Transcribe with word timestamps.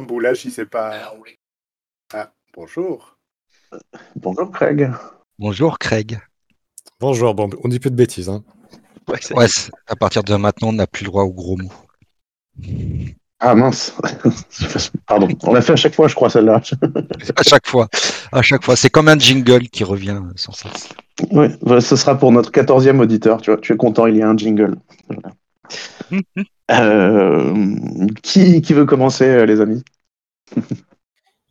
Boulage, 0.00 0.44
il 0.44 0.52
sait 0.52 0.66
pas. 0.66 1.12
Ah, 2.12 2.32
bonjour. 2.54 3.18
Bonjour 4.16 4.50
Craig. 4.50 4.90
Bonjour 5.38 5.78
Craig. 5.78 6.20
Bonjour, 7.00 7.34
bon, 7.34 7.50
on 7.62 7.68
dit 7.68 7.78
plus 7.78 7.90
de 7.90 7.96
bêtises. 7.96 8.28
Hein. 8.28 8.42
Ouais, 9.08 9.46
à 9.86 9.96
partir 9.96 10.24
de 10.24 10.34
maintenant, 10.34 10.68
on 10.68 10.72
n'a 10.72 10.86
plus 10.86 11.04
le 11.04 11.10
droit 11.10 11.22
aux 11.22 11.32
gros 11.32 11.56
mots. 11.56 11.72
Ah 13.38 13.54
mince. 13.54 13.94
Pardon. 15.06 15.28
On 15.42 15.52
l'a 15.52 15.60
fait 15.60 15.74
à 15.74 15.76
chaque 15.76 15.94
fois, 15.94 16.08
je 16.08 16.14
crois, 16.14 16.30
celle-là. 16.30 16.56
à 17.36 17.42
chaque 17.42 17.66
fois. 17.66 17.88
À 18.32 18.42
chaque 18.42 18.64
fois. 18.64 18.76
C'est 18.76 18.88
comme 18.88 19.08
un 19.08 19.18
jingle 19.18 19.68
qui 19.68 19.84
revient 19.84 20.20
sans 20.36 20.52
cesse. 20.52 20.88
Oui, 21.30 21.48
ce 21.80 21.96
sera 21.96 22.18
pour 22.18 22.32
notre 22.32 22.50
quatorzième 22.50 23.00
auditeur. 23.00 23.42
Tu 23.42 23.50
vois, 23.50 23.60
tu 23.60 23.72
es 23.74 23.76
content, 23.76 24.06
il 24.06 24.16
y 24.16 24.22
a 24.22 24.28
un 24.28 24.36
jingle. 24.36 24.76
qui, 28.22 28.60
qui, 28.60 28.72
veut 28.74 28.86
commencer, 28.86 29.24
euh, 29.24 29.46
les 29.46 29.60
amis? 29.60 29.82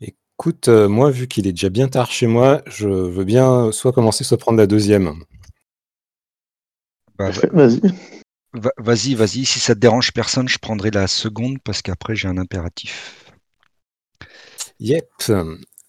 Écoute, 0.01 0.67
euh, 0.67 0.89
moi, 0.89 1.11
vu 1.11 1.27
qu'il 1.27 1.47
est 1.47 1.53
déjà 1.53 1.69
bien 1.69 1.87
tard 1.87 2.11
chez 2.11 2.27
moi, 2.27 2.61
je 2.65 2.89
veux 2.89 3.23
bien 3.23 3.71
soit 3.71 3.93
commencer, 3.93 4.23
soit 4.23 4.37
prendre 4.37 4.57
la 4.57 4.67
deuxième. 4.67 5.13
Bah, 7.17 7.29
vas-y. 7.53 7.81
Vas-y, 8.77 9.15
vas-y. 9.15 9.45
Si 9.45 9.59
ça 9.59 9.75
te 9.75 9.79
dérange 9.79 10.11
personne, 10.13 10.47
je 10.47 10.57
prendrai 10.57 10.91
la 10.91 11.07
seconde 11.07 11.57
parce 11.63 11.81
qu'après 11.81 12.15
j'ai 12.15 12.27
un 12.27 12.37
impératif. 12.37 13.33
Yep. 14.79 15.09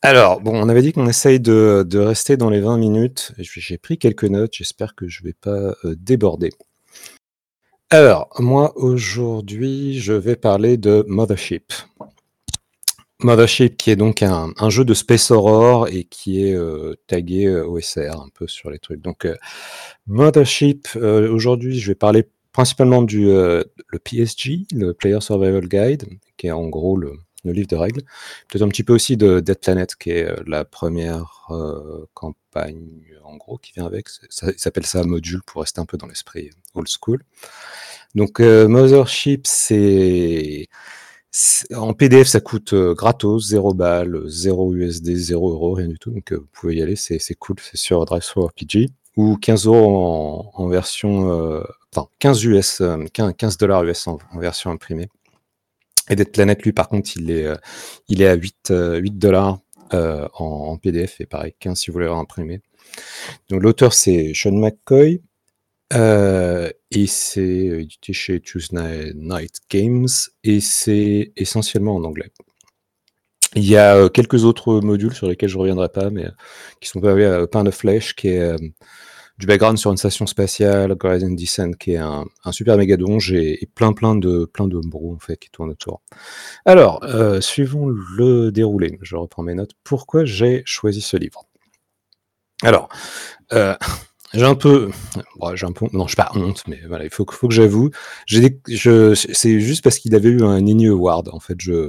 Alors, 0.03 0.41
bon, 0.41 0.55
on 0.55 0.69
avait 0.69 0.83
dit 0.83 0.93
qu'on 0.93 1.07
essaye 1.09 1.39
de, 1.39 1.99
rester 1.99 2.37
dans 2.37 2.51
les 2.51 2.61
20 2.61 2.79
minutes. 2.79 3.33
J'ai 3.39 3.79
pris 3.79 3.99
quelques 3.99 4.25
notes, 4.25 4.55
j'espère 4.55 4.95
que 4.97 5.09
je 5.09 5.23
ne 5.23 5.29
vais 5.29 5.33
pas 5.33 5.75
déborder. 5.85 6.51
Alors, 7.91 8.31
moi, 8.41 8.77
aujourd'hui, 8.77 10.01
je 10.01 10.13
vais 10.13 10.35
parler 10.35 10.77
de 10.77 11.05
Mothership. 11.07 11.73
Mothership, 13.23 13.77
qui 13.77 13.93
est 13.93 13.97
donc 13.97 14.25
un, 14.25 14.53
jeu 14.71 14.85
de 14.85 14.93
Space 14.93 15.31
Aurore 15.31 15.87
et 15.87 16.03
qui 16.03 16.45
est 16.45 16.55
euh, 16.55 16.95
tagué 17.07 17.47
euh, 17.47 17.65
OSR 17.65 18.21
un 18.21 18.29
peu 18.35 18.49
sur 18.49 18.71
les 18.71 18.81
trucs. 18.81 19.01
Donc, 19.01 19.25
euh, 19.25 19.37
Mothership, 20.09 20.89
aujourd'hui, 20.97 21.79
je 21.79 21.93
vais 21.93 21.95
parler 21.95 22.25
principalement 22.51 23.03
du 23.03 23.29
PSG, 24.03 24.63
le 24.75 24.93
Player 24.93 25.21
Survival 25.21 25.69
Guide, 25.69 26.09
qui 26.37 26.49
est 26.49 26.53
en 26.53 26.67
gros 26.67 26.97
le, 26.97 27.13
livre 27.53 27.69
de 27.69 27.77
règles. 27.77 28.03
Peut-être 28.49 28.63
un 28.63 28.69
petit 28.69 28.85
peu 28.85 28.95
aussi 28.95 29.17
de 29.17 29.41
Dead 29.41 29.59
Planet, 29.59 29.95
qui 29.97 30.11
est 30.11 30.29
la 30.47 30.65
première 30.65 31.49
campagne, 32.15 33.05
en 33.25 33.37
gros, 33.37 33.59
qui 33.59 33.73
vient 33.73 33.87
avec. 33.87 34.09
Ça, 34.31 34.49
s'appelle 34.57 34.87
ça 34.87 35.03
module 35.05 35.43
pour 35.47 35.63
rester 35.63 35.81
un 35.81 35.87
peu 35.87 35.97
dans 35.97 36.07
l'esprit 36.07 36.51
old 36.75 36.89
school. 36.89 37.23
Donc, 38.15 38.41
Mothership, 38.41 39.47
c'est 39.47 40.69
en 41.75 41.93
PDF, 41.93 42.29
ça 42.29 42.41
coûte 42.41 42.73
euh, 42.73 42.95
gratos, 42.95 43.49
0 43.49 43.75
balles, 43.75 44.23
0 44.27 44.75
USD, 44.75 45.17
0 45.17 45.51
euros, 45.53 45.75
rien 45.75 45.89
du 45.89 45.99
tout. 45.99 46.11
Donc 46.11 46.33
euh, 46.33 46.37
vous 46.37 46.49
pouvez 46.53 46.77
y 46.77 46.83
aller, 46.83 46.97
c'est 46.97 47.19
cool, 47.35 47.57
c'est 47.61 47.77
sur 47.77 48.03
RPG. 48.03 48.89
Ou 49.17 49.37
15 49.37 49.67
euros 49.67 50.51
en, 50.55 50.69
version. 50.69 51.31
Euh, 51.31 51.63
enfin, 51.95 52.09
15 52.19 52.45
US, 52.45 52.83
15 53.13 53.57
dollars 53.57 53.85
US 53.85 54.07
en, 54.07 54.19
version 54.39 54.71
imprimée. 54.71 55.09
Et 56.11 56.17
Dead 56.17 56.31
Planet, 56.31 56.63
lui, 56.63 56.73
par 56.73 56.89
contre, 56.89 57.11
il 57.17 57.31
est, 57.31 57.47
il 58.09 58.23
est 58.23 58.29
à 58.29 58.35
8, 58.35 58.73
8 58.73 59.19
dollars 59.19 59.59
en, 59.91 60.79
PDF, 60.79 61.21
et 61.21 61.27
pareil, 61.27 61.55
15 61.59 61.79
si 61.79 61.91
vous 61.91 61.95
voulez 61.95 62.07
imprimer. 62.07 62.61
Donc 63.51 63.63
l'auteur, 63.63 63.93
c'est 63.93 64.33
Sean 64.35 64.53
McCoy. 64.53 65.21
Euh, 65.93 66.71
et 66.91 67.07
c'est 67.07 67.43
édité 67.43 68.13
chez 68.13 68.41
Tuesday 68.41 69.13
Night 69.15 69.61
Games 69.71 70.09
et 70.43 70.61
c'est 70.61 71.33
essentiellement 71.37 71.95
en 71.95 72.05
anglais. 72.05 72.31
Il 73.55 73.65
y 73.65 73.77
a 73.77 73.97
euh, 73.97 74.09
quelques 74.09 74.45
autres 74.45 74.81
modules 74.81 75.15
sur 75.15 75.29
lesquels 75.29 75.49
je 75.49 75.57
ne 75.57 75.61
reviendrai 75.61 75.89
pas, 75.89 76.11
mais 76.11 76.27
euh, 76.27 76.31
qui 76.81 76.89
sont 76.89 77.01
pavés 77.01 77.25
à 77.25 77.47
Pain 77.47 77.63
de 77.63 77.71
Flèche, 77.71 78.15
qui 78.17 78.29
est 78.29 78.57
du 79.39 79.47
background 79.47 79.79
sur 79.79 79.91
une 79.91 79.97
station 79.97 80.27
spatiale, 80.27 80.97
Horizon 81.03 81.31
Descent, 81.31 81.73
qui 81.73 81.93
est 81.93 81.99
un, 81.99 82.25
super 82.51 82.77
méga 82.77 82.97
donge, 82.97 83.33
et, 83.33 83.69
plein 83.75 83.93
plein 83.93 84.15
de 84.15 84.47
plein 84.47 84.67
de 84.67 84.77
en 84.79 85.19
fait 85.19 85.37
qui 85.37 85.51
tournent 85.51 85.71
autour. 85.71 86.01
Alors, 86.65 87.05
suivons 87.41 87.89
le 87.89 88.51
déroulé. 88.51 88.99
Je 89.03 89.17
reprends 89.17 89.43
mes 89.43 89.55
notes. 89.55 89.73
Pourquoi 89.85 90.25
j'ai 90.25 90.63
choisi 90.65 91.01
ce 91.01 91.17
livre? 91.17 91.45
Alors, 92.63 92.89
j'ai 94.35 94.45
un 94.45 94.55
peu, 94.55 94.91
j'ai 95.55 95.67
un 95.67 95.73
peu, 95.73 95.87
non, 95.93 96.07
je 96.07 96.17
pas 96.17 96.31
honte, 96.35 96.65
mais 96.67 96.81
voilà, 96.89 97.05
il 97.05 97.11
faut, 97.11 97.25
faut 97.31 97.49
que 97.49 97.55
j'avoue. 97.55 97.91
C'est 98.27 99.61
juste 99.61 99.85
parce 99.85 99.99
qu'il 99.99 100.15
avait 100.15 100.29
eu 100.29 100.43
un 100.43 100.59
Emmy 100.59 100.89
Award. 100.89 101.31
En 101.33 101.41
fait, 101.41 101.57
je, 101.59 101.89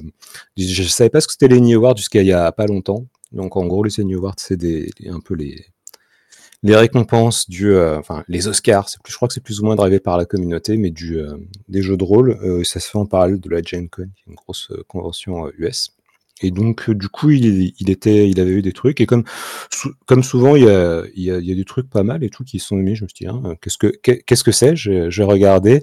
je 0.55 0.83
savais 0.83 1.09
pas 1.09 1.19
ce 1.19 1.27
que 1.27 1.33
c'était 1.33 1.47
les 1.47 1.59
Emmy 1.59 1.73
Awards 1.73 1.97
jusqu'à 1.97 2.21
il 2.21 2.27
y 2.27 2.33
a 2.33 2.51
pas 2.51 2.67
longtemps. 2.67 3.05
Donc, 3.31 3.57
en 3.57 3.65
gros, 3.65 3.83
les 3.83 3.99
Emmy 3.99 4.15
Awards, 4.15 4.35
c'est 4.37 4.55
des, 4.57 4.89
un 5.07 5.19
peu 5.19 5.33
les, 5.33 5.65
les 6.63 6.75
récompenses 6.75 7.49
du, 7.49 7.71
euh, 7.71 7.99
enfin, 7.99 8.23
les 8.27 8.47
Oscars. 8.47 8.89
C'est 8.89 9.01
plus, 9.01 9.11
je 9.11 9.17
crois 9.17 9.27
que 9.27 9.33
c'est 9.33 9.43
plus 9.43 9.59
ou 9.59 9.65
moins 9.65 9.75
drivé 9.75 9.99
par 9.99 10.17
la 10.17 10.25
communauté, 10.25 10.77
mais 10.77 10.89
du, 10.89 11.19
euh, 11.19 11.37
des 11.69 11.81
jeux 11.81 11.97
de 11.97 12.03
rôle. 12.03 12.37
Euh, 12.43 12.63
ça 12.63 12.79
se 12.79 12.89
fait 12.89 12.97
en 12.97 13.05
parallèle 13.05 13.39
de 13.39 13.49
la 13.49 13.61
Gen 13.61 13.89
Con, 13.89 14.09
une 14.27 14.35
grosse 14.35 14.71
convention 14.87 15.49
US. 15.57 15.93
Et 16.41 16.51
donc, 16.51 16.91
du 16.91 17.09
coup, 17.09 17.31
il, 17.31 17.89
était, 17.89 18.29
il 18.29 18.39
avait 18.39 18.51
eu 18.51 18.61
des 18.61 18.71
trucs. 18.71 19.01
Et 19.01 19.07
comme, 19.07 19.23
comme 20.05 20.21
souvent, 20.21 20.55
il 20.55 20.65
y, 20.65 21.31
a, 21.31 21.41
des 21.41 21.65
trucs 21.65 21.89
pas 21.89 22.03
mal 22.03 22.23
et 22.23 22.29
tout 22.29 22.43
qui 22.43 22.59
sont 22.59 22.75
mis. 22.75 22.95
Je 22.95 23.05
me 23.05 23.07
suis 23.09 23.25
dit, 23.25 23.27
hein, 23.27 23.55
qu'est-ce 23.59 23.79
que 23.79 23.87
qu'est-ce 23.87 24.43
que 24.43 24.51
c'est? 24.51 24.75
J'ai 24.75 25.23
regardé. 25.23 25.81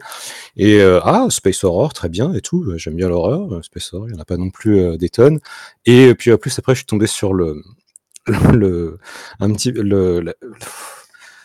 Et 0.56 0.80
ah, 0.80 1.26
Space 1.28 1.64
Horror, 1.64 1.92
très 1.92 2.08
bien 2.08 2.32
et 2.34 2.40
tout. 2.40 2.72
J'aime 2.76 2.94
bien 2.94 3.08
l'horreur. 3.08 3.64
Space 3.64 3.92
Horror, 3.94 4.08
il 4.08 4.12
n'y 4.12 4.18
en 4.18 4.22
a 4.22 4.24
pas 4.24 4.36
non 4.36 4.50
plus 4.50 4.96
des 4.96 5.08
tonnes. 5.08 5.40
Et 5.86 6.14
puis, 6.14 6.32
en 6.32 6.36
plus, 6.36 6.56
après, 6.56 6.74
je 6.74 6.78
suis 6.78 6.86
tombé 6.86 7.08
sur 7.08 7.34
le, 7.34 7.60
le, 8.52 8.98
un 9.40 9.52
petit, 9.52 9.72
le, 9.72 10.34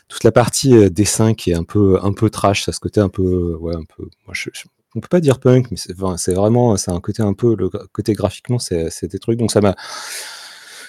toute 0.08 0.24
la 0.24 0.32
partie 0.32 0.90
dessin 0.90 1.34
qui 1.34 1.52
est 1.52 1.56
un 1.56 1.64
peu, 1.64 2.00
un 2.02 2.14
peu 2.14 2.30
trash. 2.30 2.64
Ça 2.66 2.72
ce 2.72 2.80
côté 2.80 3.00
un 3.00 3.10
peu, 3.10 3.56
ouais, 3.56 3.76
un 3.76 3.84
peu. 3.84 4.10
On 4.96 5.02
peut 5.02 5.08
pas 5.08 5.20
dire 5.20 5.40
punk, 5.40 5.70
mais 5.72 5.78
c'est 5.78 6.34
vraiment, 6.34 6.76
c'est 6.78 6.92
un 6.92 7.00
côté 7.00 7.22
un 7.22 7.34
peu, 7.34 7.56
le 7.56 7.70
côté 7.70 8.14
graphiquement, 8.14 8.60
c'est 8.60 9.06
des 9.06 9.20
trucs. 9.20 9.38
Donc 9.38 9.52
ça 9.52 9.62
m'a, 9.62 9.76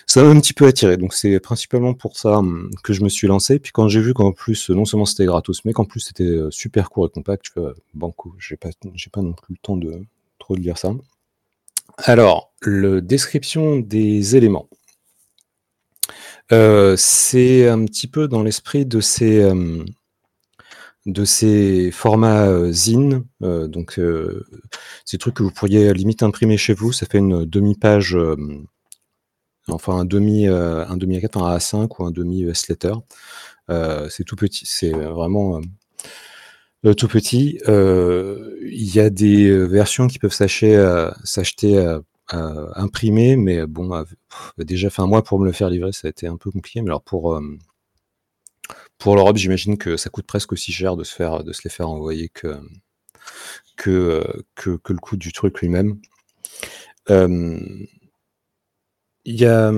ça 0.07 0.23
m'a 0.23 0.31
un 0.31 0.41
petit 0.41 0.55
peu 0.55 0.67
attiré. 0.67 0.97
Donc 0.97 1.13
c'est 1.15 1.39
principalement 1.39 1.95
pour 1.95 2.17
ça 2.17 2.39
hum, 2.39 2.71
que 2.83 2.93
je 2.93 3.03
me 3.05 3.09
suis 3.09 3.29
lancé. 3.29 3.59
Puis 3.59 3.73
quand 3.73 3.89
j'ai 3.89 4.01
vu 4.01 4.15
qu'en 4.15 4.33
plus, 4.33 4.71
non 4.71 4.85
seulement 4.85 5.07
c'était 5.07 5.27
gratos, 5.27 5.65
mais 5.65 5.73
qu'en 5.73 5.85
plus 5.85 6.01
c'était 6.01 6.25
euh, 6.25 6.51
super 6.51 6.91
court 6.91 7.07
et 7.07 7.11
compact, 7.11 7.45
je 7.47 7.53
fais, 7.53 7.69
banco, 7.95 8.35
j'ai 8.39 8.57
pas, 8.57 8.71
j'ai 8.95 9.11
pas 9.11 9.23
non 9.23 9.35
plus 9.35 9.55
le 9.55 9.59
temps 9.63 9.77
de 9.77 10.03
trop 10.39 10.57
de 10.57 10.61
lire 10.61 10.79
ça. 10.79 10.93
Alors, 11.99 12.53
le 12.61 13.03
description 13.03 13.79
des 13.79 14.37
éléments. 14.37 14.69
Euh, 16.53 16.97
c'est 16.97 17.69
un 17.69 17.85
petit 17.85 18.07
peu 18.07 18.29
dans 18.29 18.43
l'esprit 18.43 18.87
de 18.87 19.01
ces, 19.01 19.45
hum, 19.45 19.85
de 21.07 21.25
ces 21.25 21.91
formats 21.91 22.71
zine, 22.73 23.25
donc 23.41 23.99
ces 25.05 25.19
trucs 25.19 25.35
que 25.35 25.43
vous 25.43 25.51
pourriez 25.51 25.93
limite 25.95 26.23
imprimer 26.23 26.59
chez 26.59 26.75
vous, 26.75 26.93
ça 26.93 27.07
fait 27.07 27.19
une 27.19 27.47
demi-page, 27.47 28.19
enfin 29.69 30.01
un 30.01 30.05
demi, 30.05 30.47
un 30.47 30.97
demi 30.99 31.19
A4, 31.19 31.43
un 31.43 31.57
A5 31.57 31.89
ou 31.99 32.05
un 32.05 32.11
demi 32.11 32.43
US 32.43 32.69
letter. 32.69 32.93
c'est 34.11 34.25
tout 34.25 34.37
petit, 34.37 34.67
c'est 34.67 34.93
vraiment 34.93 35.63
tout 36.83 37.09
petit. 37.09 37.59
Il 37.67 38.95
y 38.95 39.01
a 39.01 39.09
des 39.09 39.67
versions 39.67 40.07
qui 40.07 40.19
peuvent 40.19 40.35
s'acheter 40.35 40.77
imprimées, 42.33 43.37
mais 43.37 43.67
bon, 43.67 44.05
déjà, 44.59 44.91
fait 44.91 45.03
un 45.03 45.07
mois 45.07 45.23
pour 45.23 45.39
me 45.41 45.47
le 45.47 45.53
faire 45.53 45.71
livrer, 45.71 45.93
ça 45.93 46.09
a 46.09 46.11
été 46.11 46.27
un 46.27 46.37
peu 46.37 46.51
compliqué. 46.51 46.83
Mais 46.83 46.91
alors 46.91 47.03
pour 47.03 47.41
pour 48.99 49.17
l'Europe, 49.17 49.37
j'imagine 49.37 49.79
que 49.79 49.97
ça 49.97 50.11
coûte 50.11 50.27
presque 50.27 50.53
aussi 50.53 50.73
cher 50.73 50.97
de 50.97 51.05
se, 51.05 51.15
faire, 51.15 51.43
de 51.43 51.53
se 51.53 51.63
les 51.65 51.71
faire 51.71 51.89
envoyer 51.89 52.29
que, 52.29 52.61
que, 53.77 54.23
le 54.65 54.99
coût 54.99 55.17
du 55.17 55.33
truc 55.33 55.61
lui-même. 55.61 55.99
Il 59.25 59.37
y 59.37 59.47
a. 59.47 59.73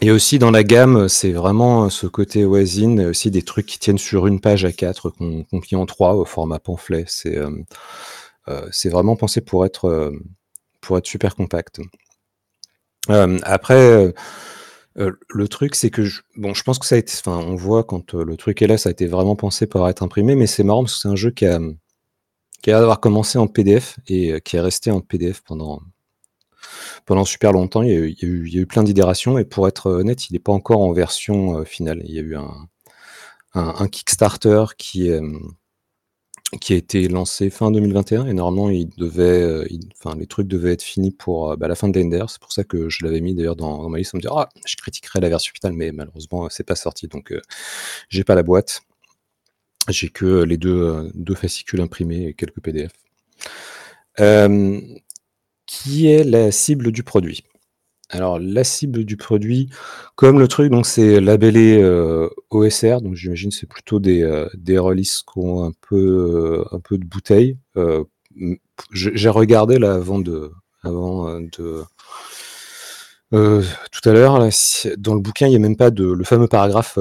Et 0.00 0.10
aussi 0.10 0.38
dans 0.38 0.50
la 0.50 0.64
gamme, 0.64 1.08
c'est 1.08 1.32
vraiment 1.32 1.88
ce 1.88 2.06
côté 2.06 2.44
voisine, 2.44 3.02
aussi 3.02 3.30
des 3.30 3.42
trucs 3.42 3.66
qui 3.66 3.78
tiennent 3.78 3.98
sur 3.98 4.26
une 4.26 4.40
page 4.40 4.64
à 4.64 4.72
4 4.72 5.10
qu'on 5.10 5.60
qu 5.60 5.76
en 5.76 5.86
3 5.86 6.14
au 6.14 6.24
format 6.24 6.58
pamphlet. 6.58 7.04
C'est 7.06 7.38
euh, 7.38 8.70
vraiment 8.86 9.14
pensé 9.16 9.40
pour 9.40 9.64
être, 9.64 10.12
pour 10.82 10.98
être 10.98 11.06
super 11.06 11.34
compact. 11.34 11.80
après, 13.08 14.12
euh, 14.98 15.12
le 15.30 15.48
truc, 15.48 15.74
c'est 15.74 15.90
que 15.90 16.02
je 16.04 16.20
bon, 16.36 16.52
je 16.54 16.62
pense 16.62 16.78
que 16.78 16.86
ça 16.86 16.96
a 16.96 16.98
été 16.98 17.12
enfin, 17.18 17.38
on 17.38 17.54
voit 17.54 17.84
quand, 17.84 18.14
euh, 18.14 18.24
le 18.24 18.36
truc 18.36 18.60
est 18.62 18.66
là, 18.66 18.76
ça 18.78 18.90
a 18.90 18.92
été 18.92 19.06
vraiment 19.06 19.36
pensé 19.36 19.66
pour 19.66 19.88
être 19.88 20.02
imprimé, 20.02 20.34
mais 20.34 20.46
c'est 20.46 20.64
marrant 20.64 20.82
parce 20.84 20.94
que 20.94 21.00
c'est 21.00 21.08
un 21.08 21.16
jeu 21.16 21.30
qui 21.30 21.46
a, 21.46 21.58
qui 22.62 22.70
a 22.70 22.78
d'avoir 22.80 23.00
commencé 23.00 23.38
en 23.38 23.46
PDF 23.48 23.98
et 24.08 24.32
euh, 24.32 24.38
qui 24.40 24.56
est 24.56 24.60
resté 24.60 24.90
en 24.90 25.00
PDF 25.00 25.42
pendant 25.42 25.80
pendant 27.06 27.24
super 27.24 27.52
longtemps. 27.52 27.82
Il 27.82 27.90
y 27.90 28.24
a 28.24 28.60
eu 28.60 28.66
plein 28.66 28.82
d'itérations 28.84 29.38
et 29.38 29.44
pour 29.44 29.68
être, 29.68 29.90
honnête, 29.90 30.30
il 30.30 30.34
n'est 30.34 30.38
pas 30.38 30.52
encore 30.52 30.80
en 30.80 30.92
version, 30.92 31.64
finale. 31.64 32.02
Il 32.04 32.14
y 32.14 32.18
a 32.18 32.22
eu 32.22 32.36
un 32.36 32.68
un 33.54 33.86
Kickstarter 33.88 34.64
qui, 34.78 35.10
qui 36.60 36.74
a 36.74 36.76
été 36.76 37.08
lancé 37.08 37.50
fin 37.50 37.70
2021 37.70 38.26
et 38.26 38.34
normalement 38.34 38.68
il 38.70 38.88
devait, 38.90 39.42
euh, 39.42 39.66
enfin 39.96 40.16
les 40.18 40.26
trucs 40.26 40.48
devaient 40.48 40.72
être 40.72 40.82
finis 40.82 41.10
pour 41.10 41.52
euh, 41.52 41.56
bah, 41.56 41.68
la 41.68 41.74
fin 41.74 41.88
de 41.88 41.98
l'Ender. 41.98 42.24
C'est 42.28 42.40
pour 42.40 42.52
ça 42.52 42.64
que 42.64 42.88
je 42.90 43.04
l'avais 43.04 43.20
mis 43.20 43.34
d'ailleurs 43.34 43.56
dans, 43.56 43.88
ma 43.88 43.98
liste. 43.98 44.12
On 44.14 44.18
me 44.18 44.22
dit 44.22 44.28
ah 44.30 44.48
je 44.66 44.76
critiquerai 44.76 45.20
la 45.20 45.28
version 45.30 45.52
finale, 45.54 45.74
mais 45.74 45.92
malheureusement 45.92 46.48
c'est 46.50 46.64
pas 46.64 46.76
sorti 46.76 47.08
donc 47.08 47.32
euh, 47.32 47.40
j'ai 48.08 48.24
pas 48.24 48.34
la 48.34 48.42
boîte. 48.42 48.82
J'ai 49.88 50.10
que 50.10 50.44
les 50.44 50.58
deux, 50.58 51.10
fascicules 51.34 51.80
imprimés 51.80 52.28
et 52.28 52.34
quelques 52.34 52.60
PDF. 52.60 52.92
Qui 55.66 56.06
est 56.06 56.24
la 56.24 56.52
cible 56.52 56.92
du 56.92 57.02
produit? 57.02 57.44
Alors 58.12 58.38
la 58.38 58.62
cible 58.62 59.04
du 59.04 59.16
produit, 59.16 59.70
comme 60.16 60.38
le 60.38 60.46
truc, 60.46 60.70
donc 60.70 60.86
c'est 60.86 61.18
labellé 61.20 61.80
euh, 61.82 62.28
OSR, 62.50 63.00
donc 63.00 63.14
j'imagine 63.14 63.50
c'est 63.50 63.66
plutôt 63.66 64.00
des, 64.00 64.22
euh, 64.22 64.48
des 64.54 64.76
releases 64.78 65.22
qui 65.22 65.38
ont 65.38 65.64
un 65.64 65.72
peu, 65.88 66.64
euh, 66.70 66.78
de 66.90 67.04
bouteille. 67.06 67.56
J'ai 68.92 69.28
regardé 69.28 69.78
là 69.78 69.94
avant 69.94 70.18
de, 70.18 70.52
avant 70.82 71.38
de 71.40 71.84
tout 73.30 74.08
à 74.08 74.12
l'heure, 74.12 74.38
dans 74.98 75.14
le 75.14 75.20
bouquin, 75.20 75.46
il 75.46 75.50
n'y 75.50 75.56
a 75.56 75.58
même 75.58 75.76
pas 75.76 75.90
de 75.90 76.04
le 76.04 76.24
fameux 76.24 76.48
paragraphe 76.48 76.98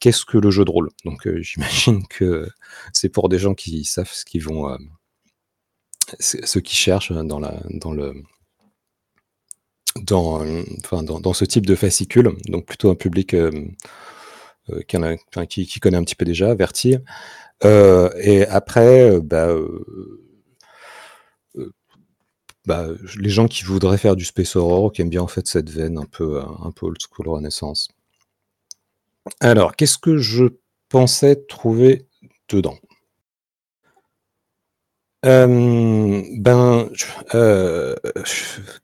qu'est-ce 0.00 0.26
que 0.26 0.36
le 0.36 0.50
jeu 0.50 0.64
de 0.66 0.70
rôle? 0.70 0.90
Donc 1.06 1.26
j'imagine 1.40 2.06
que 2.08 2.48
c'est 2.92 3.08
pour 3.08 3.28
des 3.30 3.38
gens 3.38 3.54
qui 3.54 3.84
savent 3.84 4.10
ce 4.12 4.24
qu'ils 4.26 4.42
vont, 4.44 4.70
euh, 4.70 4.76
c'est- 6.18 6.44
ceux 6.46 6.60
qui 6.60 6.76
cherchent 6.76 7.12
dans 7.12 7.38
la, 7.40 7.60
dans 7.70 7.92
le, 7.92 8.14
dans, 10.00 10.44
euh, 10.44 10.62
enfin, 10.84 11.02
dans, 11.02 11.32
ce 11.32 11.44
type 11.44 11.66
de 11.66 11.74
fascicule, 11.74 12.32
donc 12.48 12.66
plutôt 12.66 12.90
un 12.90 12.94
public 12.94 13.34
euh, 13.34 13.50
euh, 14.70 14.80
qui, 14.82 15.80
connaît 15.80 15.96
un 15.96 16.04
petit 16.04 16.16
peu 16.16 16.24
déjà, 16.24 16.50
averti. 16.50 16.96
Et 17.62 18.46
après, 18.46 19.20
bah, 19.20 19.54
bah, 22.66 22.88
les 23.18 23.30
gens 23.30 23.46
qui 23.46 23.64
voudraient 23.64 23.98
faire 23.98 24.16
du 24.16 24.24
space 24.24 24.56
horror, 24.56 24.92
qui 24.92 25.02
aiment 25.02 25.10
bien 25.10 25.22
en 25.22 25.28
fait 25.28 25.46
cette 25.46 25.70
veine 25.70 25.98
un 25.98 26.04
peu, 26.04 26.40
un 26.40 26.70
peu 26.72 26.86
old 26.86 26.98
school 27.00 27.28
renaissance. 27.28 27.88
Alors, 29.40 29.76
qu'est-ce 29.76 29.96
que 29.96 30.18
je 30.18 30.44
pensais 30.90 31.36
trouver 31.46 32.06
dedans? 32.48 32.76
Euh, 35.24 36.22
ben, 36.36 36.88
euh, 37.34 37.94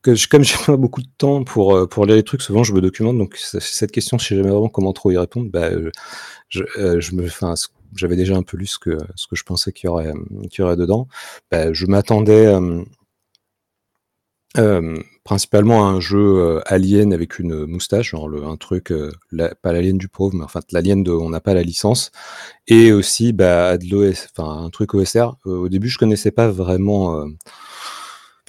je- 0.07 0.29
comme 0.29 0.43
j'ai 0.43 0.57
pas 0.65 0.77
beaucoup 0.77 1.03
de 1.03 1.09
temps 1.19 1.45
pour, 1.45 1.75
euh, 1.77 1.87
pour 1.87 2.07
lire 2.07 2.17
les 2.17 2.23
trucs, 2.23 2.41
souvent 2.43 2.65
je 2.65 2.73
me 2.73 2.81
documente, 2.81 3.19
donc 3.19 3.37
cette 3.37 3.93
question, 3.93 4.17
je 4.19 4.27
sais 4.27 4.37
jamais 4.37 4.49
vraiment 4.51 4.69
comment 4.69 4.93
trop 4.95 5.11
y 5.11 5.19
répondre, 5.19 5.51
euh, 5.57 5.91
je, 6.49 6.63
euh, 6.79 7.01
je 7.01 7.15
me, 7.15 7.27
j'avais 7.97 8.17
déjà 8.17 8.37
un 8.37 8.43
peu 8.43 8.57
lu 8.57 8.67
ce 8.67 8.79
que, 8.79 8.97
ce 9.17 9.27
que 9.27 9.37
je 9.37 9.45
pensais 9.45 9.73
qu'il 9.73 9.89
y 9.89 9.91
aurait, 9.91 10.13
y 10.59 10.63
aurait 10.63 10.77
dedans. 10.77 11.09
Bah, 11.51 11.73
je 11.73 11.87
m'attendais 11.87 12.47
euh, 14.59 14.99
principalement 15.25 15.87
un 15.89 16.01
jeu 16.01 16.19
euh, 16.19 16.61
alien 16.67 17.13
avec 17.13 17.39
une 17.39 17.67
moustache, 17.67 18.11
genre 18.11 18.29
un 18.45 18.57
truc, 18.57 18.91
euh, 18.93 19.13
la- 19.31 19.55
pas 19.55 19.73
l'alien 19.73 19.97
du 19.99 20.09
pauvre, 20.09 20.35
mais 20.35 20.45
enfin 20.45 20.61
l'alien 20.73 21.03
de 21.05 21.13
on 21.13 21.31
n'a 21.31 21.41
pas 21.41 21.55
la 21.55 21.63
licence, 21.63 22.11
et 22.69 22.93
aussi 22.93 23.33
bah, 23.33 23.79
de 23.79 23.87
l'OS, 23.91 24.29
enfin 24.37 24.65
un 24.65 24.71
truc 24.71 24.95
OSR. 24.95 25.37
Au 25.45 25.69
début, 25.69 25.89
je 25.89 25.99
connaissais 25.99 26.33
pas 26.33 26.49
vraiment. 26.51 27.25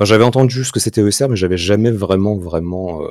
j'avais 0.01 0.23
entendu 0.23 0.63
ce 0.63 0.71
que 0.71 0.79
c'était 0.79 1.01
OSR, 1.01 1.29
mais 1.29 1.35
j'avais 1.35 1.57
jamais 1.57 1.91
vraiment, 1.91 2.35
vraiment, 2.37 3.01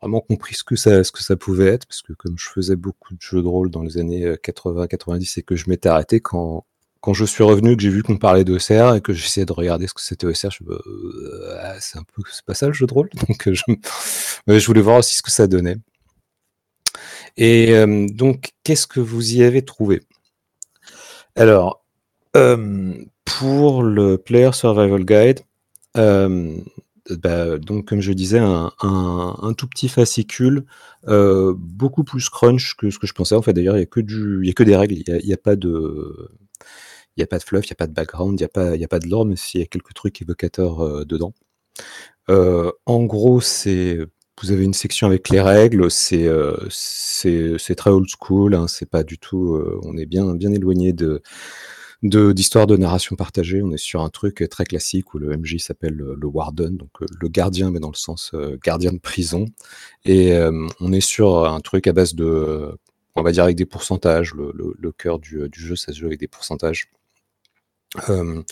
vraiment 0.00 0.20
compris 0.20 0.54
ce 0.54 0.64
que 0.64 0.76
ça, 0.76 1.02
ce 1.04 1.12
que 1.12 1.22
ça 1.22 1.36
pouvait 1.36 1.66
être, 1.66 1.86
parce 1.86 2.02
que 2.02 2.12
comme 2.12 2.38
je 2.38 2.48
faisais 2.48 2.76
beaucoup 2.76 3.14
de 3.14 3.20
jeux 3.20 3.42
de 3.42 3.48
rôle 3.48 3.70
dans 3.70 3.82
les 3.82 3.98
années 3.98 4.36
80-90 4.42 5.38
et 5.38 5.42
que 5.42 5.56
je 5.56 5.68
m'étais 5.70 5.88
arrêté 5.88 6.20
quand 6.20 6.66
quand 7.04 7.12
je 7.12 7.26
suis 7.26 7.44
revenu, 7.44 7.76
que 7.76 7.82
j'ai 7.82 7.90
vu 7.90 8.02
qu'on 8.02 8.16
parlait 8.16 8.44
d'OSR 8.44 8.94
et 8.96 9.02
que 9.02 9.12
j'essayais 9.12 9.44
de 9.44 9.52
regarder 9.52 9.86
ce 9.86 9.92
que 9.92 10.00
c'était 10.00 10.26
OSR, 10.26 10.50
je 10.50 10.64
me 10.64 10.72
euh, 10.72 11.58
ah, 11.60 11.74
c'est 11.78 11.98
un 11.98 12.02
peu, 12.02 12.22
c'est 12.32 12.46
pas 12.46 12.54
ça 12.54 12.66
le 12.66 12.72
jeu 12.72 12.86
de 12.86 12.94
rôle? 12.94 13.10
Donc, 13.28 13.46
euh, 13.46 13.52
je, 13.54 13.62
je 14.58 14.66
voulais 14.66 14.80
voir 14.80 14.96
aussi 15.00 15.14
ce 15.18 15.20
que 15.22 15.30
ça 15.30 15.46
donnait. 15.46 15.76
Et 17.36 17.74
euh, 17.74 18.06
donc, 18.08 18.52
qu'est-ce 18.62 18.86
que 18.86 19.00
vous 19.00 19.34
y 19.34 19.42
avez 19.42 19.62
trouvé? 19.62 20.00
Alors, 21.36 21.84
pour 23.26 23.82
le 23.82 24.16
Player 24.16 24.50
Survival 24.52 25.04
Guide, 25.04 25.40
bah, 27.20 27.58
donc 27.58 27.84
comme 27.86 28.00
je 28.00 28.12
disais, 28.14 28.38
un, 28.38 28.72
un- 28.80 29.52
tout 29.52 29.68
petit 29.68 29.90
fascicule, 29.90 30.64
beaucoup 31.06 32.04
plus 32.04 32.30
crunch 32.30 32.76
que 32.78 32.90
ce 32.90 32.98
que 32.98 33.06
je 33.06 33.12
pensais. 33.12 33.34
En 33.34 33.42
fait, 33.42 33.52
d'ailleurs, 33.52 33.76
il 33.76 33.80
n'y 33.80 33.84
a 33.84 34.50
a 34.50 34.54
que 34.54 34.62
des 34.62 34.76
règles. 34.76 34.94
Il 34.94 35.26
n'y 35.26 35.34
a 35.34 35.36
pas 35.36 35.54
de, 35.56 36.30
il 37.16 37.20
y 37.20 37.24
a 37.24 37.26
pas 37.26 37.38
de 37.38 37.44
fluff, 37.44 37.66
il 37.66 37.70
n'y 37.70 37.74
a 37.74 37.76
pas 37.76 37.86
de 37.86 37.92
background, 37.92 38.38
il 38.40 38.42
n'y 38.42 38.46
a 38.46 38.48
pas, 38.48 38.72
a 38.72 38.88
pas 38.88 38.98
de 38.98 39.08
lore, 39.08 39.24
mais 39.26 39.36
s'il 39.36 39.60
y 39.60 39.62
a 39.64 39.66
quelques 39.66 39.94
trucs 39.94 40.20
évocateurs 40.22 40.80
euh, 40.80 41.04
dedans. 41.04 41.32
Euh, 42.30 42.72
en 42.86 43.04
gros, 43.04 43.40
c'est 43.40 43.98
vous 44.42 44.50
avez 44.50 44.64
une 44.64 44.74
section 44.74 45.06
avec 45.06 45.28
les 45.28 45.40
règles, 45.40 45.90
c'est 45.90 46.26
euh, 46.26 46.56
très 47.76 47.90
old 47.90 48.08
school, 48.08 48.54
hein, 48.54 48.66
c'est 48.68 48.88
pas 48.88 49.04
du 49.04 49.18
tout. 49.18 49.54
euh, 49.54 49.78
on 49.84 49.96
est 49.96 50.06
bien 50.06 50.34
bien 50.34 50.52
éloigné 50.52 50.92
de 50.92 51.22
d'histoire 52.02 52.66
de 52.66 52.76
narration 52.76 53.16
partagée. 53.16 53.62
On 53.62 53.70
est 53.72 53.78
sur 53.78 54.02
un 54.02 54.10
truc 54.10 54.44
très 54.50 54.64
classique 54.64 55.14
où 55.14 55.18
le 55.18 55.36
MJ 55.38 55.56
s'appelle 55.58 55.94
le, 55.94 56.26
warden, 56.26 56.76
donc 56.76 56.90
le 57.00 57.28
gardien, 57.28 57.70
mais 57.70 57.80
dans 57.80 57.88
le 57.90 57.96
sens 57.96 58.32
gardien 58.62 58.92
de 58.92 58.98
prison. 58.98 59.46
Et 60.04 60.34
on 60.80 60.92
est 60.92 61.00
sur 61.00 61.46
un 61.46 61.60
truc 61.60 61.86
à 61.86 61.94
base 61.94 62.14
de, 62.14 62.76
on 63.14 63.22
va 63.22 63.32
dire 63.32 63.44
avec 63.44 63.56
des 63.56 63.64
pourcentages. 63.64 64.34
Le, 64.34 64.52
le, 64.54 64.74
le 64.78 64.92
cœur 64.92 65.18
du, 65.18 65.48
du 65.48 65.60
jeu, 65.60 65.76
ça 65.76 65.92
se 65.94 65.98
joue 66.00 66.06
avec 66.06 66.20
des 66.20 66.28
pourcentages. 66.28 66.90
Euh, 68.08 68.42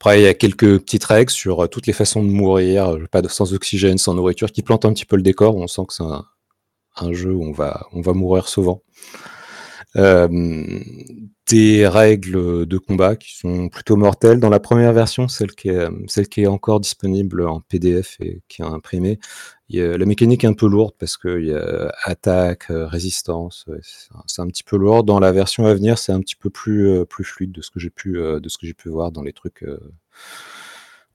après, 0.00 0.20
il 0.20 0.24
y 0.24 0.28
a 0.28 0.34
quelques 0.34 0.80
petites 0.80 1.04
règles 1.04 1.30
sur 1.30 1.64
euh, 1.64 1.66
toutes 1.66 1.86
les 1.86 1.92
façons 1.92 2.22
de 2.22 2.28
mourir, 2.28 2.90
euh, 2.94 3.06
pas 3.10 3.22
de 3.22 3.28
sans 3.28 3.54
oxygène, 3.54 3.98
sans 3.98 4.14
nourriture, 4.14 4.52
qui 4.52 4.62
plantent 4.62 4.84
un 4.84 4.92
petit 4.92 5.06
peu 5.06 5.16
le 5.16 5.22
décor. 5.22 5.56
On 5.56 5.66
sent 5.66 5.82
que 5.88 5.94
c'est 5.94 6.02
un, 6.02 6.24
un 6.96 7.12
jeu 7.12 7.32
où 7.32 7.44
on 7.44 7.52
va, 7.52 7.86
on 7.92 8.00
va 8.00 8.12
mourir 8.12 8.48
souvent. 8.48 8.82
Euh, 9.96 10.28
des 11.50 11.86
règles 11.86 12.66
de 12.66 12.78
combat 12.78 13.16
qui 13.16 13.36
sont 13.36 13.68
plutôt 13.68 13.96
mortelles. 13.96 14.40
Dans 14.40 14.48
la 14.48 14.60
première 14.60 14.92
version, 14.94 15.28
celle 15.28 15.52
qui 15.52 15.68
est, 15.68 15.86
est 16.42 16.46
encore 16.46 16.80
disponible 16.80 17.46
en 17.46 17.60
PDF 17.60 18.16
et 18.20 18.42
qui 18.48 18.62
est 18.62 18.64
imprimée, 18.64 19.18
la 19.98 20.06
mécanique 20.06 20.44
est 20.44 20.46
un 20.48 20.54
peu 20.54 20.66
lourde 20.68 20.94
parce 20.98 21.16
qu'il 21.18 21.46
y 21.46 21.52
a 21.54 21.92
attaque, 22.04 22.70
euh, 22.70 22.86
résistance, 22.86 23.66
c'est 24.26 24.42
un- 24.42 24.46
petit 24.48 24.62
peu 24.62 24.76
lourd. 24.76 25.04
Dans 25.04 25.20
la 25.20 25.32
version 25.32 25.66
à 25.66 25.74
venir, 25.74 25.98
c'est 25.98 26.12
un 26.12 26.20
petit 26.20 26.36
peu 26.36 26.50
plus, 26.50 26.88
euh, 26.88 27.04
fluide 27.24 27.52
de 27.52 27.60
ce 27.62 27.70
que 27.70 27.78
j'ai 27.80 27.90
pu, 27.90 28.16
euh, 28.18 28.40
voir 28.86 29.12
dans 29.12 29.22
les 29.22 29.32
trucs 29.32 29.62
euh, 29.64 29.78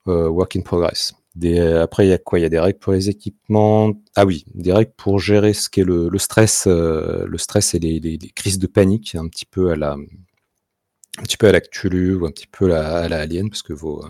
euh, 0.07 0.27
work 0.29 0.55
in 0.55 0.61
progress. 0.61 1.13
Des, 1.39 1.59
après, 1.59 2.05
il 2.05 2.09
y 2.09 2.13
a 2.13 2.17
quoi? 2.17 2.39
Il 2.39 2.41
y 2.41 2.45
a 2.45 2.49
des 2.49 2.59
règles 2.59 2.79
pour 2.79 2.93
les 2.93 3.09
équipements. 3.09 3.93
Ah 4.15 4.25
oui, 4.25 4.45
des 4.53 4.73
règles 4.73 4.91
pour 4.97 5.19
gérer 5.19 5.53
ce 5.53 5.69
qu'est 5.69 5.83
le, 5.83 6.09
le 6.09 6.19
stress, 6.19 6.65
euh, 6.67 7.25
le 7.25 7.37
stress 7.37 7.73
et 7.75 7.79
les, 7.79 8.17
crises 8.35 8.59
de 8.59 8.67
panique, 8.67 9.15
un 9.15 9.27
petit 9.29 9.45
peu 9.45 9.71
à 9.71 9.75
la, 9.75 9.93
un 9.93 11.23
petit 11.23 11.37
peu 11.37 11.47
à 11.47 11.51
ou 11.51 12.25
un 12.25 12.31
petit 12.31 12.47
peu 12.47 12.75
à 12.75 13.07
la, 13.07 13.19
Alien, 13.19 13.49
parce 13.49 13.63
que 13.63 13.73
euh, 13.73 14.09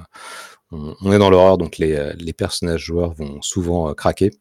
on, 0.72 1.12
est 1.12 1.20
dans 1.20 1.30
l'horreur, 1.30 1.58
donc 1.60 1.78
les, 1.78 1.94
euh, 1.96 2.14
les 2.18 2.34
personnages 2.34 2.82
joueurs 2.82 3.14
vont 3.14 3.42
souvent 3.42 3.90
euh, 3.90 3.94
craquer. 3.94 4.32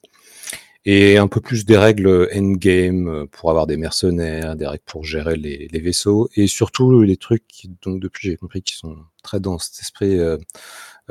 Et 0.91 1.19
un 1.19 1.29
peu 1.29 1.43
plus 1.43 1.67
des 1.67 1.77
règles 1.77 2.31
endgame 2.35 3.09
euh, 3.09 3.27
pour 3.27 3.51
avoir 3.51 3.67
des 3.67 3.77
mercenaires, 3.77 4.57
des 4.57 4.67
règles 4.67 4.85
pour 4.87 5.05
gérer 5.05 5.37
les, 5.37 5.69
vaisseaux, 5.81 6.31
et 6.35 6.47
surtout 6.47 7.03
les 7.03 7.19
trucs 7.19 7.47
qui, 7.47 7.71
donc 7.83 8.01
depuis 8.01 8.31
j'ai 8.31 8.37
compris 8.37 8.63
qui 8.63 8.75
sont 8.75 8.97
très 9.23 9.39
dans 9.39 9.59
cet 9.59 9.81
esprit 9.81 10.19
euh, 10.19 10.39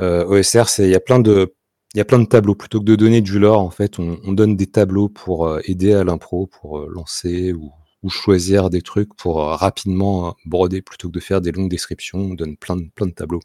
euh, 0.00 0.24
OSR, 0.24 0.68
c'est 0.68 0.84
il 0.84 0.90
y 0.90 0.96
a 0.96 1.00
plein 1.00 1.20
de 1.20 1.54
il 1.94 1.98
y 1.98 2.00
a 2.00 2.04
plein 2.04 2.18
de 2.18 2.26
tableaux. 2.26 2.54
Plutôt 2.54 2.80
que 2.80 2.84
de 2.84 2.96
donner 2.96 3.20
du 3.20 3.38
lore, 3.38 3.60
en 3.60 3.70
fait, 3.70 3.98
on, 3.98 4.18
on 4.24 4.32
donne 4.32 4.56
des 4.56 4.66
tableaux 4.66 5.08
pour 5.08 5.46
euh, 5.46 5.60
aider 5.64 5.94
à 5.94 6.04
l'impro, 6.04 6.46
pour 6.46 6.78
euh, 6.78 6.88
lancer 6.92 7.52
ou, 7.52 7.72
choisir 8.08 8.70
des 8.70 8.80
trucs 8.80 9.14
pour 9.16 9.42
euh, 9.42 9.54
rapidement 9.54 10.34
broder 10.46 10.80
plutôt 10.80 11.08
que 11.08 11.14
de 11.14 11.20
faire 11.20 11.40
des 11.40 11.52
longues 11.52 11.70
descriptions. 11.70 12.18
On 12.18 12.34
donne 12.34 12.56
plein 12.56 12.76
de, 12.76 13.12
tableaux. 13.12 13.40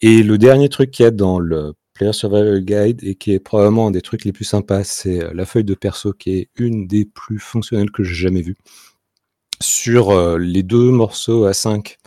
Et 0.00 0.22
le 0.22 0.38
dernier 0.38 0.68
truc 0.68 0.90
qu'il 0.90 1.04
y 1.04 1.06
a 1.06 1.10
dans 1.10 1.38
le 1.38 1.74
Player 1.94 2.12
Survival 2.12 2.60
Guide 2.64 3.02
et 3.02 3.14
qui 3.14 3.32
est 3.32 3.40
probablement 3.40 3.88
un 3.88 3.90
des 3.90 4.02
trucs 4.02 4.24
les 4.24 4.32
plus 4.32 4.44
sympas, 4.44 4.84
c'est 4.84 5.32
la 5.34 5.46
feuille 5.46 5.64
de 5.64 5.74
perso 5.74 6.12
qui 6.12 6.30
est 6.32 6.50
une 6.56 6.86
des 6.86 7.04
plus 7.04 7.38
fonctionnelles 7.38 7.90
que 7.90 8.02
j'ai 8.02 8.14
jamais 8.14 8.42
vues. 8.42 8.56
Sur 9.60 10.38
les 10.38 10.62
deux 10.62 10.90
morceaux 10.90 11.44
à 11.44 11.54
5 11.54 11.98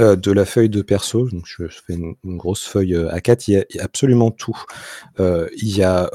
euh, 0.00 0.16
de 0.16 0.32
la 0.32 0.44
feuille 0.44 0.68
de 0.68 0.82
perso, 0.82 1.28
donc 1.28 1.44
je, 1.46 1.66
fais 1.66 1.94
une, 1.94 2.14
grosse 2.24 2.66
feuille 2.66 2.94
euh, 2.94 3.10
A4, 3.10 3.44
il 3.48 3.54
y, 3.54 3.80
a, 3.80 3.84
absolument 3.84 4.30
tout. 4.30 4.60
Euh, 5.20 5.48
il 5.56 5.76
y 5.76 5.82
a 5.82 6.10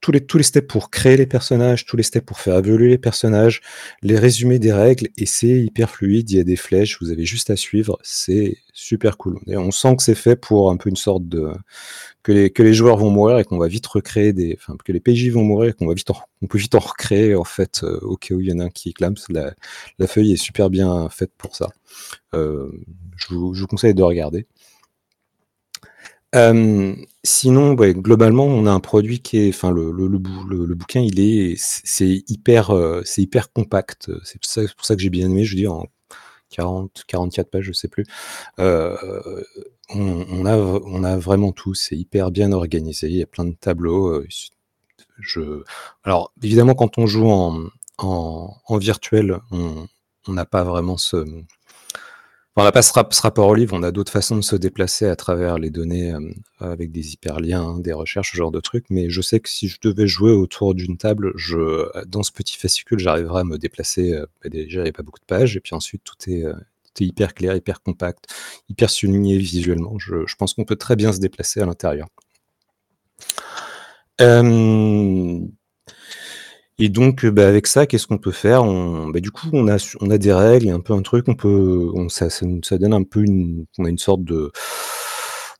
tous 0.00 0.12
les, 0.12 0.20
tous 0.20 0.38
les 0.38 0.44
steps 0.44 0.68
pour 0.68 0.90
créer 0.90 1.16
les 1.16 1.26
personnages, 1.26 1.84
tous 1.84 1.96
les 1.96 2.02
steps 2.02 2.24
pour 2.24 2.38
faire 2.38 2.56
évoluer 2.58 2.88
les 2.88 2.98
personnages, 2.98 3.60
les 4.02 4.18
résumés 4.18 4.58
des 4.58 4.72
règles, 4.72 5.08
et 5.16 5.26
c'est 5.26 5.48
hyper 5.60 5.90
fluide, 5.90 6.30
il 6.30 6.36
y 6.36 6.40
a 6.40 6.44
des 6.44 6.56
flèches, 6.56 6.98
vous 7.00 7.10
avez 7.10 7.24
juste 7.24 7.50
à 7.50 7.56
suivre, 7.56 7.98
c'est 8.02 8.58
super 8.72 9.16
cool. 9.16 9.40
On 9.48 9.72
sent 9.72 9.96
que 9.96 10.02
c'est 10.02 10.14
fait 10.14 10.36
pour 10.36 10.70
un 10.70 10.76
peu 10.76 10.88
une 10.88 10.96
sorte 10.96 11.26
de... 11.26 11.50
que 12.22 12.30
les, 12.30 12.50
que 12.50 12.62
les 12.62 12.74
joueurs 12.74 12.96
vont 12.96 13.10
mourir 13.10 13.38
et 13.38 13.44
qu'on 13.44 13.58
va 13.58 13.66
vite 13.66 13.86
recréer 13.86 14.32
des... 14.32 14.56
Enfin, 14.58 14.76
que 14.84 14.92
les 14.92 15.00
PJ 15.00 15.30
vont 15.30 15.42
mourir 15.42 15.70
et 15.70 15.72
qu'on 15.72 15.86
va 15.86 15.94
vite 15.94 16.10
on 16.40 16.46
peut 16.46 16.58
vite 16.58 16.74
en 16.74 16.78
recréer, 16.78 17.34
en 17.34 17.44
fait, 17.44 17.80
euh, 17.82 17.98
au 18.02 18.16
cas 18.16 18.34
où 18.34 18.40
il 18.40 18.48
y 18.48 18.52
en 18.52 18.60
a 18.60 18.64
un 18.64 18.70
qui 18.70 18.92
clame. 18.92 19.14
La, 19.28 19.54
la 19.98 20.06
feuille 20.06 20.32
est 20.32 20.36
super 20.36 20.70
bien 20.70 21.08
faite 21.08 21.32
pour 21.36 21.56
ça. 21.56 21.70
Euh, 22.34 22.70
je, 23.16 23.34
vous, 23.34 23.54
je 23.54 23.62
vous 23.62 23.66
conseille 23.66 23.94
de 23.94 24.02
regarder. 24.02 24.46
Sinon, 27.24 27.74
globalement, 27.74 28.44
on 28.44 28.66
a 28.66 28.70
un 28.70 28.80
produit 28.80 29.20
qui 29.20 29.38
est, 29.38 29.48
enfin, 29.48 29.70
le, 29.70 29.90
le, 29.92 30.74
bouquin, 30.74 31.00
il 31.00 31.20
est, 31.20 31.54
c'est 31.58 32.22
hyper, 32.28 32.70
euh, 32.70 33.02
c'est 33.04 33.22
hyper 33.22 33.52
compact. 33.52 34.10
C'est 34.24 34.38
pour 34.38 34.84
ça, 34.84 34.96
que 34.96 35.02
j'ai 35.02 35.10
bien 35.10 35.26
aimé. 35.30 35.44
Je 35.44 35.56
dis 35.56 35.66
en 35.66 35.86
40, 36.50 37.04
44 37.06 37.50
pages, 37.50 37.64
je 37.64 37.72
sais 37.72 37.88
plus. 37.88 38.04
Euh, 38.60 38.96
on, 39.90 40.46
a, 40.46 40.56
on 40.56 41.04
a 41.04 41.16
vraiment 41.18 41.52
tout. 41.52 41.74
C'est 41.74 41.96
hyper 41.96 42.30
bien 42.30 42.52
organisé. 42.52 43.08
Il 43.08 43.16
y 43.16 43.22
a 43.22 43.26
plein 43.26 43.44
de 43.44 43.54
tableaux. 43.54 44.08
euh, 44.08 44.26
Je, 45.20 45.62
alors, 46.04 46.32
évidemment, 46.42 46.74
quand 46.74 46.98
on 46.98 47.06
joue 47.06 47.28
en, 47.30 47.64
en, 47.98 48.78
virtuel, 48.78 49.38
on 49.50 49.88
n'a 50.28 50.44
pas 50.46 50.64
vraiment 50.64 50.96
ce, 50.96 51.24
on 52.58 52.64
n'a 52.64 52.72
pas 52.72 52.82
ce, 52.82 52.92
rap- 52.92 53.14
ce 53.14 53.22
rapport 53.22 53.46
au 53.46 53.54
livre, 53.54 53.76
on 53.76 53.84
a 53.84 53.92
d'autres 53.92 54.10
façons 54.10 54.34
de 54.34 54.42
se 54.42 54.56
déplacer 54.56 55.06
à 55.06 55.14
travers 55.14 55.58
les 55.58 55.70
données 55.70 56.12
euh, 56.12 56.20
avec 56.58 56.90
des 56.90 57.12
hyperliens, 57.12 57.62
hein, 57.62 57.78
des 57.78 57.92
recherches, 57.92 58.32
ce 58.32 58.36
genre 58.36 58.50
de 58.50 58.58
trucs. 58.58 58.86
Mais 58.90 59.10
je 59.10 59.20
sais 59.20 59.38
que 59.38 59.48
si 59.48 59.68
je 59.68 59.78
devais 59.80 60.08
jouer 60.08 60.32
autour 60.32 60.74
d'une 60.74 60.98
table, 60.98 61.32
je, 61.36 61.88
dans 62.06 62.24
ce 62.24 62.32
petit 62.32 62.56
fascicule, 62.56 62.98
j'arriverais 62.98 63.42
à 63.42 63.44
me 63.44 63.58
déplacer. 63.58 64.12
euh, 64.12 64.26
bah, 64.42 64.48
déjà, 64.50 64.80
il 64.80 64.84
n'y 64.86 64.92
pas 64.92 65.04
beaucoup 65.04 65.20
de 65.20 65.24
pages, 65.24 65.56
et 65.56 65.60
puis 65.60 65.76
ensuite, 65.76 66.02
tout 66.02 66.16
est, 66.28 66.44
euh, 66.44 66.52
tout 66.52 67.04
est 67.04 67.06
hyper 67.06 67.34
clair, 67.34 67.54
hyper 67.54 67.80
compact, 67.80 68.24
hyper 68.68 68.90
souligné 68.90 69.38
visuellement. 69.38 69.96
Je, 69.98 70.16
pense 70.36 70.54
qu'on 70.54 70.64
peut 70.64 70.76
très 70.76 70.96
bien 70.96 71.12
se 71.12 71.20
déplacer 71.20 71.60
à 71.60 71.66
l'intérieur. 71.66 72.08
Euh, 74.20 75.38
et 76.78 76.88
donc, 76.88 77.24
euh, 77.24 77.30
bah, 77.30 77.48
avec 77.48 77.66
ça, 77.66 77.86
qu'est-ce 77.86 78.06
qu'on 78.06 78.18
peut 78.18 78.32
faire? 78.32 78.62
On, 78.64 79.08
bah, 79.08 79.20
Du 79.20 79.30
coup, 79.30 79.48
on 79.52 79.68
a, 79.68 79.76
on 80.00 80.10
a 80.10 80.18
des 80.18 80.32
règles, 80.32 80.68
un 80.70 80.80
peu 80.80 80.92
un 80.94 81.02
truc, 81.02 81.26
on 81.28 81.34
peut, 81.34 81.90
on, 81.94 82.08
ça, 82.08 82.30
ça, 82.30 82.46
ça 82.62 82.78
donne 82.78 82.92
un 82.94 83.02
peu 83.04 83.20
une, 83.22 83.66
on 83.78 83.84
a 83.84 83.88
une 83.88 83.98
sorte 83.98 84.24
de, 84.24 84.52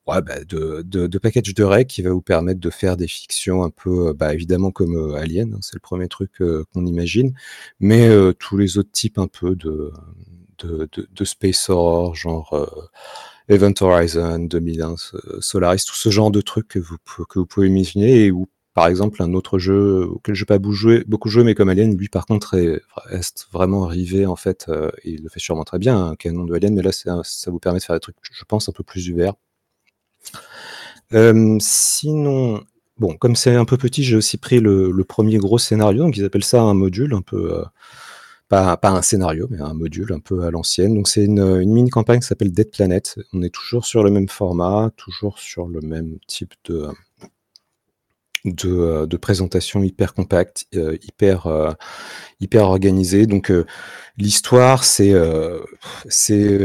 ouais, 0.07 0.23
bah, 0.23 0.45
de, 0.45 0.83
de, 0.85 1.07
de 1.07 1.19
package 1.19 1.55
de 1.55 1.65
règles 1.65 1.89
qui 1.89 2.03
va 2.03 2.11
vous 2.11 2.23
permettre 2.23 2.61
de 2.61 2.71
faire 2.71 2.97
des 2.97 3.09
fictions 3.09 3.63
un 3.65 3.71
peu, 3.71 4.09
euh, 4.09 4.15
bah, 4.15 4.33
évidemment 4.35 4.71
comme 4.71 4.97
euh, 4.97 5.15
Alien, 5.17 5.55
hein, 5.55 5.59
c'est 5.61 5.75
le 5.75 5.81
premier 5.81 6.09
truc 6.09 6.33
qu'on 6.73 6.87
imagine, 6.87 7.33
mais 7.81 8.09
euh, 8.09 8.33
tous 8.33 8.57
les 8.57 8.79
autres 8.79 8.93
types 8.93 9.19
un 9.19 9.29
peu 9.29 9.55
de, 9.57 9.93
de, 10.59 10.89
de, 10.95 11.25
space 11.25 11.69
horror, 11.69 12.15
genre 12.15 12.55
Event 13.49 13.73
Horizon, 13.81 14.41
2001, 14.41 14.95
euh, 15.15 15.41
Solaris, 15.41 15.85
tout 15.87 15.95
ce 15.95 16.11
genre 16.11 16.31
de 16.31 16.43
trucs 16.43 16.69
que 16.69 16.79
vous, 16.79 16.99
que 17.29 17.39
vous 17.39 17.47
pouvez 17.47 17.69
imaginer 17.69 18.27
et 18.27 18.31
où 18.31 18.47
par 18.79 18.87
exemple, 18.87 19.21
un 19.25 19.35
autre 19.35 19.59
jeu 19.59 20.07
auquel 20.07 20.37
je 20.37 20.43
n'ai 20.43 20.47
pas 20.47 20.59
beaucoup 20.61 20.73
joué, 20.73 21.03
beaucoup 21.09 21.29
joué, 21.29 21.43
mais 21.43 21.57
comme 21.57 21.69
Alien, 21.69 21.97
lui, 21.97 22.09
par 22.09 22.27
contre, 22.27 22.55
est, 22.55 22.81
reste 23.07 23.49
vraiment 23.51 23.87
arrivé, 23.87 24.25
en 24.25 24.37
fait, 24.37 24.67
euh, 24.69 24.93
il 25.03 25.25
le 25.25 25.29
fait 25.29 25.41
sûrement 25.41 25.65
très 25.65 25.81
bien, 25.81 26.11
un 26.11 26.15
canon 26.15 26.45
de 26.45 26.55
Alien, 26.55 26.77
mais 26.77 26.83
là, 26.83 26.93
ça 26.93 27.51
vous 27.51 27.59
permet 27.59 27.81
de 27.81 27.85
faire 27.85 27.97
des 27.97 28.01
trucs, 28.01 28.15
je 28.23 28.45
pense, 28.45 28.69
un 28.69 28.73
peu 28.73 28.85
plus 28.85 29.11
ouverts. 29.11 29.35
Euh, 31.13 31.57
sinon, 31.61 32.63
bon, 32.99 33.17
comme 33.17 33.35
c'est 33.35 33.57
un 33.57 33.65
peu 33.65 33.77
petit, 33.77 34.05
j'ai 34.05 34.15
aussi 34.15 34.37
pris 34.37 34.61
le, 34.61 34.93
premier 35.03 35.39
gros 35.39 35.59
scénario, 35.59 36.05
donc 36.05 36.17
ils 36.17 36.25
appellent 36.25 36.45
ça 36.45 36.63
un 36.63 36.75
module, 36.75 37.15
un 37.15 37.23
peu, 37.23 37.59
euh, 37.59 37.65
pas, 38.49 38.77
pas 38.77 38.91
un 38.91 39.03
scénario, 39.03 39.49
mais 39.51 39.61
un 39.61 39.75
module 39.75 40.13
un 40.13 40.21
peu 40.21 40.45
à 40.45 40.53
l'ancienne. 40.53 40.95
Donc 40.95 41.09
c'est 41.09 41.25
une, 41.25 41.41
une 41.41 41.73
mini-campagne 41.73 42.21
qui 42.21 42.29
s'appelle 42.29 42.53
Dead 42.53 42.71
Planet. 42.71 43.19
On 43.33 43.43
est 43.43 43.53
toujours 43.53 43.87
sur 43.87 44.05
le 44.05 44.13
même 44.13 44.29
format, 44.29 44.93
toujours 44.97 45.41
sur 45.41 45.67
le 45.67 45.81
même 45.81 46.19
type 46.29 46.55
de, 46.67 46.87
de, 48.45 48.69
euh, 48.69 49.07
de 49.07 49.17
présentation 49.17 49.83
hyper 49.83 50.15
compacte, 50.15 50.67
euh, 50.75 50.97
hyper, 51.03 51.47
euh, 51.47 51.73
hyper 52.41 52.65
organisée. 52.65 53.27
Donc 53.27 53.53
l'histoire, 54.17 54.85
c'est 54.85 55.15
c'est 56.09 56.59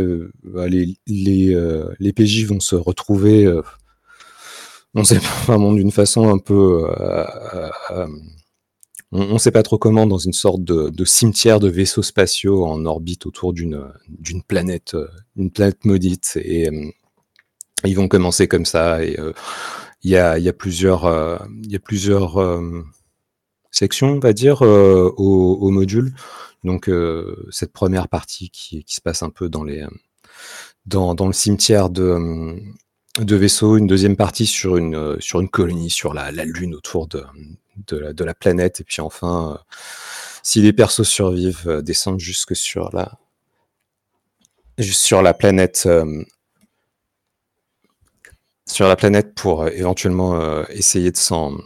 bah, 0.44 0.68
les, 0.68 0.98
les, 1.08 1.56
les 2.00 2.14
PJ 2.14 2.46
vont 2.46 2.60
se 2.60 2.76
retrouver, 2.76 3.52
on 4.94 5.04
sait 5.04 5.20
pas 5.20 5.22
vraiment 5.48 5.74
d'une 5.74 5.92
façon 5.92 6.30
un 6.30 6.38
peu, 6.38 6.88
on 9.12 9.34
ne 9.34 9.38
sait 9.38 9.52
pas 9.52 9.64
trop 9.64 9.78
comment, 9.78 10.08
dans 10.08 10.18
une 10.18 10.34
sorte 10.34 10.64
de, 10.64 10.90
de 10.90 11.06
cimetière 11.06 11.60
de 11.60 11.70
vaisseaux 11.70 12.04
spatiaux 12.04 12.66
en 12.66 12.86
orbite 12.86 13.26
autour 13.26 13.54
d'une 13.54 13.92
planète, 14.48 14.96
une 15.36 15.52
planète 15.52 15.86
maudite. 15.86 16.38
Et 16.44 16.70
ils 17.86 17.96
vont 17.96 18.08
commencer 18.08 18.48
comme 18.48 18.66
ça. 18.66 19.04
Et 19.04 19.18
il 20.04 20.12
y, 20.12 20.18
a, 20.18 20.54
plusieurs, 20.54 21.06
euh, 21.06 21.38
euh, 21.70 22.84
sections, 23.72 24.08
on 24.12 24.20
va 24.20 24.34
dire, 24.34 24.64
euh, 24.64 25.14
au, 25.18 25.70
module. 25.70 26.14
Donc 26.64 26.90
cette 27.50 27.74
première 27.74 28.08
partie 28.08 28.50
qui, 28.50 28.86
se 28.88 29.02
passe 29.02 29.24
un 29.24 29.30
peu 29.30 29.50
dans 29.50 29.64
les 29.64 29.86
dans, 30.86 31.14
le 31.14 31.34
cimetière 31.34 31.90
de, 31.90 32.56
vaisseaux, 33.20 33.78
une 33.78 33.88
deuxième 33.88 34.16
partie 34.16 34.46
sur 34.46 34.78
une 34.78 35.50
colonie 35.52 35.90
sur 35.90 36.14
la, 36.14 36.32
lune 36.32 36.76
autour 36.76 37.08
de, 37.08 37.24
la, 38.24 38.34
planète, 38.34 38.82
et 38.82 38.84
puis 38.84 39.02
enfin, 39.02 39.60
si 40.42 40.62
les 40.62 40.74
persos 40.74 41.08
survivent, 41.08 41.82
descendent 41.82 42.20
jusque 42.20 42.56
sur 42.56 42.90
la 42.94 43.18
sur 44.80 45.22
la 45.22 45.34
planète 45.34 45.88
sur 48.66 48.88
la 48.88 48.96
planète 48.96 49.34
pour 49.36 49.64
euh, 49.64 49.70
éventuellement 49.74 50.40
euh, 50.40 50.64
essayer 50.70 51.12
de 51.12 51.18
s'en 51.18 51.58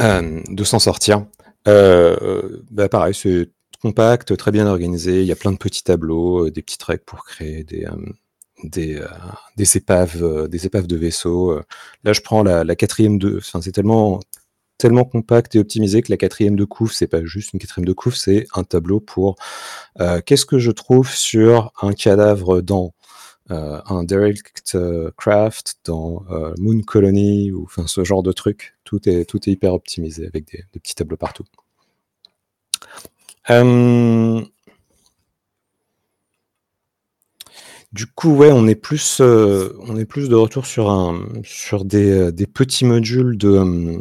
euh, 0.00 0.40
sortir. 0.64 1.26
Bah 1.64 2.88
pareil, 2.88 3.14
c'est 3.14 3.50
compact, 3.82 4.36
très 4.36 4.50
bien 4.50 4.66
organisé. 4.66 5.20
Il 5.20 5.26
y 5.26 5.32
a 5.32 5.36
plein 5.36 5.52
de 5.52 5.58
petits 5.58 5.82
tableaux, 5.82 6.50
des 6.50 6.62
petites 6.62 6.82
règles 6.82 7.04
pour 7.04 7.24
créer 7.24 7.64
des 7.64 7.86
des, 8.64 9.02
des 9.56 9.76
épaves, 9.76 10.48
des 10.48 10.66
épaves 10.66 10.86
de 10.86 10.96
vaisseaux. 10.96 11.60
Là, 12.04 12.12
je 12.12 12.20
prends 12.22 12.42
la, 12.42 12.76
quatrième 12.76 13.18
de. 13.18 13.36
Enfin, 13.38 13.60
c'est 13.60 13.72
tellement 13.72 14.20
tellement 14.78 15.04
compact 15.04 15.54
et 15.56 15.58
optimisé 15.58 16.02
que 16.02 16.12
la 16.12 16.18
quatrième 16.18 16.56
de 16.56 16.64
couve, 16.64 16.92
c'est 16.92 17.06
pas 17.06 17.24
juste 17.24 17.52
une 17.54 17.60
quatrième 17.60 17.86
de 17.86 17.92
couve, 17.92 18.14
c'est 18.14 18.46
un 18.54 18.62
tableau 18.64 19.00
pour 19.00 19.36
qu'est-ce 20.24 20.46
que 20.46 20.58
je 20.58 20.70
trouve 20.70 21.10
sur 21.10 21.72
un 21.82 21.92
cadavre 21.92 22.60
dans 22.60 22.94
un 23.48 24.04
derelict 24.04 24.74
euh, 24.74 25.10
craft, 25.16 25.76
dans 25.84 26.24
euh, 26.30 26.52
Moon 26.58 26.80
Colony, 26.82 27.52
ou 27.52 27.64
enfin 27.64 27.86
ce 27.86 28.04
genre 28.04 28.22
de 28.22 28.32
truc. 28.32 28.74
Tout 28.84 29.08
est, 29.08 29.24
tout 29.24 29.38
est 29.48 29.52
hyper 29.52 29.72
optimisé 29.74 30.26
avec 30.26 30.50
des, 30.50 30.64
petits 30.80 30.94
tableaux 30.94 31.16
partout. 31.16 31.44
Euh, 33.50 34.42
Du 37.92 38.06
coup, 38.06 38.34
ouais, 38.36 38.50
on 38.52 38.66
est 38.66 38.74
plus, 38.74 39.20
euh, 39.20 39.72
on 39.80 39.96
est 39.96 40.04
plus 40.04 40.28
de 40.28 40.34
retour 40.34 40.66
sur 40.66 40.90
un, 40.90 41.24
sur 41.44 41.84
des, 41.84 42.10
euh, 42.10 42.32
des 42.32 42.46
petits 42.46 42.84
modules 42.84 43.38
de, 43.38 43.48
euh, 43.48 43.98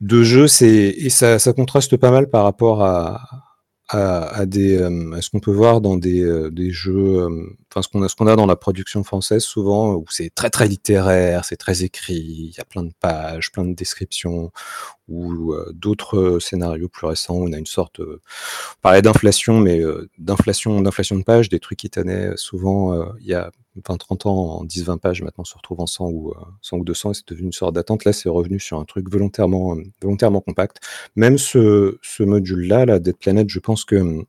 de 0.00 0.22
jeu. 0.24 0.46
Et 0.62 1.10
ça, 1.10 1.38
ça 1.38 1.52
contraste 1.52 1.96
pas 1.96 2.10
mal 2.10 2.28
par 2.30 2.44
rapport 2.44 2.82
à, 2.82 3.20
à, 3.88 4.46
des, 4.46 4.76
euh, 4.78 5.12
à 5.12 5.20
ce 5.22 5.30
qu'on 5.30 5.40
peut 5.40 5.52
voir 5.52 5.80
dans 5.80 5.96
des, 5.96 6.22
euh, 6.22 6.50
des 6.50 6.70
jeux, 6.70 7.20
euh, 7.22 7.46
enfin 7.74 7.82
ce 7.82 7.88
qu'on 7.88 8.02
a, 8.02 8.08
ce 8.08 8.14
qu'on 8.14 8.28
a 8.28 8.36
dans 8.36 8.46
la 8.46 8.56
production 8.56 9.02
française 9.02 9.42
souvent, 9.42 9.94
où 9.94 10.04
c'est 10.08 10.30
très 10.32 10.50
très 10.50 10.68
littéraire, 10.68 11.44
c'est 11.44 11.56
très 11.56 11.82
écrit, 11.82 12.14
il 12.14 12.54
y 12.56 12.60
a 12.60 12.64
plein 12.64 12.84
de 12.84 12.92
pages, 13.00 13.50
plein 13.50 13.64
de 13.64 13.74
descriptions, 13.74 14.52
ou 15.08 15.52
euh, 15.52 15.72
d'autres 15.74 16.16
euh, 16.18 16.40
scénarios 16.40 16.88
plus 16.88 17.06
récents, 17.06 17.34
où 17.34 17.48
on 17.48 17.52
a 17.52 17.58
une 17.58 17.66
sorte, 17.66 18.00
euh, 18.00 18.20
on 18.78 18.80
parlait 18.82 19.02
d'inflation, 19.02 19.58
mais 19.58 19.82
d'inflation, 20.18 20.80
d'inflation 20.80 21.16
de 21.16 21.24
pages, 21.24 21.48
des 21.48 21.60
trucs 21.60 21.78
qui 21.78 21.90
tenaient 21.90 22.30
souvent 22.36 23.04
il 23.20 23.26
y 23.26 23.34
a 23.34 23.50
20-30 23.82 24.28
ans 24.28 24.60
en 24.60 24.64
10-20 24.64 24.98
pages, 24.98 25.22
maintenant 25.22 25.44
se 25.44 25.56
retrouvent 25.56 25.80
en 25.80 25.86
100 25.86 26.08
ou, 26.08 26.30
euh, 26.30 26.34
100 26.62 26.78
ou 26.78 26.84
200, 26.84 27.10
et 27.10 27.14
c'est 27.14 27.28
devenu 27.28 27.46
une 27.46 27.52
sorte 27.52 27.74
d'attente. 27.74 28.04
Là, 28.04 28.12
c'est 28.12 28.28
revenu 28.28 28.60
sur 28.60 28.78
un 28.78 28.84
truc 28.84 29.10
volontairement, 29.10 29.76
volontairement 30.00 30.40
compact. 30.40 30.78
Même 31.16 31.38
ce, 31.38 31.98
ce 32.02 32.22
module-là, 32.22 32.86
la 32.86 32.98
Dead 32.98 33.16
Planet, 33.16 33.48
je 33.48 33.58
pense 33.58 33.84
que 33.84 33.96
hum, 33.96 34.24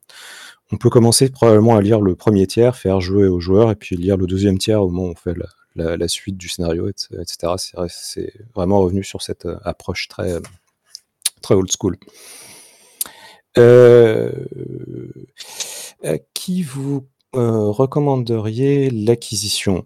on 0.71 0.77
peut 0.77 0.89
commencer 0.89 1.29
probablement 1.29 1.75
à 1.77 1.81
lire 1.81 2.01
le 2.01 2.15
premier 2.15 2.47
tiers, 2.47 2.75
faire 2.75 2.99
jouer 3.01 3.27
aux 3.27 3.39
joueurs, 3.39 3.71
et 3.71 3.75
puis 3.75 3.95
lire 3.97 4.17
le 4.17 4.25
deuxième 4.27 4.57
tiers 4.57 4.81
au 4.81 4.89
moment 4.89 5.09
où 5.09 5.11
on 5.11 5.15
fait 5.15 5.35
la, 5.75 6.07
suite 6.07 6.37
du 6.37 6.49
scénario, 6.49 6.87
et- 6.87 7.21
etc. 7.21 7.53
C'est 7.57 7.75
vrai- 7.77 7.87
C'est 7.89 8.33
vraiment 8.55 8.79
revenu 8.79 9.03
sur 9.03 9.21
cette 9.21 9.45
euh, 9.45 9.57
approche 9.63 10.07
très, 10.07 10.33
euh, 10.33 10.39
très 11.41 11.55
old 11.55 11.69
school. 11.79 11.97
Euh, 13.57 14.31
à 16.03 16.17
qui 16.33 16.63
vous 16.63 17.07
recommanderiez 17.33 18.89
l'acquisition? 18.89 19.85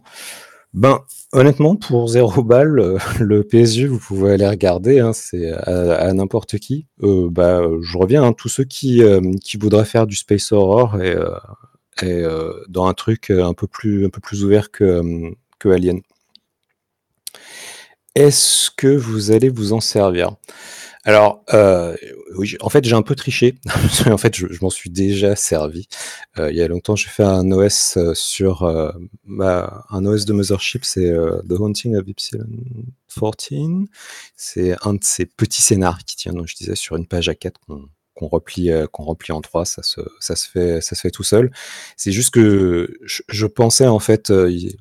Ben, 0.73 0.99
honnêtement, 1.31 1.75
pour 1.75 2.07
zéro 2.07 2.43
balle, 2.43 2.79
euh, 2.79 2.97
le 3.19 3.43
PSG, 3.43 3.87
vous 3.87 3.99
pouvez 3.99 4.33
aller 4.33 4.47
regarder, 4.47 4.99
hein, 4.99 5.13
c'est 5.13 5.51
à, 5.51 6.13
n'importe 6.13 6.59
qui. 6.59 6.85
Euh, 7.01 7.27
bah, 7.29 7.61
je 7.81 7.97
reviens, 7.97 8.23
hein, 8.23 8.33
tous 8.33 8.49
ceux 8.49 8.65
qui, 8.65 9.01
euh, 9.01 9.21
qui 9.43 9.57
voudraient 9.57 9.85
faire 9.85 10.05
du 10.05 10.15
space 10.15 10.51
horror 10.51 11.01
et, 11.01 11.15
dans 12.69 12.85
un 12.85 12.93
truc 12.93 13.29
un 13.29 13.53
peu 13.53 13.67
plus, 13.67 14.05
un 14.05 14.09
peu 14.09 14.21
plus 14.21 14.45
ouvert 14.45 14.71
que 14.71 15.33
Alien. 15.65 15.99
Est-ce 18.15 18.71
que 18.71 18.87
vous 18.87 19.31
allez 19.31 19.49
vous 19.49 19.73
en 19.73 19.81
servir? 19.81 20.35
Alors, 21.05 21.45
euh, 21.53 21.95
oui, 22.35 22.57
en 22.59 22.69
fait, 22.69 22.83
j'ai 22.83 22.95
un 22.95 23.01
peu 23.01 23.15
triché. 23.15 23.55
en 24.07 24.17
fait, 24.17 24.35
je, 24.35 24.47
m'en 24.61 24.69
suis 24.69 24.89
déjà 24.89 25.35
servi. 25.35 25.87
Euh, 26.37 26.51
il 26.51 26.57
y 26.57 26.61
a 26.61 26.67
longtemps, 26.67 26.95
j'ai 26.95 27.07
fait 27.07 27.23
un 27.23 27.49
OS 27.51 27.95
euh, 27.97 28.13
sur 28.13 28.63
un 28.65 30.05
OS 30.05 30.25
de 30.25 30.33
Mothership, 30.33 30.83
c'est 30.83 31.11
The 31.47 31.53
Haunting 31.53 31.95
of 31.95 32.07
Epsilon 32.07 32.47
14. 33.17 33.85
C'est 34.35 34.75
un 34.85 34.93
de 34.93 35.03
ces 35.03 35.25
petits 35.25 35.61
scénars 35.61 36.03
qui 36.03 36.15
tient, 36.17 36.33
donc 36.33 36.47
je 36.47 36.55
disais, 36.55 36.75
sur 36.75 36.97
une 36.97 37.07
page 37.07 37.29
A4 37.29 37.53
qu'on 38.13 38.27
replie, 38.27 38.69
qu'on 38.91 39.05
replie 39.05 39.31
en 39.31 39.39
trois, 39.39 39.63
ça 39.63 39.81
se, 39.81 40.01
fait, 40.51 40.81
ça 40.81 40.95
se 40.95 40.99
fait 41.01 41.11
tout 41.11 41.23
seul. 41.23 41.51
C'est 41.95 42.11
juste 42.11 42.31
que 42.31 42.99
je, 43.05 43.45
pensais 43.45 43.87
en 43.87 43.99
fait 43.99 44.29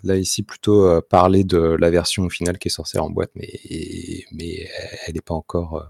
là 0.02 0.16
ici 0.16 0.42
plutôt 0.42 1.00
parler 1.02 1.44
de 1.44 1.58
la 1.58 1.90
version 1.90 2.28
finale 2.28 2.58
qui 2.58 2.66
est 2.66 2.72
sortie 2.72 2.98
en 2.98 3.10
boîte, 3.10 3.30
mais 3.36 3.60
elle 5.06 5.14
n'est 5.14 5.20
pas 5.24 5.34
encore, 5.34 5.88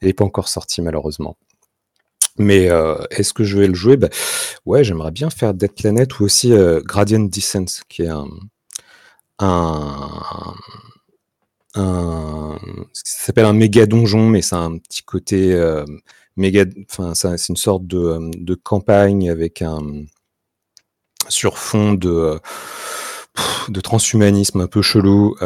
elle 0.00 0.08
n'est 0.08 0.14
pas 0.14 0.24
encore 0.24 0.48
sortie 0.48 0.82
malheureusement. 0.82 1.36
Mais 2.38 2.68
est-ce 3.10 3.32
que 3.32 3.44
je 3.44 3.58
vais 3.58 3.66
le 3.66 3.74
jouer? 3.74 3.96
Bah, 3.96 4.08
Ouais, 4.66 4.84
j'aimerais 4.84 5.10
bien 5.10 5.30
faire 5.30 5.54
Dead 5.54 5.72
Planet 5.72 6.20
ou 6.20 6.24
aussi 6.24 6.52
Gradient 6.84 7.20
Descent, 7.20 7.64
qui 7.88 8.02
est 8.02 8.08
un, 8.08 8.26
un, 9.38 10.54
ça 11.74 13.24
s'appelle 13.26 13.44
un 13.44 13.52
méga 13.52 13.86
donjon, 13.86 14.28
mais 14.28 14.42
c'est 14.42 14.56
un 14.56 14.76
petit 14.78 15.02
côté 15.02 15.54
méga, 16.36 16.64
enfin 16.90 17.14
c'est 17.14 17.48
une 17.48 17.56
sorte 17.56 17.86
de, 17.86 18.30
de, 18.36 18.54
campagne 18.54 19.30
avec 19.30 19.62
un 19.62 19.80
sur 21.28 21.58
fond 21.58 21.94
de 21.94 22.38
de 23.68 23.80
transhumanisme 23.80 24.60
un 24.60 24.66
peu 24.66 24.82
chelou. 24.82 25.36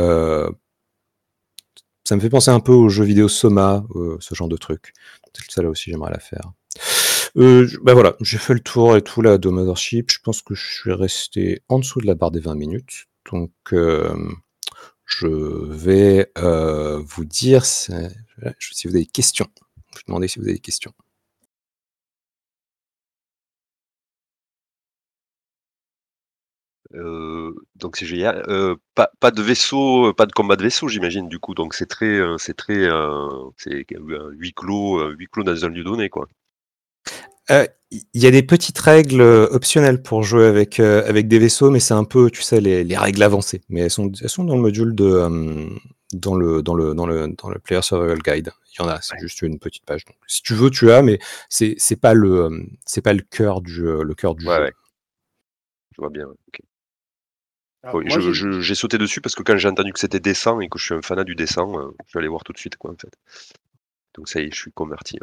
Euh, 2.00 2.08
ça 2.08 2.16
me 2.16 2.20
fait 2.20 2.30
penser 2.30 2.50
un 2.50 2.60
peu 2.60 2.72
aux 2.72 2.88
jeux 2.88 3.04
vidéo 3.04 3.28
Soma, 3.28 3.84
euh, 3.94 4.16
ce 4.20 4.34
genre 4.34 4.48
de 4.48 4.56
truc. 4.56 4.92
Ça 5.48 5.62
là 5.62 5.68
aussi, 5.68 5.90
j'aimerais 5.90 6.10
la 6.10 6.18
faire. 6.18 6.52
Euh, 7.36 7.68
bah 7.82 7.94
voilà, 7.94 8.16
j'ai 8.20 8.38
fait 8.38 8.54
le 8.54 8.60
tour 8.60 8.96
et 8.96 9.02
tout 9.02 9.22
là 9.22 9.38
de 9.38 9.48
Mothership. 9.48 10.10
Je 10.10 10.18
pense 10.22 10.42
que 10.42 10.54
je 10.54 10.66
suis 10.66 10.92
resté 10.92 11.62
en 11.68 11.78
dessous 11.78 12.00
de 12.00 12.06
la 12.06 12.14
barre 12.14 12.32
des 12.32 12.40
20 12.40 12.54
minutes. 12.56 13.06
Donc, 13.30 13.52
euh, 13.72 14.12
je 15.06 15.28
vais 15.28 16.32
vous 16.36 17.24
dire 17.24 17.64
si, 17.64 17.92
si 18.58 18.88
vous 18.88 18.94
avez 18.94 19.04
des 19.04 19.10
questions. 19.10 19.48
Je 19.92 19.98
vais 19.98 20.04
demander 20.08 20.28
si 20.28 20.38
vous 20.38 20.44
avez 20.44 20.54
des 20.54 20.60
questions. 20.60 20.92
Donc 26.92 27.96
c'est 27.96 28.06
génial. 28.06 28.44
Pas, 28.94 29.10
pas, 29.20 29.30
de 29.30 29.42
vaisseau, 29.42 30.12
pas 30.14 30.26
de 30.26 30.32
combat 30.32 30.56
de 30.56 30.62
vaisseau, 30.62 30.88
j'imagine 30.88 31.28
du 31.28 31.38
coup. 31.38 31.54
Donc 31.54 31.74
c'est 31.74 31.86
très, 31.86 32.20
c'est 32.38 32.56
très, 32.56 32.88
c'est 33.56 33.86
huis 34.36 34.52
clos, 34.54 35.10
huis 35.10 35.28
clos 35.30 35.44
dans 35.44 35.64
un 35.64 35.68
lieu 35.68 35.84
donné, 35.84 36.08
quoi. 36.08 36.28
Il 37.48 38.22
y 38.22 38.26
a 38.26 38.30
des 38.30 38.44
petites 38.44 38.78
règles 38.78 39.22
optionnelles 39.22 40.02
pour 40.02 40.22
jouer 40.22 40.46
avec 40.46 40.78
avec 40.80 41.28
des 41.28 41.38
vaisseaux, 41.38 41.70
mais 41.70 41.80
c'est 41.80 41.94
un 41.94 42.04
peu, 42.04 42.30
tu 42.30 42.42
sais, 42.42 42.60
les, 42.60 42.84
les, 42.84 42.96
règles 42.96 43.22
avancées. 43.22 43.62
Mais 43.68 43.80
elles 43.80 43.90
sont, 43.90 44.12
elles 44.22 44.28
sont 44.28 44.44
dans 44.44 44.54
le 44.54 44.62
module 44.62 44.94
de 44.94 45.70
dans 46.12 46.34
le 46.34 46.62
dans 46.62 46.74
le 46.74 46.94
dans 46.94 47.06
le 47.06 47.28
dans 47.28 47.48
le 47.48 47.58
Player 47.58 47.82
Survival 47.82 48.18
Guide. 48.18 48.52
Il 48.72 48.82
y 48.82 48.84
en 48.84 48.88
a, 48.88 49.00
c'est 49.00 49.18
juste 49.18 49.42
une 49.42 49.58
petite 49.58 49.84
page. 49.84 50.04
Donc, 50.04 50.16
si 50.26 50.42
tu 50.42 50.54
veux, 50.54 50.70
tu 50.70 50.90
as, 50.92 51.02
mais 51.02 51.18
c'est 51.48 52.00
pas 52.00 52.14
le 52.14 52.66
c'est 52.86 53.02
pas 53.02 53.12
le 53.12 53.22
cœur 53.22 53.60
du 53.60 53.82
le 53.82 54.14
cœur 54.14 54.34
du 54.34 54.44
jeu. 54.44 54.70
Je 55.92 56.00
vois 56.00 56.10
bien. 56.10 56.26
Ok 57.84 58.60
j'ai 58.60 58.74
sauté 58.74 58.98
dessus 58.98 59.20
parce 59.20 59.34
que 59.34 59.42
quand 59.42 59.56
j'ai 59.56 59.68
entendu 59.68 59.92
que 59.92 59.98
c'était 59.98 60.20
dessin 60.20 60.60
et 60.60 60.68
que 60.68 60.78
je 60.78 60.84
suis 60.84 60.94
un 60.94 61.02
fanat 61.02 61.24
du 61.24 61.34
dessin, 61.34 61.66
euh, 61.74 61.90
je 62.06 62.12
vais 62.14 62.20
aller 62.20 62.28
voir 62.28 62.44
tout 62.44 62.52
de 62.52 62.58
suite 62.58 62.76
quoi 62.76 62.90
en 62.90 62.96
fait. 62.96 63.12
Donc 64.14 64.28
ça 64.28 64.40
y 64.40 64.44
est, 64.44 64.50
je 64.50 64.60
suis 64.60 64.72
converti. 64.72 65.18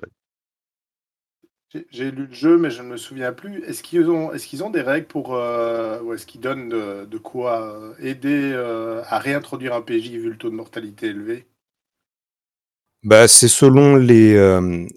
J'ai 1.91 2.11
lu 2.11 2.27
le 2.27 2.33
jeu, 2.33 2.57
mais 2.57 2.71
je 2.71 2.81
ne 2.81 2.87
me 2.87 2.97
souviens 2.97 3.33
plus. 3.33 3.61
Est-ce 3.65 3.83
qu'ils 3.83 4.09
ont, 4.09 4.31
est 4.31 4.39
qu'ils 4.39 4.63
ont 4.63 4.69
des 4.69 4.81
règles 4.81 5.05
pour, 5.05 5.35
euh, 5.35 6.01
ou 6.01 6.13
est-ce 6.13 6.25
qu'ils 6.25 6.39
donnent 6.39 6.69
de, 6.69 7.17
quoi 7.17 7.61
euh, 7.61 7.93
aider 7.99 8.53
à 9.05 9.19
réintroduire 9.19 9.75
un 9.75 9.81
PJ 9.81 10.11
vu 10.11 10.29
le 10.29 10.37
taux 10.37 10.49
de 10.49 10.55
mortalité 10.55 11.07
élevé? 11.07 11.45
Bah, 13.03 13.27
c'est 13.27 13.49
selon 13.49 13.97
les, 13.97 14.35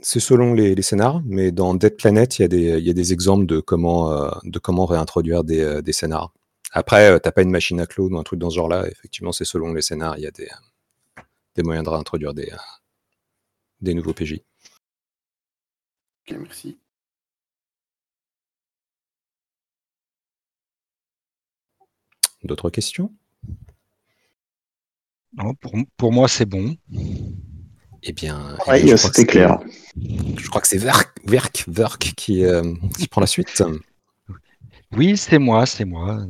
c'est 0.01 0.21
selon 0.21 0.55
les, 0.55 0.81
scénars, 0.81 1.21
mais 1.27 1.51
dans 1.51 1.75
Dead 1.75 1.97
Planet, 1.97 2.39
il 2.39 2.43
y 2.43 2.45
a 2.45 2.49
des, 2.49 2.79
il 2.79 2.87
y 2.87 2.91
a 2.91 2.95
des 2.95 3.13
exemples 3.13 3.47
de 3.47 3.61
comment, 3.61 4.31
de 4.45 4.59
comment 4.59 4.87
réintroduire 4.87 5.45
des, 5.45 5.83
des 5.83 5.93
scénars. 5.93 6.33
Après, 6.73 7.11
euh, 7.11 7.19
t'as 7.19 7.33
pas 7.33 7.43
une 7.43 7.51
machine 7.51 7.81
à 7.81 7.87
clone 7.87 8.15
ou 8.15 8.19
un 8.19 8.23
truc 8.23 8.39
dans 8.39 8.51
ce 8.51 8.57
genre-là. 8.57 8.87
Effectivement, 8.89 9.33
c'est 9.33 9.45
selon 9.45 9.73
les 9.73 9.83
scénarios, 9.83 10.21
il 10.21 10.25
y 10.25 10.27
a 10.27 10.31
des, 10.31 10.49
des 11.57 11.63
moyens 11.63 11.85
de 11.85 11.91
réintroduire 11.91 12.33
des, 12.33 12.53
des 13.81 13.95
nouveaux 13.95 14.15
PJ. 14.15 14.41
Ok, 16.29 16.37
merci. 16.39 16.79
D'autres 22.45 22.71
questions? 22.71 23.13
Non, 25.35 25.55
pour, 25.97 26.13
moi, 26.13 26.29
c'est 26.29 26.47
bon. 26.47 26.77
Eh 28.03 28.13
bien, 28.13 28.57
c'était 28.97 29.27
clair. 29.27 29.59
Je 29.97 30.49
crois 30.49 30.61
que 30.61 30.69
c'est 30.69 30.79
Verk, 30.79 31.13
Verk, 31.69 32.15
qui, 32.17 32.45
euh, 32.45 32.75
qui 32.99 33.09
prend 33.09 33.21
la 33.21 33.27
suite. 33.27 33.63
Oui, 34.93 35.17
c'est 35.17 35.39
moi, 35.39 35.67
c'est 35.67 35.85
moi 35.85 36.27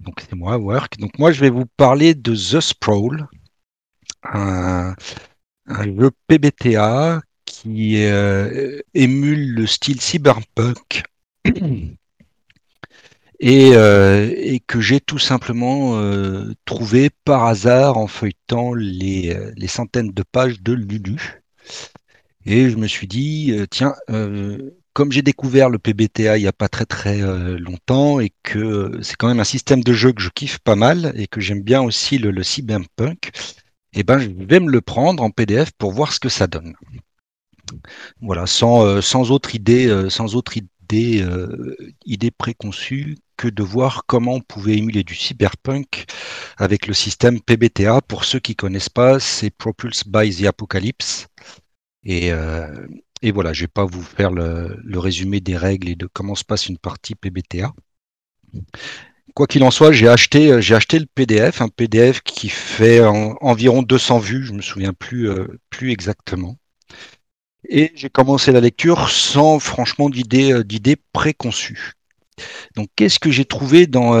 donc 0.00 0.20
c'est 0.20 0.34
moi, 0.34 0.56
Work. 0.56 0.98
Donc 0.98 1.18
moi, 1.18 1.32
je 1.32 1.40
vais 1.40 1.50
vous 1.50 1.66
parler 1.76 2.14
de 2.14 2.34
The 2.34 2.60
Sprawl, 2.60 3.28
un, 4.24 4.94
jeu 5.68 6.10
PBTA 6.26 7.20
qui 7.44 8.04
euh, 8.04 8.80
émule 8.94 9.54
le 9.54 9.66
style 9.66 10.00
cyberpunk 10.00 11.02
et, 13.40 13.70
euh, 13.74 14.32
et 14.36 14.60
que 14.60 14.80
j'ai 14.80 15.00
tout 15.00 15.18
simplement 15.18 15.98
euh, 15.98 16.52
trouvé 16.64 17.10
par 17.24 17.46
hasard 17.46 17.98
en 17.98 18.06
feuilletant 18.06 18.74
les, 18.74 19.36
centaines 19.68 20.12
de 20.12 20.22
pages 20.22 20.62
de 20.62 20.72
Lulu. 20.72 21.42
Et 22.46 22.70
je 22.70 22.76
me 22.76 22.86
suis 22.86 23.06
dit, 23.06 23.54
tiens, 23.70 23.94
comme 24.92 25.12
j'ai 25.12 25.22
découvert 25.22 25.70
le 25.70 25.78
PBTA 25.78 26.38
il 26.38 26.42
n'y 26.42 26.48
a 26.48 26.52
pas 26.52 26.68
très 26.68 26.86
très 26.86 27.22
euh, 27.22 27.58
longtemps 27.58 28.20
et 28.20 28.32
que 28.42 28.98
c'est 29.02 29.16
quand 29.16 29.28
même 29.28 29.40
un 29.40 29.44
système 29.44 29.82
de 29.82 29.92
jeu 29.92 30.12
que 30.12 30.22
je 30.22 30.30
kiffe 30.30 30.58
pas 30.58 30.76
mal 30.76 31.12
et 31.16 31.26
que 31.26 31.40
j'aime 31.40 31.62
bien 31.62 31.82
aussi 31.82 32.18
le, 32.18 32.42
cyberpunk, 32.42 33.30
eh 33.92 34.02
ben, 34.02 34.18
je 34.18 34.28
vais 34.30 34.60
me 34.60 34.70
le 34.70 34.80
prendre 34.80 35.22
en 35.22 35.30
PDF 35.30 35.70
pour 35.72 35.92
voir 35.92 36.12
ce 36.12 36.20
que 36.20 36.28
ça 36.28 36.46
donne. 36.46 36.74
Voilà, 38.20 38.46
sans, 38.46 38.84
euh, 38.84 39.00
sans 39.00 39.30
autre 39.30 39.54
idée, 39.54 39.86
euh, 39.86 40.10
sans 40.10 40.34
autre 40.34 40.56
idée, 40.56 40.66
idée 42.04 42.32
préconçue 42.32 43.16
que 43.36 43.46
de 43.46 43.62
voir 43.62 44.06
comment 44.06 44.34
on 44.34 44.40
pouvait 44.40 44.76
émuler 44.76 45.04
du 45.04 45.14
cyberpunk 45.14 46.06
avec 46.56 46.88
le 46.88 46.94
système 46.94 47.40
PBTA. 47.40 48.00
Pour 48.00 48.24
ceux 48.24 48.40
qui 48.40 48.56
connaissent 48.56 48.88
pas, 48.88 49.20
c'est 49.20 49.50
Propulse 49.50 50.02
by 50.04 50.34
the 50.34 50.46
Apocalypse. 50.46 51.28
Et, 52.02 52.32
et 53.22 53.32
voilà, 53.32 53.52
je 53.52 53.62
ne 53.62 53.64
vais 53.64 53.72
pas 53.72 53.84
vous 53.84 54.02
faire 54.02 54.30
le, 54.30 54.98
résumé 54.98 55.40
des 55.40 55.56
règles 55.56 55.88
et 55.88 55.96
de 55.96 56.08
comment 56.10 56.34
se 56.34 56.44
passe 56.44 56.66
une 56.66 56.78
partie 56.78 57.14
PBTA. 57.14 57.72
Quoi 59.34 59.46
qu'il 59.46 59.62
en 59.62 59.70
soit, 59.70 59.92
j'ai 59.92 60.08
acheté, 60.08 60.50
euh, 60.50 60.60
le 60.60 61.06
PDF, 61.06 61.60
un 61.60 61.68
PDF 61.68 62.22
qui 62.22 62.48
fait 62.48 63.00
environ 63.00 63.82
200 63.82 64.18
vues, 64.18 64.44
je 64.44 64.52
ne 64.52 64.56
me 64.56 64.62
souviens 64.62 64.92
plus, 64.92 65.28
euh, 65.28 65.46
plus 65.68 65.92
exactement. 65.92 66.56
Et 67.68 67.92
j'ai 67.94 68.08
commencé 68.08 68.52
la 68.52 68.60
lecture 68.60 69.10
sans 69.10 69.58
franchement 69.58 70.08
d'idées, 70.08 70.52
euh, 70.52 70.64
d'idées 70.64 70.96
préconçues. 71.12 71.92
Donc, 72.74 72.88
qu'est-ce 72.96 73.18
que 73.18 73.30
j'ai 73.30 73.44
trouvé 73.44 73.86
dans, 73.86 74.14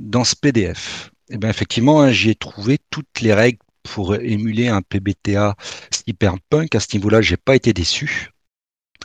dans 0.00 0.24
ce 0.24 0.34
PDF 0.34 1.12
Eh 1.30 1.38
bien, 1.38 1.48
effectivement, 1.48 2.02
hein, 2.02 2.10
j'ai 2.10 2.34
trouvé 2.34 2.78
toutes 2.90 3.20
les 3.20 3.32
règles 3.32 3.60
pour 3.82 4.14
émuler 4.14 4.68
un 4.68 4.82
PBTA 4.82 5.56
cyberpunk. 5.90 6.74
À 6.74 6.80
ce 6.80 6.94
niveau-là, 6.94 7.20
j'ai 7.20 7.36
pas 7.36 7.56
été 7.56 7.72
déçu, 7.72 8.30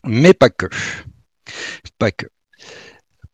mais 0.04 0.34
pas 0.34 0.50
que. 0.50 0.68
Pas 1.98 2.12
que. 2.12 2.28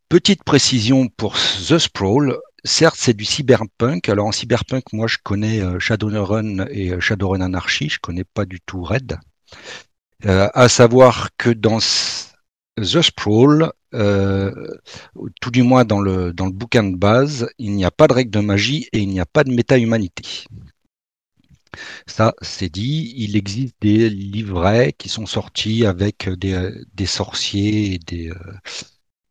Petite 0.09 0.43
précision 0.43 1.07
pour 1.07 1.35
The 1.35 1.77
Sprawl. 1.77 2.37
Certes, 2.63 2.97
c'est 2.97 3.15
du 3.15 3.25
cyberpunk. 3.25 4.07
Alors 4.09 4.27
en 4.27 4.31
cyberpunk, 4.31 4.93
moi, 4.93 5.07
je 5.07 5.17
connais 5.21 5.61
euh, 5.61 5.79
Shadowrun 5.79 6.67
et 6.69 6.91
euh, 6.91 6.99
Shadowrun 6.99 7.41
Anarchy. 7.41 7.89
Je 7.89 7.99
connais 7.99 8.23
pas 8.23 8.45
du 8.45 8.61
tout 8.61 8.83
Red. 8.83 9.17
Euh, 10.25 10.49
à 10.53 10.69
savoir 10.69 11.29
que 11.37 11.49
dans 11.49 11.79
The 12.77 13.01
Sprawl, 13.01 13.71
euh, 13.93 14.51
tout 15.41 15.51
du 15.51 15.63
moins 15.63 15.85
dans 15.85 15.99
le, 16.01 16.31
bouquin 16.31 16.83
de 16.83 16.95
base, 16.95 17.47
il 17.59 17.73
n'y 17.73 17.85
a 17.85 17.91
pas 17.91 18.07
de 18.07 18.13
règle 18.13 18.31
de 18.31 18.39
magie 18.39 18.87
et 18.93 18.99
il 18.99 19.09
n'y 19.09 19.19
a 19.19 19.25
pas 19.25 19.43
de 19.43 19.51
méta-humanité. 19.51 20.45
Ça, 22.07 22.33
c'est 22.41 22.69
dit. 22.69 23.13
Il 23.17 23.35
existe 23.35 23.75
des 23.81 24.09
livrets 24.09 24.93
qui 24.97 25.09
sont 25.09 25.25
sortis 25.25 25.85
avec 25.85 26.29
des, 26.29 26.69
des 26.93 27.05
sorciers 27.05 27.95
et 27.95 27.99
des, 27.99 28.29
euh, 28.29 28.35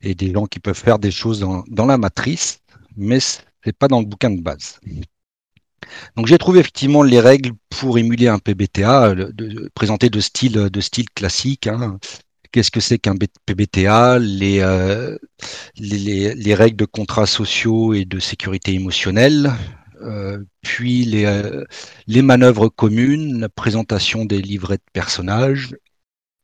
et 0.03 0.15
des 0.15 0.33
gens 0.33 0.47
qui 0.47 0.61
peuvent 0.61 0.77
faire 0.77 0.99
des 0.99 1.11
choses 1.11 1.41
dans, 1.41 1.87
la 1.87 1.99
matrice, 1.99 2.61
mais 2.97 3.21
c'est 3.21 3.77
pas 3.79 3.89
dans 3.89 4.01
le 4.01 4.07
bouquin 4.07 4.31
de 4.31 4.41
base. 4.41 4.81
Donc 6.17 6.27
j'ai 6.27 6.39
trouvé 6.39 6.61
effectivement 6.61 7.03
les 7.03 7.21
règles 7.21 7.53
pour 7.71 7.99
émuler 7.99 8.29
un 8.29 8.39
PBTA, 8.39 9.15
de, 9.15 9.71
présenté 9.75 10.11
de 10.11 10.21
style, 10.21 10.53
de 10.53 10.81
style 10.81 11.11
classique. 11.11 11.67
Hein. 11.67 11.99
Qu'est-ce 12.51 12.71
que 12.71 12.81
c'est 12.81 12.99
qu'un 12.99 13.15
PBTA 13.47 14.19
les, 14.19 14.61
euh, 14.61 15.17
les, 15.77 16.35
les, 16.35 16.55
règles 16.55 16.77
de 16.77 16.85
contrats 16.85 17.27
sociaux 17.27 17.95
et 17.95 18.05
de 18.05 18.19
sécurité 18.19 18.75
émotionnelle, 18.75 19.47
euh, 19.47 19.82
puis 20.63 21.05
les, 21.05 21.25
euh, 21.25 21.65
les 22.07 22.23
manœuvres 22.23 22.69
communes, 22.69 23.41
la 23.41 23.49
présentation 23.49 24.25
des 24.25 24.41
livrets 24.41 24.77
de 24.79 24.83
personnages, 24.93 25.75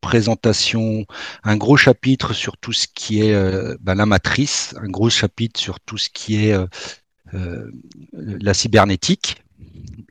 présentation, 0.01 1.05
un 1.43 1.57
gros 1.57 1.77
chapitre 1.77 2.33
sur 2.33 2.57
tout 2.57 2.73
ce 2.73 2.87
qui 2.93 3.21
est 3.21 3.33
euh, 3.33 3.75
ben, 3.81 3.95
la 3.95 4.05
matrice, 4.05 4.75
un 4.81 4.87
gros 4.89 5.09
chapitre 5.09 5.59
sur 5.59 5.79
tout 5.81 5.97
ce 5.97 6.09
qui 6.09 6.45
est 6.45 6.53
euh, 6.53 6.67
euh, 7.33 7.71
la 8.13 8.53
cybernétique. 8.53 9.43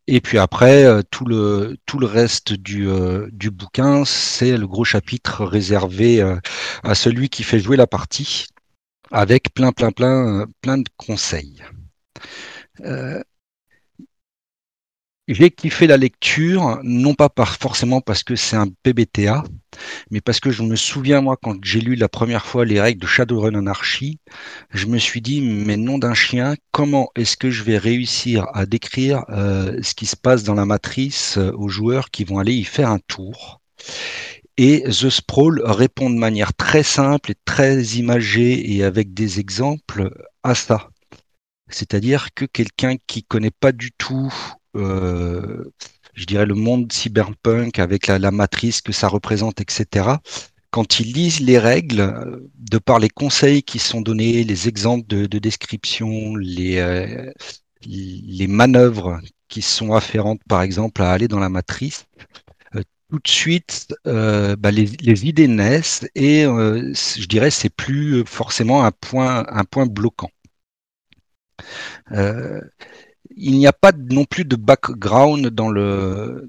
Et 0.06 0.20
puis 0.20 0.38
après, 0.38 0.84
euh, 0.84 1.02
tout 1.10 1.24
le, 1.24 1.76
tout 1.86 1.98
le 1.98 2.06
reste 2.06 2.52
du, 2.52 2.88
euh, 2.88 3.28
du 3.32 3.50
bouquin, 3.50 4.04
c'est 4.04 4.56
le 4.56 4.66
gros 4.66 4.84
chapitre 4.84 5.44
réservé 5.44 6.20
euh, 6.22 6.36
à 6.82 6.94
celui 6.94 7.28
qui 7.28 7.42
fait 7.42 7.58
jouer 7.60 7.76
la 7.76 7.86
partie, 7.86 8.46
avec 9.10 9.52
plein, 9.54 9.72
plein, 9.72 9.92
plein, 9.92 10.46
plein 10.62 10.78
de 10.78 10.88
conseils. 10.96 11.62
J'ai 15.28 15.50
kiffé 15.50 15.86
la 15.86 15.98
lecture, 15.98 16.80
non 16.82 17.12
pas 17.12 17.28
par, 17.28 17.56
forcément 17.56 18.00
parce 18.00 18.22
que 18.22 18.34
c'est 18.34 18.56
un 18.56 18.68
PBTA, 18.82 19.44
mais 20.10 20.22
parce 20.22 20.40
que 20.40 20.50
je 20.50 20.62
me 20.62 20.74
souviens, 20.74 21.20
moi, 21.20 21.36
quand 21.36 21.62
j'ai 21.62 21.82
lu 21.82 21.96
la 21.96 22.08
première 22.08 22.46
fois 22.46 22.64
les 22.64 22.80
règles 22.80 23.02
de 23.02 23.06
Shadowrun 23.06 23.54
Anarchy, 23.54 24.20
je 24.70 24.86
me 24.86 24.96
suis 24.96 25.20
dit, 25.20 25.42
mais 25.42 25.76
nom 25.76 25.98
d'un 25.98 26.14
chien, 26.14 26.54
comment 26.72 27.10
est-ce 27.14 27.36
que 27.36 27.50
je 27.50 27.62
vais 27.62 27.76
réussir 27.76 28.46
à 28.54 28.64
décrire 28.64 29.26
euh, 29.28 29.78
ce 29.82 29.94
qui 29.94 30.06
se 30.06 30.16
passe 30.16 30.44
dans 30.44 30.54
la 30.54 30.64
matrice 30.64 31.36
euh, 31.36 31.52
aux 31.58 31.68
joueurs 31.68 32.10
qui 32.10 32.24
vont 32.24 32.38
aller 32.38 32.54
y 32.54 32.64
faire 32.64 32.88
un 32.88 33.00
tour? 33.06 33.60
Et 34.56 34.82
The 34.84 35.10
Sprawl 35.10 35.60
répond 35.62 36.08
de 36.08 36.18
manière 36.18 36.54
très 36.54 36.82
simple 36.82 37.32
et 37.32 37.36
très 37.44 37.82
imagée 37.98 38.74
et 38.74 38.82
avec 38.82 39.12
des 39.12 39.40
exemples 39.40 40.10
à 40.42 40.54
ça. 40.54 40.88
C'est-à-dire 41.68 42.28
que 42.34 42.46
quelqu'un 42.46 42.96
qui 43.06 43.24
connaît 43.24 43.50
pas 43.50 43.72
du 43.72 43.92
tout 43.92 44.32
je 46.14 46.24
dirais, 46.24 46.46
le 46.46 46.54
monde 46.54 46.92
cyberpunk 46.92 47.78
avec 47.78 48.06
la, 48.08 48.30
matrice 48.30 48.80
que 48.80 48.92
ça 48.92 49.08
représente, 49.08 49.60
etc. 49.60 50.16
Quand 50.70 51.00
ils 51.00 51.12
lisent 51.12 51.40
les 51.40 51.58
règles, 51.58 52.42
de 52.58 52.78
par 52.78 52.98
les 52.98 53.08
conseils 53.08 53.62
qui 53.62 53.78
sont 53.78 54.00
donnés, 54.00 54.44
les 54.44 54.68
exemples 54.68 55.06
de, 55.06 55.26
de 55.26 55.38
description, 55.38 56.36
les, 56.36 56.78
euh, 56.78 57.32
manœuvres 58.48 59.20
qui 59.48 59.62
sont 59.62 59.92
afférentes, 59.92 60.40
par 60.48 60.62
exemple, 60.62 61.02
à 61.02 61.10
aller 61.12 61.28
dans 61.28 61.38
la 61.40 61.48
matrice, 61.48 62.06
euh, 62.76 62.82
tout 63.10 63.18
de 63.18 63.28
suite, 63.28 63.94
euh, 64.06 64.56
bah, 64.56 64.70
les, 64.70 65.26
idées 65.26 65.48
naissent 65.48 66.06
et 66.14 66.44
euh, 66.44 66.92
je 66.94 67.26
dirais 67.26 67.50
c'est 67.50 67.70
plus 67.70 68.24
forcément 68.26 68.84
un 68.84 68.92
point, 68.92 69.46
un 69.48 69.64
point 69.64 69.86
bloquant. 69.86 70.30
Euh, 72.12 72.60
il 73.38 73.56
n'y 73.56 73.66
a 73.66 73.72
pas 73.72 73.92
non 73.92 74.24
plus 74.24 74.44
de 74.44 74.56
background 74.56 75.48
dans 75.48 75.70
le, 75.70 76.48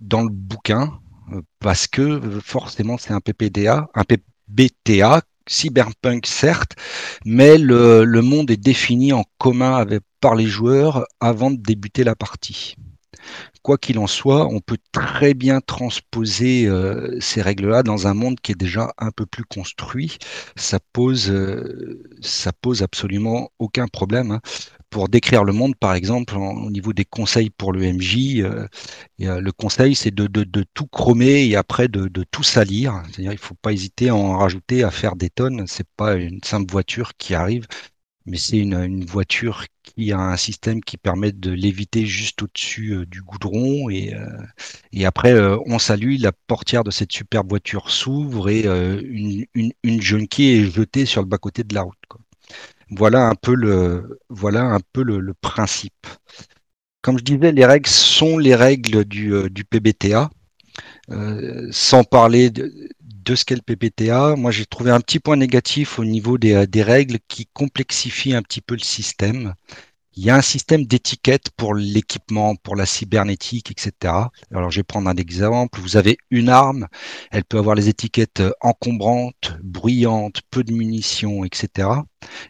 bouquin, 0.00 0.98
euh, 1.32 1.42
parce 1.58 1.86
que 1.86 2.20
forcément 2.40 2.96
c'est 2.98 3.12
un 3.12 3.20
PPDA, 3.20 3.88
un 3.94 4.04
PBTA, 4.04 5.22
cyberpunk 5.46 6.26
certes, 6.26 6.76
mais 7.24 7.58
le, 7.58 8.04
monde 8.22 8.50
est 8.50 8.56
défini 8.56 9.12
en 9.12 9.24
commun 9.38 9.84
par 10.20 10.34
les 10.34 10.46
joueurs 10.46 11.04
avant 11.20 11.50
de 11.50 11.56
débuter 11.56 12.04
la 12.04 12.14
partie. 12.14 12.76
Quoi 13.62 13.76
qu'il 13.76 13.98
en 13.98 14.06
soit, 14.06 14.46
on 14.46 14.60
peut 14.60 14.78
très 14.90 15.34
bien 15.34 15.60
transposer 15.60 16.66
euh, 16.66 17.18
ces 17.20 17.42
règles-là 17.42 17.82
dans 17.82 18.06
un 18.06 18.14
monde 18.14 18.40
qui 18.40 18.52
est 18.52 18.58
déjà 18.58 18.94
un 18.96 19.10
peu 19.10 19.26
plus 19.26 19.44
construit. 19.44 20.16
Ça 20.56 20.78
pose, 20.94 21.30
euh, 21.30 22.02
pose 22.62 22.82
absolument 22.82 23.50
aucun 23.58 23.86
problème. 23.86 24.30
Hein 24.30 24.40
pour 24.90 25.08
décrire 25.08 25.44
le 25.44 25.52
monde, 25.52 25.76
par 25.76 25.94
exemple, 25.94 26.36
au 26.36 26.70
niveau 26.70 26.92
des 26.92 27.04
conseils 27.04 27.50
pour 27.50 27.72
le 27.72 27.82
MJ, 27.82 28.40
euh, 28.40 28.66
le 29.18 29.52
conseil, 29.52 29.94
c'est 29.94 30.14
de, 30.14 30.26
tout 30.74 30.86
chromer 30.86 31.46
et 31.46 31.56
après 31.56 31.88
de, 31.88 32.08
tout 32.30 32.42
salir. 32.42 33.02
C'est-à-dire, 33.06 33.32
il 33.32 33.36
ne 33.36 33.40
faut 33.40 33.54
pas 33.54 33.72
hésiter 33.72 34.08
à 34.10 34.16
en 34.16 34.36
rajouter, 34.38 34.82
à 34.82 34.90
faire 34.90 35.16
des 35.16 35.30
tonnes. 35.30 35.66
C'est 35.66 35.88
pas 35.96 36.14
une 36.16 36.42
simple 36.42 36.70
voiture 36.72 37.12
qui 37.16 37.34
arrive, 37.34 37.66
mais 38.26 38.36
c'est 38.36 38.58
une, 38.58 39.04
voiture 39.04 39.64
qui 39.82 40.12
a 40.12 40.18
un 40.18 40.36
système 40.36 40.82
qui 40.82 40.96
permet 40.96 41.32
de 41.32 41.50
l'éviter 41.50 42.06
juste 42.06 42.42
au-dessus 42.42 42.92
euh, 42.94 43.06
du 43.06 43.22
goudron 43.22 43.88
et, 43.90 44.14
euh, 44.14 45.06
après 45.06 45.32
euh, 45.32 45.58
on 45.66 45.78
salue, 45.78 46.16
la 46.20 46.32
portière 46.32 46.84
de 46.84 46.90
cette 46.90 47.12
superbe 47.12 47.48
voiture 47.48 47.90
s'ouvre 47.90 48.48
et 48.50 48.66
euh, 48.66 49.00
une, 49.04 49.46
une, 49.54 49.72
une 49.82 50.00
junkie 50.02 50.50
est 50.50 50.70
jetée 50.70 51.06
sur 51.06 51.22
le 51.22 51.28
bas-côté 51.28 51.64
de 51.64 51.74
la 51.74 51.82
route. 51.82 51.96
Voilà 52.90 53.28
un 53.28 53.34
peu 53.34 53.54
le, 53.54 54.20
voilà 54.28 54.62
un 54.64 54.80
peu 54.92 55.02
le, 55.02 55.34
principe. 55.34 56.06
Comme 57.02 57.18
je 57.18 57.24
disais, 57.24 57.52
les 57.52 57.64
règles 57.64 57.88
sont 57.88 58.36
les 58.38 58.54
règles 58.54 59.04
du, 59.04 59.32
euh, 59.32 59.48
du 59.48 59.64
PBTA. 59.64 60.30
Euh, 61.10 61.68
sans 61.72 62.04
parler 62.04 62.50
de, 62.50 62.72
de 63.00 63.34
ce 63.34 63.44
qu'est 63.44 63.56
le 63.56 63.62
PBTA, 63.62 64.36
moi 64.36 64.50
j'ai 64.50 64.66
trouvé 64.66 64.90
un 64.90 65.00
petit 65.00 65.18
point 65.18 65.36
négatif 65.36 65.98
au 65.98 66.04
niveau 66.04 66.38
des, 66.38 66.54
euh, 66.54 66.66
des 66.66 66.82
règles 66.82 67.18
qui 67.28 67.46
complexifient 67.52 68.34
un 68.34 68.42
petit 68.42 68.60
peu 68.60 68.74
le 68.74 68.80
système. 68.80 69.54
Il 70.20 70.26
y 70.26 70.28
a 70.28 70.36
un 70.36 70.42
système 70.42 70.84
d'étiquette 70.84 71.48
pour 71.56 71.74
l'équipement, 71.74 72.54
pour 72.54 72.76
la 72.76 72.84
cybernétique, 72.84 73.70
etc. 73.70 74.12
Alors, 74.54 74.70
je 74.70 74.80
vais 74.80 74.82
prendre 74.82 75.08
un 75.08 75.16
exemple. 75.16 75.80
Vous 75.80 75.96
avez 75.96 76.18
une 76.30 76.50
arme, 76.50 76.88
elle 77.30 77.44
peut 77.44 77.56
avoir 77.56 77.74
les 77.74 77.88
étiquettes 77.88 78.42
encombrantes, 78.60 79.56
bruyantes, 79.62 80.42
peu 80.50 80.62
de 80.62 80.74
munitions, 80.74 81.42
etc. 81.42 81.88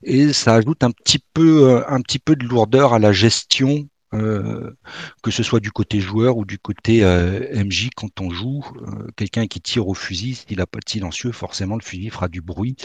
Et 0.03 0.33
ça 0.33 0.57
ajoute 0.57 0.83
un 0.83 0.91
petit 0.91 1.21
peu, 1.33 1.71
euh, 1.71 1.85
un 1.89 2.01
petit 2.01 2.19
peu 2.19 2.35
de 2.35 2.45
lourdeur 2.45 2.93
à 2.93 2.99
la 2.99 3.13
gestion 3.13 3.89
euh, 4.13 4.77
que 5.23 5.31
ce 5.31 5.45
soit 5.45 5.61
du 5.61 5.71
côté 5.71 6.01
joueur 6.01 6.37
ou 6.37 6.45
du 6.45 6.59
côté 6.59 7.05
euh, 7.05 7.65
MJ 7.65 7.91
quand 7.95 8.21
on 8.21 8.31
joue. 8.31 8.65
Euh, 8.83 9.07
Quelqu'un 9.17 9.47
qui 9.47 9.61
tire 9.61 9.87
au 9.87 9.95
fusil, 9.95 10.35
s'il 10.35 10.59
n'a 10.59 10.67
pas 10.67 10.81
de 10.81 10.91
silencieux, 10.91 11.31
forcément 11.31 11.77
le 11.77 11.83
fusil 11.83 12.11
fera 12.11 12.29
du 12.29 12.41
bruit 12.41 12.77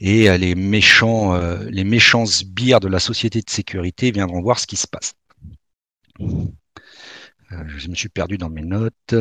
et 0.00 0.28
euh, 0.28 0.36
les 0.38 0.54
méchants, 0.54 1.34
euh, 1.34 1.58
les 1.68 1.84
méchants 1.84 2.26
sbires 2.26 2.80
de 2.80 2.88
la 2.88 2.98
société 2.98 3.40
de 3.40 3.50
sécurité 3.50 4.10
viendront 4.10 4.40
voir 4.40 4.58
ce 4.58 4.66
qui 4.66 4.76
se 4.76 4.86
passe. 4.86 5.14
Euh, 6.20 7.64
je 7.76 7.88
me 7.88 7.94
suis 7.94 8.08
perdu 8.08 8.38
dans 8.38 8.50
mes 8.50 8.62
notes. 8.62 9.14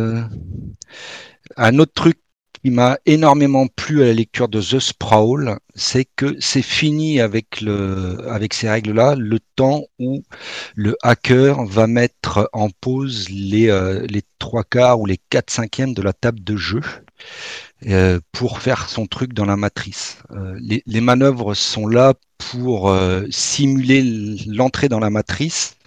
Un 1.58 1.80
autre 1.80 1.94
truc 1.94 2.20
qui 2.62 2.72
m'a 2.72 2.98
énormément 3.06 3.68
plu 3.68 4.04
à 4.04 4.08
la 4.08 4.14
lecture 4.14 4.50
de 4.50 4.62
The 4.62 4.80
Sprawl, 4.80 5.60
c'est 5.76 6.06
que 6.16 6.36
c'est 6.42 6.62
fini 6.62 7.22
avec, 7.22 7.62
le, 7.62 8.28
avec 8.30 8.54
ces 8.54 8.70
règles-là 8.70 9.16
le 9.16 9.40
temps 9.56 9.86
où 9.98 10.24
le 10.76 10.98
hacker 11.02 11.64
va 11.66 11.88
mettre 11.88 12.50
en 12.52 12.70
pause 12.70 13.30
les, 13.30 13.68
les 14.10 14.24
trois 14.40 14.66
quarts 14.66 15.00
ou 15.00 15.06
les 15.06 15.18
quatre 15.30 15.52
cinquièmes 15.52 15.94
de 15.94 16.02
la 16.02 16.12
table 16.12 16.44
de 16.44 16.58
jeu 16.58 16.82
euh, 17.88 18.20
pour 18.34 18.60
faire 18.60 18.90
son 18.90 19.08
truc 19.08 19.34
dans 19.34 19.46
la 19.46 19.56
matrice. 19.56 20.18
Euh, 20.32 20.60
les, 20.86 21.02
manœuvres 21.02 21.54
sont 21.54 21.88
là 21.88 22.14
pour 22.38 22.90
euh, 22.90 23.26
simuler 23.30 24.02
l'entrée 24.48 24.90
dans 24.90 25.00
la 25.00 25.10
matrice. 25.10 25.78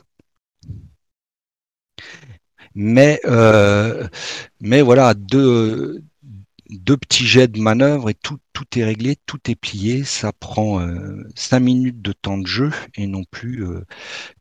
Mais, 2.75 3.21
mais 4.61 4.81
voilà, 4.81 5.13
deux, 5.15 6.03
deux 6.71 6.97
petits 6.97 7.27
jets 7.27 7.49
de 7.49 7.61
manœuvre 7.61 8.09
et 8.09 8.15
tout, 8.15 8.39
tout 8.55 8.65
est 8.79 8.85
réglé, 8.85 9.17
tout 9.27 9.39
est 9.51 9.55
plié. 9.55 10.05
Ça 10.05 10.33
prend 10.33 10.81
cinq 11.35 11.61
minutes 11.61 12.01
de 12.01 12.13
temps 12.13 12.39
de 12.39 12.47
jeu 12.47 12.71
et 12.95 13.07
non 13.07 13.25
plus 13.31 13.67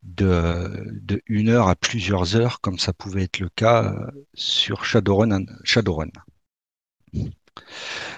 de, 0.03 1.21
une 1.27 1.49
heure 1.49 1.67
à 1.67 1.75
plusieurs 1.75 2.37
heures 2.37 2.61
comme 2.61 2.79
ça 2.79 2.93
pouvait 2.93 3.23
être 3.23 3.39
le 3.39 3.49
cas 3.49 3.93
sur. 4.33 4.85
Shadowrun. 4.85 5.45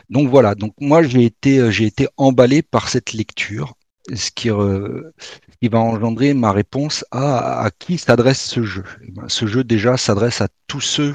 Donc 0.10 0.30
voilà, 0.30 0.56
donc 0.56 0.74
moi 0.80 1.04
j'ai 1.04 1.24
été, 1.26 1.60
euh, 1.60 1.72
j'ai 1.72 1.86
été 1.86 2.08
emballé 2.18 2.62
par 2.62 2.90
cette 2.90 3.14
lecture, 3.14 3.74
ce 4.14 4.32
qui, 4.32 4.50
euh, 4.52 5.12
va 5.72 5.80
engendrer 5.80 6.34
ma 6.34 6.52
réponse 6.52 7.06
à, 7.12 7.62
à 7.64 7.72
qui 7.72 7.98
s'adresse 7.98 8.42
ce 8.44 8.64
jeu. 8.64 8.84
Eh 9.08 9.12
ben, 9.12 9.30
ce 9.30 9.46
jeu 9.48 9.64
déjà 9.64 9.98
s'adresse 9.98 10.42
à 10.42 10.50
tous 10.68 10.82
ceux 10.82 11.14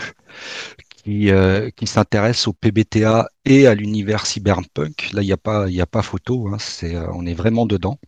qui, 1.05 1.31
euh, 1.31 1.71
qui 1.71 1.87
s'intéresse 1.87 2.47
au 2.49 2.53
PBTA 2.53 3.29
et 3.45 3.67
à 3.67 3.75
l'univers 3.75 4.27
cyberpunk. 4.27 5.11
Là, 5.13 5.23
il 5.23 5.27
n'y 5.27 5.33
a, 5.33 5.37
pas, 5.37 5.69
y 5.69 5.81
a 5.81 5.87
pas 5.87 6.03
photo, 6.03 6.49
hein, 6.49 6.59
euh, 6.85 7.07
on 7.15 7.27
est 7.27 7.35
vraiment 7.35 7.67
dedans. 7.67 7.99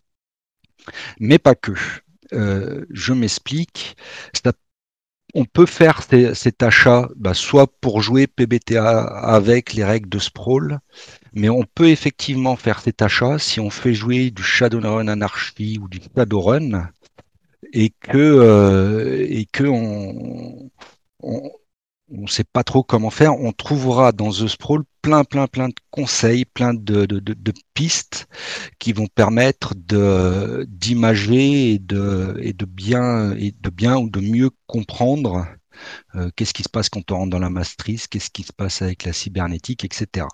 Mais 1.18 1.38
pas 1.38 1.54
que. 1.54 1.72
Euh, 2.32 2.84
je 2.90 3.12
m'explique. 3.12 3.96
On 5.34 5.44
peut 5.44 5.66
faire 5.66 6.02
cet 6.02 6.62
achat 6.62 7.08
bah, 7.16 7.34
soit 7.34 7.66
pour 7.80 8.02
jouer 8.02 8.26
PBTA 8.26 9.00
avec 9.00 9.74
les 9.74 9.84
règles 9.84 10.08
de 10.08 10.18
Sprawl, 10.18 10.80
mais 11.32 11.48
on 11.48 11.62
peut 11.62 11.88
effectivement 11.88 12.56
faire 12.56 12.80
cet 12.80 13.02
achat 13.02 13.38
si 13.38 13.60
on 13.60 13.70
fait 13.70 13.94
jouer 13.94 14.30
du 14.30 14.42
Shadowrun 14.42 15.08
Anarchy 15.08 15.78
ou 15.80 15.88
du 15.88 16.00
Shadowrun 16.16 16.90
et 17.72 17.90
que, 17.90 18.18
euh, 18.18 19.26
et 19.28 19.46
que 19.46 19.64
on, 19.64 20.70
on, 21.22 21.50
on 22.10 22.26
sait 22.26 22.44
pas 22.44 22.64
trop 22.64 22.82
comment 22.82 23.10
faire, 23.10 23.34
on 23.38 23.52
trouvera 23.52 24.12
dans 24.12 24.30
The 24.30 24.48
Sprawl 24.48 24.84
plein, 25.02 25.24
plein, 25.24 25.46
plein 25.46 25.68
de 25.68 25.74
conseils, 25.90 26.44
plein 26.44 26.74
de, 26.74 27.06
de, 27.06 27.18
de, 27.20 27.52
pistes 27.74 28.28
qui 28.78 28.92
vont 28.92 29.06
permettre 29.06 29.74
d'imager 30.66 31.72
et 31.72 31.78
de, 31.78 32.36
et 32.40 32.52
de 32.52 32.64
bien 32.64 33.32
et 33.36 33.52
de 33.52 33.70
bien 33.70 33.96
ou 33.96 34.10
de 34.10 34.20
mieux 34.20 34.50
comprendre 34.66 35.46
euh, 36.14 36.30
qu'est-ce 36.36 36.54
qui 36.54 36.62
se 36.62 36.68
passe 36.68 36.88
quand 36.88 37.10
on 37.10 37.16
rentre 37.16 37.30
dans 37.30 37.38
la 37.38 37.50
matrice, 37.50 38.06
qu'est-ce 38.06 38.30
qui 38.30 38.42
se 38.42 38.52
passe 38.52 38.82
avec 38.82 39.04
la 39.04 39.12
cybernétique, 39.12 39.84
etc. 39.84 40.26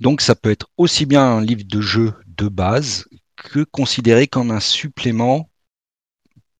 Donc 0.00 0.20
ça 0.20 0.34
peut 0.34 0.50
être 0.50 0.68
aussi 0.76 1.06
bien 1.06 1.22
un 1.22 1.40
livre 1.40 1.64
de 1.64 1.80
jeu 1.80 2.14
de 2.26 2.48
base 2.48 3.06
que 3.36 3.64
considéré 3.64 4.26
comme 4.26 4.50
un 4.50 4.60
supplément 4.60 5.48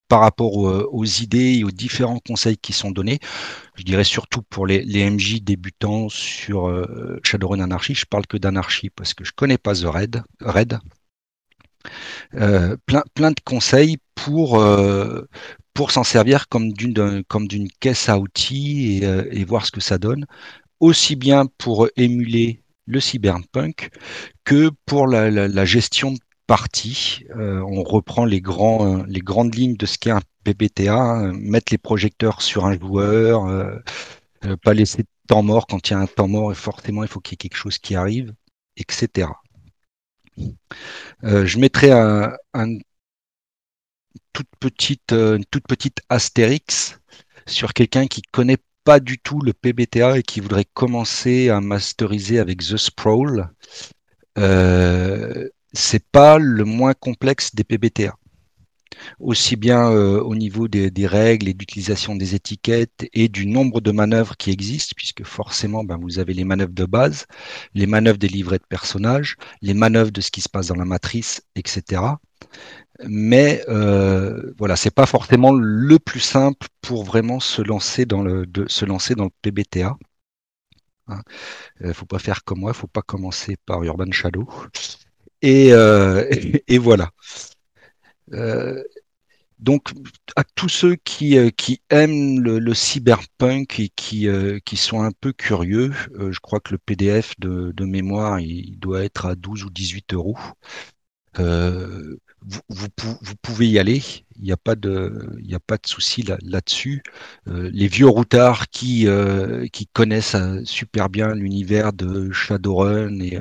par 0.08 0.20
rapport 0.20 0.56
aux, 0.56 0.70
aux 0.70 1.04
idées 1.04 1.58
et 1.58 1.64
aux 1.64 1.70
différents 1.70 2.20
conseils 2.26 2.56
qui 2.56 2.72
sont 2.72 2.90
donnés. 2.90 3.18
Je 3.76 3.82
dirais 3.82 4.04
surtout 4.04 4.42
pour 4.42 4.66
les, 4.66 5.10
MJ 5.10 5.42
débutants 5.42 6.08
sur 6.08 6.68
euh, 6.68 7.18
Shadowrun 7.22 7.60
Anarchy, 7.60 7.94
je 7.94 8.06
parle 8.06 8.26
que 8.26 8.36
d'Anarchy 8.36 8.90
parce 8.90 9.14
que 9.14 9.24
je 9.24 9.32
connais 9.32 9.58
pas 9.58 9.74
The 9.74 9.84
Red. 9.84 10.22
Red. 10.40 10.78
Euh, 12.34 12.76
plein, 12.86 13.30
de 13.30 13.40
conseils 13.44 13.98
pour, 14.14 14.60
euh, 14.60 15.28
pour 15.74 15.90
s'en 15.90 16.04
servir 16.04 16.48
comme 16.48 16.72
d'une 16.72 17.68
caisse 17.80 18.08
à 18.08 18.18
outils 18.18 18.98
et, 18.98 19.06
euh, 19.06 19.44
voir 19.46 19.66
ce 19.66 19.72
que 19.72 19.80
ça 19.80 19.98
donne, 19.98 20.26
aussi 20.80 21.16
bien 21.16 21.46
pour 21.58 21.88
émuler 21.96 22.62
le 22.86 23.00
cyberpunk 23.00 23.90
que 24.44 24.70
pour 24.86 25.06
la, 25.08 25.30
la, 25.30 25.48
la 25.48 25.64
gestion 25.64 26.12
de 26.12 26.18
partie. 26.46 27.24
Euh, 27.36 27.60
on 27.60 27.82
reprend 27.82 28.24
les, 28.24 28.40
grands, 28.40 29.04
les 29.04 29.20
grandes 29.20 29.54
lignes 29.54 29.76
de 29.76 29.86
ce 29.86 29.98
qu'est 29.98 30.10
un 30.10 30.22
PBTA, 30.44 30.94
hein, 30.94 31.32
mettre 31.34 31.72
les 31.72 31.78
projecteurs 31.78 32.42
sur 32.42 32.66
un 32.66 32.78
joueur, 32.78 33.46
euh, 33.46 33.76
euh, 34.44 34.56
pas 34.56 34.74
laisser 34.74 35.02
de 35.02 35.08
temps 35.28 35.42
mort 35.42 35.66
quand 35.66 35.88
il 35.88 35.92
y 35.92 35.96
a 35.96 35.98
un 35.98 36.06
temps 36.06 36.28
mort 36.28 36.52
et 36.52 36.54
forcément 36.54 37.02
il 37.02 37.08
faut 37.08 37.20
qu'il 37.20 37.32
y 37.32 37.36
ait 37.36 37.48
quelque 37.48 37.56
chose 37.56 37.78
qui 37.78 37.96
arrive, 37.96 38.34
etc. 38.76 39.28
Euh, 41.24 41.46
je 41.46 41.58
mettrai 41.58 41.90
un, 41.92 42.36
toute 44.32 44.48
une 45.12 45.44
toute 45.46 45.66
petite 45.66 46.00
astérix 46.08 46.98
sur 47.46 47.72
quelqu'un 47.72 48.06
qui 48.06 48.22
connaît 48.22 48.58
pas 48.84 49.00
du 49.00 49.18
tout 49.18 49.40
le 49.40 49.52
PBTA 49.52 50.18
et 50.18 50.22
qui 50.22 50.40
voudrait 50.40 50.64
commencer 50.64 51.48
à 51.48 51.60
masteriser 51.60 52.38
avec 52.38 52.60
The 52.60 52.76
Sprawl. 52.76 53.50
Euh, 54.38 55.48
c'est 55.76 56.04
pas 56.10 56.38
le 56.38 56.64
moins 56.64 56.94
complexe 56.94 57.54
des 57.54 57.64
PBTA. 57.64 58.16
Aussi 59.20 59.56
bien 59.56 59.90
euh, 59.90 60.20
au 60.22 60.34
niveau 60.34 60.68
des, 60.68 61.06
règles 61.06 61.48
et 61.48 61.54
d'utilisation 61.54 62.16
des 62.16 62.34
étiquettes 62.34 63.06
et 63.12 63.28
du 63.28 63.46
nombre 63.46 63.82
de 63.82 63.92
manœuvres 63.92 64.36
qui 64.38 64.50
existent, 64.50 64.94
puisque 64.96 65.24
forcément, 65.24 65.84
ben, 65.84 65.98
vous 65.98 66.18
avez 66.18 66.32
les 66.32 66.44
manœuvres 66.44 66.72
de 66.72 66.86
base, 66.86 67.26
les 67.74 67.86
manœuvres 67.86 68.18
des 68.18 68.28
livrets 68.28 68.58
de 68.58 68.64
personnages, 68.68 69.36
les 69.60 69.74
manœuvres 69.74 70.10
de 70.12 70.20
ce 70.22 70.30
qui 70.30 70.40
se 70.40 70.48
passe 70.48 70.68
dans 70.68 70.76
la 70.76 70.86
matrice, 70.86 71.42
etc. 71.56 72.02
Mais 73.06 73.62
euh, 73.68 74.54
voilà, 74.58 74.76
c'est 74.76 74.94
pas 74.94 75.06
forcément 75.06 75.52
le 75.52 75.98
plus 75.98 76.20
simple 76.20 76.66
pour 76.80 77.04
vraiment 77.04 77.40
se 77.40 77.60
lancer 77.60 78.06
dans 78.06 78.22
le, 78.22 78.46
se 78.68 78.86
lancer 78.86 79.14
dans 79.14 79.24
le 79.24 79.30
PBTA. 79.42 79.94
Hein. 81.08 81.20
Euh, 81.82 81.92
faut 81.92 82.06
pas 82.06 82.18
faire 82.18 82.44
comme 82.44 82.60
moi, 82.60 82.72
faut 82.72 82.86
pas 82.86 83.02
commencer 83.02 83.56
par 83.66 83.82
Urban 83.84 84.10
Shadow. 84.10 84.48
Et, 85.42 85.72
euh, 85.72 86.28
et, 86.68 86.78
voilà. 86.78 87.10
Euh, 88.32 88.82
donc, 89.58 89.92
à 90.36 90.44
tous 90.44 90.68
ceux 90.68 90.96
qui, 90.96 91.38
euh, 91.38 91.50
aiment 91.90 92.40
le, 92.40 92.74
cyberpunk 92.74 93.80
et 93.80 93.88
qui, 93.88 94.28
sont 94.76 95.02
un 95.02 95.12
peu 95.12 95.32
curieux, 95.32 95.92
je 96.30 96.38
crois 96.40 96.60
que 96.60 96.72
le 96.72 96.78
PDF 96.78 97.34
de, 97.38 97.72
de, 97.72 97.84
mémoire, 97.84 98.40
il 98.40 98.78
doit 98.78 99.04
être 99.04 99.26
à 99.26 99.34
12 99.34 99.64
ou 99.64 99.70
18 99.70 100.14
euros. 100.14 100.38
Euh, 101.40 102.16
vous, 102.68 102.88
pouvez 103.42 103.68
y 103.68 103.78
aller, 103.78 104.02
il 104.36 104.44
n'y 104.44 104.52
a 104.52 104.56
pas 104.56 104.76
de, 104.76 105.38
souci 105.84 106.22
là, 106.22 106.38
là-dessus. 106.42 107.02
Euh, 107.48 107.70
les 107.72 107.88
vieux 107.88 108.08
routards 108.08 108.68
qui, 108.68 109.06
euh, 109.08 109.66
connaissent 109.92 110.36
super 110.64 111.08
bien 111.08 111.34
l'univers 111.34 111.92
de 111.92 112.30
Shadowrun 112.32 113.18
et, 113.20 113.40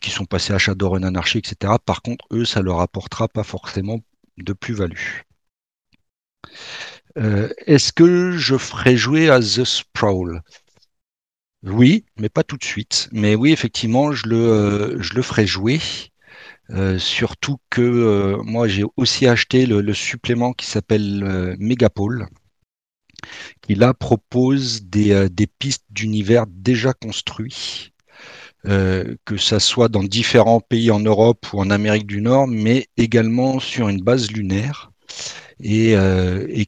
qui 0.00 0.10
sont 0.10 0.24
passés 0.24 0.52
à 0.52 0.58
Shadowrun 0.58 1.02
Anarchy, 1.04 1.38
etc. 1.38 1.74
Par 1.84 2.02
contre, 2.02 2.24
eux, 2.32 2.44
ça 2.44 2.62
leur 2.62 2.80
apportera 2.80 3.28
pas 3.28 3.44
forcément 3.44 4.00
de 4.38 4.52
plus-value. 4.52 5.22
Est-ce 7.66 7.92
que 7.92 8.32
je 8.32 8.56
ferai 8.56 8.96
jouer 8.96 9.28
à 9.28 9.40
The 9.40 9.64
Sprawl? 9.64 10.42
Oui, 11.64 12.04
mais 12.18 12.28
pas 12.28 12.44
tout 12.44 12.56
de 12.56 12.64
suite. 12.64 13.08
Mais 13.12 13.34
oui, 13.34 13.52
effectivement, 13.52 14.12
je 14.12 14.26
le 14.28 15.22
ferai 15.22 15.46
jouer. 15.46 15.80
Euh, 16.70 16.98
surtout 16.98 17.58
que 17.70 17.80
euh, 17.80 18.42
moi 18.42 18.68
j'ai 18.68 18.84
aussi 18.96 19.26
acheté 19.26 19.64
le, 19.64 19.94
supplément 19.94 20.52
qui 20.52 20.66
s'appelle 20.66 21.22
euh, 21.24 21.56
Megapole, 21.58 22.28
qui 23.62 23.74
là 23.74 23.94
propose 23.94 24.82
des, 24.82 25.12
euh, 25.12 25.28
des 25.30 25.46
pistes 25.46 25.86
d'univers 25.90 26.46
déjà 26.46 26.92
construits, 26.92 27.92
que 28.64 29.36
ça 29.38 29.60
soit 29.60 29.88
dans 29.88 30.02
différents 30.02 30.60
pays 30.60 30.90
en 30.90 31.00
Europe 31.00 31.46
ou 31.54 31.60
en 31.60 31.70
Amérique 31.70 32.06
du 32.06 32.20
Nord, 32.20 32.48
mais 32.48 32.88
également 32.98 33.60
sur 33.60 33.88
une 33.88 34.02
base 34.02 34.30
lunaire. 34.30 34.90
Et, 35.60 35.96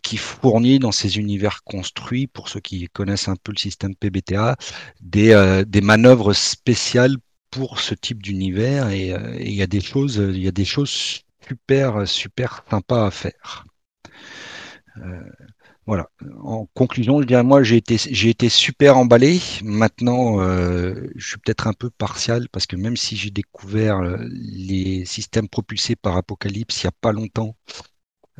qui 0.02 0.16
fournit 0.16 0.78
dans 0.78 0.92
ces 0.92 1.18
univers 1.18 1.62
construits, 1.62 2.26
pour 2.26 2.48
ceux 2.48 2.60
qui 2.60 2.88
connaissent 2.88 3.28
un 3.28 3.36
peu 3.36 3.52
le 3.52 3.58
système 3.58 3.94
PBTA, 3.94 4.56
des 5.02 5.80
manœuvres 5.82 6.32
spéciales 6.32 7.16
pour 7.50 7.80
ce 7.80 7.94
type 7.94 8.22
d'univers 8.22 8.90
et 8.90 9.08
il 9.40 9.52
y 9.54 9.62
a 9.62 9.66
des 9.66 9.80
choses, 9.80 10.16
il 10.16 10.42
y 10.42 10.48
a 10.48 10.52
des 10.52 10.64
choses 10.64 11.22
super, 11.46 12.06
super 12.08 12.64
sympas 12.70 13.06
à 13.06 13.10
faire. 13.10 13.64
Euh, 14.98 15.22
voilà. 15.86 16.10
En 16.42 16.66
conclusion, 16.74 17.20
je 17.20 17.26
dirais 17.26 17.42
moi 17.42 17.62
j'ai 17.62 17.76
été, 17.76 17.96
j'ai 17.98 18.30
été 18.30 18.48
super 18.48 18.96
emballé. 18.98 19.40
Maintenant, 19.62 20.40
euh, 20.40 21.10
je 21.16 21.28
suis 21.28 21.38
peut-être 21.38 21.66
un 21.66 21.72
peu 21.72 21.90
partial 21.90 22.48
parce 22.50 22.66
que 22.66 22.76
même 22.76 22.96
si 22.96 23.16
j'ai 23.16 23.30
découvert 23.30 24.00
les 24.30 25.04
systèmes 25.04 25.48
propulsés 25.48 25.96
par 25.96 26.16
Apocalypse 26.16 26.82
il 26.82 26.86
n'y 26.86 26.88
a 26.88 26.92
pas 27.00 27.12
longtemps, 27.12 27.56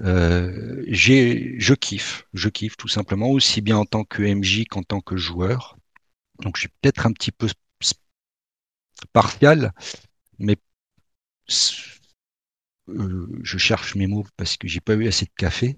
euh, 0.01 0.85
je 0.89 1.75
kiffe, 1.75 2.25
je 2.33 2.49
kiffe 2.49 2.77
tout 2.77 2.89
simplement 2.89 3.31
aussi 3.31 3.61
bien 3.61 3.79
en 3.79 3.85
tant 3.85 4.05
que 4.05 4.23
MJ 4.23 4.65
qu'en 4.67 4.83
tant 4.83 5.01
que 5.01 5.17
joueur. 5.17 5.77
Donc 6.41 6.57
je 6.57 6.63
suis 6.63 6.71
peut-être 6.81 7.07
un 7.07 7.13
petit 7.13 7.33
peu 7.33 7.49
partial, 9.13 9.73
mais 10.39 10.57
euh, 12.99 13.27
je 13.43 13.59
cherche 13.59 13.95
mes 13.95 14.07
mots 14.07 14.25
parce 14.37 14.57
que 14.57 14.67
j'ai 14.69 14.81
pas 14.81 14.95
eu 14.95 15.07
assez 15.07 15.27
de 15.27 15.31
café. 15.37 15.77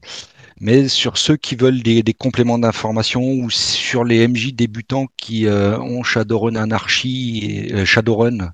Mais 0.61 0.89
sur 0.89 1.19
ceux 1.19 1.37
qui 1.37 1.57
veulent 1.57 1.83
des, 1.83 2.03
compléments 2.15 2.59
d'information 2.59 3.23
ou 3.23 3.51
sur 3.51 4.05
les 4.05 4.27
MJ 4.29 4.55
débutants 4.55 5.07
qui 5.17 5.47
euh, 5.47 5.79
ont 5.79 6.03
Shadowrun 6.03 6.57
Anarchy 6.57 7.69
euh, 7.73 7.85
Shadowrun 7.85 8.53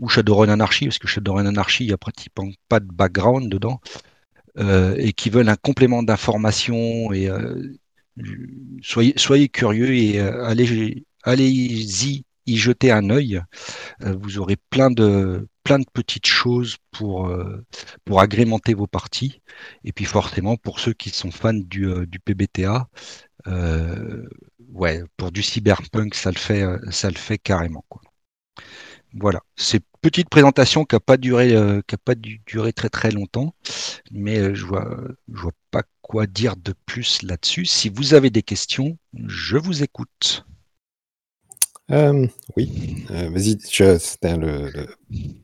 ou 0.00 0.08
Shadowrun 0.08 0.48
Anarchy, 0.48 0.86
parce 0.86 0.98
que 0.98 1.08
Shadowrun 1.08 1.46
Anarchy, 1.46 1.84
il 1.84 1.88
n'y 1.88 1.92
a 1.92 1.98
pratiquement 1.98 2.50
pas 2.68 2.80
de 2.80 2.86
background 2.92 3.50
dedans, 3.50 3.80
et 4.98 5.12
qui 5.14 5.30
veulent 5.30 5.48
un 5.48 5.56
complément 5.56 6.02
d'information 6.02 7.12
et 7.12 7.28
soyez, 8.82 9.14
soyez 9.16 9.48
curieux 9.48 9.94
et 9.94 10.20
allez, 10.20 11.06
allez-y 11.24 12.24
y 12.46 12.56
jeter 12.56 12.90
un 12.90 13.10
œil. 13.10 13.40
Euh, 14.02 14.16
vous 14.20 14.38
aurez 14.38 14.56
plein 14.70 14.90
de, 14.90 15.48
plein 15.62 15.78
de 15.78 15.86
petites 15.92 16.26
choses 16.26 16.76
pour, 16.90 17.28
euh, 17.28 17.64
pour 18.04 18.20
agrémenter 18.20 18.74
vos 18.74 18.86
parties. 18.86 19.40
Et 19.84 19.92
puis 19.92 20.04
forcément, 20.04 20.56
pour 20.56 20.80
ceux 20.80 20.92
qui 20.92 21.10
sont 21.10 21.30
fans 21.30 21.54
du, 21.54 21.86
euh, 21.86 22.06
du 22.06 22.18
PBTA, 22.20 22.88
ouais, 24.72 25.02
pour 25.16 25.32
du 25.32 25.42
cyberpunk, 25.42 26.14
ça 26.14 26.30
le 26.30 26.38
fait, 26.38 26.64
ça 26.90 27.10
le 27.10 27.16
fait 27.16 27.38
carrément. 27.38 27.84
Quoi. 27.88 28.02
Voilà, 29.12 29.40
c'est 29.56 29.82
petite 30.00 30.28
présentation 30.28 30.84
qui 30.84 30.96
n'a 30.96 31.00
pas 31.00 31.16
duré, 31.16 31.50
qui 31.86 31.94
a 31.94 31.98
pas 31.98 32.14
duré 32.14 32.72
très 32.72 32.88
très 32.88 33.10
longtemps, 33.10 33.54
mais 34.10 34.54
je 34.54 34.66
vois, 34.66 34.98
je 35.32 35.42
vois 35.42 35.52
pas 35.70 35.82
quoi 36.02 36.26
dire 36.26 36.56
de 36.56 36.74
plus 36.86 37.22
là-dessus. 37.22 37.64
Si 37.66 37.88
vous 37.90 38.14
avez 38.14 38.30
des 38.30 38.42
questions, 38.42 38.98
je 39.14 39.56
vous 39.56 39.82
écoute. 39.82 40.44
Euh, 41.90 42.26
oui, 42.56 43.04
euh, 43.10 43.28
vas-y, 43.30 43.58
tu- 43.58 43.84
c'était 43.98 44.36
le, 44.38 44.70
le, 44.70 44.86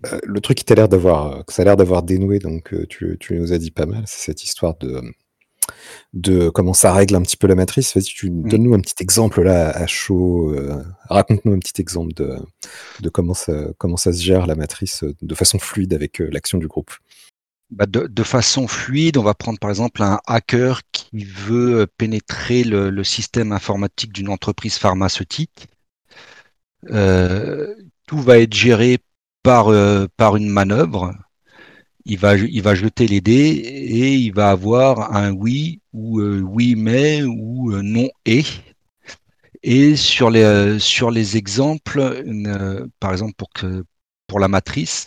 euh, 0.06 0.18
le 0.24 0.40
truc 0.40 0.56
qui 0.58 0.64
t'a 0.64 0.74
l'air 0.74 0.88
d'avoir, 0.88 1.44
que 1.44 1.52
ça 1.52 1.62
a 1.62 1.64
l'air 1.66 1.76
d'avoir 1.76 2.02
dénoué, 2.02 2.38
donc 2.38 2.74
tu, 2.88 3.18
tu 3.20 3.34
nous 3.38 3.52
as 3.52 3.58
dit 3.58 3.70
pas 3.70 3.84
mal, 3.84 4.04
c'est 4.06 4.24
cette 4.32 4.42
histoire 4.42 4.74
de, 4.78 5.02
de 6.14 6.48
comment 6.48 6.72
ça 6.72 6.92
règle 6.94 7.14
un 7.16 7.22
petit 7.22 7.36
peu 7.36 7.46
la 7.46 7.54
matrice. 7.54 7.94
Vas-y, 7.94 8.04
tu 8.04 8.30
Mm. 8.30 8.48
donne-nous 8.48 8.74
un 8.74 8.80
petit 8.80 8.94
exemple 9.02 9.42
là 9.42 9.70
à 9.70 9.86
chaud, 9.86 10.54
euh, 10.54 10.82
raconte-nous 11.10 11.52
un 11.52 11.58
petit 11.58 11.80
exemple 11.80 12.14
de, 12.14 12.36
de 13.00 13.08
comment, 13.10 13.34
ça, 13.34 13.52
comment 13.76 13.98
ça 13.98 14.12
se 14.12 14.22
gère 14.22 14.46
la 14.46 14.54
matrice 14.54 15.04
de 15.20 15.34
façon 15.34 15.58
fluide 15.58 15.92
avec 15.92 16.20
l'action 16.20 16.56
du 16.58 16.68
groupe. 16.68 16.92
Bah, 17.70 17.86
de, 17.86 18.06
de 18.06 18.22
façon 18.22 18.66
fluide, 18.66 19.18
on 19.18 19.22
va 19.22 19.34
prendre 19.34 19.58
par 19.58 19.70
exemple 19.70 20.02
un 20.02 20.18
hacker 20.26 20.80
qui 20.90 21.24
veut 21.24 21.86
pénétrer 21.98 22.64
le, 22.64 22.88
le 22.90 23.04
système 23.04 23.52
informatique 23.52 24.12
d'une 24.12 24.28
entreprise 24.30 24.76
pharmaceutique. 24.78 25.68
Euh, 26.90 27.74
tout 28.06 28.18
va 28.20 28.38
être 28.38 28.54
géré 28.54 28.98
par, 29.42 29.68
euh, 29.68 30.06
par 30.16 30.36
une 30.36 30.48
manœuvre. 30.48 31.12
Il 32.06 32.18
va, 32.18 32.36
il 32.36 32.62
va 32.62 32.74
jeter 32.74 33.08
les 33.08 33.20
dés 33.20 33.32
et 33.34 34.14
il 34.14 34.32
va 34.32 34.50
avoir 34.50 35.14
un 35.16 35.32
oui 35.32 35.80
ou 35.92 36.20
euh, 36.20 36.40
oui 36.40 36.74
mais 36.76 37.22
ou 37.22 37.72
non 37.82 38.08
et. 38.26 38.44
Et 39.62 39.96
sur 39.96 40.30
les, 40.30 40.78
sur 40.78 41.10
les 41.10 41.36
exemples, 41.36 42.24
par 42.98 43.12
exemple 43.12 43.34
pour, 43.36 43.50
que, 43.52 43.84
pour 44.26 44.40
la 44.40 44.48
matrice, 44.48 45.06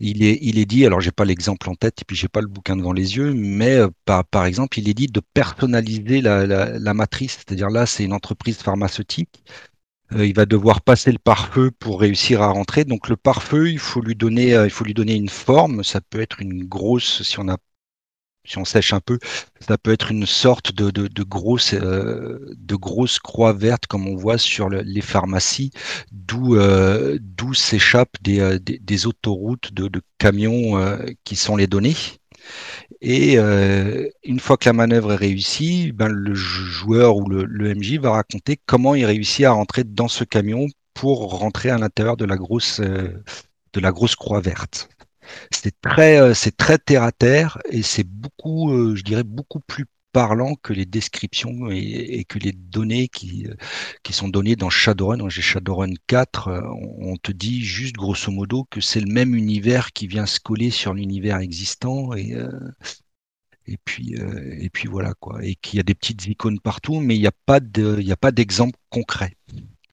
il 0.00 0.24
est, 0.24 0.38
il 0.42 0.58
est 0.58 0.66
dit, 0.66 0.86
alors 0.86 1.00
j'ai 1.00 1.12
pas 1.12 1.24
l'exemple 1.24 1.70
en 1.70 1.74
tête 1.74 2.02
et 2.02 2.04
puis 2.06 2.16
j'ai 2.16 2.28
pas 2.28 2.40
le 2.42 2.48
bouquin 2.48 2.76
devant 2.76 2.92
les 2.92 3.16
yeux, 3.16 3.34
mais 3.34 3.78
par, 4.04 4.24
par 4.26 4.46
exemple, 4.46 4.78
il 4.78 4.88
est 4.88 4.94
dit 4.94 5.06
de 5.08 5.20
personnaliser 5.34 6.20
la, 6.20 6.46
la, 6.46 6.78
la 6.78 6.94
matrice, 6.94 7.34
c'est-à-dire 7.34 7.70
là, 7.70 7.86
c'est 7.86 8.04
une 8.04 8.12
entreprise 8.14 8.58
pharmaceutique. 8.58 9.42
Euh, 10.12 10.26
il 10.26 10.34
va 10.34 10.46
devoir 10.46 10.80
passer 10.82 11.10
le 11.12 11.18
pare-feu 11.18 11.70
pour 11.70 12.00
réussir 12.00 12.42
à 12.42 12.48
rentrer. 12.48 12.84
Donc 12.84 13.08
le 13.08 13.16
pare-feu, 13.16 13.70
il 13.70 13.78
faut 13.78 14.00
lui 14.00 14.14
donner, 14.14 14.54
euh, 14.54 14.66
il 14.66 14.70
faut 14.70 14.84
lui 14.84 14.94
donner 14.94 15.14
une 15.14 15.28
forme. 15.28 15.82
Ça 15.82 16.00
peut 16.00 16.20
être 16.20 16.40
une 16.40 16.64
grosse, 16.64 17.22
si 17.22 17.38
on 17.38 17.48
a 17.48 17.56
si 18.48 18.58
on 18.58 18.64
sèche 18.64 18.92
un 18.92 19.00
peu, 19.00 19.18
ça 19.58 19.76
peut 19.76 19.90
être 19.90 20.12
une 20.12 20.24
sorte 20.24 20.72
de, 20.72 20.92
de, 20.92 21.22
grosse, 21.24 21.74
euh, 21.74 22.38
de 22.56 22.76
grosse 22.76 23.18
croix 23.18 23.52
verte 23.52 23.88
comme 23.88 24.06
on 24.06 24.14
voit 24.14 24.38
sur 24.38 24.68
le, 24.68 24.82
les 24.82 25.00
pharmacies, 25.00 25.72
d'où 26.12 26.56
d'où 27.18 27.54
s'échappent 27.54 28.22
des, 28.22 28.60
des, 28.60 28.78
des, 28.78 29.06
autoroutes 29.08 29.74
de, 29.74 29.90
camions 30.18 30.80
qui 31.24 31.34
sont 31.34 31.56
les 31.56 31.66
données. 31.66 31.96
Et 33.00 33.38
euh, 33.38 34.08
une 34.24 34.40
fois 34.40 34.56
que 34.56 34.68
la 34.68 34.72
manœuvre 34.72 35.12
est 35.12 35.16
réussie, 35.16 35.92
ben, 35.92 36.08
le 36.08 36.34
joueur 36.34 37.16
ou 37.16 37.28
le, 37.28 37.74
MJ 37.74 37.98
va 37.98 38.12
raconter 38.12 38.58
comment 38.66 38.94
il 38.94 39.04
réussit 39.04 39.44
à 39.44 39.52
rentrer 39.52 39.84
dans 39.84 40.08
ce 40.08 40.24
camion 40.24 40.66
pour 40.94 41.38
rentrer 41.38 41.70
à 41.70 41.78
l'intérieur 41.78 42.16
de 42.16 42.24
la 42.24 42.36
grosse 42.36 42.80
euh, 42.80 43.22
de 43.72 43.80
la 43.80 43.92
grosse 43.92 44.16
croix 44.16 44.40
verte. 44.40 44.88
C'est 45.50 45.80
très, 45.80 46.20
euh, 46.20 46.34
c'est 46.34 46.56
très 46.56 46.78
terre 46.78 47.02
à 47.02 47.12
terre 47.12 47.58
et 47.70 47.82
c'est 47.82 48.06
beaucoup, 48.06 48.94
je 48.94 49.02
dirais, 49.02 49.24
beaucoup 49.24 49.60
plus 49.60 49.86
parlant 50.16 50.54
que 50.54 50.72
les 50.72 50.86
descriptions 50.86 51.70
et, 51.70 51.76
et 51.76 52.24
que 52.24 52.38
les 52.38 52.52
données 52.52 53.08
qui, 53.08 53.46
euh, 53.46 53.54
qui 54.02 54.14
sont 54.14 54.28
données 54.28 54.56
dans 54.56 54.70
Shadowrun. 54.70 55.28
J'ai 55.28 55.42
Shadowrun 55.42 55.92
4, 56.06 56.48
euh, 56.48 56.62
on, 57.00 57.18
te 57.18 57.32
dit 57.32 57.60
juste 57.62 57.96
grosso 57.96 58.32
modo 58.32 58.64
que 58.70 58.80
c'est 58.80 59.00
le 59.00 59.12
même 59.12 59.34
univers 59.34 59.92
qui 59.92 60.06
vient 60.06 60.24
se 60.24 60.40
coller 60.40 60.70
sur 60.70 60.94
l'univers 60.94 61.36
existant 61.36 62.14
et, 62.14 62.32
euh, 62.32 62.48
et 63.66 63.76
puis, 63.76 64.14
euh, 64.16 64.56
et 64.58 64.70
puis 64.70 64.88
voilà 64.88 65.12
quoi. 65.12 65.44
Et 65.44 65.54
qu'il 65.56 65.76
y 65.76 65.80
a 65.80 65.82
des 65.82 65.94
petites 65.94 66.26
icônes 66.26 66.60
partout, 66.60 66.98
mais 67.00 67.14
il 67.14 67.20
n'y 67.20 67.26
a 67.26 67.38
pas 67.44 67.60
de, 67.60 67.98
il 68.00 68.06
n'y 68.06 68.12
a 68.12 68.16
pas 68.16 68.32
d'exemple 68.32 68.78
concret. 68.88 69.36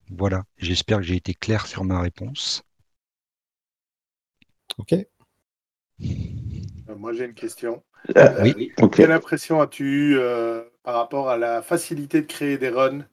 Voilà. 0.10 0.46
J'espère 0.58 1.00
que 1.00 1.04
j'ai 1.04 1.18
été 1.18 1.34
clair 1.34 1.68
sur 1.68 1.84
ma 1.84 2.00
réponse. 2.00 2.64
Ok. 4.78 4.96
Moi, 6.88 7.12
j'ai 7.12 7.26
une 7.26 7.34
question. 7.34 7.84
Euh. 8.18 8.54
Quelle 8.96 9.12
impression 9.12 9.62
as-tu 9.62 9.84
eu 9.86 10.18
euh, 10.18 10.64
par 10.84 10.96
rapport 10.96 11.30
à 11.30 11.38
la 11.38 11.62
facilité 11.62 12.22
de 12.22 12.28
créer 12.28 12.58
des 12.58 12.70
runs 12.70 13.06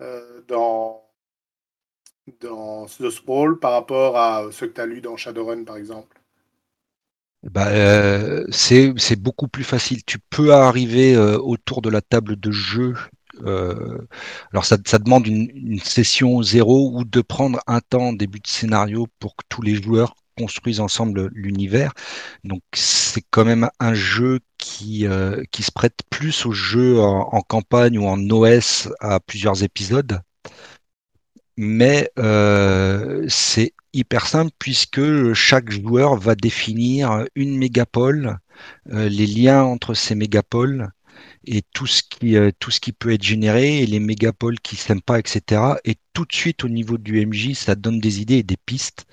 euh, 0.00 0.42
dans, 0.48 1.04
dans 2.40 2.86
The 2.86 3.10
Sprawl 3.10 3.58
par 3.58 3.72
rapport 3.72 4.16
à 4.16 4.52
ce 4.52 4.64
que 4.64 4.70
tu 4.70 4.80
as 4.80 4.86
lu 4.86 5.00
dans 5.00 5.16
Shadowrun, 5.16 5.64
par 5.64 5.76
exemple? 5.76 6.20
Bah, 7.42 7.68
euh, 7.68 8.44
c'est 8.50 8.92
c'est 8.96 9.16
beaucoup 9.20 9.46
plus 9.48 9.62
facile. 9.64 10.04
Tu 10.04 10.18
peux 10.18 10.52
arriver 10.52 11.14
euh, 11.14 11.38
autour 11.38 11.80
de 11.82 11.90
la 11.90 12.00
table 12.02 12.36
de 12.36 12.50
jeu. 12.50 12.94
euh, 13.44 13.98
alors 14.52 14.64
ça, 14.64 14.78
ça 14.86 14.98
demande 14.98 15.26
une, 15.26 15.50
une 15.54 15.78
session 15.80 16.42
zéro 16.42 16.90
ou 16.94 17.04
de 17.04 17.20
prendre 17.20 17.60
un 17.66 17.80
temps 17.80 18.08
en 18.08 18.12
début 18.14 18.40
de 18.40 18.46
scénario 18.48 19.06
pour 19.20 19.36
que 19.36 19.44
tous 19.48 19.62
les 19.62 19.76
joueurs 19.76 20.16
construisent 20.36 20.80
ensemble 20.80 21.28
l'univers. 21.32 21.92
Donc 22.44 22.62
c'est 22.74 23.24
quand 23.30 23.44
même 23.44 23.68
un 23.80 23.94
jeu 23.94 24.40
qui, 24.58 25.06
euh, 25.06 25.42
qui 25.50 25.62
se 25.62 25.72
prête 25.72 26.00
plus 26.10 26.46
au 26.46 26.52
jeu 26.52 27.00
en, 27.00 27.40
campagne 27.42 27.98
ou 27.98 28.06
en 28.06 28.18
OS 28.30 28.88
à 29.00 29.20
plusieurs 29.20 29.62
épisodes. 29.62 30.20
Mais 31.56 32.10
euh, 32.18 33.24
c'est 33.28 33.72
hyper 33.92 34.26
simple 34.26 34.52
puisque 34.58 35.32
chaque 35.32 35.70
joueur 35.70 36.16
va 36.16 36.34
définir 36.34 37.24
une 37.34 37.56
mégapole, 37.56 38.38
euh, 38.92 39.08
les 39.08 39.26
liens 39.26 39.62
entre 39.64 39.94
ces 39.94 40.14
mégapoles 40.14 40.90
et 41.44 41.62
tout 41.72 41.86
ce 41.86 42.02
qui 42.02 42.36
euh, 42.36 42.50
tout 42.58 42.70
ce 42.70 42.80
qui 42.80 42.92
peut 42.92 43.12
être 43.12 43.22
généré 43.22 43.78
et 43.82 43.86
les 43.86 44.00
mégapoles 44.00 44.60
qui 44.60 44.76
s'aiment 44.76 45.02
pas, 45.02 45.18
etc. 45.18 45.62
Et 45.84 45.96
tout 46.12 46.24
de 46.24 46.32
suite 46.34 46.64
au 46.64 46.68
niveau 46.68 46.98
du 46.98 47.24
MJ, 47.26 47.54
ça 47.54 47.74
donne 47.74 48.00
des 48.00 48.20
idées 48.20 48.36
et 48.38 48.42
des 48.42 48.56
pistes. 48.56 49.06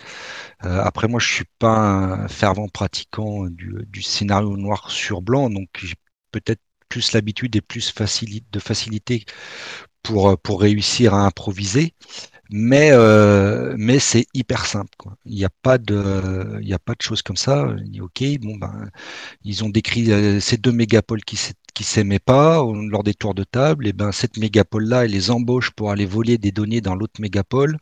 Euh, 0.66 0.82
après 0.84 1.08
moi, 1.08 1.20
je 1.20 1.34
suis 1.34 1.46
pas 1.60 1.78
un 1.78 2.28
fervent 2.28 2.68
pratiquant 2.70 3.48
du, 3.50 4.02
scénario 4.02 4.58
noir 4.58 4.92
sur 4.92 5.22
blanc, 5.22 5.50
donc 5.50 5.70
j'ai 5.78 5.96
peut-être 6.32 6.62
plus 6.89 7.13
l'habitude 7.13 7.56
et 7.56 7.62
plus 7.62 7.89
facilite, 7.89 8.46
de 8.52 8.60
facilité 8.60 9.26
pour 10.04 10.38
pour 10.39 10.62
réussir 10.62 11.13
à 11.13 11.26
improviser 11.26 11.94
mais 12.51 12.89
euh, 12.91 13.75
mais 13.77 13.99
c'est 13.99 14.27
hyper 14.34 14.65
simple 14.65 14.91
quoi. 14.97 15.15
Il 15.25 15.36
n'y 15.36 15.45
a 15.45 15.49
pas 15.62 15.77
de 15.77 16.60
il 16.62 16.67
y 16.67 16.73
a 16.73 16.79
pas 16.79 16.93
de 16.93 17.01
choses 17.01 17.21
comme 17.21 17.38
ça. 17.38 17.73
Ok 18.01 18.23
bon 18.41 18.58
ben 18.58 18.89
ils 19.43 19.63
ont 19.63 19.69
décrit 19.69 20.12
euh, 20.12 20.39
ces 20.39 20.58
deux 20.58 20.71
mégapoles 20.73 21.23
qui 21.23 21.39
qui 21.73 21.84
s'aimaient 21.84 22.19
pas 22.19 22.63
lors 22.89 23.03
des 23.03 23.13
tours 23.15 23.36
de 23.36 23.43
table 23.43 23.88
et 23.88 23.93
ben 23.93 24.12
cette 24.12 24.38
mégapole 24.38 24.86
là 24.86 25.06
elle 25.06 25.12
les 25.12 25.32
embauche 25.32 25.71
pour 25.71 25.91
aller 25.91 26.06
voler 26.06 26.38
des 26.38 26.51
données 26.51 26.82
dans 26.82 26.95
l'autre 26.95 27.21
mégapole. 27.21 27.77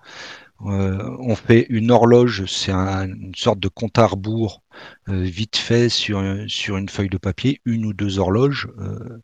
Euh, 0.66 1.18
on 1.20 1.36
fait 1.36 1.66
une 1.70 1.90
horloge, 1.92 2.46
c'est 2.46 2.72
un- 2.72 3.08
une 3.08 3.34
sorte 3.36 3.60
de 3.60 3.68
compte 3.68 3.98
à 3.98 4.06
rebours 4.06 4.62
euh, 5.10 5.22
vite 5.24 5.58
fait 5.58 5.90
sur 5.90 6.22
sur 6.48 6.78
une 6.78 6.88
feuille 6.90 7.10
de 7.10 7.18
papier, 7.18 7.62
une 7.66 7.86
ou 7.86 7.94
deux 7.94 8.20
horloges. 8.20 8.68
euh, 8.80 9.20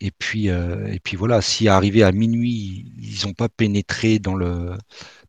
et 0.00 0.10
puis, 0.12 0.48
euh, 0.50 0.86
et 0.92 0.98
puis 1.00 1.16
voilà, 1.16 1.42
si 1.42 1.68
arrivé 1.68 2.02
à 2.02 2.12
minuit, 2.12 2.92
ils 2.98 3.26
n'ont 3.26 3.34
pas 3.34 3.48
pénétré 3.48 4.18
dans 4.18 4.34
le, 4.34 4.76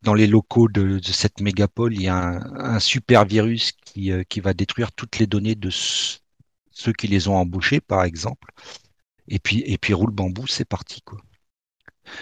dans 0.03 0.13
les 0.13 0.27
locaux 0.27 0.67
de, 0.69 0.99
de 0.99 1.11
cette 1.11 1.41
mégapole, 1.41 1.93
il 1.95 2.03
y 2.03 2.07
a 2.07 2.15
un, 2.17 2.75
un 2.75 2.79
super 2.79 3.25
virus 3.25 3.73
qui, 3.85 4.11
euh, 4.11 4.23
qui 4.29 4.39
va 4.41 4.53
détruire 4.53 4.91
toutes 4.93 5.19
les 5.19 5.27
données 5.27 5.55
de 5.55 5.69
ce- 5.69 6.19
ceux 6.71 6.93
qui 6.93 7.07
les 7.07 7.27
ont 7.27 7.35
embauchés, 7.37 7.81
par 7.81 8.03
exemple. 8.03 8.49
Et 9.29 9.39
puis, 9.39 9.63
et 9.65 9.77
puis 9.79 9.93
roule 9.93 10.11
bambou, 10.11 10.47
c'est 10.47 10.65
parti, 10.65 11.01
quoi. 11.03 11.19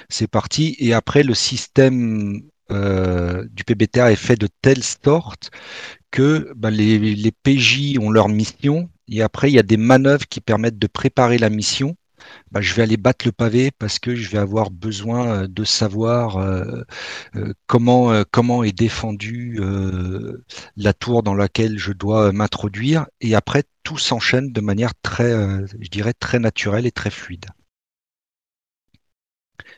C'est 0.09 0.27
parti. 0.27 0.75
Et 0.79 0.93
après, 0.93 1.23
le 1.23 1.33
système 1.33 2.41
euh, 2.71 3.47
du 3.51 3.63
PBTA 3.63 4.11
est 4.11 4.15
fait 4.15 4.35
de 4.35 4.47
telle 4.61 4.83
sorte 4.83 5.51
que 6.11 6.53
bah, 6.55 6.71
les, 6.71 6.99
les 6.99 7.31
PJ 7.31 7.97
ont 7.99 8.11
leur 8.11 8.29
mission. 8.29 8.89
Et 9.09 9.21
après, 9.21 9.51
il 9.51 9.55
y 9.55 9.59
a 9.59 9.63
des 9.63 9.77
manœuvres 9.77 10.27
qui 10.27 10.41
permettent 10.41 10.79
de 10.79 10.87
préparer 10.87 11.37
la 11.37 11.49
mission 11.49 11.95
bah, 12.51 12.61
je 12.61 12.73
vais 12.73 12.83
aller 12.83 12.97
battre 12.97 13.25
le 13.25 13.31
pavé 13.31 13.71
parce 13.71 13.99
que 13.99 14.15
je 14.15 14.29
vais 14.29 14.37
avoir 14.37 14.71
besoin 14.71 15.43
euh, 15.43 15.47
de 15.47 15.63
savoir 15.63 16.37
euh, 16.37 16.83
euh, 17.35 17.53
comment, 17.67 18.11
euh, 18.11 18.23
comment 18.29 18.63
est 18.63 18.77
défendue 18.77 19.57
euh, 19.59 20.43
la 20.77 20.93
tour 20.93 21.23
dans 21.23 21.35
laquelle 21.35 21.77
je 21.77 21.91
dois 21.91 22.31
m'introduire. 22.31 23.07
Et 23.21 23.35
après, 23.35 23.63
tout 23.83 23.97
s'enchaîne 23.97 24.51
de 24.51 24.61
manière 24.61 24.93
très, 25.01 25.31
euh, 25.31 25.65
je 25.79 25.89
dirais, 25.89 26.13
très 26.13 26.39
naturelle 26.39 26.85
et 26.85 26.91
très 26.91 27.09
fluide. 27.09 27.45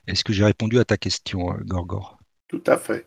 Est-ce 0.08 0.24
que 0.24 0.34
j'ai 0.34 0.46
répondu 0.46 0.80
à 0.80 0.86
ta 0.86 0.98
question, 0.98 1.56
Gorgor? 1.66 2.18
Tout 2.48 2.64
à 2.68 2.78
fait. 2.78 3.06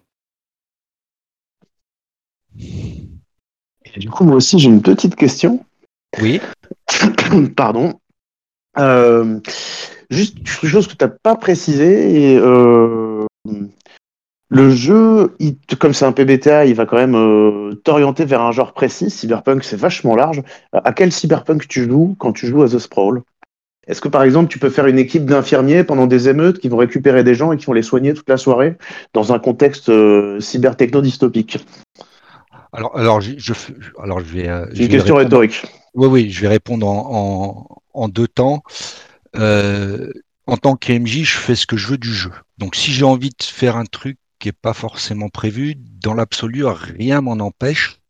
Et 2.58 3.98
du 3.98 4.10
coup, 4.10 4.24
moi 4.24 4.36
aussi, 4.36 4.58
j'ai 4.58 4.68
une 4.68 4.82
petite 4.82 5.16
question. 5.16 5.64
Oui. 6.20 6.40
Pardon. 7.56 8.00
Euh, 8.78 9.38
juste 10.10 10.36
quelque 10.38 10.66
chose 10.66 10.86
que 10.86 10.94
tu 10.94 11.04
n'as 11.04 11.10
pas 11.22 11.36
précisé. 11.36 12.32
Et, 12.32 12.38
euh, 12.38 13.24
le 14.50 14.70
jeu, 14.70 15.34
il 15.40 15.56
comme 15.78 15.94
c'est 15.94 16.04
un 16.04 16.12
PBTA, 16.12 16.66
il 16.66 16.74
va 16.74 16.86
quand 16.86 16.96
même 16.96 17.16
euh, 17.16 17.74
t'orienter 17.84 18.24
vers 18.24 18.40
un 18.42 18.52
genre 18.52 18.72
précis. 18.72 19.10
Cyberpunk, 19.10 19.64
c'est 19.64 19.76
vachement 19.76 20.14
large. 20.14 20.42
À 20.72 20.92
quel 20.92 21.10
cyberpunk 21.12 21.66
tu 21.66 21.84
joues 21.84 22.14
quand 22.18 22.32
tu 22.32 22.46
joues 22.46 22.62
à 22.62 22.68
The 22.68 22.78
Sprawl? 22.78 23.22
Est-ce 23.86 24.00
que 24.00 24.08
par 24.08 24.22
exemple 24.22 24.48
tu 24.48 24.58
peux 24.58 24.70
faire 24.70 24.86
une 24.86 24.98
équipe 24.98 25.26
d'infirmiers 25.26 25.84
pendant 25.84 26.06
des 26.06 26.28
émeutes 26.28 26.58
qui 26.58 26.68
vont 26.68 26.78
récupérer 26.78 27.22
des 27.22 27.34
gens 27.34 27.52
et 27.52 27.56
qui 27.58 27.66
vont 27.66 27.74
les 27.74 27.82
soigner 27.82 28.14
toute 28.14 28.28
la 28.30 28.38
soirée 28.38 28.76
dans 29.12 29.32
un 29.34 29.38
contexte 29.38 29.90
cybertechno 30.40 31.02
dystopique 31.02 31.58
Alors, 32.72 32.96
alors, 32.96 33.20
je, 33.20 33.32
je- 33.36 33.52
alors 34.02 34.20
je 34.20 34.24
vais. 34.24 34.48
euh, 34.48 34.64
je 34.72 34.80
une 34.82 34.86
vais 34.86 34.92
question 34.94 35.16
rhétorique. 35.16 35.64
Oui, 35.94 36.08
oui, 36.08 36.30
je 36.30 36.40
vais 36.40 36.48
répondre 36.48 36.86
en, 36.88 38.08
deux 38.08 38.26
temps. 38.28 38.62
Euh, 39.36 40.12
en 40.46 40.56
tant 40.56 40.76
qu'MJ, 40.76 41.24
je 41.24 41.38
fais 41.38 41.54
ce 41.54 41.66
que 41.66 41.76
je 41.76 41.88
veux 41.88 41.98
du 41.98 42.12
jeu. 42.12 42.32
Donc, 42.58 42.74
si 42.76 42.92
j'ai 42.92 43.04
envie 43.04 43.30
de 43.30 43.42
faire 43.42 43.76
un 43.76 43.84
truc 43.84 44.18
qui 44.38 44.48
n'est 44.48 44.52
pas 44.52 44.74
forcément 44.74 45.28
prévu, 45.28 45.76
dans 45.76 46.14
l'absolu, 46.14 46.64
rien 46.66 47.20
m'en 47.20 47.32
empêche. 47.34 48.00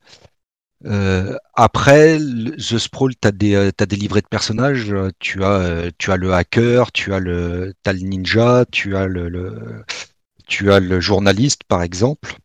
Euh, 0.86 1.36
après, 1.54 2.18
The 2.18 2.78
Sprawl, 2.78 3.14
tu 3.20 3.28
as 3.28 3.32
des, 3.32 3.54
euh, 3.54 3.70
des 3.70 3.96
livrets 3.96 4.22
de 4.22 4.28
personnages. 4.28 4.94
Tu 5.18 5.44
as, 5.44 5.90
le 6.16 6.32
hacker, 6.32 6.90
tu 6.92 7.12
as 7.12 7.20
le, 7.20 7.74
ninja, 7.86 8.64
tu 8.70 8.96
as 8.96 9.06
le, 9.06 11.00
journaliste, 11.00 11.64
par 11.64 11.82
exemple. 11.82 12.36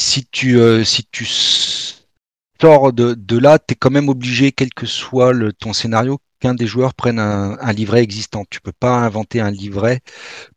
Si 0.00 0.24
tu, 0.24 0.58
euh, 0.58 0.82
si 0.82 1.04
tu 1.12 1.26
sors 2.60 2.92
de, 2.92 3.38
là, 3.38 3.58
tu 3.58 3.72
es 3.72 3.76
quand 3.76 3.90
même 3.90 4.08
obligé, 4.08 4.50
quel 4.52 4.72
que 4.72 4.86
soit 4.86 5.32
ton 5.58 5.72
scénario, 5.72 6.18
qu'un 6.40 6.54
des 6.54 6.66
joueurs 6.66 6.94
prenne 6.94 7.18
un, 7.18 7.72
livret 7.72 8.02
existant. 8.02 8.44
Tu 8.48 8.60
peux 8.60 8.72
pas 8.72 8.96
inventer 8.96 9.40
un 9.40 9.50
livret 9.50 10.00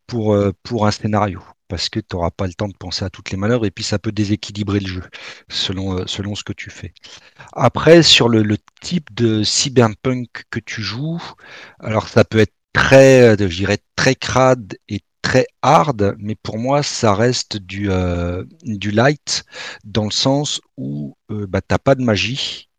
pour, 0.07 0.33
euh, 0.33 0.53
un 0.81 0.91
scénario 0.91 1.43
parce 1.67 1.89
que 1.89 1.99
tu 1.99 2.15
n'auras 2.15 2.29
pas 2.29 2.45
le 2.47 2.53
temps 2.53 2.67
de 2.67 2.75
penser 2.77 3.03
à 3.03 3.09
toutes 3.09 3.31
les 3.31 3.37
manœuvres 3.37 3.65
et 3.65 3.71
puis 3.71 3.83
ça 3.83 3.99
peut 3.99 4.11
déséquilibrer 4.11 4.79
le 4.79 4.87
jeu 4.87 5.03
selon, 5.49 5.99
euh, 5.99 6.05
ce 6.07 6.43
que 6.43 6.53
tu 6.53 6.69
fais. 6.69 6.93
Après, 7.53 8.03
sur 8.03 8.29
le, 8.29 8.57
type 8.81 9.13
de 9.13 9.43
cyberpunk 9.43 10.43
que 10.51 10.59
tu 10.59 10.81
joues, 10.81 11.21
alors 11.79 12.07
ça 12.09 12.23
peut 12.23 12.39
être 12.39 12.53
très, 12.73 13.37
je 13.37 13.55
dirais, 13.55 13.79
très 13.95 14.15
crade 14.15 14.75
et 14.87 15.01
très 15.23 15.47
hard, 15.63 16.15
mais 16.19 16.35
pour 16.35 16.59
moi, 16.59 16.83
ça 16.83 17.15
reste 17.15 17.57
du, 17.57 17.89
euh, 17.89 18.43
light 18.65 19.45
dans 19.83 20.03
le 20.05 20.11
sens 20.11 20.61
où 20.77 21.17
euh, 21.31 21.47
bah, 21.47 21.61
pas 21.61 21.95
de 21.95 22.03
magie 22.03 22.69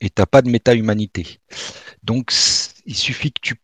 et 0.00 0.10
t'as 0.10 0.26
pas 0.26 0.42
de 0.42 0.50
méta-humanité. 0.50 1.38
Donc, 2.02 2.32
il 2.86 2.96
suffit 2.96 3.32
que 3.32 3.40
tu 3.40 3.54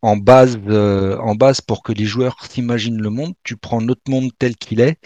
en 0.00 0.16
base, 0.16 0.58
euh, 0.68 1.18
en 1.18 1.34
base 1.34 1.60
pour 1.60 1.82
que 1.82 1.92
les 1.92 2.04
joueurs 2.04 2.44
s'imaginent 2.48 3.02
le 3.02 3.10
monde, 3.10 3.34
tu 3.42 3.56
prends 3.56 3.80
notre 3.80 4.08
monde 4.10 4.30
tel 4.38 4.56
qu'il 4.56 4.80
est 4.80 4.98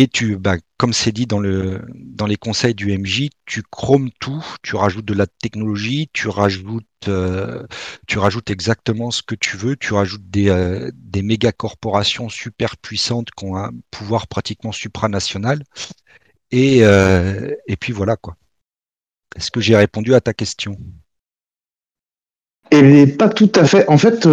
et 0.00 0.06
tu, 0.06 0.36
bah, 0.36 0.54
comme 0.76 0.92
c'est 0.92 1.10
dit 1.10 1.26
dans, 1.26 1.40
le, 1.40 1.84
dans 1.92 2.26
les 2.26 2.36
conseils 2.36 2.76
du 2.76 2.96
MJ, 2.96 3.30
tu 3.46 3.64
chromes 3.68 4.10
tout, 4.20 4.46
tu 4.62 4.76
rajoutes 4.76 5.04
de 5.04 5.12
la 5.12 5.26
technologie, 5.26 6.08
tu 6.12 6.28
rajoutes, 6.28 6.86
euh, 7.08 7.66
exactement 8.48 9.10
ce 9.10 9.24
que 9.24 9.34
tu 9.34 9.56
veux, 9.56 9.74
tu 9.74 9.94
rajoutes 9.94 10.30
des, 10.30 10.50
euh, 10.50 10.92
méga 11.20 11.50
corporations 11.50 12.28
super 12.28 12.76
puissantes 12.76 13.32
qui 13.36 13.44
ont 13.44 13.56
un 13.56 13.72
pouvoir 13.90 14.28
pratiquement 14.28 14.70
supranational. 14.70 15.64
Et, 16.52 16.84
euh, 16.84 17.52
et 17.66 17.76
puis 17.76 17.92
voilà 17.92 18.14
quoi. 18.14 18.36
Est-ce 19.34 19.50
que 19.50 19.60
j'ai 19.60 19.74
répondu 19.74 20.14
à 20.14 20.20
ta 20.20 20.32
question? 20.32 20.78
Et 22.70 23.08
pas 23.08 23.28
tout 23.28 23.50
à 23.56 23.64
fait. 23.64 23.84
En 23.88 23.98
fait, 23.98 24.28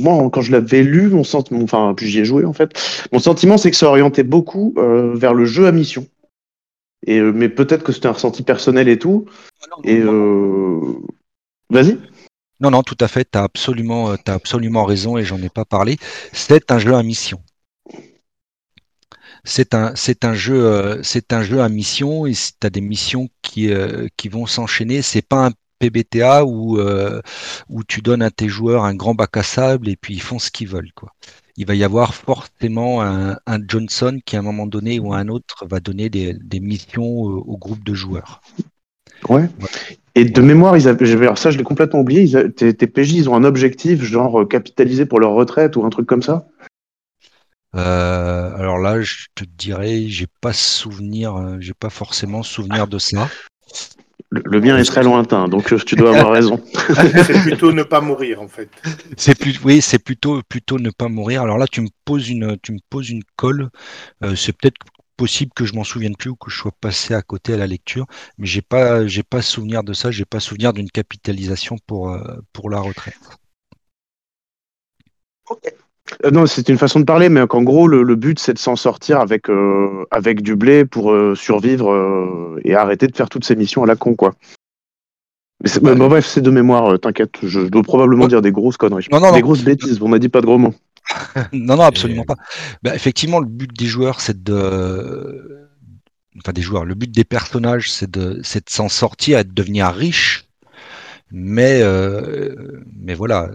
moi, 0.00 0.28
quand 0.30 0.42
je 0.42 0.52
l'avais 0.52 0.82
lu, 0.82 1.08
mon 1.08 1.24
sentiment, 1.24 1.62
enfin, 1.62 1.94
puis 1.96 2.08
j'y 2.08 2.20
ai 2.20 2.24
joué 2.24 2.44
en 2.44 2.52
fait, 2.52 2.70
mon 3.12 3.18
sentiment, 3.18 3.58
c'est 3.58 3.70
que 3.70 3.76
ça 3.76 3.88
orientait 3.88 4.22
beaucoup 4.22 4.74
euh, 4.76 5.14
vers 5.14 5.34
le 5.34 5.44
jeu 5.44 5.66
à 5.66 5.72
mission. 5.72 6.06
Et, 7.06 7.18
euh, 7.18 7.32
mais 7.32 7.48
peut-être 7.48 7.84
que 7.84 7.92
c'était 7.92 8.08
un 8.08 8.12
ressenti 8.12 8.42
personnel 8.42 8.88
et 8.88 8.98
tout. 8.98 9.26
Et 9.84 9.98
euh... 9.98 10.80
vas-y. 11.70 11.98
Non, 12.60 12.70
non, 12.70 12.82
tout 12.82 12.96
à 13.00 13.08
fait, 13.08 13.28
tu 13.30 13.38
as 13.38 13.42
absolument, 13.42 14.12
as 14.12 14.32
absolument 14.32 14.84
raison 14.84 15.18
et 15.18 15.24
j'en 15.24 15.40
ai 15.42 15.50
pas 15.50 15.64
parlé. 15.64 15.98
C'est 16.32 16.70
un 16.70 16.78
jeu 16.78 16.94
à 16.94 17.02
mission. 17.02 17.40
C'est 19.44 19.74
un, 19.74 19.94
c'est 19.94 20.24
un 20.24 20.34
jeu, 20.34 21.00
c'est 21.02 21.32
un 21.32 21.42
jeu 21.42 21.60
à 21.60 21.68
mission 21.68 22.26
et 22.26 22.32
tu 22.32 22.66
as 22.66 22.70
des 22.70 22.80
missions 22.80 23.28
qui, 23.42 23.72
euh, 23.72 24.08
qui 24.16 24.28
vont 24.28 24.46
s'enchaîner. 24.46 25.02
C'est 25.02 25.22
pas 25.22 25.46
un 25.46 25.52
PBTA 25.78 26.44
où, 26.44 26.78
euh, 26.78 27.20
où 27.68 27.84
tu 27.84 28.00
donnes 28.00 28.22
à 28.22 28.30
tes 28.30 28.48
joueurs 28.48 28.84
un 28.84 28.94
grand 28.94 29.14
bac 29.14 29.36
à 29.36 29.42
sable 29.42 29.88
et 29.88 29.96
puis 29.96 30.14
ils 30.14 30.22
font 30.22 30.38
ce 30.38 30.50
qu'ils 30.50 30.68
veulent. 30.68 30.92
Quoi. 30.94 31.12
Il 31.56 31.66
va 31.66 31.74
y 31.74 31.84
avoir 31.84 32.14
forcément 32.14 33.02
un, 33.02 33.36
un, 33.46 33.58
Johnson 33.66 34.18
qui, 34.24 34.36
à 34.36 34.40
un 34.40 34.42
moment 34.42 34.66
donné 34.66 34.98
ou 34.98 35.12
à 35.14 35.18
un 35.18 35.28
autre, 35.28 35.66
va 35.66 35.80
donner 35.80 36.10
des, 36.10 36.34
des 36.34 36.60
missions 36.60 37.06
au, 37.06 37.38
au, 37.38 37.56
groupe 37.56 37.82
de 37.84 37.94
joueurs. 37.94 38.42
Ouais. 39.28 39.48
Et 40.14 40.24
de 40.24 40.40
mémoire, 40.42 40.76
ils 40.76 40.88
avaient, 40.88 41.06
alors 41.22 41.38
ça, 41.38 41.50
je 41.50 41.58
l'ai 41.58 41.64
complètement 41.64 42.00
oublié. 42.00 42.22
Ils 42.22 42.36
avaient, 42.36 42.50
tes, 42.50 42.74
tes, 42.74 42.86
PJ, 42.86 43.12
ils 43.12 43.30
ont 43.30 43.34
un 43.34 43.44
objectif, 43.44 44.02
genre 44.02 44.42
euh, 44.42 44.44
capitaliser 44.46 45.06
pour 45.06 45.20
leur 45.20 45.32
retraite 45.32 45.76
ou 45.76 45.84
un 45.84 45.90
truc 45.90 46.06
comme 46.06 46.22
ça? 46.22 46.46
Euh, 47.74 48.54
Alors 48.56 48.78
là, 48.78 49.00
je 49.00 49.26
te 49.34 49.44
dirais, 49.44 50.04
j'ai 50.08 50.28
pas 50.40 50.52
souvenir, 50.52 51.58
j'ai 51.60 51.74
pas 51.74 51.90
forcément 51.90 52.42
souvenir 52.42 52.86
de 52.86 52.98
ça. 52.98 53.28
Le, 54.36 54.42
le 54.44 54.60
mien 54.60 54.76
est 54.76 54.84
très 54.84 55.02
lointain, 55.02 55.48
donc 55.48 55.72
euh, 55.72 55.78
tu 55.78 55.96
dois 55.96 56.16
avoir 56.16 56.32
raison. 56.32 56.62
c'est 57.26 57.40
plutôt 57.42 57.72
ne 57.72 57.82
pas 57.82 58.00
mourir 58.00 58.42
en 58.42 58.48
fait. 58.48 58.68
C'est 59.16 59.38
plus, 59.38 59.58
oui, 59.64 59.80
c'est 59.80 59.98
plutôt 59.98 60.42
plutôt 60.42 60.78
ne 60.78 60.90
pas 60.90 61.08
mourir. 61.08 61.42
Alors 61.42 61.58
là, 61.58 61.66
tu 61.66 61.80
me 61.80 61.88
poses 62.04 62.28
une, 62.28 62.58
tu 62.62 62.72
me 62.72 62.78
poses 62.90 63.10
une 63.10 63.22
colle. 63.36 63.70
Euh, 64.22 64.34
c'est 64.34 64.52
peut-être 64.52 64.76
possible 65.16 65.52
que 65.54 65.64
je 65.64 65.74
m'en 65.74 65.84
souvienne 65.84 66.16
plus 66.16 66.30
ou 66.30 66.36
que 66.36 66.50
je 66.50 66.56
sois 66.56 66.72
passé 66.80 67.14
à 67.14 67.22
côté 67.22 67.54
à 67.54 67.56
la 67.56 67.66
lecture, 67.66 68.06
mais 68.36 68.46
j'ai 68.46 68.62
pas, 68.62 69.06
j'ai 69.06 69.22
pas 69.22 69.40
souvenir 69.42 69.82
de 69.82 69.92
ça. 69.94 70.10
J'ai 70.10 70.26
pas 70.26 70.40
souvenir 70.40 70.72
d'une 70.72 70.90
capitalisation 70.90 71.76
pour 71.86 72.10
euh, 72.10 72.36
pour 72.52 72.68
la 72.70 72.80
retraite. 72.80 73.16
Okay. 75.48 75.75
Euh, 76.24 76.30
non, 76.30 76.46
c'est 76.46 76.68
une 76.68 76.78
façon 76.78 77.00
de 77.00 77.04
parler, 77.04 77.28
mais 77.28 77.46
qu'en 77.46 77.62
gros, 77.62 77.88
le, 77.88 78.02
le 78.02 78.16
but, 78.16 78.38
c'est 78.38 78.54
de 78.54 78.58
s'en 78.58 78.76
sortir 78.76 79.20
avec, 79.20 79.50
euh, 79.50 80.04
avec 80.10 80.42
du 80.42 80.56
blé 80.56 80.84
pour 80.84 81.12
euh, 81.12 81.34
survivre 81.34 82.58
et 82.64 82.74
arrêter 82.74 83.06
de 83.06 83.16
faire 83.16 83.28
toutes 83.28 83.44
ces 83.44 83.56
missions 83.56 83.82
à 83.82 83.86
la 83.86 83.96
con, 83.96 84.14
quoi. 84.14 84.34
Mais 85.82 85.94
bah, 85.94 86.08
bref, 86.08 86.26
c'est 86.26 86.42
de 86.42 86.50
mémoire, 86.50 86.98
t'inquiète, 87.00 87.38
je, 87.42 87.48
je, 87.48 87.66
dois 87.68 87.82
probablement 87.82 88.28
dire 88.28 88.42
des 88.42 88.52
grosses 88.52 88.76
conneries. 88.76 89.06
Non, 89.10 89.20
non, 89.20 89.32
des 89.32 89.40
grosses 89.40 89.64
bêtises, 89.64 90.00
on 90.02 90.08
m'a 90.08 90.18
dit 90.18 90.28
pas 90.28 90.42
de 90.42 90.46
gros 90.46 90.58
mots. 90.58 90.74
non, 91.52 91.76
non, 91.76 91.82
absolument 91.82 92.24
et... 92.24 92.26
pas. 92.26 92.36
Bah, 92.82 92.94
effectivement, 92.94 93.40
le 93.40 93.46
but 93.46 93.72
des 93.72 93.86
joueurs, 93.86 94.20
c'est 94.20 94.42
de. 94.42 95.68
Enfin, 96.38 96.52
des 96.52 96.60
joueurs, 96.60 96.84
le 96.84 96.94
but 96.94 97.10
des 97.10 97.24
personnages, 97.24 97.90
c'est 97.90 98.10
de, 98.10 98.34
de 98.34 98.42
s'en 98.68 98.90
sortir 98.90 99.38
et 99.38 99.44
de 99.44 99.52
devenir 99.52 99.88
riche. 99.88 100.44
Mais, 101.32 101.80
euh, 101.82 102.54
mais 102.94 103.14
voilà, 103.14 103.50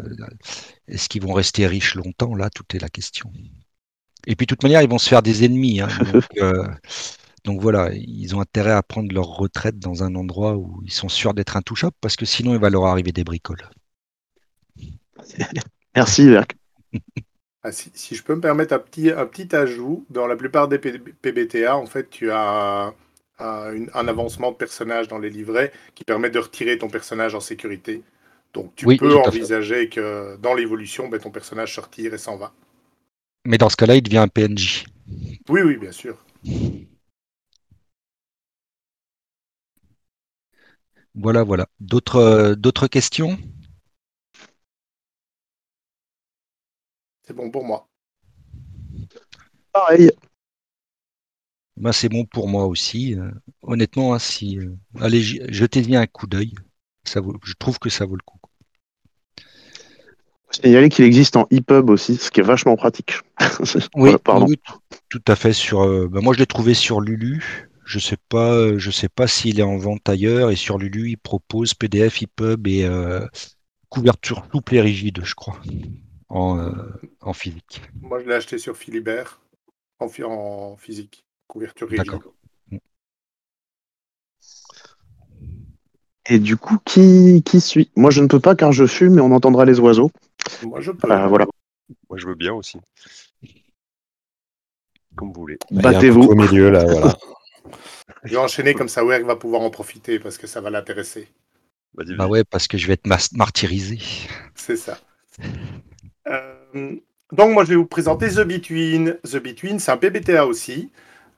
est-ce 0.92 1.10
qu'ils 1.10 1.22
vont 1.22 1.34
rester 1.34 1.66
riches 1.66 1.96
longtemps? 1.96 2.36
Là, 2.36 2.50
tout 2.50 2.66
est 2.76 2.80
la 2.80 2.90
question. 2.90 3.32
Et 4.28 4.36
puis, 4.36 4.46
de 4.46 4.50
toute 4.50 4.64
manière, 4.64 4.82
ils 4.82 4.90
vont 4.90 4.98
se 4.98 5.10
faire 5.10 5.24
des 5.24 5.46
ennemis. 5.46 5.82
Hein, 5.82 5.88
donc, 6.14 6.26
euh, 6.38 6.68
donc, 7.46 7.62
voilà, 7.62 7.90
ils 7.94 8.36
ont 8.36 8.42
intérêt 8.42 8.72
à 8.72 8.84
prendre 8.84 9.12
leur 9.14 9.26
retraite 9.26 9.80
dans 9.80 10.04
un 10.04 10.16
endroit 10.16 10.56
où 10.56 10.82
ils 10.84 10.92
sont 10.92 11.10
sûrs 11.10 11.34
d'être 11.34 11.56
intouchables, 11.56 11.96
parce 12.02 12.16
que 12.16 12.26
sinon, 12.26 12.54
il 12.54 12.60
va 12.60 12.70
leur 12.70 12.86
arriver 12.86 13.12
des 13.12 13.24
bricoles. 13.24 13.70
Merci, 15.96 16.30
Berk. 16.30 16.56
Ah, 17.64 17.72
si, 17.72 17.92
si, 17.94 18.16
je 18.16 18.24
peux 18.24 18.36
me 18.36 18.42
permettre 18.42 18.74
un 18.74 18.80
petit, 18.80 19.12
un 19.12 19.26
petit 19.26 19.56
ajout, 19.56 20.06
dans 20.10 20.28
la 20.28 20.36
plupart 20.36 20.68
des 20.68 20.78
PBTA, 20.78 21.76
en 21.76 21.86
fait, 21.86 22.10
tu 22.10 22.32
as 22.32 22.94
un 23.40 24.08
avancement 24.08 24.52
de 24.52 24.56
personnage 24.56 25.08
dans 25.08 25.18
les 25.18 25.30
livrets 25.30 25.72
qui 25.96 26.04
permet 26.04 26.30
de 26.30 26.38
retirer 26.38 26.78
ton 26.78 26.90
personnage 26.90 27.34
en 27.34 27.40
sécurité. 27.40 28.04
Donc 28.54 28.76
tu 28.76 28.86
oui, 28.86 28.98
peux 28.98 29.16
envisager 29.16 29.90
que 29.90 30.38
dans 30.38 30.54
l'évolution, 30.54 31.08
ben, 31.08 31.20
ton 31.20 31.32
personnage 31.32 31.76
se 31.76 31.82
retire 31.82 32.14
et 32.14 32.18
s'en 32.18 32.38
va. 32.38 32.54
Mais 33.46 33.58
dans 33.58 33.70
ce 33.70 33.76
cas-là, 33.78 33.96
il 33.96 34.04
devient 34.04 34.18
un 34.18 34.28
PNJ. 34.28 34.86
Oui, 35.50 35.62
oui, 35.62 35.78
bien 35.78 35.92
sûr. 35.92 36.18
Voilà, 41.16 41.44
voilà. 41.44 41.68
D'autres, 41.80 42.18
euh, 42.18 42.56
d'autres 42.56 42.88
questions? 42.88 43.38
C'est 47.24 47.34
bon 47.34 47.50
pour 47.50 47.64
moi. 47.66 47.88
Pareil. 49.74 50.12
Ben, 51.78 51.92
c'est 51.92 52.10
bon 52.10 52.26
pour 52.26 52.48
moi 52.48 52.66
aussi. 52.66 53.16
Euh, 53.16 53.32
honnêtement, 53.62 54.14
hein, 54.14 54.20
si, 54.20 54.58
euh, 54.60 54.76
allez, 55.00 55.22
jetez-y 55.22 55.96
un 55.96 56.08
coup 56.08 56.28
d'œil. 56.28 56.54
Ça 57.04 57.22
vaut, 57.22 57.38
je 57.44 57.54
trouve 57.56 57.80
que 57.80 57.90
ça 57.90 58.06
vaut 58.06 58.16
le 58.16 58.24
coup. 58.24 58.41
Signaler 60.52 60.90
qu'il 60.90 61.06
existe 61.06 61.38
en 61.38 61.48
EPUB 61.50 61.90
aussi, 61.90 62.18
ce 62.18 62.30
qui 62.30 62.42
est 62.42 62.44
vachement 62.44 62.76
pratique. 62.76 63.14
oui, 63.96 64.16
pardon. 64.24 64.48
oui, 64.48 64.60
tout 65.10 65.24
à 65.28 65.36
fait. 65.36 65.54
Sur, 65.54 65.84
euh, 65.84 66.08
ben 66.10 66.22
moi, 66.22 66.34
je 66.34 66.40
l'ai 66.40 66.46
trouvé 66.46 66.74
sur 66.74 67.02
Lulu. 67.02 67.70
Je 67.86 68.00
sais 68.00 68.18
pas, 68.30 68.78
je 68.78 68.92
sais 68.92 69.10
pas 69.10 69.28
s'il 69.28 69.60
est 69.60 69.64
en 69.64 69.78
vente 69.78 70.08
ailleurs. 70.08 70.52
Et 70.52 70.56
sur 70.56 70.78
Lulu, 70.78 71.10
il 71.10 71.18
propose 71.18 71.74
PDF, 71.74 72.22
EPUB 72.22 72.68
et 72.68 72.86
euh, 72.86 73.26
couverture 73.90 74.46
souple 74.52 74.76
et 74.76 74.82
rigide, 74.82 75.22
je 75.24 75.36
crois, 75.36 75.60
en, 76.30 76.60
euh, 76.60 76.72
en 77.22 77.34
physique. 77.34 77.82
Moi, 78.02 78.22
je 78.22 78.28
l'ai 78.28 78.36
acheté 78.36 78.58
sur 78.58 78.76
Philibert 78.78 79.42
en, 80.00 80.08
en 80.24 80.78
physique, 80.78 81.26
couverture 81.48 81.90
rigide. 81.90 82.06
D'accord. 82.06 82.34
Et 86.30 86.40
du 86.40 86.56
coup, 86.56 86.78
qui, 86.86 87.42
qui 87.44 87.60
suit? 87.60 87.90
Moi, 87.96 88.12
je 88.12 88.22
ne 88.22 88.28
peux 88.28 88.40
pas 88.40 88.56
car 88.56 88.72
je 88.72 88.86
fume 88.86 89.18
et 89.18 89.22
on 89.22 89.32
entendra 89.32 89.66
les 89.66 89.80
oiseaux. 89.80 90.12
Moi, 90.64 90.82
je 90.82 90.92
peux. 90.92 91.12
Euh, 91.12 91.28
voilà. 91.28 91.46
Moi, 92.10 92.18
je 92.18 92.28
veux 92.28 92.36
bien 92.36 92.54
aussi. 92.54 92.80
Comme 95.16 95.34
vous 95.34 95.42
voulez. 95.42 95.58
Battez-vous. 95.72 96.24
Au 96.24 96.36
milieu, 96.36 96.70
là, 96.70 96.86
voilà. 96.86 97.18
Je 98.24 98.32
vais 98.32 98.38
enchaîner 98.38 98.76
comme 98.76 98.90
ça, 98.90 99.04
Werk 99.04 99.24
va 99.24 99.36
pouvoir 99.36 99.64
en 99.64 99.72
profiter 99.72 100.20
parce 100.20 100.38
que 100.38 100.46
ça 100.46 100.62
va 100.62 100.70
l'intéresser. 100.70 101.28
Bah 101.94 102.28
ouais, 102.28 102.44
parce 102.44 102.68
que 102.68 102.78
je 102.78 102.88
vais 102.88 102.94
être 102.94 103.08
martyrisé. 103.34 104.00
C'est 104.56 104.78
ça. 104.78 104.98
Euh, 106.28 106.96
donc, 107.32 107.54
moi, 107.54 107.64
je 107.64 107.70
vais 107.70 107.76
vous 107.76 107.86
présenter 107.86 108.30
The 108.30 108.42
Between. 108.42 109.18
The 109.24 109.38
Between, 109.38 109.80
c'est 109.80 109.92
un 109.92 109.98
PBTA 109.98 110.46
aussi, 110.46 110.92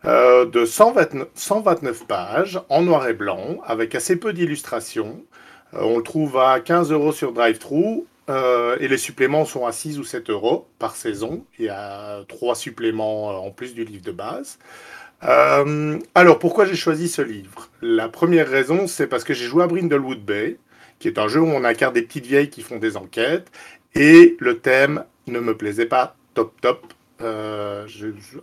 euh, 0.06 0.46
de 0.46 0.66
129, 0.66 1.30
129 1.34 2.06
pages, 2.06 2.60
en 2.70 2.82
noir 2.82 3.08
et 3.08 3.14
blanc, 3.14 3.62
avec 3.66 3.96
assez 3.96 4.16
peu 4.18 4.34
d'illustrations. 4.34 5.24
Euh, 5.74 5.82
on 5.82 5.98
le 5.98 6.04
trouve 6.04 6.38
à 6.38 6.60
15 6.60 6.92
euros 6.92 7.14
sur 7.14 7.34
DriveThru, 7.34 8.04
euh, 8.30 8.78
et 8.80 8.88
les 8.88 8.98
suppléments 8.98 9.46
sont 9.46 9.66
à 9.66 9.72
6 9.72 10.00
ou 10.00 10.04
7 10.04 10.30
euros 10.30 10.68
par 10.80 10.96
saison. 10.96 11.46
Il 11.60 11.66
y 11.66 11.70
a 11.70 12.24
trois 12.28 12.56
suppléments 12.56 13.32
euh, 13.32 13.34
en 13.36 13.52
plus 13.52 13.74
du 13.74 13.84
livre 13.84 14.04
de 14.04 14.12
base. 14.12 14.60
Euh, 15.24 16.00
alors, 16.16 16.40
pourquoi 16.40 16.66
j'ai 16.66 16.76
choisi 16.76 17.08
ce 17.10 17.22
livre? 17.22 17.70
La 17.82 18.10
première 18.10 18.48
raison, 18.48 18.88
c'est 18.88 19.08
parce 19.08 19.24
que 19.24 19.34
j'ai 19.34 19.46
joué 19.46 19.64
à 19.64 19.68
Brindlewood 19.68 20.24
Bay, 20.24 20.58
qui 21.00 21.08
est 21.08 21.20
un 21.20 21.28
jeu 21.28 21.42
où 21.42 21.48
on 21.48 21.64
incarne 21.64 21.94
des 21.94 22.02
petites 22.02 22.26
vieilles 22.26 22.50
qui 22.50 22.62
font 22.62 22.78
des 22.78 22.98
enquêtes, 22.98 23.50
et 23.96 24.36
le 24.40 24.60
thème 24.60 25.04
ne 25.28 25.40
me 25.40 25.56
plaisait 25.56 25.86
pas 25.86 26.16
top 26.34 26.60
top. 26.62 26.94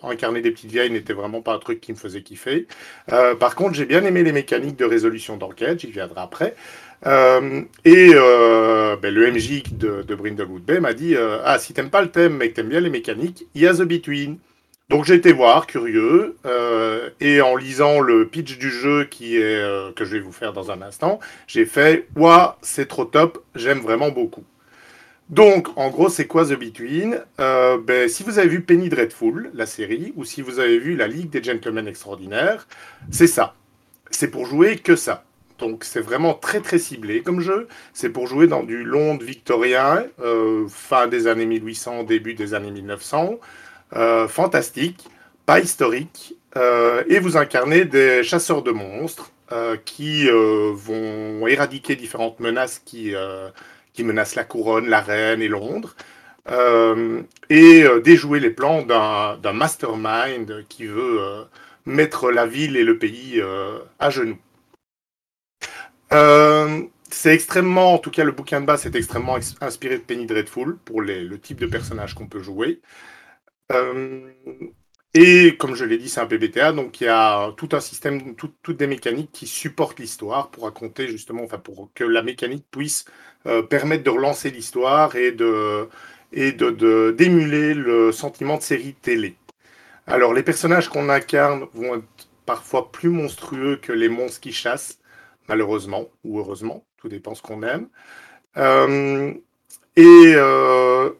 Incarner 0.03 0.41
des 0.41 0.51
petites 0.53 0.71
vieilles 0.71 0.91
n'était 0.91 1.13
vraiment 1.13 1.43
pas 1.43 1.53
un 1.53 1.59
truc 1.59 1.83
qui 1.83 1.93
me 1.93 1.99
faisait 1.99 2.23
kiffer. 2.23 2.67
Par 3.07 3.55
contre, 3.55 3.75
j'ai 3.75 3.85
bien 3.85 4.03
aimé 4.05 4.23
les 4.23 4.33
mécaniques 4.33 4.77
de 4.77 4.87
résolution 4.87 5.37
d'enquête, 5.37 5.81
j'y 5.81 5.91
viendrai 5.91 6.23
après. 6.23 6.55
Euh, 7.07 7.63
et 7.85 8.11
euh, 8.15 8.97
ben, 8.97 9.15
le 9.15 9.31
MJ 9.31 9.63
de, 9.73 10.03
de 10.03 10.15
Brindlewood 10.15 10.63
Bay 10.63 10.81
m'a 10.81 10.93
dit 10.93 11.17
euh, 11.17 11.39
Ah, 11.45 11.59
si 11.59 11.73
t'aimes 11.73 11.91
pas 11.91 12.03
le 12.03 12.11
thème 12.11 12.37
mais 12.37 12.51
que 12.51 12.57
t'aimes 12.57 12.69
bien 12.69 12.81
les 12.81 12.91
mécaniques, 12.91 13.47
il 13.55 13.63
y 13.63 13.67
a 13.67 13.75
The 13.75 13.83
Between. 13.83 14.39
Donc 14.91 15.05
j'ai 15.05 15.15
été 15.15 15.33
voir, 15.33 15.69
curieux, 15.69 16.37
et 17.21 17.41
en 17.41 17.55
lisant 17.55 18.01
le 18.01 18.27
pitch 18.27 18.59
du 18.59 18.71
jeu 18.71 19.05
qui 19.05 19.37
est 19.37 19.95
que 19.95 20.05
je 20.05 20.17
vais 20.17 20.19
vous 20.19 20.33
faire 20.33 20.53
dans 20.53 20.73
un 20.73 20.83
instant, 20.83 21.21
j'ai 21.47 21.65
fait 21.65 22.09
Ouah, 22.17 22.59
c'est 22.61 22.89
trop 22.89 23.05
top, 23.05 23.45
j'aime 23.55 23.79
vraiment 23.79 24.11
beaucoup. 24.11 24.43
Donc, 25.29 25.69
en 25.77 25.91
gros, 25.91 26.09
c'est 26.09 26.27
quoi 26.27 26.45
The 26.45 26.59
Between? 26.59 27.21
Ben, 27.39 28.09
Si 28.09 28.25
vous 28.25 28.41
avez 28.41 28.49
vu 28.49 28.63
Penny 28.63 28.89
Dreadful, 28.89 29.53
la 29.55 29.67
série, 29.67 30.13
ou 30.17 30.25
si 30.25 30.43
vous 30.43 30.59
avez 30.59 30.79
vu 30.81 30.97
La 30.97 31.07
Ligue 31.07 31.31
des 31.31 31.43
Gentlemen 31.43 31.87
Extraordinaires, 31.87 32.67
c'est 33.13 33.29
ça. 33.29 33.55
C'est 34.11 34.29
pour 34.29 34.45
jouer 34.47 34.77
que 34.79 34.97
ça. 34.97 35.25
Donc, 35.61 35.85
c'est 35.85 36.01
vraiment 36.01 36.35
très 36.35 36.61
très 36.61 36.79
ciblé 36.79 37.23
comme 37.23 37.41
jeu. 37.41 37.69
C'est 37.93 38.09
pour 38.09 38.27
jouer 38.27 38.47
dans 38.47 38.63
du 38.63 38.83
Londres 38.83 39.25
victorien, 39.25 40.05
euh, 40.21 40.67
fin 40.69 41.07
des 41.07 41.27
années 41.27 41.47
1800, 41.47 42.05
début 42.05 42.35
des 42.35 42.55
années 42.55 42.71
1900. 42.71 43.39
Euh, 43.97 44.27
fantastique, 44.27 45.07
pas 45.47 45.61
historique, 45.61 46.35
euh, 46.57 47.05
et 47.09 47.19
vous 47.19 47.37
incarnez 47.37 47.85
des 47.85 48.23
chasseurs 48.25 48.63
de 48.63 48.73
monstres 48.73 49.33
qui 49.85 50.29
vont 50.31 51.45
éradiquer 51.49 51.97
différentes 51.97 52.39
menaces 52.39 52.81
qui, 52.85 53.15
qui 53.93 54.05
menacent 54.05 54.37
la 54.37 54.45
couronne, 54.45 54.87
la 54.89 55.01
reine 55.01 55.43
et 55.43 55.49
Londres, 55.49 55.97
et 57.49 57.85
déjouer 58.05 58.39
les 58.39 58.51
plans 58.51 58.83
d'un 58.83 59.53
mastermind 59.53 60.65
qui 60.69 60.87
veut 60.87 61.19
mettre 61.85 62.31
la 62.31 62.47
ville 62.47 62.77
et 62.77 62.85
le 62.85 62.97
pays 62.97 63.43
à 63.99 64.11
genoux. 64.11 64.39
Euh, 66.13 66.83
c'est 67.11 67.35
extrêmement, 67.35 67.95
en 67.95 67.99
tout 67.99 68.11
cas 68.11 68.25
le 68.25 68.33
bouquin 68.33 68.61
de 68.61 68.67
base 68.67 68.87
est 68.87 68.95
extrêmement 68.97 69.37
ex- 69.37 69.55
inspiré 69.61 69.99
de 69.99 70.03
Penny 70.03 70.27
Dreadful 70.27 70.79
pour 70.85 71.03
le 71.03 71.39
type 71.39 71.61
de 71.61 71.67
personnage 71.67 72.15
qu'on 72.15 72.27
peut 72.29 72.43
jouer. 72.43 72.81
Euh, 73.73 74.31
et 75.15 75.57
comme 75.59 75.75
je 75.77 75.85
l'ai 75.85 75.99
dit, 75.99 76.09
c'est 76.11 76.21
un 76.21 76.27
PBTA, 76.27 76.73
donc 76.73 77.01
il 77.01 77.07
y 77.07 77.09
a 77.09 77.53
tout 77.57 77.71
un 77.73 77.81
système, 77.81 78.37
tout- 78.37 78.55
toutes 78.63 78.79
des 78.79 78.87
mécaniques 78.89 79.33
qui 79.33 79.47
supportent 79.49 80.01
l'histoire 80.01 80.51
pour 80.51 80.65
raconter 80.65 81.09
justement, 81.09 81.45
enfin 81.45 81.59
pour 81.59 81.91
que 81.95 82.05
la 82.05 82.23
mécanique 82.23 82.67
puisse 82.71 83.07
euh, 83.47 83.63
permettre 83.63 84.05
de 84.05 84.11
relancer 84.11 84.51
l'histoire 84.51 85.17
et 85.17 85.33
de 85.33 85.89
et 86.33 86.53
de- 86.53 87.13
d'émuler 87.17 87.75
le 87.75 88.13
sentiment 88.13 88.59
de 88.59 88.63
série 88.63 88.95
télé. 88.95 89.37
Alors 90.07 90.35
les 90.35 90.43
personnages 90.43 90.89
qu'on 90.91 91.09
incarne 91.09 91.67
vont 91.75 91.97
être 91.97 92.29
parfois 92.47 92.93
plus 92.93 93.11
monstrueux 93.11 93.77
que 93.77 93.93
les 93.93 94.09
monstres 94.11 94.41
qui 94.41 94.53
chassent, 94.53 95.00
malheureusement 95.51 96.07
ou 96.23 96.39
heureusement, 96.39 96.85
tout 96.97 97.09
dépend 97.09 97.35
ce 97.35 97.43
qu'on 97.43 97.65
aime. 97.65 97.89
Euh, 98.57 99.33
et 99.97 100.33
euh, 100.37 101.11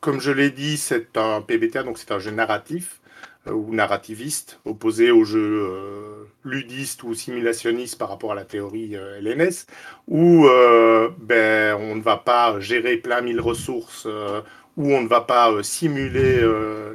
comme 0.00 0.20
je 0.20 0.30
l'ai 0.30 0.50
dit, 0.50 0.76
c'est 0.76 1.16
un 1.16 1.40
PBTA, 1.40 1.84
donc 1.84 1.96
c'est 1.96 2.12
un 2.12 2.18
jeu 2.18 2.30
narratif 2.30 3.00
euh, 3.46 3.52
ou 3.52 3.74
narrativiste, 3.74 4.60
opposé 4.66 5.10
au 5.10 5.24
jeu 5.24 6.28
ludiste 6.44 7.02
ou 7.02 7.14
simulationniste 7.14 7.96
par 7.96 8.10
rapport 8.10 8.32
à 8.32 8.34
la 8.34 8.44
théorie 8.44 8.94
LNS, 8.94 9.66
où 10.06 10.46
ben, 11.18 11.74
on 11.80 11.96
ne 11.96 12.02
va 12.02 12.18
pas 12.18 12.60
gérer 12.60 12.98
plein 12.98 13.22
mille 13.22 13.40
ressources, 13.40 14.06
où 14.76 14.92
on 14.92 15.02
ne 15.02 15.08
va 15.08 15.22
pas 15.22 15.62
simuler 15.62 16.42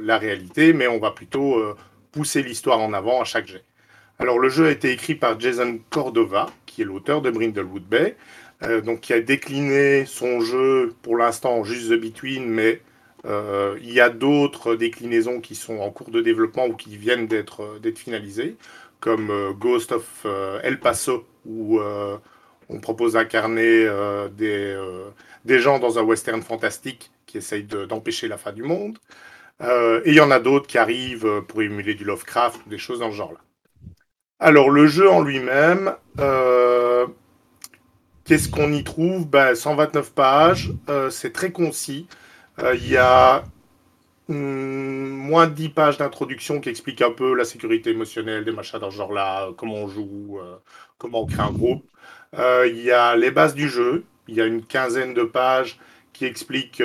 la 0.00 0.18
réalité, 0.18 0.72
mais 0.72 0.86
on 0.86 0.98
va 0.98 1.10
plutôt 1.10 1.60
pousser 2.12 2.42
l'histoire 2.42 2.80
en 2.80 2.92
avant 2.92 3.20
à 3.20 3.24
chaque 3.24 3.48
jet. 3.48 3.64
Alors 4.18 4.38
le 4.38 4.48
jeu 4.48 4.66
a 4.66 4.70
été 4.70 4.92
écrit 4.92 5.16
par 5.16 5.38
Jason 5.40 5.80
Cordova, 5.90 6.46
qui 6.74 6.82
est 6.82 6.84
l'auteur 6.84 7.22
de 7.22 7.30
Brindlewood 7.30 7.84
Bay, 7.84 8.16
euh, 8.64 8.80
donc 8.80 9.00
qui 9.00 9.12
a 9.12 9.20
décliné 9.20 10.06
son 10.06 10.40
jeu 10.40 10.92
pour 11.02 11.16
l'instant 11.16 11.62
juste 11.62 11.90
The 11.90 12.00
Between, 12.00 12.46
mais 12.46 12.80
euh, 13.26 13.78
il 13.80 13.92
y 13.92 14.00
a 14.00 14.10
d'autres 14.10 14.74
déclinaisons 14.74 15.40
qui 15.40 15.54
sont 15.54 15.78
en 15.78 15.90
cours 15.90 16.10
de 16.10 16.20
développement 16.20 16.66
ou 16.66 16.74
qui 16.74 16.96
viennent 16.96 17.28
d'être 17.28 17.62
euh, 17.62 17.92
finalisées, 17.94 18.56
comme 19.00 19.30
Ghost 19.58 19.92
of 19.92 20.26
El 20.62 20.80
Paso, 20.80 21.26
où 21.44 21.78
on 22.70 22.80
propose 22.80 23.12
d'incarner 23.12 23.86
des, 24.32 25.58
gens 25.58 25.78
dans 25.78 25.98
un 25.98 26.02
western 26.02 26.40
fantastique 26.40 27.10
qui 27.26 27.36
essayent 27.36 27.64
de- 27.64 27.84
d'empêcher 27.84 28.28
la 28.28 28.38
fin 28.38 28.52
du 28.52 28.62
monde. 28.62 28.96
Et 29.60 30.02
il 30.06 30.14
y 30.14 30.20
en 30.20 30.30
a 30.30 30.40
d'autres 30.40 30.66
qui 30.66 30.78
arrivent 30.78 31.42
pour 31.48 31.60
émuler 31.60 31.92
du 31.94 32.04
Lovecraft 32.04 32.62
ou 32.66 32.70
des 32.70 32.78
choses 32.78 33.00
dans 33.00 33.10
ce 33.10 33.16
genre-là. 33.16 33.40
Alors, 34.38 34.70
le 34.70 34.86
jeu 34.86 35.10
en 35.10 35.22
lui-même, 35.22 35.96
euh, 36.20 37.06
qu'est-ce 38.24 38.48
qu'on 38.48 38.72
y 38.72 38.84
trouve? 38.84 39.28
Ben, 39.28 39.54
129 39.54 40.12
pages, 40.12 40.72
euh, 40.88 41.10
c'est 41.10 41.32
très 41.32 41.52
concis. 41.52 42.06
Euh, 42.60 42.74
Il 42.76 42.88
y 42.90 42.96
a 42.96 43.44
hum, 44.28 44.36
moins 45.08 45.48
de 45.48 45.54
10 45.54 45.70
pages 45.70 45.98
d'introduction 45.98 46.60
qui 46.60 46.68
expliquent 46.70 47.02
un 47.02 47.12
peu 47.12 47.34
la 47.36 47.44
sécurité 47.44 47.90
émotionnelle, 47.92 48.44
des 48.44 48.52
machins 48.52 48.80
dans 48.80 48.90
ce 48.92 48.96
genre-là, 48.96 49.50
comment 49.58 49.76
on 49.76 49.88
joue, 49.88 50.40
comment 50.98 51.22
on 51.22 51.26
crée 51.26 51.42
un 51.42 51.52
groupe. 51.52 51.84
Il 52.38 52.80
y 52.82 52.92
a 52.92 53.16
les 53.16 53.30
bases 53.32 53.54
du 53.54 53.68
jeu. 53.68 54.04
Il 54.28 54.36
y 54.36 54.40
a 54.42 54.46
une 54.46 54.64
quinzaine 54.64 55.14
de 55.14 55.24
pages 55.24 55.78
qui 56.12 56.26
expliquent 56.26 56.82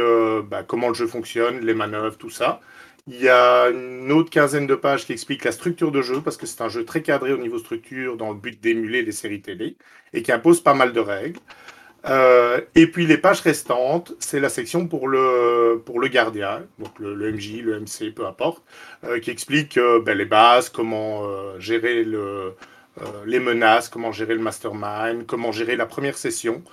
bah, 0.49 0.63
comment 0.63 0.89
le 0.89 0.93
jeu 0.95 1.07
fonctionne, 1.07 1.59
les 1.61 1.73
manœuvres, 1.75 2.17
tout 2.17 2.29
ça. 2.31 2.61
Il 3.09 3.19
y 3.19 3.27
a 3.27 3.69
une 3.69 4.11
autre 4.11 4.29
quinzaine 4.29 4.67
de 4.67 4.75
pages 4.75 5.05
qui 5.07 5.13
expliquent 5.13 5.43
la 5.43 5.51
structure 5.51 5.91
de 5.91 6.03
jeu, 6.03 6.21
parce 6.21 6.37
que 6.37 6.45
c'est 6.45 6.61
un 6.61 6.69
jeu 6.69 6.85
très 6.85 7.01
cadré 7.01 7.33
au 7.33 7.37
niveau 7.37 7.57
structure, 7.57 8.17
dans 8.17 8.29
le 8.29 8.35
but 8.35 8.61
d'émuler 8.61 9.01
les 9.01 9.11
séries 9.11 9.41
télé, 9.41 9.77
et 10.13 10.21
qui 10.21 10.31
impose 10.31 10.61
pas 10.61 10.75
mal 10.75 10.93
de 10.93 10.99
règles. 10.99 11.39
Euh, 12.05 12.61
et 12.75 12.85
puis 12.85 13.07
les 13.07 13.17
pages 13.17 13.41
restantes, 13.41 14.13
c'est 14.19 14.39
la 14.39 14.49
section 14.49 14.87
pour 14.87 15.07
le, 15.07 15.81
pour 15.83 15.99
le 15.99 16.07
gardien, 16.07 16.63
donc 16.77 16.97
le, 16.99 17.31
MJ, 17.31 17.61
le 17.63 17.79
MC, 17.79 18.13
peu 18.13 18.27
importe, 18.27 18.63
euh, 19.03 19.19
qui 19.19 19.31
explique 19.31 19.77
euh, 19.77 19.99
ben, 19.99 20.15
les 20.15 20.25
bases, 20.25 20.69
comment 20.69 21.23
gérer 21.59 22.03
le, 22.03 22.53
les 23.25 23.39
menaces, 23.39 23.89
comment 23.89 24.11
gérer 24.11 24.35
le 24.35 24.41
mastermind, 24.41 25.25
comment 25.25 25.51
gérer 25.51 25.75
la 25.75 25.87
première 25.87 26.17
session. 26.17 26.63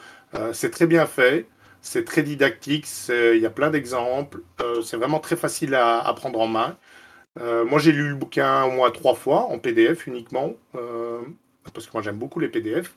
C'est 0.52 0.70
très 0.70 0.86
bien 0.86 1.06
fait, 1.06 1.46
c'est 1.80 2.04
très 2.04 2.22
didactique, 2.22 2.86
il 3.08 3.38
y 3.40 3.46
a 3.46 3.50
plein 3.50 3.70
d'exemples, 3.70 4.40
euh, 4.60 4.82
c'est 4.82 4.96
vraiment 4.96 5.20
très 5.20 5.36
facile 5.36 5.74
à, 5.74 6.12
prendre 6.16 6.40
en 6.40 6.46
main. 6.46 6.76
Euh, 7.40 7.64
moi, 7.64 7.78
j'ai 7.78 7.92
lu 7.92 8.08
le 8.08 8.14
bouquin 8.14 8.64
au 8.64 8.70
moins 8.70 8.90
trois 8.90 9.14
fois 9.14 9.42
en 9.50 9.58
PDF 9.58 10.06
uniquement, 10.06 10.54
euh, 10.74 11.20
parce 11.74 11.86
que 11.86 11.92
moi 11.92 12.02
j'aime 12.02 12.16
beaucoup 12.16 12.40
les 12.40 12.48
PDF. 12.48 12.94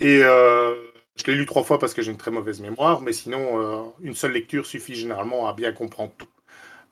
Et 0.00 0.20
je 0.20 1.26
l'ai 1.26 1.34
lu 1.34 1.46
trois 1.46 1.62
fois 1.64 1.78
parce 1.78 1.92
que 1.94 2.02
j'ai 2.02 2.10
une 2.10 2.16
très 2.18 2.30
mauvaise 2.30 2.60
mémoire, 2.60 3.02
mais 3.02 3.12
sinon, 3.12 3.92
une 4.00 4.14
seule 4.14 4.32
lecture 4.32 4.66
suffit 4.66 4.94
généralement 4.94 5.48
à 5.48 5.52
bien 5.52 5.72
comprendre 5.72 6.12
tout. 6.16 6.28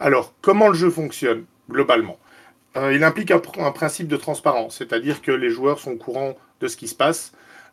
Alors, 0.01 0.35
comment 0.43 0.69
le 0.69 0.75
jeu 0.75 0.91
fonctionne 0.91 1.45
globalement? 1.71 2.19
Il 2.77 3.03
implique 3.03 3.31
un, 3.31 3.41
un 3.59 3.73
principe 3.73 4.09
de 4.09 4.17
transparence, 4.17 4.77
c'est-à-dire 4.77 5.23
que 5.23 5.33
les 5.33 5.51
joueurs 5.51 5.79
sont 5.81 5.93
au 5.93 5.97
courant 5.97 6.37
de 6.61 6.69
ce 6.69 6.77
qui 6.77 6.89
se 6.89 6.95
passe. 6.95 7.33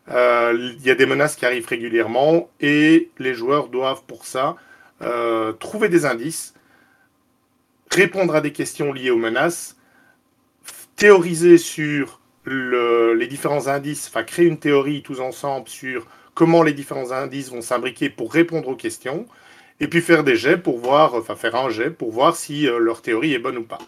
Euh, 0.10 0.74
Il 0.78 0.86
y 0.86 0.92
a 0.92 0.96
des 0.96 1.06
menaces 1.06 1.36
qui 1.36 1.46
arrivent 1.46 1.68
régulièrement 1.68 2.50
et 2.60 3.10
les 3.18 3.34
joueurs 3.34 3.70
doivent 3.70 4.04
pour 4.06 4.26
ça 4.26 4.56
euh, 5.02 5.52
trouver 5.54 5.90
des 5.90 6.06
indices, 6.06 6.54
répondre 7.92 8.36
à 8.36 8.42
des 8.42 8.52
questions 8.52 8.94
liées 8.94 9.12
aux 9.12 9.18
menaces, 9.18 9.78
théoriser 10.96 11.58
sur 11.58 12.22
les 12.46 13.28
différents 13.28 13.68
indices, 13.68 14.08
enfin 14.08 14.24
créer 14.24 14.46
une 14.46 14.60
théorie 14.60 15.02
tous 15.02 15.20
ensemble 15.20 15.68
sur 15.68 16.08
comment 16.36 16.62
les 16.64 16.74
différents 16.74 17.12
indices 17.12 17.50
vont 17.50 17.62
s'imbriquer 17.62 18.10
pour 18.10 18.32
répondre 18.32 18.68
aux 18.70 18.76
questions, 18.76 19.28
et 19.80 19.88
puis 19.88 20.02
faire 20.02 20.24
des 20.24 20.36
jets 20.36 20.58
pour 20.58 20.80
voir, 20.80 21.16
enfin 21.16 21.36
faire 21.36 21.56
un 21.56 21.70
jet 21.70 21.90
pour 21.90 22.12
voir 22.12 22.36
si 22.36 22.68
euh, 22.68 22.78
leur 22.80 23.02
théorie 23.02 23.34
est 23.34 23.40
bonne 23.40 23.58
ou 23.58 23.64
pas. 23.64 23.80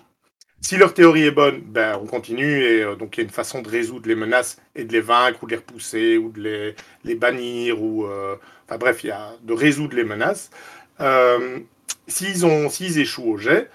Si 0.67 0.75
leur 0.75 0.93
théorie 0.93 1.23
est 1.23 1.31
bonne, 1.31 1.61
ben, 1.61 1.97
on 2.03 2.05
continue 2.05 2.61
et 2.61 2.83
euh, 2.83 2.95
donc 2.97 3.15
il 3.15 3.21
y 3.21 3.23
a 3.23 3.23
une 3.23 3.29
façon 3.29 3.61
de 3.61 3.69
résoudre 3.69 4.09
les 4.09 4.15
menaces 4.15 4.57
et 4.75 4.83
de 4.83 4.91
les 4.91 4.99
vaincre 4.99 5.41
ou 5.41 5.45
de 5.45 5.51
les 5.51 5.57
repousser 5.59 6.17
ou 6.17 6.29
de 6.29 6.41
les, 6.41 6.75
les 7.05 7.15
bannir 7.15 7.81
ou 7.81 8.05
euh, 8.05 8.35
bref, 8.77 9.01
il 9.05 9.07
y 9.07 9.11
a 9.11 9.31
de 9.43 9.53
résoudre 9.53 9.95
les 9.95 10.03
menaces. 10.03 10.49
s'ils 12.07 12.45
ont 12.45 12.69
s'ils 12.69 12.99
échouent 12.99 13.29
au 13.29 13.37
jet, 13.37 13.69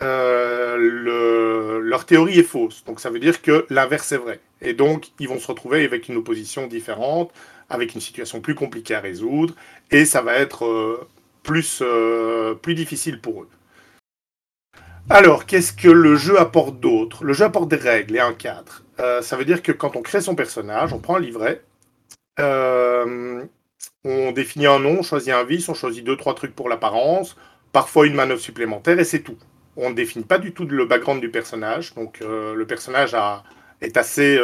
le, 0.00 1.80
leur 1.82 2.06
théorie 2.06 2.38
est 2.38 2.44
fausse. 2.44 2.84
Donc 2.84 3.00
ça 3.00 3.10
veut 3.10 3.18
dire 3.18 3.42
que 3.42 3.66
l'inverse 3.68 4.12
est 4.12 4.18
vrai. 4.18 4.38
Et 4.60 4.74
donc 4.74 5.08
ils 5.18 5.28
vont 5.28 5.40
se 5.40 5.48
retrouver 5.48 5.84
avec 5.84 6.08
une 6.08 6.18
opposition 6.18 6.68
différente, 6.68 7.32
avec 7.68 7.96
une 7.96 8.00
situation 8.00 8.40
plus 8.40 8.54
compliquée 8.54 8.94
à 8.94 9.00
résoudre, 9.00 9.56
et 9.90 10.04
ça 10.04 10.22
va 10.22 10.36
être 10.36 11.04
plus, 11.42 11.80
euh, 11.82 12.54
plus 12.54 12.76
difficile 12.76 13.20
pour 13.20 13.42
eux. 13.42 13.48
Alors, 15.14 15.44
qu'est-ce 15.44 15.74
que 15.74 15.90
le 15.90 16.16
jeu 16.16 16.40
apporte 16.40 16.80
d'autre? 16.80 17.22
Le 17.22 17.34
jeu 17.34 17.44
apporte 17.44 17.68
des 17.68 17.76
règles 17.76 18.16
et 18.16 18.20
un 18.20 18.32
cadre. 18.32 18.82
Euh, 18.98 19.20
ça 19.20 19.36
veut 19.36 19.44
dire 19.44 19.62
que 19.62 19.70
quand 19.70 19.94
on 19.94 20.00
crée 20.00 20.22
son 20.22 20.34
personnage, 20.34 20.94
on 20.94 21.00
prend 21.00 21.16
un 21.16 21.20
livret, 21.20 21.62
euh, 22.40 23.44
on 24.06 24.32
définit 24.32 24.66
un 24.66 24.78
nom, 24.78 25.00
on 25.00 25.02
choisit 25.02 25.34
un 25.34 25.44
vice, 25.44 25.68
on 25.68 25.74
choisit 25.74 26.02
deux, 26.02 26.16
trois 26.16 26.34
trucs 26.34 26.54
pour 26.54 26.70
l'apparence, 26.70 27.36
parfois 27.72 28.06
une 28.06 28.14
manœuvre 28.14 28.40
supplémentaire, 28.40 28.98
et 28.98 29.04
c'est 29.04 29.20
tout. 29.20 29.36
On 29.76 29.90
ne 29.90 29.94
définit 29.94 30.24
pas 30.24 30.38
du 30.38 30.54
tout 30.54 30.64
le 30.64 30.86
background 30.86 31.20
du 31.20 31.30
personnage, 31.30 31.94
donc 31.94 32.20
le 32.20 32.64
personnage 32.64 33.14
est 33.82 33.98
assez 33.98 34.38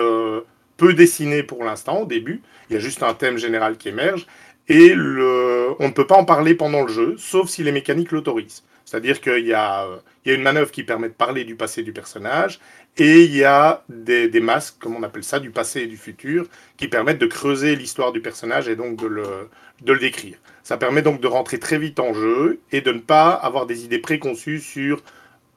peu 0.77 0.93
dessiné 0.93 1.43
pour 1.43 1.64
l'instant 1.64 2.03
au 2.03 2.07
début, 2.07 2.43
il 2.69 2.75
y 2.75 2.77
a 2.77 2.81
juste 2.81 3.03
un 3.03 3.14
thème 3.14 3.39
général 3.39 3.79
qui 3.79 3.89
émerge, 3.89 4.27
et 4.69 4.93
on 4.95 5.87
ne 5.87 5.93
peut 5.93 6.07
pas 6.07 6.16
en 6.16 6.25
parler 6.25 6.55
pendant 6.55 6.83
le 6.83 6.93
jeu, 6.93 7.14
sauf 7.19 7.49
si 7.49 7.62
les 7.62 7.73
mécaniques 7.73 8.12
l'autorisent. 8.12 8.64
C'est-à-dire 8.85 9.21
qu'il 9.21 9.47
y, 9.47 9.53
a, 9.53 9.87
une 10.25 10.43
manœuvre 10.43 10.71
qui 10.71 10.83
permet 10.83 11.09
de 11.09 11.14
parler 11.14 11.45
du 11.45 11.57
passé 11.57 11.83
du 11.83 11.93
personnage, 11.93 12.59
et 12.97 13.23
il 13.25 13.37
y 13.37 13.45
a 13.45 13.85
des, 13.89 14.41
masques, 14.41 14.77
comme 14.79 14.97
on 14.97 15.03
appelle 15.03 15.25
ça, 15.25 15.41
du 15.41 15.51
passé 15.51 15.83
et 15.83 15.87
du 15.87 15.97
futur, 15.97 16.47
qui 16.77 16.89
permettent 16.89 17.19
de 17.19 17.27
creuser 17.27 17.77
l'histoire 17.77 18.12
du 18.12 18.21
personnage 18.21 18.69
et 18.69 18.77
donc 18.77 18.97
de 18.97 19.07
le, 19.07 19.99
décrire. 19.99 20.39
Ça 20.62 20.77
permet 20.77 21.03
donc 21.03 21.21
de 21.21 21.27
rentrer 21.27 21.59
très 21.59 21.79
vite 21.79 22.01
en 22.01 22.14
jeu 22.14 22.61
et 22.73 22.81
de 22.81 22.93
ne 22.93 22.99
pas 22.99 23.31
avoir 23.31 23.66
des 23.66 23.85
idées 23.85 23.99
préconçues 23.99 24.61
sur 24.61 25.03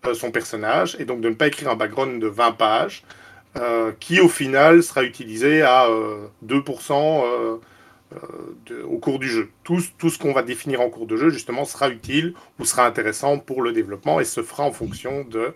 euh, 0.06 0.14
son 0.14 0.32
personnage, 0.32 0.96
et 1.00 1.06
donc 1.06 1.22
de 1.22 1.30
ne 1.30 1.36
pas 1.36 1.48
écrire 1.48 1.70
un 1.70 1.76
background 1.76 2.22
de 2.22 2.28
20 2.28 2.52
pages, 2.54 3.04
euh, 3.58 3.92
qui 4.00 4.22
au 4.22 4.30
final 4.30 4.82
sera 4.82 5.04
utilisé 5.04 5.62
à 5.62 5.88
euh, 5.88 6.28
2% 6.46 7.24
euh, 7.26 7.58
au 8.84 8.98
cours 8.98 9.20
du 9.20 9.30
jeu. 9.30 9.50
Tout, 9.64 9.82
tout 9.98 10.10
ce 10.10 10.20
qu'on 10.20 10.34
va 10.34 10.44
définir 10.44 10.82
en 10.82 10.90
cours 10.90 11.08
de 11.08 11.16
jeu, 11.16 11.30
justement, 11.30 11.66
sera 11.66 11.90
utile 11.90 12.34
ou 12.60 12.66
sera 12.66 12.86
intéressant 12.86 13.40
pour 13.40 13.62
le 13.62 13.72
développement 13.72 14.20
et 14.20 14.26
se 14.26 14.44
fera 14.44 14.64
en 14.64 14.72
fonction 14.72 15.24
de 15.24 15.54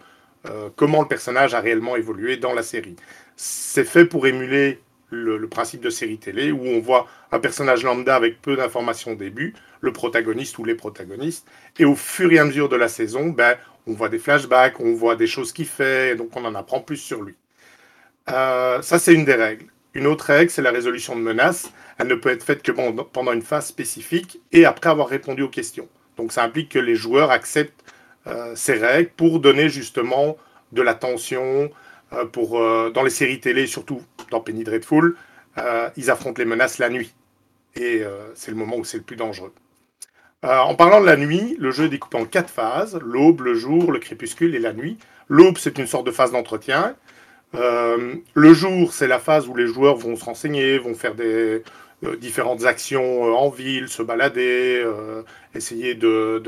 euh, 0.49 0.69
comment 0.75 1.01
le 1.01 1.07
personnage 1.07 1.53
a 1.53 1.59
réellement 1.59 1.95
évolué 1.95 2.37
dans 2.37 2.53
la 2.53 2.63
série. 2.63 2.95
C'est 3.35 3.85
fait 3.85 4.05
pour 4.05 4.27
émuler 4.27 4.79
le, 5.09 5.47
principe 5.47 5.81
de 5.81 5.89
série 5.89 6.17
télé 6.17 6.51
où 6.51 6.61
on 6.65 6.79
voit 6.79 7.07
un 7.31 7.39
personnage 7.39 7.83
lambda 7.83 8.15
avec 8.15 8.41
peu 8.41 8.55
d'informations 8.55 9.11
au 9.11 9.15
début, 9.15 9.53
le 9.81 9.93
protagoniste 9.93 10.57
ou 10.57 10.65
les 10.65 10.75
protagonistes, 10.75 11.47
et 11.79 11.85
au 11.85 11.95
fur 11.95 12.31
et 12.31 12.39
à 12.39 12.45
mesure 12.45 12.69
de 12.69 12.75
la 12.75 12.87
saison, 12.87 13.29
ben, 13.29 13.55
on 13.87 13.93
voit 13.93 14.09
des 14.09 14.19
flashbacks, 14.19 14.79
on 14.79 14.93
voit 14.93 15.15
des 15.15 15.27
choses 15.27 15.53
qu'il 15.53 15.67
fait, 15.67 16.11
et 16.11 16.15
donc 16.15 16.35
on 16.35 16.43
en 16.43 16.55
apprend 16.55 16.81
plus 16.81 16.97
sur 16.97 17.21
lui. 17.21 17.35
Euh, 18.29 18.81
ça, 18.81 18.99
c'est 18.99 19.13
une 19.13 19.25
des 19.25 19.35
règles. 19.35 19.67
Une 19.93 20.07
autre 20.07 20.25
règle, 20.25 20.49
c'est 20.49 20.61
la 20.61 20.71
résolution 20.71 21.15
de 21.15 21.21
menaces. 21.21 21.71
Elle 21.97 22.07
ne 22.07 22.15
peut 22.15 22.29
être 22.29 22.43
faite 22.43 22.61
que 22.61 22.71
pendant 22.71 23.31
une 23.31 23.41
phase 23.41 23.67
spécifique 23.67 24.41
et 24.51 24.65
après 24.65 24.89
avoir 24.89 25.07
répondu 25.07 25.43
aux 25.43 25.49
questions. 25.49 25.87
Donc 26.17 26.31
ça 26.31 26.43
implique 26.43 26.69
que 26.69 26.79
les 26.79 26.95
joueurs 26.95 27.31
acceptent 27.31 27.83
euh, 28.27 28.53
ces 28.55 28.73
règles 28.73 29.11
pour 29.15 29.39
donner 29.39 29.69
justement 29.69 30.37
de 30.71 30.81
la 30.81 30.93
tension. 30.93 31.69
Euh, 32.13 32.25
pour, 32.25 32.59
euh, 32.59 32.91
dans 32.91 33.03
les 33.03 33.09
séries 33.09 33.39
télé, 33.39 33.67
surtout 33.67 34.01
dans 34.31 34.39
Penny 34.39 34.63
Dreadful, 34.63 35.15
ils 35.95 36.11
affrontent 36.11 36.39
les 36.39 36.45
menaces 36.45 36.79
la 36.79 36.89
nuit. 36.89 37.13
Et 37.77 38.03
c'est 38.33 38.51
le 38.51 38.57
moment 38.57 38.75
où 38.75 38.83
c'est 38.83 38.97
le 38.97 39.03
plus 39.03 39.15
dangereux. 39.15 39.53
en 40.43 40.75
parlant 40.75 40.99
de 40.99 41.05
la 41.05 41.15
nuit, 41.15 41.55
le 41.59 41.71
jeu 41.71 41.85
est 41.85 41.89
découpé 41.89 42.17
en 42.17 42.25
quatre 42.25 42.49
phases, 42.49 42.99
l'aube, 43.01 43.41
le 43.41 43.53
jour, 43.53 43.93
le 43.93 43.99
crépuscule 43.99 44.53
et 44.53 44.59
la 44.59 44.73
nuit. 44.73 44.97
L'aube, 45.29 45.57
c'est 45.57 45.77
une 45.77 45.87
sorte 45.87 46.05
de 46.05 46.11
phase 46.11 46.33
d'entretien. 46.33 46.95
Le 47.53 48.53
jour, 48.53 48.93
c'est 48.93 49.07
la 49.07 49.19
phase 49.19 49.47
où 49.47 49.55
les 49.55 49.67
joueurs 49.67 49.95
vont 49.95 50.17
se 50.17 50.25
renseigner, 50.25 50.77
vont 50.77 50.93
faire 50.93 51.15
des 51.15 51.63
différentes 52.19 52.65
actions 52.65 53.25
euh, 53.25 53.33
en 53.33 53.49
ville, 53.49 53.87
se 53.89 54.03
balader, 54.03 54.85
essayer 55.53 55.95
de, 55.95 56.41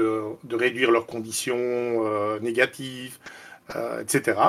réduire 0.51 0.91
leurs 0.91 1.05
conditions 1.05 2.39
négatives, 2.39 3.17
etc. 3.99 4.39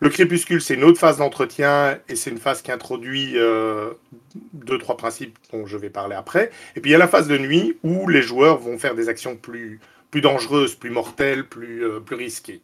Le 0.00 0.08
crépuscule, 0.08 0.62
c'est 0.62 0.74
une 0.74 0.84
autre 0.84 0.98
phase 0.98 1.18
d'entretien 1.18 1.98
et 2.08 2.16
c'est 2.16 2.30
une 2.30 2.38
phase 2.38 2.62
qui 2.62 2.72
introduit 2.72 3.34
deux, 3.34 4.78
trois 4.78 4.96
principes 4.96 5.38
dont 5.52 5.66
je 5.66 5.76
vais 5.76 5.90
parler 5.90 6.16
après. 6.16 6.50
Et 6.76 6.80
puis 6.80 6.90
il 6.90 6.92
y 6.92 6.96
a 6.96 6.98
la 6.98 7.08
phase 7.08 7.28
de 7.28 7.36
nuit 7.36 7.78
où 7.82 8.08
les 8.08 8.22
joueurs 8.22 8.58
vont 8.58 8.78
faire 8.78 8.94
des 8.94 9.08
actions 9.08 9.36
plus, 9.36 9.80
plus 10.10 10.20
dangereuses, 10.20 10.74
plus 10.74 10.90
mortelles, 10.90 11.46
plus, 11.46 11.84
plus 12.04 12.16
risquées. 12.16 12.62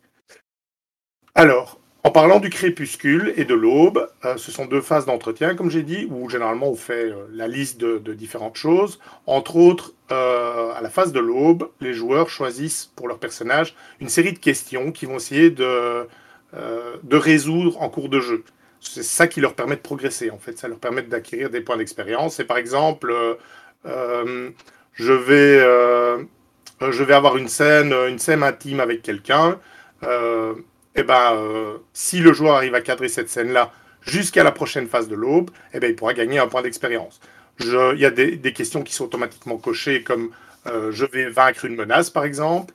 Alors, 1.35 1.79
en 2.07 2.13
parlant 2.13 2.39
du 2.39 2.51
crépuscule 2.51 3.35
et 3.37 3.45
de 3.45 3.55
l'aube, 3.55 4.09
euh, 4.25 4.37
ce 4.37 4.53
sont 4.53 4.65
deux 4.65 4.81
phases 4.81 5.07
d'entretien, 5.07 5.57
comme 5.57 5.73
j'ai 5.73 5.83
dit, 5.83 6.07
où 6.09 6.31
généralement 6.31 6.69
on 6.69 6.77
fait 6.77 7.11
euh, 7.11 7.27
la 7.33 7.49
liste 7.49 7.81
de, 7.81 8.15
différentes 8.15 8.55
choses. 8.55 9.01
Entre 9.27 9.57
autres, 9.57 9.93
euh, 10.13 10.73
à 10.73 10.81
la 10.83 10.89
phase 10.89 11.11
de 11.11 11.19
l'aube, 11.19 11.69
les 11.81 11.95
joueurs 11.95 12.31
choisissent 12.31 12.93
pour 12.95 13.09
leur 13.09 13.19
personnage 13.19 13.75
une 13.99 14.09
série 14.09 14.33
de 14.33 14.39
questions 14.39 14.93
qui 14.93 15.05
vont 15.07 15.17
essayer 15.17 15.51
de, 15.51 16.07
résoudre 17.11 17.83
en 17.83 17.89
cours 17.89 18.09
de 18.09 18.21
jeu. 18.21 18.45
C'est 18.79 19.03
ça 19.03 19.27
qui 19.27 19.41
leur 19.41 19.55
permet 19.55 19.75
de 19.75 19.81
progresser, 19.81 20.31
en 20.31 20.39
fait. 20.39 20.57
Ça 20.57 20.69
leur 20.69 20.79
permet 20.79 21.03
d'acquérir 21.03 21.51
des 21.51 21.61
points 21.61 21.77
d'expérience. 21.77 22.39
Et 22.39 22.45
par 22.45 22.57
exemple, 22.57 23.13
je, 23.85 25.13
vais, 25.13 25.61
avoir 27.13 27.37
une 27.37 27.49
scène 27.49 27.93
intime 27.93 28.79
avec 28.79 29.03
quelqu'un 29.03 29.59
eh 30.97 31.03
ben, 31.03 31.35
euh, 31.35 31.77
si 31.93 32.21
le 32.21 32.33
joueur 32.33 32.55
arrive 32.55 32.75
à 32.75 32.81
cadrer 32.81 33.09
cette 33.09 33.29
scène-là 33.29 33.71
jusqu'à 34.01 34.43
la 34.43 34.53
prochaine 34.53 34.89
phase 34.89 35.09
de 35.09 35.15
l'aube, 35.15 35.51
eh 35.75 35.81
ben, 35.81 35.91
il 35.91 35.97
pourra 35.97 36.15
gagner 36.15 36.39
un 36.39 36.49
point 36.49 36.63
d'expérience. 36.63 37.21
Il 37.61 37.99
y 37.99 38.07
a 38.07 38.11
des, 38.11 38.53
questions 38.53 38.83
qui 38.83 38.95
sont 38.95 39.05
automatiquement 39.05 39.57
cochées, 39.59 40.03
comme 40.03 40.31
euh, 40.67 40.91
je 40.93 41.05
vais 41.05 41.29
vaincre 41.29 41.65
une 41.65 41.75
menace, 41.75 42.11
par 42.11 42.25
exemple. 42.25 42.75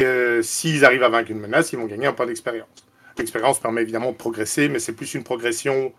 Euh, 0.00 0.42
s'ils 0.42 0.84
arrivent 0.84 1.02
à 1.02 1.08
vaincre 1.08 1.30
une 1.30 1.38
menace, 1.38 1.72
ils 1.72 1.78
vont 1.78 1.86
gagner 1.86 2.06
un 2.06 2.12
point 2.12 2.26
d'expérience. 2.26 2.86
L'expérience 3.18 3.60
permet 3.60 3.82
évidemment 3.82 4.12
de 4.12 4.16
progresser, 4.16 4.68
mais 4.68 4.78
c'est 4.78 4.92
plus 4.92 5.14
une 5.14 5.22
progression 5.22 5.92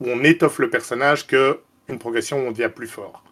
où 0.00 0.08
on 0.08 0.22
étoffe 0.22 0.58
le 0.58 0.70
personnage 0.70 1.26
qu'une 1.26 1.98
progression 1.98 2.44
où 2.44 2.48
on 2.48 2.52
devient 2.52 2.70
plus 2.74 2.88
fort. 2.88 3.24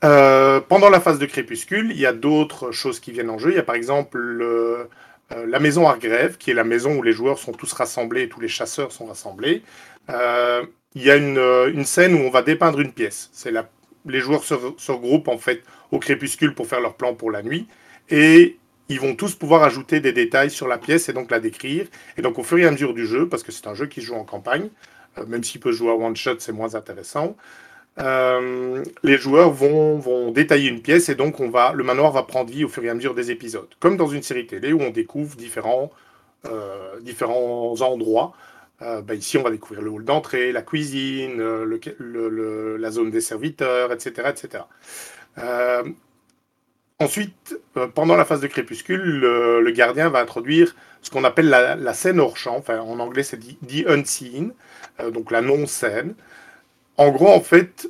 pendant 0.00 0.90
la 0.90 1.00
phase 1.00 1.18
de 1.18 1.26
crépuscule, 1.26 1.90
il 1.90 1.98
y 1.98 2.06
a 2.06 2.12
d'autres 2.12 2.70
choses 2.70 3.00
qui 3.00 3.12
viennent 3.12 3.30
en 3.30 3.38
jeu. 3.38 3.50
Il 3.50 3.56
y 3.56 3.60
a 3.60 3.64
par 3.64 3.76
exemple 3.76 4.18
le, 4.18 4.88
euh, 5.32 5.46
la 5.46 5.58
maison 5.58 5.88
Argrève, 5.88 6.36
qui 6.38 6.50
est 6.50 6.54
la 6.54 6.64
maison 6.64 6.96
où 6.96 7.02
les 7.02 7.12
joueurs 7.12 7.38
sont 7.38 7.52
tous 7.52 7.72
rassemblés 7.72 8.28
tous 8.28 8.40
les 8.40 8.48
chasseurs 8.48 8.92
sont 8.92 9.06
rassemblés. 9.06 9.62
Euh, 10.10 10.64
il 10.94 11.02
y 11.02 11.10
a 11.10 11.14
euh, 11.14 11.70
une, 11.72 11.84
scène 11.84 12.14
où 12.14 12.18
on 12.18 12.30
va 12.30 12.42
dépeindre 12.42 12.80
une 12.80 12.92
pièce. 12.92 13.28
C'est 13.32 13.52
les 14.06 14.20
joueurs 14.20 14.44
se, 14.44 14.54
regroupent 14.92 15.28
en 15.28 15.38
fait 15.38 15.62
au 15.90 15.98
crépuscule 15.98 16.54
pour 16.54 16.68
faire 16.68 16.80
leur 16.80 16.94
plan 16.94 17.14
pour 17.14 17.30
la 17.32 17.42
nuit 17.42 17.66
et 18.08 18.56
ils 18.88 19.00
vont 19.00 19.16
tous 19.16 19.34
pouvoir 19.34 19.64
ajouter 19.64 19.98
des 19.98 20.12
détails 20.12 20.50
sur 20.50 20.68
la 20.68 20.78
pièce 20.78 21.08
et 21.08 21.12
donc 21.12 21.32
la 21.32 21.40
décrire. 21.40 21.88
Et 22.16 22.22
donc 22.22 22.38
au 22.38 22.44
fur 22.44 22.58
et 22.58 22.66
à 22.66 22.70
mesure 22.70 22.94
du 22.94 23.04
jeu, 23.04 23.28
parce 23.28 23.42
que 23.42 23.50
c'est 23.50 23.66
un 23.66 23.74
jeu 23.74 23.86
qui 23.86 24.00
se 24.00 24.06
joue 24.06 24.14
en 24.14 24.24
campagne, 24.24 24.68
même 25.26 25.42
s'il 25.42 25.60
peut 25.60 25.72
jouer 25.72 25.90
à 25.90 25.94
one 25.94 26.14
shot, 26.14 26.36
c'est 26.38 26.52
moins 26.52 26.76
intéressant. 26.76 27.36
Euh, 27.98 28.84
les 29.02 29.16
joueurs 29.16 29.50
vont, 29.50 30.30
détailler 30.30 30.68
une 30.68 30.82
pièce 30.82 31.08
et 31.08 31.14
donc 31.14 31.38
le 31.38 31.82
manoir 31.82 32.12
va 32.12 32.22
prendre 32.22 32.50
vie 32.50 32.64
au 32.64 32.68
fur 32.68 32.84
et 32.84 32.90
à 32.90 32.94
mesure 32.94 33.14
des 33.14 33.30
épisodes. 33.30 33.68
Comme 33.80 33.96
dans 33.96 34.08
une 34.08 34.22
série 34.22 34.46
télé 34.46 34.72
où 34.72 34.80
on 34.80 34.90
découvre 34.90 35.36
différents, 35.36 35.90
euh, 36.46 36.94
endroits. 37.80 38.34
Euh, 38.82 39.00
bah 39.00 39.14
ici, 39.14 39.38
on 39.38 39.42
va 39.42 39.50
découvrir 39.50 39.82
le 39.82 39.90
hall 39.90 40.04
d'entrée, 40.04 40.52
la 40.52 40.60
cuisine, 40.60 41.40
la 41.40 42.90
zone 42.90 43.10
des 43.10 43.22
serviteurs, 43.22 43.90
etc. 43.92 44.28
etc. 44.28 44.64
ensuite, 46.98 47.58
pendant 47.94 48.16
la 48.16 48.26
phase 48.26 48.40
de 48.40 48.46
crépuscule, 48.46 49.00
le, 49.00 49.70
gardien 49.70 50.10
va 50.10 50.20
introduire 50.20 50.76
ce 51.00 51.10
qu'on 51.10 51.24
appelle 51.24 51.48
la, 51.48 51.94
scène 51.94 52.20
hors 52.20 52.36
champ. 52.36 52.62
En 52.68 52.98
anglais, 53.00 53.22
c'est 53.22 53.38
dit 53.38 53.56
the 53.66 53.88
unseen, 53.88 54.52
donc 55.12 55.30
la 55.30 55.40
non-scène. 55.40 56.14
En 56.96 57.10
gros, 57.10 57.28
en 57.28 57.40
fait, 57.40 57.88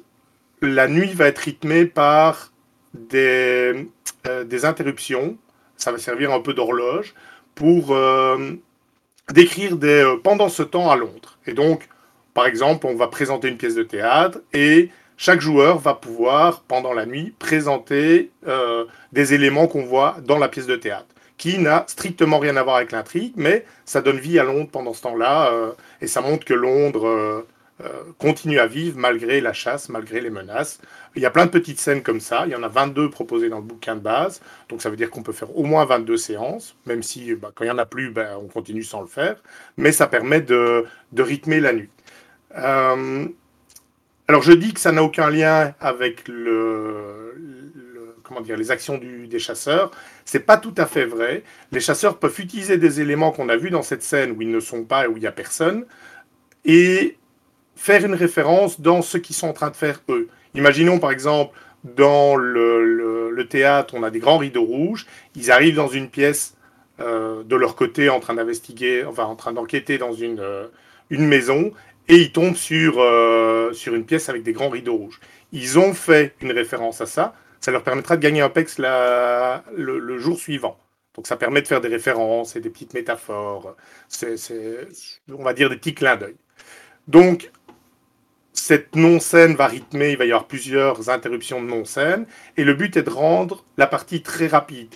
la 0.63 0.89
nuit 0.89 1.13
va 1.13 1.29
être 1.29 1.39
rythmée 1.39 1.87
par 1.87 2.53
des, 2.95 3.89
euh, 4.27 4.45
des 4.45 4.65
interruptions. 4.65 5.37
Ça 5.77 5.93
va 5.93 5.99
servir 5.99 6.33
un 6.33 6.41
peu 6.41 6.55
d'horloge 6.55 7.15
pour, 7.55 7.95
euh, 7.95 8.53
d'écrire 9.33 9.77
des 9.77 10.17
pendant 10.25 10.49
ce 10.49 10.63
temps 10.63 10.91
à 10.91 10.97
Londres. 10.97 11.39
Et 11.47 11.53
donc, 11.53 11.89
par 12.35 12.47
exemple, 12.47 12.87
on 12.87 12.95
va 12.95 13.09
présenter 13.09 13.49
une 13.49 13.57
pièce 13.57 13.75
de 13.75 13.83
théâtre 13.83 14.41
et 14.53 14.91
chaque 15.17 15.41
joueur 15.41 15.79
va 15.79 15.95
pouvoir, 15.95 16.61
pendant 16.63 16.93
la 16.93 17.07
nuit, 17.07 17.35
présenter 17.39 18.31
des 19.13 19.33
éléments 19.35 19.67
qu'on 19.67 19.85
voit 19.85 20.17
dans 20.23 20.37
la 20.37 20.49
pièce 20.49 20.67
de 20.67 20.77
théâtre 20.77 21.17
qui 21.37 21.59
n'a 21.59 21.85
strictement 21.87 22.39
rien 22.39 22.57
à 22.57 22.63
voir 22.63 22.77
avec 22.77 22.93
l'intrigue, 22.93 23.35
mais 23.37 23.65
ça 23.85 24.01
donne 24.01 24.19
vie 24.19 24.39
à 24.39 24.45
Londres 24.45 24.71
pendant 24.71 24.95
ce 24.95 25.03
temps-là, 25.03 25.53
euh, 25.53 25.73
et 26.01 26.07
ça 26.07 26.21
montre 26.21 26.45
que 26.45 26.55
Londres 26.55 27.07
euh, 27.07 27.47
euh, 27.85 28.05
continue 28.19 28.59
à 28.59 28.67
vivre 28.67 28.97
malgré 28.99 29.43
la 29.43 29.53
chasse, 29.53 29.91
malgré 29.91 30.23
les 30.23 30.31
menaces. 30.31 30.81
Il 31.15 31.21
y 31.21 31.27
a 31.27 31.31
plein 31.31 31.45
de 31.45 31.51
petites 31.51 31.79
scènes 31.79 32.03
comme 32.03 32.21
ça, 32.21 32.45
il 32.47 32.53
y 32.53 32.55
en 32.55 32.63
a 32.63 32.69
22 32.69 33.11
proposées 33.11 33.51
dans 33.51 33.59
le 33.59 33.65
bouquin 33.65 33.97
de 33.97 34.01
base, 34.01 34.41
donc 34.71 34.81
ça 34.81 34.89
veut 34.89 34.97
dire 34.97 35.11
qu'on 35.11 35.23
peut 35.23 35.33
faire 35.33 35.55
au 35.57 35.63
moins 35.63 35.85
22 35.85 36.17
séances, 36.17 36.75
même 36.87 37.03
si 37.03 37.35
bah, 37.35 37.53
quand 37.55 37.65
il 37.65 37.67
n'y 37.67 37.73
en 37.73 37.79
a 37.79 37.85
plus, 37.85 38.11
ben, 38.11 38.39
on 38.41 38.47
continue 38.47 38.83
sans 38.83 39.03
le 39.03 39.07
faire, 39.07 39.37
mais 39.77 39.93
ça 39.93 40.07
permet 40.07 40.41
de, 40.41 40.87
rythmer 41.19 41.61
la 41.61 41.75
nuit. 41.75 41.91
alors 42.55 44.43
je 44.43 44.53
dis 44.53 44.73
que 44.73 44.81
ça 44.81 44.93
n'a 44.93 45.03
aucun 45.03 45.29
lien 45.29 45.75
avec 45.81 46.29
les 48.57 48.71
actions 48.71 48.99
des 48.99 49.39
chasseurs. 49.39 49.91
C'est 50.25 50.41
pas 50.41 50.57
tout 50.57 50.75
à 50.79 50.87
fait 50.87 51.05
vrai. 51.05 51.45
Les 51.73 51.81
chasseurs 51.81 52.19
peuvent 52.19 52.41
utiliser 52.41 52.79
des 52.79 53.01
éléments 53.03 53.33
qu'on 53.33 53.49
a 53.51 53.57
vus 53.57 53.71
dans 53.71 53.83
cette 53.83 54.03
scène 54.03 54.33
où 54.33 54.41
ils 54.43 54.51
ne 54.51 54.61
sont 54.61 54.85
pas 54.85 55.05
et 55.05 55.09
où 55.09 55.17
il 55.17 55.21
n'y 55.21 55.27
a 55.27 55.33
personne 55.33 55.85
et 56.65 57.17
faire 57.77 58.05
une 58.05 58.15
référence 58.15 58.81
dans 58.81 59.03
ce 59.03 59.19
qu'ils 59.19 59.37
sont 59.37 59.49
en 59.49 59.53
train 59.53 59.71
de 59.71 59.77
faire 59.77 60.01
eux. 60.09 60.29
Imaginons 60.55 60.99
par 60.99 61.13
exemple 61.13 61.57
dans 61.85 62.35
le, 62.35 63.47
théâtre, 63.49 63.95
on 63.97 64.03
a 64.03 64.11
des 64.11 64.19
grands 64.19 64.39
rideaux 64.39 64.65
rouges, 64.65 65.07
ils 65.37 65.53
arrivent 65.53 65.77
dans 65.77 65.89
une 65.89 66.09
pièce 66.09 66.57
euh, 66.99 67.45
de 67.45 67.55
leur 67.55 67.77
côté 67.77 68.09
en 68.09 68.19
train 68.19 68.35
d'investiguer, 68.35 69.05
enfin 69.05 69.25
en 69.25 69.37
train 69.37 69.53
d'enquêter 69.53 69.99
dans 69.99 70.13
une, 70.13 70.41
euh, 70.41 70.67
une 71.11 71.27
maison 71.27 71.71
et 72.09 72.17
ils 72.17 72.33
tombent 72.33 72.57
sur, 72.57 72.97
euh, 72.99 73.73
sur 73.73 73.95
une 73.95 74.05
pièce 74.05 74.29
avec 74.29 74.43
des 74.43 74.53
grands 74.53 74.71
rideaux 74.71 74.97
rouges. 74.97 75.21
Ils 75.53 75.79
ont 75.79 75.95
fait 75.95 76.35
une 76.41 76.51
référence 76.51 77.01
à 77.01 77.07
ça, 77.07 77.35
ça 77.61 77.71
leur 77.71 77.83
permettra 77.83 78.17
de 78.17 78.23
gagner 78.23 78.41
un 78.41 78.49
PEX 78.49 78.79
le, 78.79 80.19
jour 80.19 80.39
suivant. 80.39 80.79
Donc 81.15 81.27
ça 81.27 81.37
permet 81.37 81.63
de 81.63 81.69
faire 81.69 81.81
des 81.81 81.89
références 81.89 82.57
et 82.57 82.61
des 82.61 82.71
petites 82.71 82.95
métaphores. 82.95 83.77
C'est, 84.09 84.37
on 85.33 85.43
va 85.43 85.53
dire, 85.53 85.71
des 85.71 85.77
petits 85.77 85.95
clins 85.95 86.17
d'œil. 86.17 86.37
Donc, 87.09 87.51
cette 88.67 88.97
non-scène 88.97 89.55
va 89.55 89.69
rythmer, 89.69 90.11
il 90.11 90.19
va 90.19 90.25
y 90.25 90.33
avoir 90.33 90.49
plusieurs 90.49 91.09
interruptions 91.09 91.63
de 91.63 91.69
non-scène, 91.69 92.27
et 92.57 92.65
le 92.65 92.75
but 92.75 92.97
est 92.97 93.05
de 93.05 93.11
rendre 93.11 93.63
la 93.77 93.87
partie 93.87 94.23
très 94.23 94.49
rapide. 94.49 94.93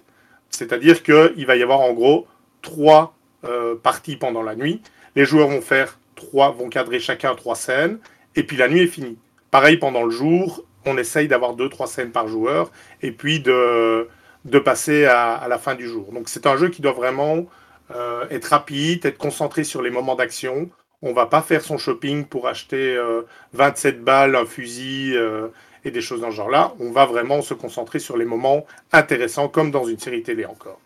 C'est-à-dire 0.49 1.05
qu'il 1.05 1.47
va 1.47 1.55
y 1.55 1.62
avoir 1.62 1.79
en 1.79 1.93
gros 1.93 2.27
trois 2.62 3.14
euh, 3.45 3.77
parties 3.77 4.16
pendant 4.16 4.43
la 4.43 4.57
nuit. 4.57 4.83
Les 5.14 5.25
joueurs 5.25 5.47
vont 5.47 5.61
faire 5.61 6.01
trois, 6.16 6.51
vont 6.51 6.68
cadrer 6.68 6.99
chacun 6.99 7.37
trois 7.37 7.55
scènes, 7.55 8.01
et 8.35 8.43
puis 8.43 8.57
la 8.57 8.68
nuit 8.68 8.81
est 8.81 8.89
finie. 8.89 9.18
Pareil 9.53 9.77
pendant 9.77 10.03
le 10.03 10.11
jour, 10.11 10.64
on 10.85 10.99
essaye 10.99 11.29
d'avoir 11.29 11.55
deux, 11.55 11.68
trois 11.68 11.87
scènes 11.87 12.11
par 12.11 12.27
joueur, 12.27 12.73
et 13.03 13.12
puis 13.12 13.39
de, 13.39 14.09
de 14.47 14.59
passer 14.59 15.05
à, 15.05 15.47
la 15.49 15.59
fin 15.59 15.77
du 15.77 15.87
jour. 15.87 16.11
Donc 16.12 16.29
c'est 16.29 16.49
un 16.49 16.57
jeu 16.57 16.71
qui 16.71 16.83
doit 16.83 16.91
vraiment 16.91 17.47
euh, 17.95 18.27
être 18.31 18.47
rapide, 18.47 19.07
être 19.07 19.16
concentré 19.16 19.62
sur 19.62 19.81
les 19.81 19.91
moments 19.91 20.16
d'action. 20.16 20.71
On 21.03 21.12
va 21.12 21.26
pas 21.26 21.40
faire 21.40 21.62
son 21.62 21.78
shopping 21.78 22.26
pour 22.26 22.46
acheter 22.46 23.01
27 23.55 23.96
euh, 23.96 23.98
balles, 24.01 24.36
un 24.36 24.44
fusil 24.44 25.12
euh, 25.16 25.48
et 25.84 25.90
des 25.90 26.03
choses 26.03 26.20
dans 26.20 26.30
ce 26.30 26.36
genre-là. 26.36 26.74
On 26.78 26.90
va 26.92 27.07
vraiment 27.07 27.40
se 27.40 27.55
concentrer 27.55 27.98
sur 27.98 28.18
les 28.18 28.26
moments 28.26 28.66
intéressants, 28.92 29.48
comme 29.48 29.70
dans 29.70 29.84
une 29.84 29.98
série 29.98 30.22
télé 30.22 30.44
encore. 30.44 30.78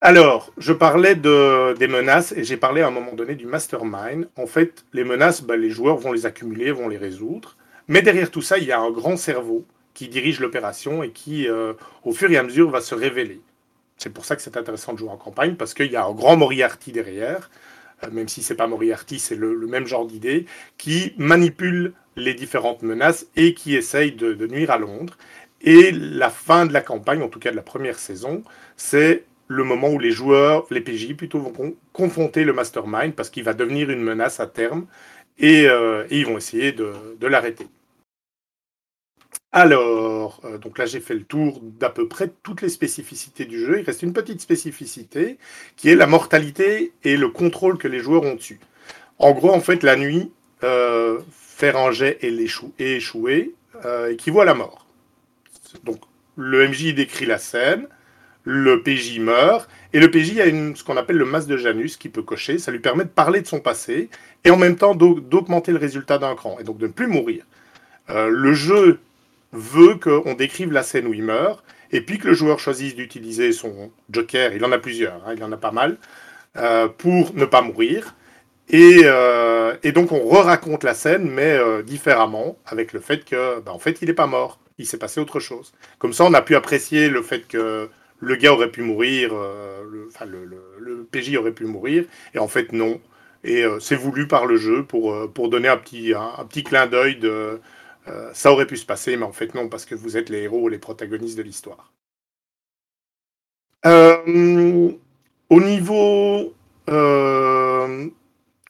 Alors, 0.00 0.52
je 0.56 0.72
parlais 0.72 1.14
de, 1.14 1.74
des 1.78 1.88
menaces 1.88 2.32
et 2.32 2.44
j'ai 2.44 2.56
parlé 2.56 2.80
à 2.82 2.88
un 2.88 2.90
moment 2.90 3.12
donné 3.12 3.34
du 3.34 3.46
mastermind. 3.46 4.28
En 4.36 4.46
fait, 4.46 4.84
les 4.92 5.04
menaces, 5.04 5.42
bah, 5.42 5.56
les 5.56 5.70
joueurs 5.70 5.96
vont 5.96 6.12
les 6.12 6.26
accumuler, 6.26 6.72
vont 6.72 6.88
les 6.88 6.96
résoudre. 6.96 7.56
Mais 7.88 8.02
derrière 8.02 8.30
tout 8.30 8.42
ça, 8.42 8.58
il 8.58 8.64
y 8.64 8.72
a 8.72 8.80
un 8.80 8.90
grand 8.90 9.16
cerveau 9.16 9.64
qui 9.94 10.08
dirige 10.08 10.40
l'opération 10.40 11.02
et 11.02 11.10
qui, 11.10 11.48
euh, 11.48 11.74
au 12.04 12.12
fur 12.12 12.30
et 12.30 12.36
à 12.36 12.42
mesure, 12.42 12.70
va 12.70 12.80
se 12.80 12.94
révéler. 12.94 13.40
C'est 14.02 14.10
pour 14.10 14.24
ça 14.24 14.34
que 14.34 14.42
c'est 14.42 14.56
intéressant 14.56 14.94
de 14.94 14.98
jouer 14.98 15.10
en 15.10 15.16
campagne, 15.16 15.54
parce 15.54 15.74
qu'il 15.74 15.92
y 15.92 15.96
a 15.96 16.04
un 16.04 16.12
grand 16.12 16.36
Moriarty 16.36 16.90
derrière, 16.90 17.50
euh, 18.02 18.10
même 18.10 18.26
si 18.26 18.42
c'est 18.42 18.56
pas 18.56 18.66
Moriarty, 18.66 19.20
c'est 19.20 19.36
le, 19.36 19.54
même 19.68 19.86
genre 19.86 20.06
d'idée, 20.06 20.46
qui 20.76 21.14
manipule 21.18 21.92
les 22.16 22.34
différentes 22.34 22.82
menaces 22.82 23.28
et 23.36 23.54
qui 23.54 23.76
essaye 23.76 24.10
de, 24.10 24.46
nuire 24.48 24.72
à 24.72 24.78
Londres. 24.78 25.16
Et 25.60 25.92
la 25.92 26.30
fin 26.30 26.66
de 26.66 26.72
la 26.72 26.80
campagne, 26.80 27.22
en 27.22 27.28
tout 27.28 27.38
cas 27.38 27.52
de 27.52 27.56
la 27.56 27.62
première 27.62 28.00
saison, 28.00 28.42
c'est 28.76 29.22
le 29.46 29.62
moment 29.62 29.90
où 29.90 30.00
les 30.00 30.10
joueurs, 30.10 30.66
les 30.70 30.80
PJ 30.80 31.14
plutôt, 31.14 31.38
vont 31.38 31.76
confronter 31.92 32.42
le 32.42 32.52
mastermind 32.52 33.14
parce 33.14 33.30
qu'il 33.30 33.44
va 33.44 33.54
devenir 33.54 33.88
une 33.90 34.02
menace 34.02 34.40
à 34.40 34.48
terme 34.48 34.86
et, 35.38 35.68
euh, 35.68 36.04
ils 36.10 36.26
vont 36.26 36.38
essayer 36.38 36.72
de, 36.72 36.92
l'arrêter. 37.20 37.68
Alors, 39.52 40.40
euh, 40.44 40.56
donc 40.56 40.78
là 40.78 40.86
j'ai 40.86 41.00
fait 41.00 41.14
le 41.14 41.24
tour 41.24 41.60
d'à 41.62 41.90
peu 41.90 42.08
près 42.08 42.32
toutes 42.42 42.62
les 42.62 42.70
spécificités 42.70 43.44
du 43.44 43.60
jeu. 43.60 43.80
Il 43.80 43.84
reste 43.84 44.02
une 44.02 44.14
petite 44.14 44.40
spécificité 44.40 45.38
qui 45.76 45.90
est 45.90 45.94
la 45.94 46.06
mortalité 46.06 46.92
et 47.04 47.16
le 47.16 47.28
contrôle 47.28 47.76
que 47.76 47.88
les 47.88 47.98
joueurs 47.98 48.22
ont 48.22 48.34
dessus. 48.34 48.60
En 49.18 49.32
gros, 49.32 49.50
en 49.50 49.60
fait, 49.60 49.82
la 49.82 49.96
nuit, 49.96 50.32
euh, 50.64 51.20
faire 51.32 51.76
un 51.76 51.92
jet 51.92 52.18
et, 52.22 52.34
et 52.78 52.96
échouer 52.96 53.54
équivaut 54.10 54.40
à 54.40 54.44
la 54.44 54.54
mort. 54.54 54.86
Donc, 55.82 55.98
le 56.36 56.68
MJ 56.68 56.94
décrit 56.94 57.26
la 57.26 57.38
scène, 57.38 57.88
le 58.44 58.82
PJ 58.82 59.18
meurt, 59.18 59.68
et 59.92 60.00
le 60.00 60.10
PJ 60.10 60.38
a 60.38 60.44
ce 60.74 60.84
qu'on 60.84 60.96
appelle 60.96 61.16
le 61.16 61.24
masque 61.24 61.48
de 61.48 61.56
Janus 61.56 61.96
qui 61.96 62.08
peut 62.08 62.22
cocher, 62.22 62.58
ça 62.58 62.70
lui 62.70 62.78
permet 62.78 63.04
de 63.04 63.08
parler 63.08 63.40
de 63.40 63.46
son 63.46 63.60
passé, 63.60 64.08
et 64.44 64.50
en 64.50 64.56
même 64.56 64.76
temps 64.76 64.94
d'augmenter 64.94 65.72
le 65.72 65.78
résultat 65.78 66.18
d'un 66.18 66.34
cran, 66.34 66.58
et 66.60 66.64
donc 66.64 66.78
de 66.78 66.86
ne 66.86 66.92
plus 66.92 67.06
mourir. 67.06 67.44
Euh, 68.10 68.28
le 68.28 68.54
jeu 68.54 69.00
veut 69.52 69.96
qu'on 69.96 70.34
décrive 70.34 70.72
la 70.72 70.82
scène 70.82 71.06
où 71.06 71.14
il 71.14 71.22
meurt, 71.22 71.64
et 71.90 72.00
puis 72.00 72.18
que 72.18 72.28
le 72.28 72.34
joueur 72.34 72.58
choisisse 72.58 72.94
d'utiliser 72.94 73.52
son 73.52 73.90
joker, 74.10 74.54
il 74.54 74.64
en 74.64 74.72
a 74.72 74.78
plusieurs, 74.78 75.26
hein, 75.26 75.34
il 75.36 75.44
en 75.44 75.52
a 75.52 75.56
pas 75.56 75.72
mal, 75.72 75.98
euh, 76.56 76.88
pour 76.88 77.34
ne 77.34 77.44
pas 77.44 77.62
mourir. 77.62 78.14
Et, 78.68 79.00
euh, 79.04 79.76
et 79.82 79.92
donc 79.92 80.12
on 80.12 80.20
re-raconte 80.20 80.84
la 80.84 80.94
scène, 80.94 81.30
mais 81.30 81.58
différemment, 81.82 82.56
avec 82.64 82.92
le 82.92 83.00
fait 83.00 83.24
que, 83.24 83.60
ben, 83.60 83.72
en 83.72 83.78
fait, 83.78 84.00
il 84.00 84.08
n'est 84.08 84.14
pas 84.14 84.26
mort, 84.26 84.58
il 84.78 84.86
s'est 84.86 84.98
passé 84.98 85.20
autre 85.20 85.40
chose. 85.40 85.72
Comme 85.98 86.12
ça, 86.12 86.24
on 86.24 86.34
a 86.34 86.42
pu 86.42 86.54
apprécier 86.54 87.08
le 87.08 87.22
fait 87.22 87.46
que 87.46 87.90
le 88.22 88.36
gars 88.36 88.52
aurait 88.52 88.70
pu 88.70 88.82
mourir, 88.82 89.30
euh, 89.34 89.82
le, 89.90 90.08
enfin, 90.08 90.24
le, 90.24 91.06
PJ 91.10 91.36
aurait 91.36 91.52
pu 91.52 91.66
mourir, 91.66 92.04
et 92.34 92.38
en 92.38 92.48
fait 92.48 92.72
non. 92.72 93.00
Et 93.44 93.64
euh, 93.64 93.80
c'est 93.80 93.96
voulu 93.96 94.28
par 94.28 94.46
le 94.46 94.56
jeu 94.56 94.84
pour, 94.84 95.12
euh, 95.12 95.26
pour 95.32 95.50
donner 95.50 95.68
un 95.68 95.76
petit, 95.76 96.14
un, 96.14 96.44
petit 96.44 96.62
clin 96.62 96.86
d'œil 96.86 97.16
de 97.16 97.60
ça 98.32 98.52
aurait 98.52 98.66
pu 98.66 98.76
se 98.76 98.86
passer, 98.86 99.16
mais 99.16 99.24
en 99.24 99.32
fait 99.32 99.54
non, 99.54 99.68
parce 99.68 99.84
que 99.84 99.94
vous 99.94 100.16
êtes 100.16 100.28
les 100.28 100.42
héros, 100.42 100.68
les 100.68 100.78
protagonistes 100.78 101.36
de 101.36 101.42
l'histoire. 101.42 101.92
au 103.84 105.60
niveau 105.60 106.54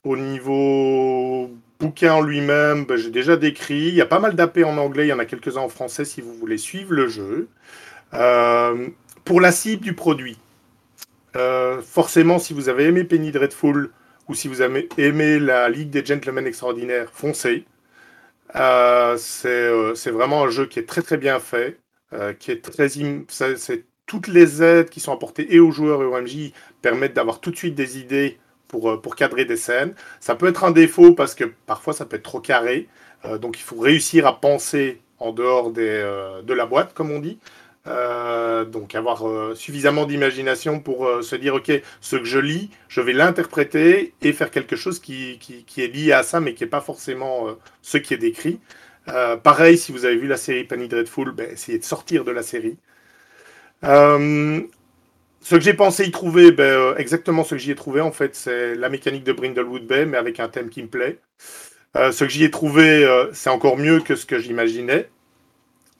au 0.03 0.17
niveau 0.17 1.49
bouquin 1.79 2.13
en 2.13 2.21
lui-même, 2.21 2.85
ben, 2.85 2.97
j'ai 2.97 3.09
déjà 3.09 3.35
décrit. 3.37 3.87
Il 3.87 3.95
y 3.95 4.01
a 4.01 4.05
pas 4.05 4.19
mal 4.19 4.35
d'AP 4.35 4.59
en 4.59 4.77
anglais, 4.77 5.05
il 5.05 5.09
y 5.09 5.13
en 5.13 5.19
a 5.19 5.25
quelques-uns 5.25 5.61
en 5.61 5.69
français 5.69 6.05
si 6.05 6.21
vous 6.21 6.33
voulez 6.33 6.57
suivre 6.57 6.93
le 6.93 7.07
jeu. 7.07 7.47
Pour 9.25 9.39
la 9.41 9.51
cible 9.51 9.83
du 9.83 9.93
produit, 9.93 10.37
euh, 11.35 11.81
forcément, 11.81 12.39
si 12.39 12.53
vous 12.53 12.69
avez 12.69 12.85
aimé 12.85 13.03
Penny 13.03 13.31
Dreadful 13.31 13.91
ou 14.27 14.35
si 14.35 14.47
vous 14.47 14.61
avez 14.61 14.89
aimé 14.97 15.39
la 15.39 15.69
Ligue 15.69 15.89
des 15.89 16.05
Gentlemen 16.05 16.45
Extraordinaires, 16.45 17.09
foncez. 17.11 17.65
Euh, 18.55 19.17
euh, 19.45 19.95
c'est 19.95 20.11
vraiment 20.11 20.43
un 20.43 20.49
jeu 20.49 20.65
qui 20.67 20.79
est 20.79 20.87
très 20.87 21.01
très 21.01 21.17
bien 21.17 21.39
fait, 21.39 21.79
qui 22.39 22.51
est 22.51 22.61
très 22.63 22.89
c'est 23.57 23.85
toutes 24.05 24.27
les 24.27 24.61
aides 24.61 24.89
qui 24.89 24.99
sont 24.99 25.11
apportées 25.13 25.55
et 25.55 25.59
aux 25.59 25.71
joueurs 25.71 26.01
et 26.03 26.05
aux 26.05 26.21
MJ 26.21 26.51
permettent 26.81 27.13
d'avoir 27.13 27.39
tout 27.39 27.49
de 27.51 27.55
suite 27.55 27.73
des 27.75 27.97
idées 27.99 28.37
pour, 28.67 29.01
pour 29.01 29.15
cadrer 29.15 29.45
des 29.45 29.57
scènes. 29.57 29.95
Ça 30.19 30.35
peut 30.35 30.47
être 30.47 30.63
un 30.63 30.71
défaut 30.71 31.13
parce 31.13 31.33
que 31.35 31.45
parfois 31.65 31.93
ça 31.93 32.05
peut 32.05 32.17
être 32.17 32.23
trop 32.23 32.39
carré, 32.41 32.87
donc 33.41 33.57
il 33.59 33.63
faut 33.63 33.79
réussir 33.79 34.27
à 34.27 34.39
penser 34.39 35.01
en 35.19 35.31
dehors 35.31 35.71
des, 35.71 36.03
de 36.43 36.53
la 36.53 36.65
boîte, 36.67 36.93
comme 36.93 37.11
on 37.11 37.19
dit. 37.19 37.39
Euh, 37.85 38.63
donc 38.63 38.95
avoir 38.95 39.27
euh, 39.27 39.55
suffisamment 39.55 40.05
d'imagination 40.05 40.79
pour 40.79 41.05
euh, 41.05 41.21
se 41.21 41.35
dire, 41.35 41.55
OK, 41.55 41.69
ce 41.99 42.15
que 42.15 42.23
je 42.23 42.39
lis, 42.39 42.69
je 42.87 43.01
vais 43.01 43.11
l'interpréter 43.11 44.13
et 44.21 44.31
faire 44.31 44.51
quelque 44.51 44.77
chose 44.77 44.99
qui, 44.99 45.37
qui, 45.39 45.81
est 45.83 45.87
lié 45.87 46.13
à 46.13 46.23
ça, 46.23 46.39
mais 46.39 46.53
qui 46.53 46.63
n'est 46.63 46.69
pas 46.69 46.79
forcément 46.81 47.47
ce 47.81 47.97
qui 47.97 48.13
est 48.13 48.17
décrit. 48.17 48.59
pareil, 49.43 49.77
si 49.77 49.91
vous 49.91 50.05
avez 50.05 50.15
vu 50.17 50.27
la 50.27 50.37
série 50.37 50.63
Penny 50.63 50.87
Dreadful, 50.87 51.31
ben, 51.31 51.51
essayez 51.51 51.79
de 51.79 51.83
sortir 51.83 52.23
de 52.23 52.31
la 52.31 52.43
série. 52.43 52.77
ce 53.81 55.55
que 55.55 55.59
j'ai 55.59 55.73
pensé 55.73 56.05
y 56.05 56.11
trouver, 56.11 56.51
ben, 56.51 56.95
exactement 56.97 57.43
ce 57.43 57.55
que 57.55 57.57
j'y 57.57 57.71
ai 57.71 57.75
trouvé, 57.75 58.01
en 58.01 58.11
fait, 58.11 58.35
c'est 58.35 58.75
la 58.75 58.89
mécanique 58.89 59.23
de 59.25 59.33
Brindlewood 59.33 59.85
Bay, 59.85 60.05
mais 60.05 60.17
avec 60.17 60.39
un 60.39 60.47
thème 60.49 60.69
qui 60.69 60.83
me 60.83 60.87
plaît. 60.87 61.19
ce 61.95 62.23
que 62.23 62.29
j'y 62.29 62.43
ai 62.45 62.51
trouvé, 62.51 63.05
c'est 63.33 63.49
encore 63.49 63.77
mieux 63.77 63.99
que 63.99 64.15
ce 64.15 64.25
que 64.25 64.39
j'imaginais. 64.39 65.09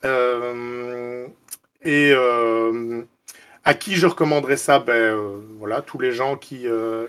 Euh, 0.05 0.92
et 1.83 2.11
euh, 2.15 3.01
À 3.65 3.73
qui 3.75 3.95
je 3.95 4.07
recommanderais 4.07 4.57
ça? 4.57 4.79
Ben, 4.79 5.17
voilà, 5.59 5.81
Tous 5.81 5.99
les 5.99 6.13
gens 6.13 6.37
qui, 6.37 6.67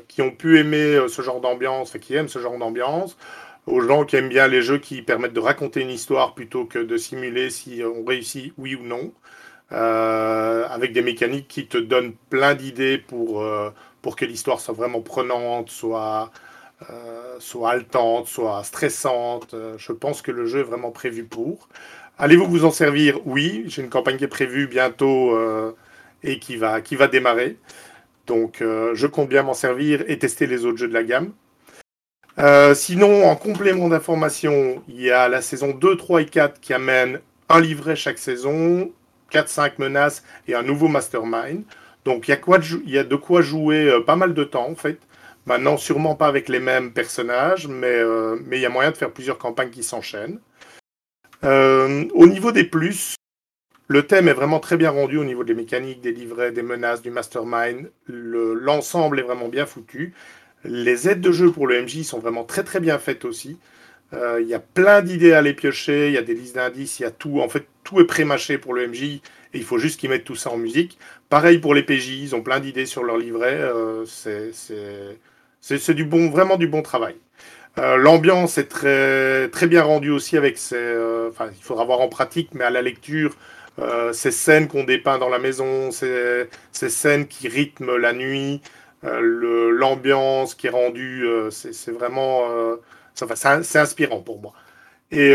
qui 0.08 0.22
ont 0.22 0.32
pu 0.32 0.58
aimer 0.60 1.06
ce 1.08 1.22
genre 1.22 1.40
d'ambiance, 1.40 1.98
qui 2.00 2.14
aiment 2.16 2.28
ce 2.28 2.40
genre 2.40 2.58
d'ambiance, 2.58 3.16
aux 3.66 3.80
gens 3.82 4.04
qui 4.06 4.16
aiment 4.16 4.30
bien 4.30 4.48
les 4.48 4.62
jeux 4.62 4.78
qui 4.78 5.02
permettent 5.02 5.34
de 5.34 5.40
raconter 5.40 5.82
une 5.82 5.90
histoire 5.90 6.34
plutôt 6.34 6.66
que 6.66 6.80
de 6.80 6.96
simuler 6.98 7.50
si 7.50 7.82
on 7.84 8.04
réussit 8.04 8.54
oui 8.58 8.76
ou 8.76 8.84
non, 8.84 9.12
avec 9.70 10.92
des 10.92 11.02
mécaniques 11.02 11.48
qui 11.48 11.66
te 11.66 11.78
donnent 11.78 12.14
plein 12.30 12.54
d'idées 12.54 12.98
pour, 12.98 13.44
pour 14.02 14.16
que 14.16 14.24
l'histoire 14.24 14.60
soit 14.60 14.74
vraiment 14.74 15.02
prenante, 15.02 15.70
soit, 15.70 16.30
soit 17.38 17.70
haletante, 17.70 18.26
soit 18.28 18.62
stressante. 18.64 19.54
je 19.78 19.92
pense 19.92 20.22
que 20.22 20.30
le 20.30 20.46
jeu 20.46 20.60
est 20.60 20.64
vraiment 20.64 20.90
prévu 20.90 21.24
pour. 21.24 21.68
Allez-vous 22.16 22.46
vous 22.46 22.64
en 22.64 22.70
servir? 22.70 23.18
Oui, 23.26 23.64
j'ai 23.66 23.82
une 23.82 23.90
campagne 23.90 24.16
qui 24.16 24.24
est 24.24 24.28
prévue 24.28 24.68
bientôt 24.68 25.34
euh, 25.34 25.72
et 26.22 26.38
qui 26.38 26.56
va, 26.56 26.80
démarrer. 27.08 27.56
Donc 28.28 28.62
euh, 28.62 28.94
je 28.94 29.08
compte 29.08 29.28
bien 29.28 29.42
m'en 29.42 29.54
servir 29.54 30.04
et 30.06 30.16
tester 30.18 30.46
les 30.46 30.64
autres 30.64 30.78
jeux 30.78 30.86
de 30.86 30.94
la 30.94 31.02
gamme. 31.02 31.32
Euh, 32.38 32.74
sinon, 32.74 33.24
en 33.26 33.34
complément 33.34 33.88
d'information, 33.88 34.82
il 34.88 35.00
y 35.00 35.10
a 35.10 35.28
la 35.28 35.42
saison 35.42 35.72
2, 35.72 35.96
3 35.96 36.22
et 36.22 36.26
4 36.26 36.60
qui 36.60 36.72
amène 36.72 37.18
un 37.48 37.60
livret 37.60 37.96
chaque 37.96 38.18
saison, 38.18 38.92
4-5 39.32 39.72
menaces 39.78 40.22
et 40.46 40.54
un 40.54 40.62
nouveau 40.62 40.86
mastermind. 40.86 41.64
Donc 42.04 42.28
il 42.28 42.30
y, 42.86 42.98
a 42.98 43.04
de, 43.04 43.16
quoi 43.16 43.40
jouer 43.40 44.00
pas 44.06 44.14
mal 44.14 44.34
de 44.34 44.44
temps 44.44 44.68
en 44.68 44.76
fait. 44.76 45.00
Maintenant, 45.46 45.76
sûrement 45.76 46.14
pas 46.14 46.28
avec 46.28 46.48
les 46.48 46.60
mêmes 46.60 46.92
personnages, 46.92 47.66
mais 47.66 48.02
il 48.52 48.60
y 48.60 48.66
a 48.66 48.68
moyen 48.68 48.92
de 48.92 48.96
faire 48.96 49.10
plusieurs 49.10 49.38
campagnes 49.38 49.70
qui 49.70 49.82
s'enchaînent. 49.82 50.38
Euh, 51.42 52.04
au 52.14 52.26
niveau 52.26 52.52
des 52.52 52.64
plus, 52.64 53.16
le 53.88 54.06
thème 54.06 54.28
est 54.28 54.34
vraiment 54.34 54.60
très 54.60 54.76
bien 54.76 54.90
rendu 54.90 55.18
au 55.18 55.24
niveau 55.24 55.44
des 55.44 55.54
mécaniques, 55.54 56.00
des 56.00 56.12
livrets, 56.12 56.52
des 56.52 56.62
menaces, 56.62 57.02
du 57.02 57.10
mastermind. 57.10 57.90
L'ensemble 58.06 59.18
est 59.20 59.24
vraiment 59.24 59.48
bien 59.48 59.66
foutu. 59.66 60.14
Les 60.64 61.08
aides 61.08 61.20
de 61.20 61.32
jeu 61.32 61.50
pour 61.52 61.66
le 61.66 61.82
MJ 61.82 62.02
sont 62.02 62.18
vraiment 62.18 62.44
très 62.44 62.64
très 62.64 62.80
bien 62.80 62.98
faites 62.98 63.24
aussi. 63.24 63.58
Euh, 64.14 64.40
il 64.40 64.48
y 64.48 64.54
a 64.54 64.60
plein 64.60 65.02
d'idées 65.02 65.32
à 65.32 65.42
les 65.42 65.54
piocher, 65.54 66.08
il 66.08 66.14
y 66.14 66.18
a 66.18 66.22
des 66.22 66.34
listes 66.34 66.54
d'indices, 66.54 67.00
il 67.00 67.02
y 67.02 67.06
a 67.06 67.10
tout. 67.10 67.40
En 67.40 67.48
fait, 67.48 67.66
tout 67.82 68.00
est 68.00 68.06
pré-mâché 68.06 68.58
pour 68.58 68.74
le 68.74 68.86
MJ 68.88 69.02
et 69.02 69.20
il 69.54 69.64
faut 69.64 69.78
juste 69.78 70.00
qu'ils 70.00 70.10
mettent 70.10 70.24
tout 70.24 70.36
ça 70.36 70.50
en 70.50 70.56
musique. 70.56 70.98
Pareil 71.28 71.58
pour 71.58 71.74
les 71.74 71.82
PJ, 71.82 72.20
ils 72.22 72.34
ont 72.34 72.42
plein 72.42 72.60
d'idées 72.60 72.86
sur 72.86 73.02
leur 73.04 73.18
livret. 73.18 73.58
Euh, 73.60 74.04
c'est 74.06 75.94
du 75.94 76.04
bon, 76.04 76.30
vraiment 76.30 76.56
du 76.56 76.68
bon 76.68 76.82
travail. 76.82 77.16
Euh, 77.78 77.96
l'ambiance 77.96 78.56
est 78.58 78.68
très, 78.68 79.48
très 79.48 79.66
bien 79.66 79.82
rendue 79.82 80.10
aussi 80.10 80.36
avec 80.36 80.58
ces. 80.58 80.76
Euh, 80.76 81.28
enfin, 81.30 81.48
il 81.56 81.62
faudra 81.62 81.84
voir 81.84 82.00
en 82.00 82.08
pratique, 82.08 82.50
mais 82.54 82.64
à 82.64 82.70
la 82.70 82.82
lecture, 82.82 83.36
euh, 83.80 84.12
ces 84.12 84.30
scènes 84.30 84.68
qu'on 84.68 84.84
dépeint 84.84 85.18
dans 85.18 85.28
la 85.28 85.40
maison, 85.40 85.90
ces, 85.90 86.48
scènes 86.72 87.26
qui 87.26 87.48
rythment 87.48 87.96
la 87.96 88.12
nuit, 88.12 88.60
l'ambiance 89.02 90.54
qui 90.54 90.68
est 90.68 90.70
rendue, 90.70 91.26
c'est 91.50 91.90
vraiment. 91.90 92.44
c'est 93.14 93.78
inspirant 93.78 94.20
pour 94.20 94.40
moi. 94.40 94.52
Et, 95.10 95.32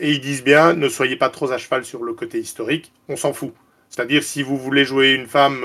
ils 0.00 0.20
disent 0.20 0.44
bien, 0.44 0.74
ne 0.74 0.88
soyez 0.88 1.16
pas 1.16 1.28
trop 1.28 1.50
à 1.52 1.58
cheval 1.58 1.84
sur 1.84 2.04
le 2.04 2.12
côté 2.14 2.38
historique, 2.38 2.92
on 3.08 3.16
s'en 3.16 3.32
fout. 3.32 3.52
C'est-à-dire, 3.90 4.22
si 4.22 4.42
vous 4.42 4.56
voulez 4.56 4.84
jouer 4.84 5.12
une 5.14 5.26
femme 5.26 5.64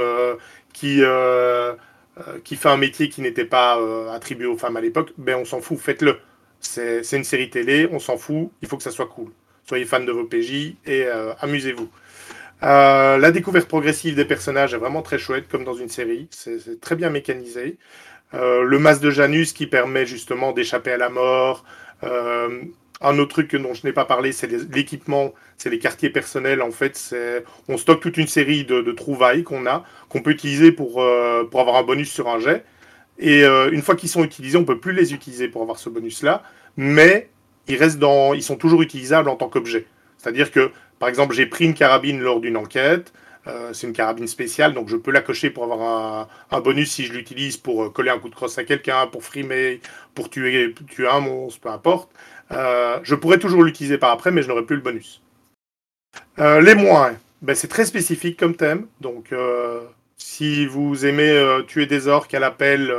qui 0.73 1.03
qui 2.43 2.55
fait 2.55 2.69
un 2.69 2.77
métier 2.77 3.09
qui 3.09 3.21
n'était 3.21 3.45
pas 3.45 3.79
euh, 3.79 4.11
attribué 4.11 4.45
aux 4.45 4.57
femmes 4.57 4.77
à 4.77 4.81
l'époque, 4.81 5.13
ben 5.17 5.35
on 5.35 5.45
s'en 5.45 5.61
fout, 5.61 5.79
faites-le. 5.79 6.19
C'est 6.59 7.01
une 7.11 7.23
série 7.23 7.49
télé, 7.49 7.89
on 7.91 7.99
s'en 7.99 8.17
fout, 8.17 8.49
il 8.61 8.67
faut 8.67 8.77
que 8.77 8.83
ça 8.83 8.91
soit 8.91 9.07
cool. 9.07 9.31
Soyez 9.67 9.85
fan 9.85 10.05
de 10.05 10.11
vos 10.11 10.23
PJ 10.23 10.75
et 10.85 11.05
euh, 11.05 11.33
amusez-vous. 11.41 11.89
la 12.61 13.31
découverte 13.31 13.67
progressive 13.67 14.15
des 14.15 14.25
personnages 14.25 14.73
est 14.73 14.77
vraiment 14.77 15.01
très 15.01 15.17
chouette, 15.17 15.47
comme 15.49 15.65
dans 15.65 15.73
une 15.73 15.89
série. 15.89 16.27
C'est 16.31 16.79
très 16.79 16.95
bien 16.95 17.09
mécanisé. 17.09 17.77
le 18.31 18.77
masque 18.79 19.01
de 19.01 19.09
Janus 19.09 19.51
qui 19.51 19.67
permet 19.67 20.05
justement 20.05 20.53
d'échapper 20.53 20.91
à 20.91 20.97
la 20.97 21.09
mort. 21.09 21.65
Un 23.03 23.19
autre 23.19 23.31
truc 23.31 23.53
dont 23.55 23.73
je 23.73 23.85
n'ai 23.85 23.91
pas 23.91 24.05
parlé, 24.05 24.31
c'est 24.31 24.47
l'équipement, 24.73 25.33
c'est 25.57 25.69
les 25.69 25.77
quartiers 25.77 26.09
personnels. 26.09 26.61
En 26.61 26.71
fait, 26.71 27.13
on 27.67 27.77
stocke 27.77 27.99
toute 27.99 28.17
une 28.17 28.27
série 28.27 28.63
de, 28.63 28.91
trouvailles 28.93 29.43
qu'on 29.43 29.65
a, 29.65 29.83
qu'on 30.07 30.21
peut 30.21 30.31
utiliser 30.31 30.71
pour, 30.71 31.01
euh, 31.01 31.43
pour 31.43 31.59
avoir 31.59 31.75
un 31.75 31.83
bonus 31.83 32.09
sur 32.09 32.29
un 32.29 32.39
jet. 32.39 32.63
Et 33.19 33.43
euh, 33.43 33.69
une 33.71 33.81
fois 33.81 33.95
qu'ils 33.95 34.09
sont 34.09 34.23
utilisés, 34.23 34.57
on 34.57 34.63
peut 34.63 34.79
plus 34.79 34.93
les 34.93 35.13
utiliser 35.13 35.49
pour 35.49 35.61
avoir 35.61 35.77
ce 35.79 35.89
bonus-là, 35.89 36.43
mais 36.77 37.29
ils 37.67 37.75
restent 37.75 37.99
dans, 37.99 38.33
ils 38.33 38.41
sont 38.41 38.55
toujours 38.55 38.81
utilisables 38.81 39.27
en 39.27 39.35
tant 39.35 39.49
qu'objet. 39.49 39.85
C'est-à-dire 40.17 40.51
que, 40.51 40.71
par 40.97 41.09
exemple, 41.09 41.35
j'ai 41.35 41.45
pris 41.45 41.65
une 41.65 41.73
carabine 41.73 42.21
lors 42.21 42.39
d'une 42.39 42.55
enquête. 42.57 43.11
Euh, 43.47 43.73
c'est 43.73 43.87
une 43.87 43.93
carabine 43.93 44.27
spéciale, 44.27 44.73
donc 44.73 44.87
je 44.87 44.95
peux 44.95 45.11
la 45.11 45.19
cocher 45.19 45.49
pour 45.49 45.65
avoir 45.65 46.29
un, 46.49 46.61
bonus 46.61 46.91
si 46.91 47.03
je 47.03 47.11
l'utilise 47.11 47.57
pour 47.57 47.91
coller 47.91 48.09
un 48.09 48.17
coup 48.17 48.29
de 48.29 48.35
crosse 48.35 48.57
à 48.57 48.63
quelqu'un, 48.63 49.05
pour 49.07 49.21
frimer, 49.25 49.81
pour 50.15 50.29
tuer, 50.29 50.73
tuer 50.87 51.09
un 51.09 51.19
monstre, 51.19 51.59
peu 51.59 51.69
importe. 51.69 52.09
Euh, 52.53 52.99
je 53.03 53.15
pourrais 53.15 53.39
toujours 53.39 53.63
l'utiliser 53.63 53.97
par 53.97 54.11
après, 54.11 54.31
mais 54.31 54.41
je 54.41 54.47
n'aurai 54.47 54.63
plus 54.63 54.75
le 54.75 54.81
bonus. 54.81 55.21
Euh, 56.39 56.61
les 56.61 56.75
moins, 56.75 57.15
ben, 57.41 57.55
c'est 57.55 57.67
très 57.67 57.85
spécifique 57.85 58.37
comme 58.37 58.55
thème. 58.55 58.87
Donc, 59.01 59.31
euh, 59.31 59.81
si 60.17 60.65
vous 60.65 61.05
aimez 61.05 61.61
tuer 61.67 61.85
des 61.85 62.07
orques 62.07 62.33
à 62.33 62.39
l'appel 62.39 62.93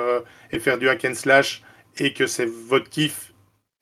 et 0.51 0.59
faire 0.59 0.79
du 0.79 0.89
hack 0.89 1.05
and 1.05 1.15
slash, 1.15 1.63
et 1.99 2.13
que 2.13 2.27
c'est 2.27 2.47
votre 2.47 2.91
kiff, 2.91 3.33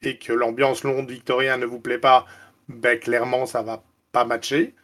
et 0.03 0.19
que 0.19 0.33
l'ambiance 0.33 0.85
longue 0.85 1.09
victorien 1.09 1.57
ne 1.57 1.67
vous 1.67 1.79
plaît 1.79 1.99
pas, 1.99 2.27
ben, 2.69 2.99
clairement, 2.99 3.47
ça 3.47 3.63
va 3.63 3.83
pas 4.13 4.25
matcher. 4.25 4.75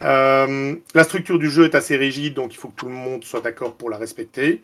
la 0.00 1.04
structure 1.04 1.38
du 1.38 1.50
jeu 1.50 1.64
est 1.64 1.74
assez 1.74 1.96
rigide, 1.96 2.34
donc 2.34 2.54
il 2.54 2.58
faut 2.58 2.68
que 2.68 2.76
tout 2.76 2.86
le 2.86 2.92
monde 2.92 3.24
soit 3.24 3.40
d'accord 3.40 3.74
pour 3.74 3.90
la 3.90 3.96
respecter. 3.96 4.62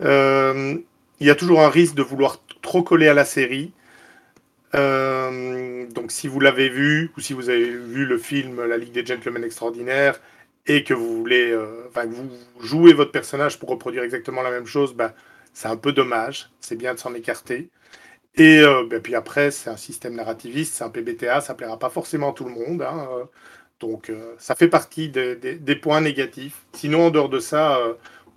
il 0.00 1.26
y 1.26 1.30
a 1.30 1.34
toujours 1.34 1.62
un 1.62 1.70
risque 1.70 1.94
de 1.94 2.02
vouloir 2.02 2.38
trop 2.60 2.82
coller 2.82 3.08
à 3.08 3.14
la 3.14 3.24
série. 3.24 3.72
Euh, 4.74 5.86
donc 5.90 6.10
si 6.10 6.28
vous 6.28 6.40
l'avez 6.40 6.68
vu 6.68 7.12
ou 7.16 7.20
si 7.20 7.34
vous 7.34 7.50
avez 7.50 7.68
vu 7.68 8.06
le 8.06 8.18
film 8.18 8.64
La 8.64 8.78
Ligue 8.78 8.92
des 8.92 9.04
Gentlemen 9.04 9.44
Extraordinaires 9.44 10.20
et 10.66 10.84
que 10.84 10.94
vous 10.94 11.18
voulez, 11.18 11.50
euh, 11.50 11.86
enfin 11.88 12.06
que 12.06 12.14
vous 12.14 12.30
jouez 12.60 12.94
votre 12.94 13.12
personnage 13.12 13.58
pour 13.58 13.68
reproduire 13.68 14.02
exactement 14.02 14.42
la 14.42 14.50
même 14.50 14.66
chose, 14.66 14.94
ben, 14.94 15.12
c'est 15.52 15.68
un 15.68 15.76
peu 15.76 15.92
dommage. 15.92 16.50
C'est 16.60 16.76
bien 16.76 16.94
de 16.94 16.98
s'en 16.98 17.14
écarter. 17.14 17.70
Et 18.36 18.60
euh, 18.60 18.86
ben, 18.88 19.00
puis 19.02 19.14
après, 19.14 19.50
c'est 19.50 19.70
un 19.70 19.76
système 19.76 20.14
narrativiste, 20.16 20.74
c'est 20.74 20.84
un 20.84 20.90
PBTA, 20.90 21.40
ça 21.42 21.54
plaira 21.54 21.78
pas 21.78 21.90
forcément 21.90 22.30
à 22.32 22.34
tout 22.34 22.44
le 22.44 22.52
monde. 22.52 22.82
Hein, 22.82 23.08
donc 23.80 24.12
ça 24.38 24.54
fait 24.54 24.68
partie 24.68 25.08
des, 25.10 25.36
des, 25.36 25.76
points 25.76 26.00
négatifs. 26.00 26.66
Sinon, 26.72 27.06
en 27.08 27.10
dehors 27.10 27.28
de 27.28 27.40
ça, 27.40 27.80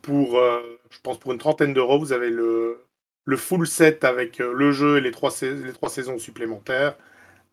pour, 0.01 0.41
je 0.89 0.99
pense 1.03 1.19
pour 1.19 1.31
une 1.33 1.38
trentaine 1.38 1.73
d'euros, 1.73 1.99
vous 1.99 2.13
avez 2.13 2.29
le, 2.29 2.84
le 3.26 3.38
full 3.38 3.67
set 3.67 4.03
avec 4.03 4.39
euh, 4.39 4.53
le 4.53 4.71
jeu 4.71 4.97
et 4.97 5.01
les 5.01 5.11
trois, 5.11 5.32
les 5.41 5.73
trois 5.73 5.89
saisons 5.89 6.17
supplémentaires, 6.17 6.97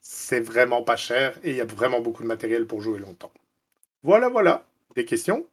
c'est 0.00 0.40
vraiment 0.40 0.82
pas 0.82 0.96
cher 0.96 1.38
et 1.42 1.50
il 1.50 1.56
y 1.56 1.60
a 1.60 1.64
vraiment 1.64 2.00
beaucoup 2.00 2.22
de 2.22 2.28
matériel 2.28 2.66
pour 2.66 2.80
jouer 2.80 2.98
longtemps. 2.98 3.32
Voilà, 4.02 4.28
voilà. 4.28 4.64
Des 4.94 5.04
questions? 5.04 5.46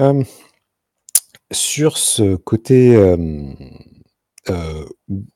Euh, 0.00 0.22
Sur 1.52 1.98
ce 1.98 2.36
côté 2.36 2.96
euh, 2.96 4.84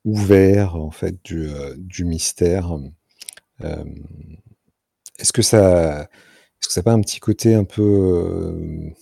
ouvert 0.05 0.75
en 0.75 0.91
fait 0.91 1.15
du, 1.25 1.49
du 1.77 2.05
mystère, 2.05 2.77
est-ce 5.19 5.33
que 5.33 5.43
ça, 5.43 6.03
est-ce 6.03 6.69
que 6.69 6.73
ça 6.73 6.81
n'a 6.81 6.85
pas 6.85 6.93
un 6.93 7.01
petit 7.01 7.21
côté 7.21 7.55
un 7.55 7.65
peu, 7.65 8.93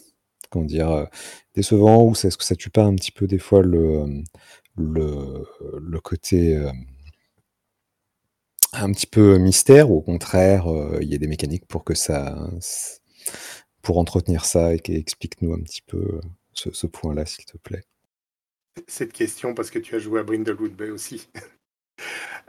comment 0.56 0.66
dire, 0.66 1.06
décevant 1.54 2.04
ou 2.04 2.12
est-ce 2.12 2.36
que 2.36 2.44
ça 2.44 2.56
tue 2.56 2.70
pas 2.70 2.84
un 2.84 2.94
petit 2.94 3.12
peu 3.12 3.26
des 3.26 3.38
fois 3.38 3.62
le, 3.62 4.22
le, 4.76 6.00
côté 6.00 6.58
un 8.72 8.92
petit 8.92 9.06
peu 9.06 9.38
mystère 9.38 9.90
ou 9.90 9.98
au 9.98 10.02
contraire 10.02 10.66
il 11.00 11.08
y 11.08 11.14
a 11.14 11.18
des 11.18 11.26
mécaniques 11.26 11.66
pour 11.66 11.84
que 11.84 11.94
ça 11.94 12.36
pour 13.82 13.98
entretenir 13.98 14.44
ça 14.44 14.74
et 14.74 14.80
explique-nous 14.88 15.52
un 15.52 15.60
petit 15.60 15.82
peu 15.82 16.20
ce, 16.52 16.86
point-là 16.86 17.26
s'il 17.26 17.44
te 17.44 17.58
plaît? 17.58 17.84
Cette 18.86 19.12
question 19.12 19.54
parce 19.54 19.70
que 19.70 19.78
tu 19.78 19.94
as 19.94 19.98
joué 19.98 20.20
à 20.20 20.22
Brindlewood 20.22 20.72
Bay 20.72 20.90
aussi. 20.90 21.28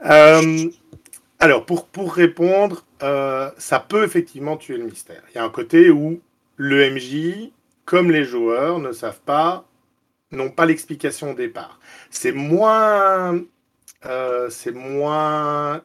alors 0.00 1.66
pour, 1.66 1.86
pour 1.86 2.14
répondre, 2.14 2.86
ça 3.00 3.80
peut 3.86 4.04
effectivement 4.04 4.56
tuer 4.56 4.78
le 4.78 4.84
mystère. 4.84 5.22
Il 5.30 5.34
y 5.36 5.38
a 5.38 5.44
un 5.44 5.50
côté 5.50 5.90
où 5.90 6.20
le 6.56 6.90
MJ 6.90 7.52
comme 7.88 8.10
les 8.10 8.24
joueurs 8.24 8.80
ne 8.80 8.92
savent 8.92 9.22
pas, 9.24 9.66
n'ont 10.30 10.50
pas 10.50 10.66
l'explication 10.66 11.30
au 11.30 11.34
départ. 11.34 11.80
C'est 12.10 12.32
moins, 12.32 13.42
euh, 14.04 14.50
c'est 14.50 14.72
moins 14.72 15.82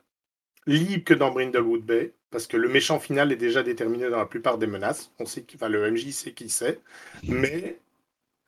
libre 0.67 1.05
que 1.05 1.13
dans 1.13 1.31
Brindlewood 1.31 1.81
Bay, 1.81 2.11
parce 2.29 2.45
que 2.45 2.57
le 2.57 2.67
méchant 2.67 2.99
final 2.99 3.31
est 3.31 3.37
déjà 3.37 3.63
déterminé 3.63 4.09
dans 4.09 4.17
la 4.17 4.25
plupart 4.25 4.57
des 4.57 4.67
menaces. 4.67 5.13
On 5.17 5.25
sait, 5.25 5.45
enfin, 5.55 5.69
le 5.69 5.89
MJ 5.89 6.11
sait 6.11 6.33
qui 6.33 6.49
c'est, 6.49 6.81
mais 7.25 7.79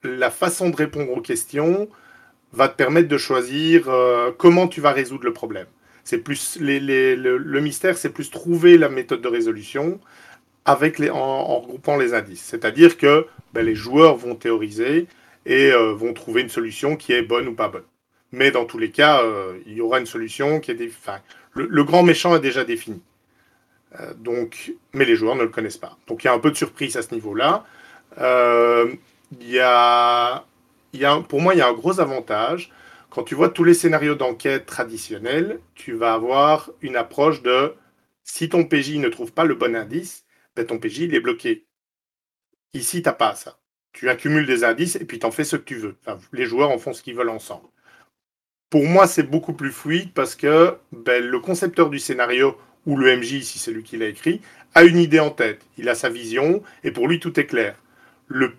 la 0.03 0.31
façon 0.31 0.69
de 0.69 0.75
répondre 0.75 1.13
aux 1.13 1.21
questions 1.21 1.87
va 2.51 2.67
te 2.67 2.75
permettre 2.75 3.07
de 3.07 3.17
choisir 3.17 3.87
euh, 3.87 4.33
comment 4.37 4.67
tu 4.67 4.81
vas 4.81 4.91
résoudre 4.91 5.23
le 5.23 5.31
problème. 5.31 5.67
C'est 6.03 6.17
plus 6.17 6.57
le, 6.59 7.59
mystère, 7.61 7.97
c'est 7.97 8.09
plus 8.09 8.29
trouver 8.29 8.77
la 8.77 8.89
méthode 8.89 9.21
de 9.21 9.29
résolution 9.29 10.01
avec 10.65 10.99
les, 10.99 11.09
en, 11.09 11.59
regroupant 11.59 11.95
les 11.95 12.13
indices. 12.13 12.43
C'est-à-dire 12.43 12.97
que 12.97 13.27
ben, 13.55 13.65
les 13.65 13.73
joueurs 13.73 14.17
vont 14.17 14.35
théoriser 14.35 15.07
et 15.45 15.71
euh, 15.71 15.93
vont 15.93 16.13
trouver 16.13 16.41
une 16.41 16.49
solution 16.49 16.97
qui 16.97 17.13
est 17.13 17.21
bonne 17.21 17.47
ou 17.47 17.55
pas 17.55 17.69
bonne. 17.69 17.85
Mais 18.33 18.51
dans 18.51 18.65
tous 18.65 18.77
les 18.77 18.91
cas, 18.91 19.23
euh, 19.23 19.57
il 19.65 19.75
y 19.75 19.81
aura 19.81 19.99
une 19.99 20.05
solution 20.05 20.59
qui 20.59 20.71
est 20.71 20.75
définie. 20.75 21.17
Le, 21.53 21.83
grand 21.85 22.03
méchant 22.03 22.35
est 22.35 22.41
déjà 22.41 22.65
défini. 22.65 23.01
Euh, 23.97 24.13
donc, 24.15 24.73
mais 24.91 25.05
les 25.05 25.15
joueurs 25.15 25.35
ne 25.35 25.43
le 25.43 25.49
connaissent 25.49 25.77
pas. 25.77 25.97
Donc 26.07 26.23
il 26.23 26.27
y 26.27 26.29
a 26.29 26.33
un 26.33 26.39
peu 26.39 26.51
de 26.51 26.57
surprise 26.57 26.97
à 26.97 27.01
ce 27.01 27.13
niveau-là. 27.13 27.63
il 28.19 28.99
y 29.41 29.59
a, 29.59 30.43
pour 31.29 31.39
moi, 31.39 31.55
il 31.55 31.59
y 31.59 31.61
a 31.61 31.69
un 31.69 31.73
gros 31.73 32.01
avantage. 32.01 32.73
Quand 33.09 33.23
tu 33.23 33.35
vois 33.35 33.47
tous 33.47 33.63
les 33.63 33.73
scénarios 33.73 34.15
d'enquête 34.15 34.65
traditionnels, 34.65 35.61
tu 35.75 35.93
vas 35.93 36.13
avoir 36.13 36.71
une 36.81 36.97
approche 36.97 37.41
de 37.41 37.73
si 38.25 38.49
ton 38.49 38.65
PJ 38.65 38.97
ne 38.97 39.07
trouve 39.07 39.31
pas 39.31 39.45
le 39.45 39.55
bon 39.55 39.77
indice, 39.77 40.25
ben 40.57 40.65
ton 40.65 40.77
PJ 40.77 41.03
est 41.03 41.21
bloqué. 41.21 41.65
Ici, 42.75 43.01
tu 43.01 43.07
n'as 43.07 43.13
pas 43.13 43.35
ça. 43.35 43.57
Tu 43.93 44.09
accumules 44.09 44.45
des 44.45 44.65
indices 44.65 44.97
et 44.97 45.05
puis 45.05 45.17
tu 45.17 45.25
en 45.25 45.31
fais 45.31 45.45
ce 45.45 45.55
que 45.55 45.63
tu 45.63 45.75
veux. 45.75 45.95
les 46.33 46.45
joueurs 46.45 46.69
en 46.69 46.77
font 46.77 46.91
ce 46.91 47.01
qu'ils 47.01 47.15
veulent 47.15 47.29
ensemble. 47.29 47.67
Pour 48.69 48.83
moi, 48.83 49.07
c'est 49.07 49.23
beaucoup 49.23 49.53
plus 49.53 49.71
fluide 49.71 50.11
parce 50.13 50.35
que 50.35 50.75
ben, 50.91 51.23
le 51.23 51.39
concepteur 51.39 51.89
du 51.89 51.99
scénario, 51.99 52.57
ou 52.85 52.97
le 52.97 53.15
MJ, 53.15 53.41
si 53.41 53.59
c'est 53.59 53.71
lui 53.71 53.83
qui 53.83 53.97
l'a 53.97 54.07
écrit, 54.07 54.41
a 54.73 54.83
une 54.83 54.97
idée 54.97 55.21
en 55.21 55.29
tête. 55.29 55.61
Il 55.77 55.87
a 55.87 55.95
sa 55.95 56.09
vision 56.09 56.61
et 56.83 56.91
pour 56.91 57.07
lui, 57.07 57.21
tout 57.21 57.39
est 57.39 57.45
clair. 57.45 57.75
Le, 58.27 58.51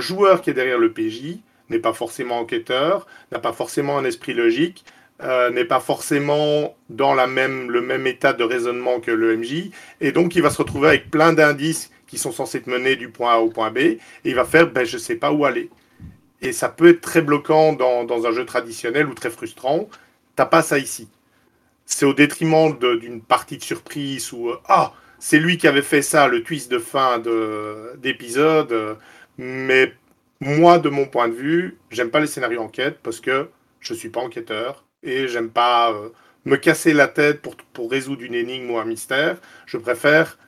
joueur 0.00 0.40
qui 0.40 0.48
est 0.48 0.54
derrière 0.54 0.78
le 0.78 0.92
PJ 0.92 1.40
n'est 1.68 1.78
pas 1.78 1.92
forcément 1.92 2.38
enquêteur, 2.38 3.06
n'a 3.30 3.38
pas 3.38 3.52
forcément 3.52 3.98
un 3.98 4.04
esprit 4.06 4.32
logique, 4.32 4.86
euh, 5.22 5.50
n'est 5.50 5.66
pas 5.66 5.80
forcément 5.80 6.74
dans 6.88 7.12
la 7.12 7.26
même, 7.26 7.70
le 7.70 7.82
même 7.82 8.06
état 8.06 8.32
de 8.32 8.44
raisonnement 8.44 9.00
que 9.00 9.10
le 9.10 9.36
MJ, 9.36 9.70
et 10.00 10.12
donc 10.12 10.36
il 10.36 10.42
va 10.42 10.48
se 10.48 10.58
retrouver 10.58 10.88
avec 10.88 11.10
plein 11.10 11.34
d'indices 11.34 11.90
qui 12.08 12.18
sont 12.18 12.32
censés 12.32 12.60
te 12.60 12.68
mener 12.68 12.96
du 12.96 13.10
point 13.10 13.34
A 13.34 13.38
au 13.38 13.50
point 13.50 13.70
B, 13.70 13.78
et 13.78 14.00
il 14.24 14.34
va 14.34 14.44
faire 14.44 14.66
ben, 14.68 14.84
je 14.84 14.96
ne 14.96 15.00
sais 15.00 15.16
pas 15.16 15.30
où 15.30 15.44
aller. 15.44 15.70
Et 16.42 16.52
ça 16.52 16.68
peut 16.68 16.88
être 16.88 17.00
très 17.00 17.22
bloquant 17.22 17.72
dans, 17.72 18.04
dans 18.04 18.26
un 18.26 18.32
jeu 18.32 18.44
traditionnel 18.44 19.06
ou 19.08 19.14
très 19.14 19.30
frustrant. 19.30 19.88
T'as 20.34 20.46
pas 20.46 20.62
ça 20.62 20.78
ici. 20.78 21.08
C'est 21.86 22.06
au 22.06 22.14
détriment 22.14 22.76
d'une 22.78 23.20
partie 23.22 23.58
de 23.58 23.62
surprise 23.62 24.32
où 24.32 24.48
euh, 24.50 24.60
ah 24.68 24.92
c'est 25.20 25.38
lui 25.38 25.58
qui 25.58 25.66
avait 25.66 25.82
fait 25.82 26.02
ça, 26.02 26.28
le 26.28 26.42
twist 26.42 26.70
de 26.70 26.78
fin 26.78 27.22
d'épisode. 27.98 28.98
mais 29.36 29.92
moi, 30.40 30.78
de 30.78 30.88
mon 30.88 31.06
point 31.06 31.28
de 31.28 31.34
vue, 31.34 31.78
j'aime 31.90 32.10
pas 32.10 32.20
les 32.20 32.28
scénarios 32.28 32.62
enquête 32.62 33.00
parce 33.02 33.20
que 33.20 33.48
je 33.80 33.94
suis 33.94 34.08
pas 34.08 34.20
enquêteur 34.20 34.84
et 35.02 35.26
j'aime 35.26 35.50
pas 35.50 35.92
euh, 35.92 36.10
me 36.44 36.56
casser 36.56 36.92
la 36.92 37.08
tête 37.08 37.42
pour, 37.42 37.56
pour 37.72 37.90
résoudre 37.90 38.22
une 38.22 38.34
énigme 38.34 38.70
ou 38.70 38.78
un 38.78 38.84
mystère. 38.84 39.38
Je 39.66 39.76
préfère 39.78 40.38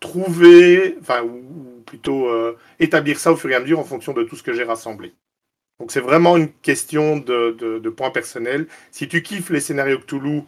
trouver, 0.00 0.96
enfin, 1.00 1.22
ou, 1.22 1.82
plutôt 1.86 2.28
euh, 2.28 2.58
établir 2.80 3.18
ça 3.18 3.32
au 3.32 3.36
fur 3.36 3.50
et 3.50 3.54
à 3.54 3.60
mesure 3.60 3.78
en 3.78 3.84
fonction 3.84 4.12
de 4.12 4.24
tout 4.24 4.36
ce 4.36 4.42
que 4.42 4.52
j'ai 4.52 4.64
rassemblé. 4.64 5.14
Donc 5.78 5.92
c'est 5.92 6.00
vraiment 6.00 6.36
une 6.36 6.52
question 6.52 7.18
de, 7.18 7.52
de, 7.52 7.90
points 7.90 8.10
personnels. 8.10 8.66
Si 8.90 9.08
tu 9.08 9.22
kiffes 9.22 9.50
les 9.50 9.60
scénarios 9.60 9.98
Cthulhu, 9.98 10.42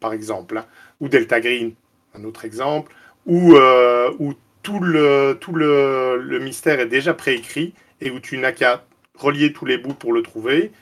par 0.00 0.12
exemple, 0.12 0.56
hein, 0.58 0.66
ou 1.00 1.08
Delta 1.08 1.40
Green, 1.40 1.74
un 2.14 2.24
autre 2.24 2.44
exemple, 2.44 2.92
ou, 3.26 3.54
euh, 3.54 4.12
ou 4.18 4.34
tout, 4.62 4.80
le, 4.80 5.36
tout 5.40 5.54
le, 5.54 6.16
le 6.18 6.38
mystère 6.38 6.80
est 6.80 6.86
déjà 6.86 7.14
préécrit 7.14 7.74
et 8.00 8.10
où 8.10 8.18
tu 8.18 8.38
n'as 8.38 8.52
qu'à 8.52 8.84
relier 9.14 9.52
tous 9.52 9.66
les 9.66 9.78
bouts 9.78 9.94
pour 9.94 10.12
le 10.12 10.22
trouver, 10.22 10.72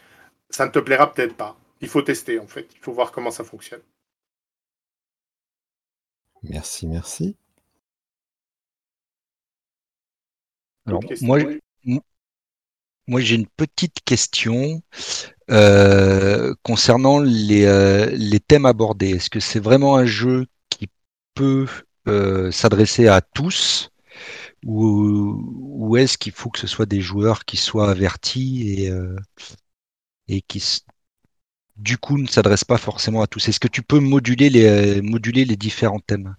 ça 0.51 0.67
ne 0.67 0.71
te 0.71 0.79
plaira 0.79 1.13
peut-être 1.13 1.35
pas. 1.35 1.57
Il 1.81 1.89
faut 1.89 2.03
tester 2.03 2.39
en 2.39 2.47
fait, 2.47 2.69
il 2.75 2.81
faut 2.81 2.93
voir 2.93 3.13
comment 3.13 3.31
ça 3.31 3.45
fonctionne. 3.45 3.83
Merci, 6.43 6.87
merci. 6.87 7.37
Moi, 11.23 11.39
moi 13.07 13.21
j'ai 13.21 13.35
une 13.35 13.47
petite 13.47 14.01
question 14.05 14.83
euh, 15.51 16.55
concernant 16.63 17.19
les, 17.19 17.65
euh, 17.65 18.07
les, 18.13 18.39
thèmes 18.39 18.67
abordés. 18.67 19.11
Est-ce 19.11 19.31
que 19.31 19.41
c'est 19.41 19.59
vraiment 19.59 19.97
un 19.97 20.07
jeu 20.07 20.47
qui 20.69 20.89
peut 21.35 21.67
euh, 22.07 22.53
s'adresser 22.53 23.09
à 23.09 23.21
tous 23.21 23.91
ou, 24.65 25.97
est-ce 25.97 26.19
qu'il 26.19 26.33
faut 26.33 26.51
que 26.51 26.59
ce 26.59 26.67
soit 26.67 26.87
des 26.87 27.01
joueurs 27.01 27.45
qui 27.47 27.57
soient 27.57 27.91
avertis 27.91 28.85
et, 28.85 28.93
et 30.29 30.43
qui 30.43 30.63
du 31.77 31.97
coup 31.97 32.19
ne 32.19 32.27
s'adressent 32.27 32.65
pas 32.65 32.77
forcément 32.77 33.23
à 33.23 33.27
tous? 33.27 33.49
Est-ce 33.49 33.59
que 33.59 33.69
tu 33.69 33.83
peux 33.83 33.99
moduler 33.99 34.51
les, 34.51 35.01
moduler 35.01 35.47
les 35.47 35.57
différents 35.57 36.01
thèmes? 36.01 36.37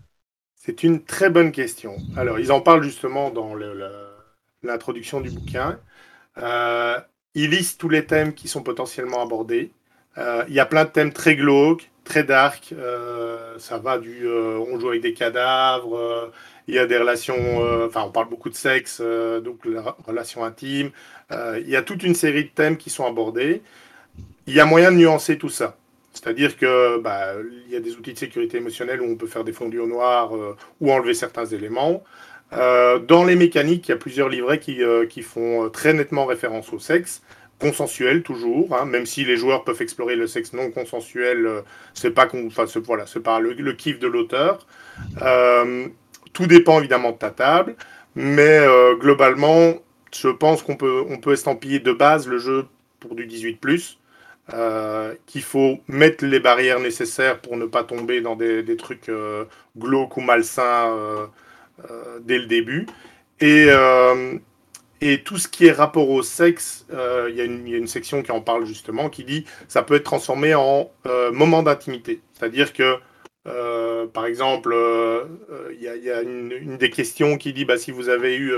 C'est 0.55 0.83
une 0.83 1.03
très 1.03 1.31
bonne 1.31 1.51
question. 1.51 1.97
Alors 2.15 2.39
ils 2.39 2.51
en 2.51 2.61
parlent 2.61 2.83
justement 2.83 3.31
dans 3.31 3.55
l'introduction 4.63 5.21
du 5.21 5.29
bouquin. 5.29 5.79
Euh, 6.37 6.99
ils 7.33 7.49
listent 7.49 7.79
tous 7.79 7.89
les 7.89 8.05
thèmes 8.05 8.33
qui 8.33 8.47
sont 8.47 8.63
potentiellement 8.63 9.21
abordés. 9.21 9.71
Euh, 10.17 10.43
il 10.47 10.53
y 10.53 10.59
a 10.59 10.65
plein 10.65 10.85
de 10.85 10.89
thèmes 10.89 11.13
très 11.13 11.35
glauques, 11.35 11.89
très 12.03 12.23
dark. 12.23 12.73
Euh, 12.73 13.57
ça 13.57 13.77
va 13.77 13.97
du 13.97 14.27
on 14.27 14.79
joue 14.79 14.89
avec 14.89 15.01
des 15.01 15.13
cadavres. 15.13 16.31
il 16.67 16.75
y 16.75 16.79
a 16.79 16.85
des 16.85 16.97
relations. 16.97 17.61
Enfin, 17.85 18.03
on 18.05 18.11
parle 18.11 18.29
beaucoup 18.29 18.49
de 18.49 18.55
sexe, 18.55 19.01
donc 19.01 19.65
la 19.65 19.95
relations 20.05 20.43
intimes. 20.43 20.91
il 21.31 21.69
y 21.69 21.75
a 21.75 21.81
toute 21.81 22.03
une 22.03 22.15
série 22.15 22.45
de 22.45 22.49
thèmes 22.49 22.77
qui 22.77 22.89
sont 22.89 23.05
abordés. 23.05 23.61
Il 24.47 24.53
y 24.53 24.59
a 24.59 24.65
moyen 24.65 24.91
de 24.91 24.97
nuancer 24.97 25.37
tout 25.37 25.49
ça. 25.49 25.77
C'est-à-dire 26.13 26.57
que 26.57 26.99
bah, 26.99 27.35
il 27.67 27.71
y 27.71 27.77
a 27.77 27.79
des 27.79 27.95
outils 27.95 28.13
de 28.13 28.17
sécurité 28.17 28.57
émotionnelle 28.57 29.01
où 29.01 29.05
on 29.05 29.15
peut 29.15 29.27
faire 29.27 29.45
des 29.45 29.53
fondus 29.53 29.79
au 29.79 29.87
noir 29.87 30.33
ou 30.81 30.91
enlever 30.91 31.13
certains 31.13 31.45
éléments. 31.45 32.03
Euh, 32.53 32.99
dans 32.99 33.23
les 33.23 33.35
mécaniques, 33.35 33.87
il 33.87 33.91
y 33.91 33.93
a 33.93 33.97
plusieurs 33.97 34.29
livrets 34.29 34.59
qui, 34.59 34.83
euh, 34.83 35.05
font 35.21 35.65
euh, 35.65 35.69
très 35.69 35.93
nettement 35.93 36.25
référence 36.25 36.73
au 36.73 36.79
sexe, 36.79 37.21
consensuel 37.59 38.23
toujours, 38.23 38.75
hein, 38.75 38.85
même 38.85 39.05
si 39.05 39.23
les 39.23 39.37
joueurs 39.37 39.63
peuvent 39.63 39.81
explorer 39.81 40.15
le 40.15 40.27
sexe 40.27 40.51
non 40.53 40.71
consensuel, 40.71 41.47
c'est 41.93 42.11
pas, 42.11 42.27
enfin, 42.45 42.65
voilà, 42.83 43.05
pas 43.23 43.39
le, 43.39 43.53
le, 43.53 43.73
kiff 43.73 43.99
de 43.99 44.07
l'auteur. 44.07 44.65
tout 46.33 46.47
dépend 46.47 46.79
évidemment 46.79 47.11
de 47.11 47.17
ta 47.17 47.29
table, 47.29 47.75
mais 48.15 48.59
globalement, 48.99 49.75
je 50.11 50.29
pense 50.29 50.63
qu'on 50.63 50.75
peut, 50.75 51.05
estampiller 51.31 51.79
de 51.79 51.91
base 51.91 52.27
le 52.27 52.39
jeu 52.39 52.65
pour 52.99 53.13
du 53.13 53.27
18+, 53.27 53.97
qu'il 55.27 55.43
faut 55.43 55.79
mettre 55.87 56.25
les 56.25 56.39
barrières 56.39 56.79
nécessaires 56.79 57.39
pour 57.39 57.57
ne 57.57 57.65
pas 57.65 57.83
tomber 57.83 58.21
dans 58.21 58.35
des, 58.35 58.75
trucs 58.75 59.11
glauques 59.77 60.17
ou 60.17 60.21
malsains 60.21 60.95
euh, 60.97 61.27
dès 62.21 62.37
le 62.37 62.45
début. 62.45 62.85
Et, 63.41 63.65
euh, 63.69 64.37
et 65.01 65.23
tout 65.23 65.37
ce 65.37 65.47
qui 65.47 65.65
est 65.65 65.71
rapport 65.71 66.09
au 66.09 66.21
sexe, 66.21 66.85
euh, 66.93 67.27
il 67.31 67.35
y, 67.35 67.41
a 67.41 67.43
une 67.43 67.87
section 67.87 68.21
qui 68.21 68.31
en 68.31 68.39
parle 68.39 68.65
justement, 68.65 69.09
qui 69.09 69.23
dit 69.23 69.45
ça 69.67 69.81
peut 69.81 69.95
être 69.95 70.03
transformé 70.03 70.53
en 70.53 70.91
moment 71.33 71.63
d'intimité. 71.63 72.21
C'est-à-dire 72.33 72.71
que 72.71 72.97
par 74.13 74.25
exemple, 74.27 74.75
il 75.71 75.81
y, 75.81 76.11
a, 76.11 76.21
une, 76.21 76.77
des 76.77 76.89
questions 76.91 77.37
qui 77.37 77.51
dit 77.53 77.65
bah, 77.65 77.77
si 77.77 77.89
vous 77.89 78.09
avez 78.09 78.37
eu 78.37 78.53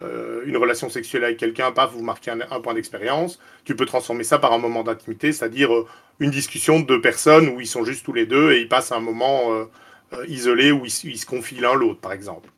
une 0.00 0.56
relation 0.56 0.90
sexuelle 0.90 1.22
avec 1.22 1.36
quelqu'un, 1.36 1.70
paf, 1.70 1.92
vous 1.92 2.02
marquez 2.02 2.32
un, 2.32 2.60
point 2.60 2.74
d'expérience, 2.74 3.38
tu 3.64 3.76
peux 3.76 3.86
transformer 3.86 4.24
ça 4.24 4.38
par 4.38 4.52
un 4.52 4.58
moment 4.58 4.82
d'intimité, 4.82 5.32
c'est-à-dire 5.32 5.70
une 6.18 6.32
discussion 6.32 6.80
de 6.80 6.86
deux 6.86 7.00
personnes 7.00 7.48
où 7.50 7.60
ils 7.60 7.68
sont 7.68 7.84
juste 7.84 8.04
tous 8.04 8.12
les 8.12 8.26
deux 8.26 8.50
et 8.50 8.60
ils 8.60 8.68
passent 8.68 8.90
un 8.90 8.98
moment 8.98 9.68
isolé 10.28 10.72
où 10.72 10.86
ils, 10.86 11.10
ils 11.10 11.18
se 11.18 11.26
confient 11.26 11.60
l'un 11.60 11.74
l'autre, 11.74 12.00
par 12.00 12.12
exemple. 12.12 12.50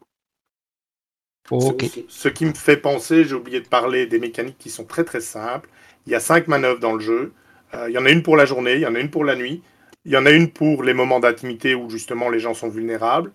Ce, 2.08 2.28
qui 2.28 2.44
me 2.44 2.52
fait 2.52 2.76
penser, 2.76 3.24
j'ai 3.24 3.34
oublié 3.34 3.60
de 3.60 3.68
parler 3.68 4.06
des 4.06 4.18
mécaniques 4.18 4.58
qui 4.58 4.68
sont 4.68 4.84
très 4.84 5.04
très 5.04 5.20
simples. 5.20 5.68
Il 6.06 6.12
y 6.12 6.14
a 6.14 6.20
cinq 6.20 6.46
manœuvres 6.46 6.80
dans 6.80 6.92
le 6.92 7.00
jeu. 7.00 7.32
Euh, 7.74 7.88
il 7.88 7.94
y 7.94 7.98
en 7.98 8.04
a 8.04 8.10
une 8.10 8.22
pour 8.22 8.36
la 8.36 8.44
journée, 8.44 8.74
il 8.74 8.80
y 8.80 8.86
en 8.86 8.94
a 8.94 9.00
une 9.00 9.10
pour 9.10 9.24
la 9.24 9.34
nuit, 9.34 9.62
il 10.04 10.12
y 10.12 10.16
en 10.16 10.26
a 10.26 10.30
une 10.30 10.50
pour 10.50 10.82
les 10.82 10.94
moments 10.94 11.20
d'intimité 11.20 11.74
où 11.74 11.88
justement 11.90 12.28
les 12.28 12.40
gens 12.40 12.54
sont 12.54 12.68
vulnérables. 12.68 13.32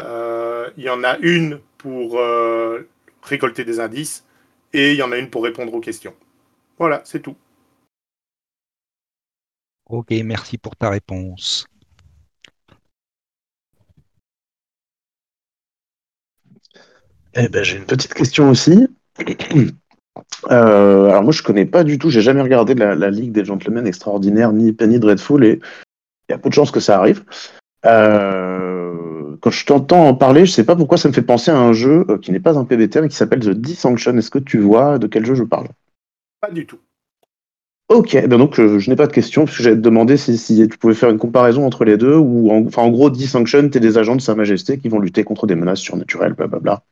Euh, 0.00 0.70
il 0.76 0.84
y 0.84 0.90
en 0.90 1.02
a 1.02 1.16
une 1.18 1.60
pour 1.78 2.18
euh, 2.18 2.88
récolter 3.22 3.64
des 3.64 3.80
indices 3.80 4.24
et 4.72 4.92
il 4.92 4.96
y 4.96 5.02
en 5.02 5.12
a 5.12 5.18
une 5.18 5.30
pour 5.30 5.42
répondre 5.44 5.72
aux 5.72 5.80
questions. 5.80 6.14
Voilà, 6.78 7.00
c'est 7.04 7.20
tout. 7.20 7.36
Ok, 9.88 10.10
merci 10.24 10.58
pour 10.58 10.76
ta 10.76 10.90
réponse. 10.90 11.66
Eh 17.36 17.48
ben, 17.48 17.62
j'ai 17.62 17.76
une 17.76 17.84
petite 17.84 18.14
question 18.14 18.50
aussi. 18.50 18.88
Euh, 20.50 21.10
alors 21.10 21.22
moi 21.22 21.32
je 21.32 21.42
connais 21.42 21.66
pas 21.66 21.84
du 21.84 21.98
tout, 21.98 22.08
j'ai 22.08 22.22
jamais 22.22 22.40
regardé 22.40 22.74
la, 22.74 23.10
Ligue 23.10 23.32
des 23.32 23.44
Gentlemen 23.44 23.86
Extraordinaires 23.86 24.50
ni 24.52 24.72
Penny 24.72 24.98
Dreadful 24.98 25.44
et 25.44 25.60
il 26.28 26.32
y 26.32 26.34
a 26.34 26.38
peu 26.38 26.48
de 26.48 26.54
chances 26.54 26.70
que 26.70 26.80
ça 26.80 26.98
arrive. 26.98 27.22
Euh, 27.84 29.36
quand 29.42 29.50
je 29.50 29.66
t'entends 29.66 30.08
en 30.08 30.14
parler, 30.14 30.46
je 30.46 30.52
sais 30.52 30.64
pas 30.64 30.74
pourquoi 30.74 30.96
ça 30.96 31.08
me 31.08 31.12
fait 31.12 31.20
penser 31.20 31.50
à 31.50 31.58
un 31.58 31.74
jeu 31.74 32.06
euh, 32.08 32.18
qui 32.18 32.32
n'est 32.32 32.40
pas 32.40 32.58
un 32.58 32.64
PBT 32.64 33.02
mais 33.02 33.08
qui 33.08 33.16
s'appelle 33.16 33.40
The 33.40 33.50
Dissanction. 33.50 34.16
Est-ce 34.16 34.30
que 34.30 34.38
tu 34.38 34.58
vois 34.58 34.98
de 34.98 35.06
quel 35.06 35.26
jeu 35.26 35.34
je 35.34 35.44
parle? 35.44 35.68
Pas 36.40 36.50
du 36.50 36.64
tout. 36.64 36.78
Ok, 37.88 38.16
ben 38.26 38.36
donc 38.36 38.58
euh, 38.58 38.78
je 38.80 38.90
n'ai 38.90 38.96
pas 38.96 39.06
de 39.06 39.12
question, 39.12 39.44
parce 39.44 39.56
que 39.56 39.62
j'allais 39.62 39.76
te 39.76 39.80
demander 39.80 40.16
si, 40.16 40.36
si 40.38 40.68
tu 40.68 40.76
pouvais 40.76 40.94
faire 40.94 41.10
une 41.10 41.18
comparaison 41.18 41.64
entre 41.64 41.84
les 41.84 41.96
deux, 41.96 42.16
ou 42.16 42.50
en, 42.50 42.66
enfin, 42.66 42.82
en 42.82 42.90
gros, 42.90 43.10
Dissanction, 43.10 43.68
t'es 43.68 43.78
des 43.78 43.96
agents 43.96 44.16
de 44.16 44.20
Sa 44.20 44.34
Majesté 44.34 44.78
qui 44.78 44.88
vont 44.88 44.98
lutter 44.98 45.22
contre 45.22 45.46
des 45.46 45.54
menaces 45.54 45.80
surnaturelles, 45.80 46.32
blablabla. 46.32 46.82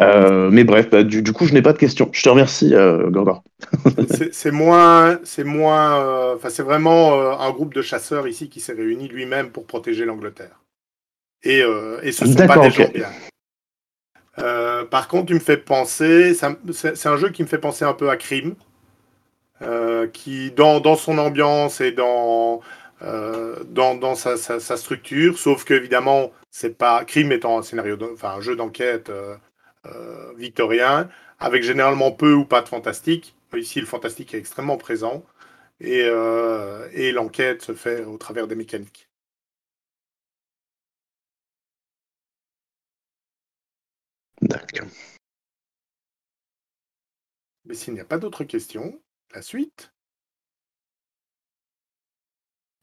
Euh, 0.00 0.50
mais 0.50 0.64
bref, 0.64 0.88
bah, 0.90 1.02
du, 1.02 1.22
du 1.22 1.32
coup, 1.32 1.46
je 1.46 1.52
n'ai 1.52 1.62
pas 1.62 1.72
de 1.72 1.78
question. 1.78 2.08
Je 2.12 2.22
te 2.22 2.28
remercie, 2.28 2.74
euh, 2.74 3.10
Gorgor. 3.10 3.42
C'est 4.32 4.50
moins, 4.50 5.18
c'est 5.24 5.44
moins, 5.44 6.00
euh, 6.00 6.36
enfin 6.36 6.48
c'est 6.48 6.62
vraiment 6.62 7.20
euh, 7.20 7.32
un 7.32 7.50
groupe 7.50 7.74
de 7.74 7.82
chasseurs 7.82 8.26
ici 8.26 8.48
qui 8.48 8.60
s'est 8.60 8.72
réuni 8.72 9.08
lui-même 9.08 9.50
pour 9.50 9.66
protéger 9.66 10.04
l'Angleterre. 10.04 10.60
Et, 11.42 11.62
euh, 11.62 12.00
et 12.02 12.12
ce 12.12 12.26
sont 12.26 12.34
pas 12.46 12.58
des 12.58 12.70
gens 12.70 12.90
bien. 12.92 13.08
Par 14.90 15.08
contre, 15.08 15.26
tu 15.26 15.34
me 15.34 15.40
fais 15.40 15.58
penser, 15.58 16.34
c'est 16.34 17.06
un 17.06 17.16
jeu 17.16 17.28
qui 17.28 17.42
me 17.42 17.48
fait 17.48 17.58
penser 17.58 17.84
un 17.84 17.92
peu 17.92 18.08
à 18.08 18.16
Crime, 18.16 18.54
euh, 19.62 20.06
qui 20.08 20.50
dans, 20.52 20.80
dans 20.80 20.96
son 20.96 21.18
ambiance 21.18 21.80
et 21.80 21.92
dans 21.92 22.60
euh, 23.02 23.62
dans, 23.64 23.94
dans 23.94 24.14
sa, 24.14 24.36
sa, 24.36 24.60
sa 24.60 24.76
structure, 24.76 25.38
sauf 25.38 25.64
que 25.64 25.74
évidemment, 25.74 26.32
c'est 26.50 26.76
pas 26.76 27.04
Crime 27.04 27.32
étant 27.32 27.58
un 27.58 27.62
scénario, 27.62 27.96
de- 27.96 28.10
enfin 28.12 28.30
un 28.36 28.40
jeu 28.40 28.56
d'enquête 28.56 29.10
euh, 29.10 29.36
victorien, 30.36 31.08
avec 31.38 31.62
généralement 31.62 32.12
peu 32.12 32.32
ou 32.34 32.44
pas 32.44 32.62
de 32.62 32.68
fantastique. 32.68 33.34
Ici, 33.56 33.80
le 33.80 33.86
fantastique 33.86 34.34
est 34.34 34.38
extrêmement 34.38 34.76
présent 34.76 35.24
et, 35.80 36.00
et 36.92 37.12
l'enquête 37.12 37.62
se 37.62 37.74
fait 37.74 38.04
au 38.04 38.16
travers 38.18 38.46
des 38.46 38.54
mécaniques. 38.54 39.08
D'accord. 44.42 44.90
Mais 47.64 47.74
s'il 47.74 47.94
n'y 47.94 48.00
a 48.00 48.04
pas 48.04 48.18
d'autres 48.18 48.44
questions, 48.44 49.00
la 49.34 49.42
suite. 49.42 49.92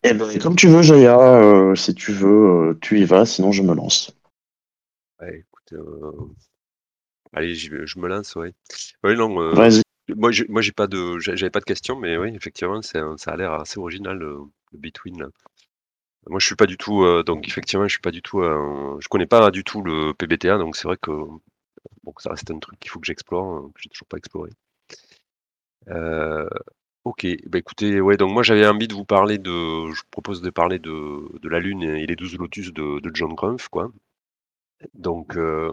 Eh 0.04 0.14
ben, 0.14 0.40
comme 0.40 0.56
tu 0.56 0.68
veux, 0.68 0.82
Jaya, 0.82 1.20
euh, 1.20 1.76
si 1.76 1.94
tu 1.94 2.12
veux, 2.12 2.70
euh, 2.72 2.78
tu 2.82 3.00
y 3.00 3.06
vas, 3.06 3.26
sinon 3.26 3.52
je 3.52 3.62
me 3.64 3.74
lance. 3.76 4.12
Ouais, 5.20 5.40
écoute, 5.40 5.74
euh, 5.74 6.12
allez, 7.34 7.56
je 7.56 8.00
me 8.00 8.08
lance, 8.08 8.36
ouais. 8.36 8.54
Ouais, 9.04 9.16
non, 9.16 9.42
euh, 9.42 9.54
Vas-y. 9.54 9.82
moi, 10.16 10.32
j'ai, 10.32 10.46
moi, 10.48 10.62
j'ai 10.62 10.72
pas 10.72 10.88
de, 10.88 11.20
j'avais 11.20 11.50
pas 11.50 11.60
de 11.60 11.66
questions, 11.66 11.96
mais 11.98 12.18
oui, 12.18 12.34
effectivement, 12.36 12.82
c'est, 12.82 13.00
ça 13.18 13.32
a 13.32 13.38
l'air 13.38 13.54
assez 13.54 13.80
original 13.80 14.18
le, 14.18 14.38
le 14.72 14.78
Between. 14.80 15.20
là. 15.20 15.28
Moi, 16.28 16.40
je 16.40 16.46
suis 16.46 16.56
pas 16.56 16.66
du 16.68 16.78
tout, 16.78 17.04
euh, 17.04 17.24
donc 17.24 17.48
effectivement, 17.48 17.88
je 17.88 17.94
suis 17.94 18.02
pas 18.02 18.12
du 18.12 18.22
tout, 18.22 18.42
je 18.42 19.08
connais 19.10 19.28
pas 19.28 19.50
du 19.52 19.64
tout 19.64 19.82
le 19.82 20.14
PBTA, 20.14 20.58
donc 20.58 20.76
c'est 20.76 20.88
vrai 20.88 20.98
que 21.02 21.12
bon, 21.12 22.14
ça 22.20 22.32
reste 22.32 22.52
un 22.52 22.60
truc 22.60 22.80
qu'il 22.80 22.92
faut 22.92 23.00
que 23.00 23.08
j'explore, 23.08 23.58
euh, 23.58 23.70
que 23.74 23.82
j'ai 23.82 23.90
toujours 23.90 24.08
pas 24.08 24.18
exploré. 24.18 24.52
Euh, 25.90 26.48
ok, 27.06 27.28
bah 27.48 27.60
écoutez, 27.60 28.02
ouais, 28.02 28.18
donc 28.18 28.32
moi 28.34 28.44
j'avais 28.44 28.68
envie 28.68 28.88
de 28.88 28.94
vous 28.94 29.06
parler 29.06 29.38
de, 29.38 29.52
je 29.94 30.02
propose 30.12 30.42
de 30.42 30.50
parler 30.50 30.80
de, 30.80 31.40
de 31.40 31.50
la 31.50 31.60
Lune 31.60 31.84
et 31.84 32.06
les 32.08 32.16
12 32.16 32.38
lotus 32.38 32.74
de, 32.74 33.00
de 33.00 33.12
John 33.14 33.34
Grumpf, 33.36 33.70
quoi. 33.70 33.92
Donc, 34.94 35.36
euh, 35.38 35.72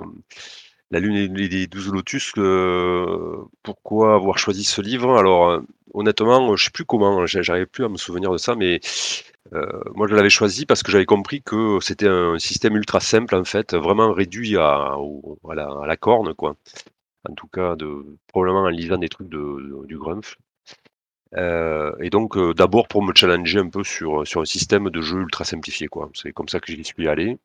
La 0.90 1.00
Lune 1.00 1.16
et 1.16 1.28
les 1.28 1.66
12 1.66 1.92
lotus, 1.92 2.32
euh, 2.38 3.36
pourquoi 3.62 4.14
avoir 4.14 4.38
choisi 4.38 4.64
ce 4.64 4.80
livre? 4.82 5.18
Alors, 5.18 5.60
honnêtement, 5.94 6.56
je 6.56 6.64
sais 6.66 6.70
plus 6.70 6.84
comment, 6.84 7.20
hein, 7.22 7.26
j'a- 7.26 7.42
j'arrive 7.42 7.66
plus 7.66 7.84
à 7.84 7.88
me 7.88 7.96
souvenir 7.98 8.32
de 8.32 8.38
ça, 8.38 8.54
mais 8.56 8.80
euh, 9.54 9.66
moi 9.94 10.08
je 10.08 10.14
l'avais 10.14 10.30
choisi 10.30 10.66
parce 10.66 10.82
que 10.82 10.92
j'avais 10.92 11.06
compris 11.06 11.42
que 11.42 11.78
c'était 11.82 12.08
un 12.08 12.38
système 12.38 12.76
ultra 12.76 13.00
simple, 13.00 13.34
en 13.36 13.44
fait, 13.44 13.74
vraiment 13.74 14.12
réduit 14.12 14.56
à 14.58 14.96
la, 15.54 15.66
à 15.82 15.86
la 15.86 15.96
corne, 15.96 16.34
quoi. 16.34 16.56
En 17.28 17.34
tout 17.34 17.48
cas, 17.48 17.76
de, 17.76 18.18
probablement 18.28 18.62
en 18.64 18.68
lisant 18.68 18.98
des 18.98 19.08
trucs 19.08 19.28
de, 19.28 19.86
du 19.86 19.98
Grumpf. 19.98 20.36
Euh, 21.36 21.92
et 22.00 22.10
donc, 22.10 22.36
euh, 22.36 22.54
d'abord 22.54 22.86
pour 22.88 23.02
me 23.02 23.12
challenger 23.14 23.58
un 23.58 23.68
peu 23.68 23.82
sur, 23.82 24.26
sur 24.26 24.40
un 24.40 24.44
système 24.44 24.90
de 24.90 25.00
jeu 25.00 25.20
ultra 25.20 25.44
simplifié, 25.44 25.88
quoi. 25.88 26.10
C'est 26.14 26.32
comme 26.32 26.48
ça 26.48 26.60
que 26.60 26.72
j'y 26.72 26.84
suis 26.84 27.08
allé. 27.08 27.38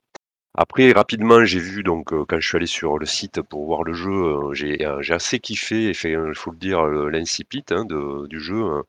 Après, 0.55 0.91
rapidement, 0.91 1.45
j'ai 1.45 1.59
vu, 1.59 1.83
donc, 1.83 2.11
euh, 2.11 2.25
quand 2.27 2.39
je 2.39 2.47
suis 2.47 2.57
allé 2.57 2.65
sur 2.65 2.97
le 2.99 3.05
site 3.05 3.41
pour 3.41 3.65
voir 3.65 3.83
le 3.83 3.93
jeu, 3.93 4.11
euh, 4.11 4.53
j'ai 4.53 4.85
euh, 4.85 5.01
assez 5.09 5.39
kiffé, 5.39 5.89
il 5.89 6.35
faut 6.35 6.51
le 6.51 6.57
dire, 6.57 6.81
euh, 6.85 7.09
l'incipit 7.09 7.63
hein, 7.71 7.85
du 7.85 8.39
jeu. 8.39 8.83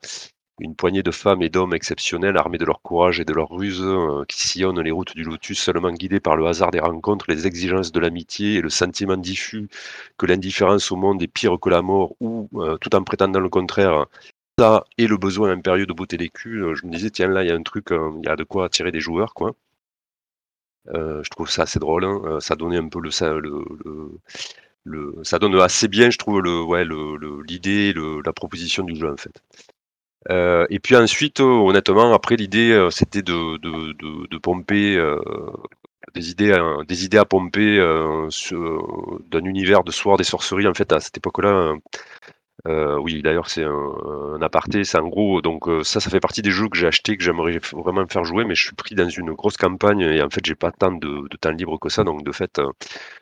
Une 0.61 0.75
poignée 0.75 1.01
de 1.03 1.11
femmes 1.11 1.41
et 1.41 1.49
d'hommes 1.49 1.73
exceptionnels, 1.73 2.37
armés 2.37 2.59
de 2.59 2.65
leur 2.65 2.81
courage 2.83 3.19
et 3.19 3.25
de 3.25 3.33
leur 3.33 3.49
ruse, 3.49 3.81
euh, 3.81 4.23
qui 4.27 4.47
sillonnent 4.47 4.79
les 4.79 4.91
routes 4.91 5.15
du 5.15 5.23
lotus 5.23 5.59
seulement 5.59 5.91
guidés 5.91 6.19
par 6.19 6.35
le 6.35 6.45
hasard 6.45 6.69
des 6.71 6.79
rencontres, 6.79 7.25
les 7.29 7.47
exigences 7.47 7.91
de 7.91 7.99
l'amitié 7.99 8.55
et 8.55 8.61
le 8.61 8.69
sentiment 8.69 9.17
diffus 9.17 9.67
que 10.17 10.27
l'indifférence 10.27 10.91
au 10.91 10.95
monde 10.97 11.21
est 11.23 11.27
pire 11.27 11.59
que 11.59 11.69
la 11.69 11.81
mort, 11.81 12.15
ou, 12.21 12.47
euh, 12.55 12.77
tout 12.77 12.95
en 12.95 13.03
prétendant 13.03 13.39
le 13.39 13.49
contraire, 13.49 14.05
ça 14.59 14.85
et 14.97 15.07
le 15.07 15.17
besoin 15.17 15.51
impérieux 15.51 15.87
de 15.87 15.93
beauté 15.93 16.17
des 16.17 16.29
culs, 16.29 16.63
euh, 16.63 16.75
je 16.75 16.85
me 16.85 16.91
disais, 16.91 17.09
tiens, 17.11 17.27
là, 17.27 17.43
il 17.43 17.49
y 17.49 17.51
a 17.51 17.55
un 17.55 17.63
truc, 17.63 17.87
il 17.91 18.25
y 18.25 18.29
a 18.29 18.35
de 18.35 18.43
quoi 18.43 18.65
attirer 18.65 18.91
des 18.91 19.01
joueurs, 19.01 19.33
quoi. 19.33 19.53
Je 20.87 21.29
trouve 21.29 21.49
ça 21.49 21.63
assez 21.63 21.79
drôle, 21.79 22.05
hein, 22.05 22.39
ça 22.39 22.55
donnait 22.55 22.77
un 22.77 22.87
peu 22.89 22.99
le, 23.01 23.11
ça, 23.11 23.33
le, 24.83 25.15
ça 25.23 25.39
donne 25.39 25.55
assez 25.59 25.87
bien, 25.87 26.09
je 26.09 26.17
trouve, 26.17 26.41
le, 26.41 27.43
l'idée, 27.43 27.93
la 28.25 28.33
proposition 28.33 28.83
du 28.83 28.95
jeu, 28.95 29.11
en 29.11 29.17
fait. 29.17 29.41
Euh, 30.29 30.65
et 30.69 30.79
puis 30.79 30.95
ensuite, 30.95 31.39
euh, 31.39 31.43
honnêtement, 31.43 32.13
après, 32.13 32.35
l'idée, 32.35 32.71
euh, 32.71 32.89
c'était 32.89 33.21
de, 33.23 34.37
pomper 34.37 34.97
des 36.13 36.31
idées, 36.31 36.51
à, 37.17 37.25
pomper 37.25 37.77
d'un 39.29 39.45
univers 39.45 39.83
de 39.83 39.91
soir 39.91 40.17
des 40.17 40.23
sorceries. 40.23 40.67
En 40.67 40.73
fait, 40.73 40.91
à 40.91 40.99
cette 40.99 41.17
époque-là, 41.17 41.73
euh, 42.67 42.97
oui, 42.99 43.21
d'ailleurs, 43.21 43.49
c'est 43.49 43.63
un, 43.63 44.41
aparté. 44.41 44.83
C'est 44.83 44.97
en 44.99 45.07
gros, 45.07 45.41
donc 45.41 45.67
euh, 45.67 45.83
ça, 45.83 45.99
ça 45.99 46.09
fait 46.09 46.19
partie 46.19 46.41
des 46.41 46.51
jeux 46.51 46.69
que 46.69 46.77
j'ai 46.77 46.87
achetés, 46.87 47.17
que 47.17 47.23
j'aimerais 47.23 47.59
vraiment 47.73 48.01
me 48.01 48.07
faire 48.07 48.23
jouer, 48.23 48.45
mais 48.45 48.55
je 48.55 48.65
suis 48.65 48.75
pris 48.75 48.95
dans 48.95 49.09
une 49.09 49.33
grosse 49.33 49.57
campagne 49.57 50.01
et 50.01 50.21
en 50.21 50.29
fait, 50.29 50.45
j'ai 50.45 50.55
pas 50.55 50.71
tant 50.71 50.91
de, 50.91 51.27
temps 51.37 51.51
libre 51.51 51.79
que 51.79 51.89
ça. 51.89 52.03
Donc, 52.03 52.23
de 52.23 52.31
fait, 52.31 52.59
euh, 52.59 52.71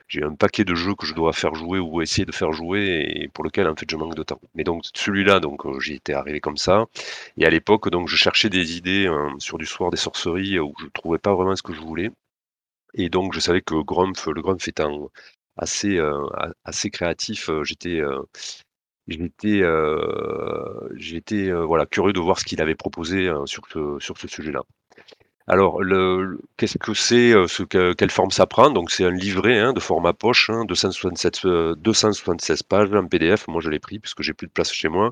j'ai 0.07 0.23
un 0.23 0.35
paquet 0.35 0.65
de 0.65 0.75
jeux 0.75 0.95
que 0.95 1.05
je 1.05 1.13
dois 1.13 1.33
faire 1.33 1.55
jouer 1.55 1.79
ou 1.79 2.01
essayer 2.01 2.25
de 2.25 2.31
faire 2.33 2.51
jouer 2.51 3.05
et 3.09 3.27
pour 3.29 3.43
lequel, 3.43 3.67
en 3.67 3.75
fait, 3.75 3.89
je 3.89 3.95
manque 3.95 4.15
de 4.15 4.23
temps. 4.23 4.41
Mais 4.55 4.63
donc, 4.63 4.83
celui-là, 4.93 5.39
donc, 5.39 5.61
j'y 5.81 5.95
étais 5.95 6.13
arrivé 6.13 6.41
comme 6.41 6.57
ça. 6.57 6.85
Et 7.37 7.45
à 7.45 7.49
l'époque, 7.49 7.89
donc, 7.89 8.07
je 8.09 8.15
cherchais 8.17 8.49
des 8.49 8.77
idées 8.77 9.09
sur 9.39 9.57
du 9.57 9.65
soir 9.65 9.91
des 9.91 9.97
sorceries 9.97 10.59
où 10.59 10.73
je 10.81 10.87
trouvais 10.93 11.19
pas 11.19 11.33
vraiment 11.35 11.55
ce 11.55 11.63
que 11.63 11.73
je 11.73 11.81
voulais. 11.81 12.11
Et 12.95 13.09
donc, 13.09 13.33
je 13.33 13.39
savais 13.39 13.61
que 13.61 13.75
Grumpf, 13.83 14.27
le 14.27 14.41
Grumpf 14.41 14.67
étant 14.67 15.09
assez, 15.57 15.99
assez 16.65 16.89
créatif, 16.89 17.49
j'étais 17.63 18.01
j'étais 19.09 19.61
euh, 19.61 20.89
euh, 21.33 21.65
voilà, 21.65 21.85
curieux 21.85 22.13
de 22.13 22.19
voir 22.19 22.39
ce 22.39 22.45
qu'il 22.45 22.61
avait 22.61 22.75
proposé 22.75 23.27
euh, 23.27 23.45
sur 23.45 23.63
ce, 23.71 23.97
sur 23.99 24.17
ce 24.17 24.27
sujet-là. 24.27 24.61
Alors, 25.47 25.81
qu'est-ce 26.57 26.77
que 26.77 26.93
c'est, 26.93 27.33
ce 27.47 27.63
que- 27.63 27.93
quelle 27.93 28.11
forme 28.11 28.31
ça 28.31 28.45
prend? 28.45 28.69
Donc, 28.71 28.91
c'est 28.91 29.05
un 29.05 29.11
livret 29.11 29.59
hein, 29.59 29.73
de 29.73 29.79
format 29.79 30.13
poche, 30.13 30.49
hein, 30.49 30.65
267, 30.65 31.45
euh, 31.45 31.75
276 31.75 32.63
pages 32.63 32.93
en 32.93 33.05
PDF. 33.07 33.47
Moi, 33.47 33.61
je 33.61 33.69
l'ai 33.69 33.79
pris 33.79 33.99
parce 33.99 34.13
que 34.13 34.23
j'ai 34.23 34.33
plus 34.33 34.47
de 34.47 34.51
place 34.51 34.71
chez 34.71 34.89
moi. 34.89 35.11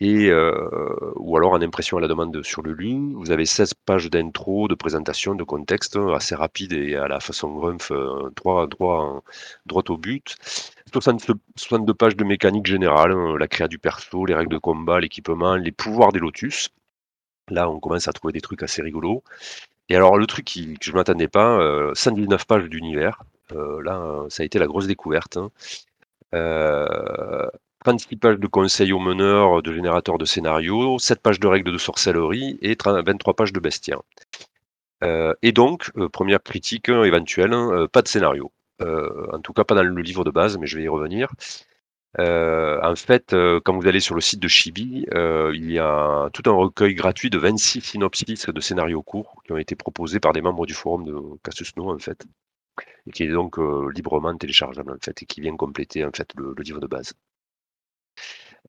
Et, 0.00 0.28
euh, 0.30 0.52
ou 1.16 1.36
alors 1.38 1.52
en 1.52 1.62
impression 1.62 1.96
à 1.96 2.00
la 2.02 2.08
demande 2.08 2.42
sur 2.42 2.60
le 2.62 2.74
ligne. 2.74 3.14
Vous 3.14 3.30
avez 3.30 3.46
16 3.46 3.72
pages 3.72 4.10
d'intro, 4.10 4.68
de 4.68 4.74
présentation, 4.74 5.34
de 5.34 5.42
contexte, 5.44 5.96
hein, 5.96 6.12
assez 6.14 6.34
rapide 6.34 6.74
et 6.74 6.96
à 6.96 7.08
la 7.08 7.18
façon 7.20 7.48
Grumpf, 7.54 7.90
euh, 7.92 8.30
droit, 8.36 8.66
droit, 8.66 9.22
droit 9.64 9.82
au 9.88 9.96
but. 9.96 10.36
62, 10.92 11.34
62 11.56 11.94
pages 11.94 12.16
de 12.16 12.24
mécanique 12.24 12.66
générale, 12.66 13.12
hein, 13.12 13.36
la 13.38 13.48
créa 13.48 13.68
du 13.68 13.78
perso, 13.78 14.26
les 14.26 14.34
règles 14.34 14.52
de 14.52 14.58
combat, 14.58 15.00
l'équipement, 15.00 15.56
les 15.56 15.72
pouvoirs 15.72 16.12
des 16.12 16.18
Lotus. 16.20 16.68
Là, 17.50 17.70
on 17.70 17.80
commence 17.80 18.08
à 18.08 18.12
trouver 18.12 18.32
des 18.32 18.40
trucs 18.42 18.62
assez 18.62 18.82
rigolos. 18.82 19.22
Et 19.90 19.96
alors, 19.96 20.18
le 20.18 20.26
truc 20.26 20.44
qui, 20.46 20.74
que 20.74 20.84
je 20.86 20.92
ne 20.92 20.96
m'attendais 20.96 21.28
pas, 21.28 21.58
euh, 21.60 21.94
119 21.94 22.46
pages 22.46 22.66
d'univers. 22.68 23.22
Euh, 23.52 23.82
là, 23.82 24.24
ça 24.30 24.42
a 24.42 24.46
été 24.46 24.58
la 24.58 24.66
grosse 24.66 24.86
découverte. 24.88 25.36
hein. 25.38 25.50
Euh, 26.34 27.48
36 27.86 28.16
pages 28.16 28.40
de 28.40 28.48
conseils 28.48 28.92
aux 28.92 28.98
meneurs, 28.98 29.62
de 29.62 29.72
générateurs 29.72 30.18
de 30.18 30.24
scénarios, 30.24 30.98
7 30.98 31.20
pages 31.22 31.38
de 31.38 31.46
règles 31.46 31.70
de 31.70 31.78
sorcellerie 31.78 32.58
et 32.60 32.74
30 32.74 33.06
23 33.06 33.34
pages 33.34 33.52
de 33.52 33.60
bestiaires. 33.60 34.02
Euh, 35.04 35.34
et 35.42 35.52
donc, 35.52 35.92
euh, 35.96 36.08
première 36.08 36.42
critique 36.42 36.88
hein, 36.88 37.04
éventuelle, 37.04 37.52
hein, 37.52 37.70
euh, 37.72 37.86
pas 37.86 38.02
de 38.02 38.08
scénario. 38.08 38.50
En 38.80 39.40
tout 39.40 39.52
cas, 39.52 39.62
pas 39.62 39.76
dans 39.76 39.84
le 39.84 40.02
livre 40.02 40.24
de 40.24 40.32
base, 40.32 40.58
mais 40.58 40.66
je 40.66 40.76
vais 40.76 40.82
y 40.82 40.88
revenir. 40.88 41.32
En 42.18 42.94
fait, 42.96 43.34
quand 43.64 43.74
vous 43.78 43.86
allez 43.86 44.00
sur 44.00 44.16
le 44.16 44.20
site 44.20 44.40
de 44.40 44.48
Chibi, 44.48 45.06
il 45.54 45.70
y 45.70 45.78
a 45.78 46.28
tout 46.32 46.42
un 46.50 46.54
recueil 46.54 46.94
gratuit 46.94 47.30
de 47.30 47.38
26 47.38 47.82
synopsis 47.82 48.46
de 48.48 48.60
scénarios 48.60 49.02
courts 49.02 49.42
qui 49.44 49.52
ont 49.52 49.58
été 49.58 49.76
proposés 49.76 50.18
par 50.18 50.32
des 50.32 50.42
membres 50.42 50.66
du 50.66 50.74
forum 50.74 51.04
de 51.04 51.14
Casus 51.44 51.76
No, 51.76 51.94
en 51.94 51.98
fait, 51.98 52.26
et 53.06 53.12
qui 53.12 53.22
est 53.22 53.28
donc 53.28 53.58
librement 53.94 54.36
téléchargeable, 54.36 54.92
en 54.92 54.98
fait, 55.00 55.22
et 55.22 55.26
qui 55.26 55.40
vient 55.40 55.56
compléter, 55.56 56.04
en 56.04 56.10
fait, 56.12 56.28
le 56.36 56.54
livre 56.58 56.80
de 56.80 56.88
base. 56.88 57.14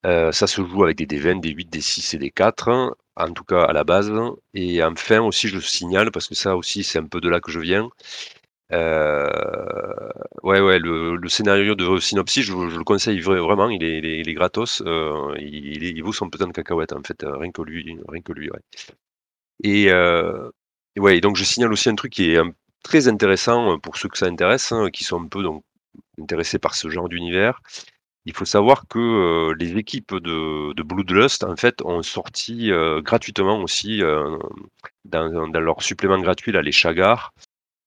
Euh, 0.05 0.31
ça 0.31 0.47
se 0.47 0.61
joue 0.63 0.83
avec 0.83 0.97
des 0.97 1.05
D20, 1.05 1.39
des 1.41 1.49
8, 1.49 1.69
des 1.69 1.81
6 1.81 2.13
et 2.13 2.17
des 2.17 2.31
4, 2.31 2.69
hein, 2.69 2.95
en 3.15 3.31
tout 3.33 3.43
cas 3.43 3.63
à 3.63 3.73
la 3.73 3.83
base. 3.83 4.11
Et 4.53 4.83
enfin 4.83 5.21
aussi, 5.21 5.47
je 5.47 5.55
le 5.55 5.61
signale, 5.61 6.11
parce 6.11 6.27
que 6.27 6.35
ça 6.35 6.55
aussi, 6.55 6.83
c'est 6.83 6.99
un 6.99 7.05
peu 7.07 7.19
de 7.21 7.29
là 7.29 7.39
que 7.41 7.51
je 7.51 7.59
viens, 7.59 7.89
Euh, 8.73 9.29
ouais, 10.43 10.59
ouais, 10.61 10.79
le, 10.79 11.19
scénario 11.29 11.75
de 11.75 11.99
Synopsis, 11.99 12.43
je, 12.43 12.53
le 12.53 12.83
conseille 12.83 13.19
vra- 13.19 13.39
vraiment, 13.39 13.69
il 13.69 13.83
est, 13.83 14.33
gratos, 14.33 14.81
euh, 14.85 15.35
il, 15.39 16.01
vaut 16.03 16.13
son 16.13 16.29
pesant 16.29 16.47
de 16.47 16.53
cacahuètes 16.53 16.93
en 16.93 17.03
fait, 17.03 17.23
rien 17.25 17.51
que 17.51 17.61
lui, 17.61 17.97
rien 18.09 18.21
que 18.21 18.33
lui. 18.33 18.49
Et, 19.63 19.91
ouais, 20.97 21.21
donc 21.21 21.35
je 21.35 21.43
signale 21.43 21.71
aussi 21.71 21.89
un 21.89 21.95
truc 21.95 22.11
qui 22.13 22.31
est 22.31 22.41
très 22.83 23.07
intéressant 23.07 23.79
pour 23.79 23.97
ceux 23.97 24.09
que 24.09 24.17
ça 24.17 24.25
intéresse, 24.27 24.71
hein, 24.71 24.89
qui 24.91 25.03
sont 25.03 25.21
un 25.23 25.27
peu 25.27 25.43
donc 25.43 25.63
intéressés 26.21 26.59
par 26.59 26.75
ce 26.75 26.89
genre 26.89 27.09
d'univers. 27.09 27.61
Il 28.27 28.33
faut 28.33 28.43
savoir 28.43 28.89
que 28.89 28.99
euh, 28.99 29.55
les 29.57 29.77
équipes 29.77 30.13
de, 30.15 30.83
Bloodlust, 30.83 31.45
en 31.45 31.55
fait, 31.55 31.81
ont 31.83 32.03
sorti 32.03 32.73
euh, 32.73 33.01
gratuitement 33.01 33.61
aussi 33.61 34.03
euh, 34.03 34.37
dans, 35.05 35.29
leur 35.29 35.81
supplément 35.81 36.19
gratuit, 36.19 36.51
là, 36.51 36.61
les 36.61 36.73
Chagar, 36.73 37.33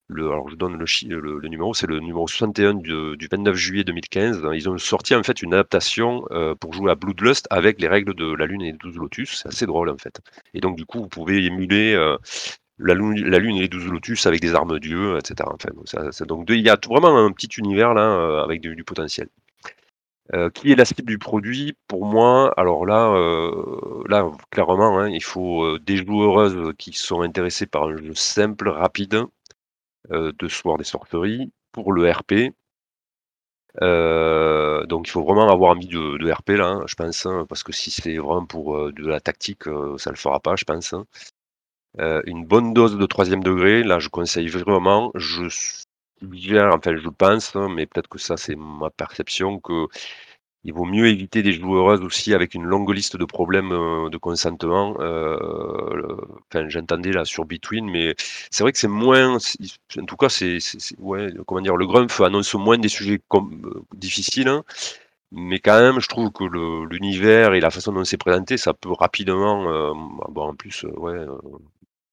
le, 0.09 0.31
alors 0.31 0.49
je 0.49 0.57
donne 0.57 0.79
le, 0.79 1.21
le, 1.21 1.49
numéro, 1.49 1.75
c'est 1.75 1.87
le 1.87 2.01
numéro 2.01 2.27
61 2.27 2.73
du, 2.73 3.19
du 3.19 3.29
29 3.31 3.55
juillet 3.55 3.85
2015. 3.85 4.43
Ils 4.55 4.71
ont 4.71 4.79
sorti 4.79 5.15
en 5.15 5.23
fait 5.23 5.43
une 5.43 5.53
adaptation 5.53 6.25
pour 6.59 6.73
jouer 6.73 6.91
à 6.91 6.95
Bloodlust 6.95 7.47
avec 7.51 7.79
les 7.81 7.87
règles 7.87 8.15
de 8.15 8.33
la 8.35 8.47
Lune 8.47 8.63
et 8.63 8.73
des 8.73 8.79
12 8.79 8.97
Lotus. 8.97 9.43
C'est 9.43 9.49
assez 9.49 9.67
drôle 9.67 9.91
en 9.91 9.99
fait. 9.99 10.21
Et 10.55 10.61
donc 10.61 10.77
du 10.77 10.87
coup, 10.87 11.01
vous 11.01 11.09
pouvez 11.09 11.45
émuler 11.45 11.95
la, 12.79 12.95
lune, 12.95 13.57
et 13.57 13.61
les 13.61 13.69
12 13.69 13.87
Lotus 13.87 14.27
avec 14.27 14.41
des 14.41 14.55
armes 14.55 14.81
dieu, 14.81 15.17
etc. 15.19 15.49
Donc, 16.27 16.47
il 16.49 16.61
y 16.61 16.71
a 16.71 16.79
vraiment 16.89 17.17
un 17.17 17.31
petit 17.31 17.51
univers 17.59 17.95
là 17.95 18.43
avec 18.43 18.63
du 18.63 18.83
potentiel. 18.83 19.29
Euh, 20.35 20.49
qui 20.49 20.71
est 20.71 20.77
la 20.77 20.85
cible 20.85 21.07
du 21.09 21.19
produit 21.19 21.77
Pour 21.89 22.07
moi, 22.07 22.53
alors 22.57 22.87
là, 22.87 23.11
euh, 23.13 24.05
là 24.09 24.31
clairement, 24.51 25.01
hein, 25.01 25.09
il 25.09 25.23
faut 25.25 25.65
euh, 25.65 25.81
des 25.81 25.97
joueuses 25.97 26.73
qui 26.79 26.93
sont 26.93 27.23
intéressées 27.23 27.67
par 27.67 27.85
un 27.85 27.97
jeu 27.97 28.15
simple, 28.15 28.69
rapide, 28.69 29.25
de 30.11 30.49
Sword 30.49 30.79
des 30.79 30.85
sorceries 30.85 31.53
pour 31.73 31.93
le 31.93 32.11
RP. 32.11 32.53
Donc 34.89 35.09
il 35.09 35.11
faut 35.11 35.23
vraiment 35.25 35.49
avoir 35.51 35.73
envie 35.73 35.87
de, 35.89 36.33
RP 36.33 36.51
là, 36.51 36.69
hein, 36.69 36.85
je 36.87 36.95
pense, 36.95 37.27
hein, 37.27 37.47
parce 37.49 37.63
que 37.63 37.73
si 37.73 37.91
c'est 37.91 38.17
vraiment 38.17 38.47
pour 38.47 38.93
de 38.93 39.07
la 39.07 39.21
tactique, 39.21 39.65
ça 39.99 40.11
le 40.11 40.17
fera 40.17 40.41
pas, 40.41 40.57
je 40.57 40.65
pense. 40.65 40.95
une 41.99 42.45
bonne 42.47 42.73
dose 42.73 42.97
de 42.97 43.07
troisième 43.07 43.43
degré, 43.43 43.83
là 43.83 43.99
je 43.99 44.09
conseille 44.09 44.49
vraiment. 44.49 45.13
Enfin 46.23 46.97
je 46.97 47.09
pense, 47.09 47.55
hein, 47.57 47.69
mais 47.75 47.87
peut-être 47.87 48.09
que 48.09 48.19
ça 48.19 48.37
c'est 48.37 48.57
ma 48.57 48.91
perception, 48.91 49.59
que 49.61 49.87
il 50.65 50.75
vaut 50.75 50.85
mieux 50.87 51.09
éviter 51.09 51.43
des 51.43 51.53
joueuses 51.55 52.03
aussi 52.03 52.35
avec 52.35 52.55
une 52.55 52.65
longue 52.65 52.91
liste 52.95 53.17
de 53.17 53.25
problèmes 53.25 53.73
euh, 53.73 54.11
de 54.11 54.19
consentement. 54.19 54.97
Euh, 55.01 56.17
enfin, 56.53 56.69
j'entendais 56.69 57.13
là 57.13 57.25
sur 57.25 57.47
Between, 57.47 57.91
mais 57.91 58.15
c'est 58.51 58.65
vrai 58.65 58.73
que 58.73 58.79
c'est 58.79 58.89
moins. 58.89 59.39
En 60.01 60.07
tout 60.07 60.17
cas, 60.17 60.29
c'est, 60.29 60.59
ouais, 60.99 61.33
comment 61.47 61.63
dire, 61.63 61.77
le 61.77 61.87
Grumpf 61.87 62.21
annonce 62.23 62.55
moins 62.55 62.79
des 62.79 62.89
sujets 62.91 63.21
com- 63.29 63.63
euh, 63.67 63.83
difficiles, 63.97 64.49
hein, 64.49 64.65
mais 65.33 65.61
quand 65.61 65.81
même, 65.81 66.01
je 66.01 66.09
trouve 66.09 66.31
que 66.33 66.45
l'univers 66.91 67.55
et 67.55 67.61
la 67.61 67.71
façon 67.71 67.93
dont 67.93 68.05
c'est 68.05 68.19
présenté, 68.19 68.57
ça 68.59 68.75
peut 68.75 68.93
rapidement. 68.93 69.95
bon, 70.31 70.43
en 70.51 70.55
plus, 70.57 70.85
ouais, 70.97 71.27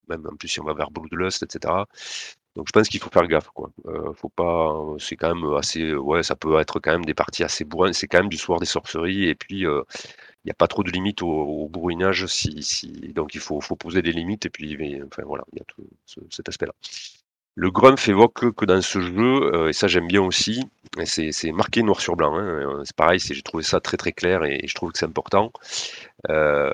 même 0.10 0.26
en 0.32 0.36
plus 0.36 0.48
si 0.48 0.60
on 0.62 0.64
va 0.64 0.74
vers 0.74 0.92
Bloodlust, 0.92 1.44
etc. 1.44 1.88
Donc 2.58 2.68
je 2.68 2.74
pense 2.74 2.90
qu'il 2.90 3.00
faut 3.00 3.12
faire 3.12 3.28
gaffe, 3.28 3.50
quoi. 3.50 3.72
Euh, 3.88 4.14
faut 4.16 4.30
pas, 4.30 4.76
c'est 5.00 5.16
quand 5.16 5.36
même 5.36 5.54
assez, 5.56 5.94
ouais, 5.96 6.24
ça 6.24 6.36
peut 6.36 6.60
être 6.60 6.80
quand 6.80 6.92
même 6.92 7.06
des 7.06 7.14
parties 7.14 7.44
assez 7.44 7.66
bourrines. 7.66 7.94
C'est 7.94 8.08
quand 8.08 8.20
même 8.20 8.30
du 8.30 8.38
soir 8.38 8.60
des 8.60 8.66
sorceries 8.66 9.26
et 9.30 9.36
puis 9.36 9.60
il 9.62 9.84
n'y 10.46 10.52
a 10.52 10.56
pas 10.56 10.68
trop 10.68 10.84
de 10.84 10.92
limites 10.92 11.22
au, 11.24 11.28
au 11.30 11.70
bourrinage. 11.70 12.26
Si, 12.28 12.92
donc 13.16 13.36
il 13.36 13.42
faut, 13.42 13.60
poser 13.80 14.02
des 14.02 14.12
limites 14.14 14.46
et 14.48 14.50
puis, 14.52 14.78
enfin 15.04 15.24
voilà, 15.26 15.44
il 15.54 15.60
y 15.60 15.62
a 15.62 15.66
tout 15.66 15.88
ce- 16.06 16.22
cet 16.32 16.50
aspect-là. 16.50 16.74
Le 17.58 17.72
Grumpf 17.72 18.08
évoque 18.08 18.54
que, 18.56 18.66
dans 18.66 18.82
ce 18.82 19.00
jeu, 19.02 19.54
euh, 19.54 19.70
et 19.70 19.74
ça 19.74 19.88
j'aime 19.88 20.08
bien 20.08 20.22
aussi, 20.22 20.64
c'est 21.06 21.52
marqué 21.52 21.82
noir 21.84 22.00
sur 22.00 22.16
blanc. 22.16 22.36
hein, 22.38 22.44
euh, 22.44 22.84
c'est 22.86 22.96
pareil, 22.96 23.20
j'ai 23.20 23.42
trouvé 23.42 23.64
ça 23.64 23.80
très 23.82 23.98
très 23.98 24.12
clair 24.14 24.44
et, 24.46 24.62
je 24.68 24.76
trouve 24.76 24.92
que 24.92 25.00
c'est 25.00 25.06
important. 25.08 25.52
Euh, 26.30 26.72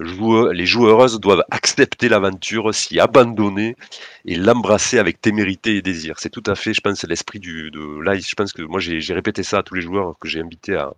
joueur- 0.00 0.52
les 0.52 0.66
joueuses 0.66 1.20
doivent 1.20 1.44
accepter 1.50 2.08
l'aventure, 2.10 2.74
s'y 2.74 3.00
abandonner 3.00 3.76
et 4.26 4.36
l'embrasser 4.36 4.98
avec 4.98 5.20
témérité 5.20 5.76
et 5.76 5.82
désir. 5.82 6.18
C'est 6.20 6.30
tout 6.30 6.44
à 6.46 6.54
fait, 6.56 6.74
je 6.74 6.80
pense, 6.82 7.04
l'esprit 7.04 7.40
du 7.40 7.70
de 7.70 8.00
là. 8.02 8.16
Je 8.18 8.34
pense 8.36 8.52
que 8.52 8.62
moi 8.62 8.80
j'ai 8.80 9.14
répété 9.14 9.42
ça 9.44 9.58
à 9.60 9.62
tous 9.64 9.74
les 9.74 9.82
joueurs 9.82 10.18
que 10.20 10.28
j'ai 10.28 10.40
invités 10.42 10.76
à, 10.76 10.92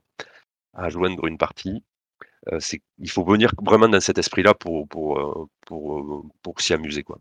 à 0.75 0.91
joindre 0.91 1.27
une 1.27 1.39
partie. 1.39 1.83
Euh, 2.53 2.59
il 2.99 3.11
faut 3.11 3.25
venir 3.25 3.53
vraiment 3.63 3.89
dans 3.89 4.01
cet 4.01 4.19
esprit-là 4.19 4.55
pour 4.55 4.89
pour 4.89 5.19
euh, 5.21 5.47
pour, 5.67 6.01
euh, 6.01 6.23
pour 6.43 6.61
s'y 6.63 6.75
amuser 6.75 7.05
quoi. 7.05 7.19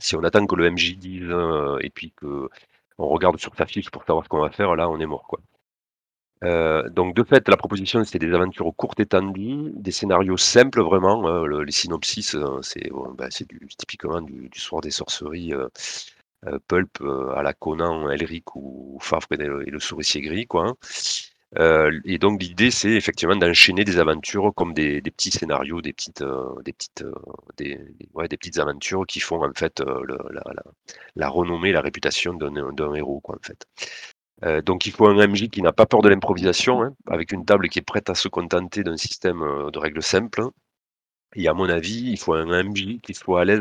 Si 0.00 0.16
on 0.16 0.24
attend 0.24 0.44
que 0.46 0.56
le 0.56 0.66
MJ 0.66 0.96
dise 0.96 1.30
euh, 1.30 1.78
et 1.80 1.90
puis 1.90 2.12
que 2.16 2.48
on 2.98 3.06
regarde 3.08 3.38
sur 3.38 3.54
sa 3.54 3.66
fiche 3.66 3.90
pour 3.90 4.04
savoir 4.04 4.24
ce 4.24 4.28
qu'on 4.28 4.40
va 4.40 4.50
faire, 4.50 4.74
là 4.74 4.88
on 4.90 4.98
est 4.98 5.06
mort. 5.06 5.30
Euh, 6.44 6.88
donc 6.90 7.14
de 7.16 7.24
fait, 7.24 7.48
la 7.48 7.56
proposition, 7.56 8.04
c'est 8.04 8.18
des 8.20 8.32
aventures 8.32 8.72
courtes 8.76 9.00
et 9.00 9.06
tendues, 9.06 9.72
des 9.74 9.90
scénarios 9.90 10.36
simples 10.36 10.82
vraiment. 10.82 11.26
hein, 11.26 11.44
le- 11.44 11.64
les 11.64 11.72
synopsis, 11.72 12.34
euh, 12.36 12.60
c'est 12.62 12.90
bah, 13.16 13.28
typiquement 13.76 14.20
du, 14.20 14.48
soir 14.54 14.80
des 14.80 14.90
sorceries 14.92 15.52
pulp 16.68 17.02
à 17.34 17.42
la 17.42 17.52
Conan, 17.52 18.10
Elric 18.10 18.54
ou 18.56 18.98
Favre 19.00 19.26
et 19.32 19.36
le, 19.36 19.80
souricier 19.80 20.20
gris, 20.20 20.46
quoi. 20.46 20.74
Hein. 21.56 21.60
Euh, 21.60 22.00
et 22.04 22.18
donc 22.18 22.42
l'idée, 22.42 22.70
c'est 22.70 22.90
effectivement 22.90 23.36
d'enchaîner 23.36 23.84
des 23.84 23.98
aventures 23.98 24.52
comme 24.54 24.74
des, 24.74 25.00
petits 25.02 25.30
scénarios, 25.30 25.80
des 25.80 25.92
petites, 25.92 26.22
euh, 26.22 26.60
des 26.64 26.72
petites, 26.72 27.02
euh, 27.02 27.12
des, 27.56 27.80
ouais, 28.14 28.28
des 28.28 28.36
petites 28.36 28.58
aventures 28.58 29.06
qui 29.06 29.20
font 29.20 29.44
en 29.44 29.52
fait 29.54 29.80
la, 31.16 31.28
renommée, 31.28 31.72
la 31.72 31.80
réputation 31.80 32.34
d'un 32.34 32.94
héros, 32.94 33.20
quoi, 33.20 33.36
en 33.36 33.46
fait. 33.46 33.66
Donc 34.64 34.86
il 34.86 34.92
faut 34.92 35.08
un 35.08 35.26
MJ 35.26 35.48
qui 35.48 35.62
n'a 35.62 35.72
pas 35.72 35.86
peur 35.86 36.00
de 36.00 36.08
l'improvisation, 36.08 36.82
hein, 36.82 36.94
avec 37.08 37.32
une 37.32 37.44
table 37.44 37.68
qui 37.68 37.80
est 37.80 37.82
prête 37.82 38.08
à 38.08 38.14
se 38.14 38.28
contenter 38.28 38.84
d'un 38.84 38.96
système 38.96 39.40
de 39.72 39.78
règles 39.78 40.02
simples. 40.02 40.42
Et 41.34 41.48
à 41.48 41.54
mon 41.54 41.68
avis, 41.68 42.10
il 42.10 42.18
faut 42.18 42.34
un 42.34 42.62
MJ 42.62 43.00
qui 43.02 43.14
soit 43.14 43.40
à 43.42 43.44
l'aise, 43.44 43.60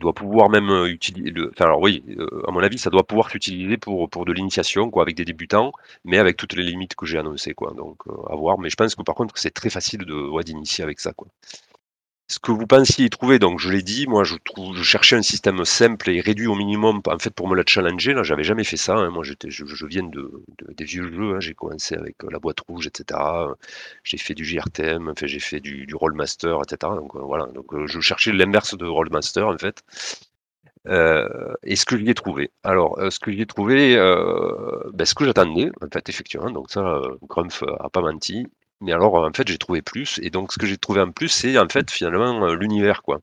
qui 0.00 0.02
doit 0.02 0.14
pouvoir 0.14 0.48
même 0.48 0.70
euh, 0.70 0.86
utiliser. 0.86 1.30
Le... 1.30 1.50
Enfin 1.52 1.66
alors 1.66 1.80
oui, 1.80 2.02
euh, 2.18 2.42
à 2.48 2.50
mon 2.52 2.60
avis, 2.60 2.78
ça 2.78 2.90
doit 2.90 3.04
pouvoir 3.06 3.30
s'utiliser 3.30 3.76
pour, 3.76 4.08
pour 4.08 4.24
de 4.24 4.32
l'initiation, 4.32 4.90
quoi, 4.90 5.02
avec 5.02 5.14
des 5.14 5.26
débutants, 5.26 5.72
mais 6.04 6.18
avec 6.18 6.36
toutes 6.36 6.54
les 6.54 6.62
limites 6.62 6.94
que 6.94 7.06
j'ai 7.06 7.18
annoncées, 7.18 7.54
quoi. 7.54 7.72
Donc 7.76 7.98
euh, 8.08 8.32
à 8.32 8.36
voir. 8.36 8.58
Mais 8.58 8.70
je 8.70 8.76
pense 8.76 8.94
que 8.94 9.02
par 9.02 9.14
contre, 9.14 9.36
c'est 9.36 9.50
très 9.52 9.70
facile 9.70 10.04
de 10.06 10.42
d'initier 10.42 10.82
avec 10.82 11.00
ça, 11.00 11.12
quoi 11.12 11.28
ce 12.30 12.38
que 12.38 12.52
vous 12.52 12.66
pensiez 12.66 13.06
y 13.06 13.10
trouver, 13.10 13.40
donc 13.40 13.58
je 13.58 13.70
l'ai 13.70 13.82
dit, 13.82 14.06
moi 14.06 14.22
je 14.22 14.36
cherchais 14.84 15.16
un 15.16 15.22
système 15.22 15.64
simple 15.64 16.10
et 16.10 16.20
réduit 16.20 16.46
au 16.46 16.54
minimum, 16.54 17.00
en 17.06 17.18
fait 17.18 17.30
pour 17.30 17.48
me 17.48 17.56
la 17.56 17.64
challenger, 17.66 18.12
là 18.14 18.22
j'avais 18.22 18.44
jamais 18.44 18.62
fait 18.62 18.76
ça, 18.76 18.94
hein. 18.94 19.10
moi 19.10 19.24
je, 19.24 19.34
viens 19.86 20.04
de, 20.04 20.30
de- 20.58 20.72
des 20.72 20.84
vieux 20.84 21.10
jeux, 21.12 21.34
hein. 21.34 21.40
j'ai 21.40 21.54
commencé 21.54 21.96
avec 21.96 22.22
euh, 22.22 22.28
la 22.30 22.38
boîte 22.38 22.60
rouge, 22.60 22.86
etc. 22.86 23.18
J'ai 24.04 24.16
fait 24.16 24.34
du 24.34 24.44
JRTM, 24.44 25.12
j'ai 25.24 25.40
fait 25.40 25.58
du, 25.58 25.88
Rollmaster, 25.92 26.56
etc. 26.62 26.92
Donc 26.94 27.16
euh, 27.16 27.20
voilà, 27.20 27.46
donc 27.46 27.74
euh, 27.74 27.86
je 27.88 28.00
cherchais 28.00 28.32
l'inverse 28.32 28.76
de 28.76 28.86
Rollmaster 28.86 29.46
en 29.48 29.58
fait. 29.58 29.82
Et 31.64 31.76
ce 31.76 31.84
que 31.84 31.96
j'y 31.98 32.08
ai 32.10 32.14
trouvé. 32.14 32.50
Alors, 32.62 32.98
ce 33.10 33.18
que 33.20 33.30
j'y 33.32 33.42
ai 33.42 33.46
trouvé, 33.46 33.96
ben, 34.94 35.04
ce 35.04 35.14
que 35.14 35.24
j'attendais, 35.24 35.70
en 35.82 35.88
fait, 35.92 36.08
effectivement, 36.08 36.50
donc 36.50 36.70
ça, 36.70 37.02
Grumpf 37.28 37.62
a 37.80 37.88
pas 37.90 38.00
menti. 38.00 38.46
Mais 38.80 38.92
alors, 38.92 39.14
en 39.14 39.32
fait, 39.32 39.46
j'ai 39.48 39.58
trouvé 39.58 39.82
plus. 39.82 40.18
Et 40.22 40.30
donc, 40.30 40.52
ce 40.52 40.58
que 40.58 40.66
j'ai 40.66 40.78
trouvé 40.78 41.00
en 41.00 41.10
plus, 41.12 41.28
c'est 41.28 41.58
en 41.58 41.68
fait, 41.68 41.90
finalement, 41.90 42.44
euh, 42.46 42.54
l'univers, 42.54 43.02
quoi. 43.02 43.20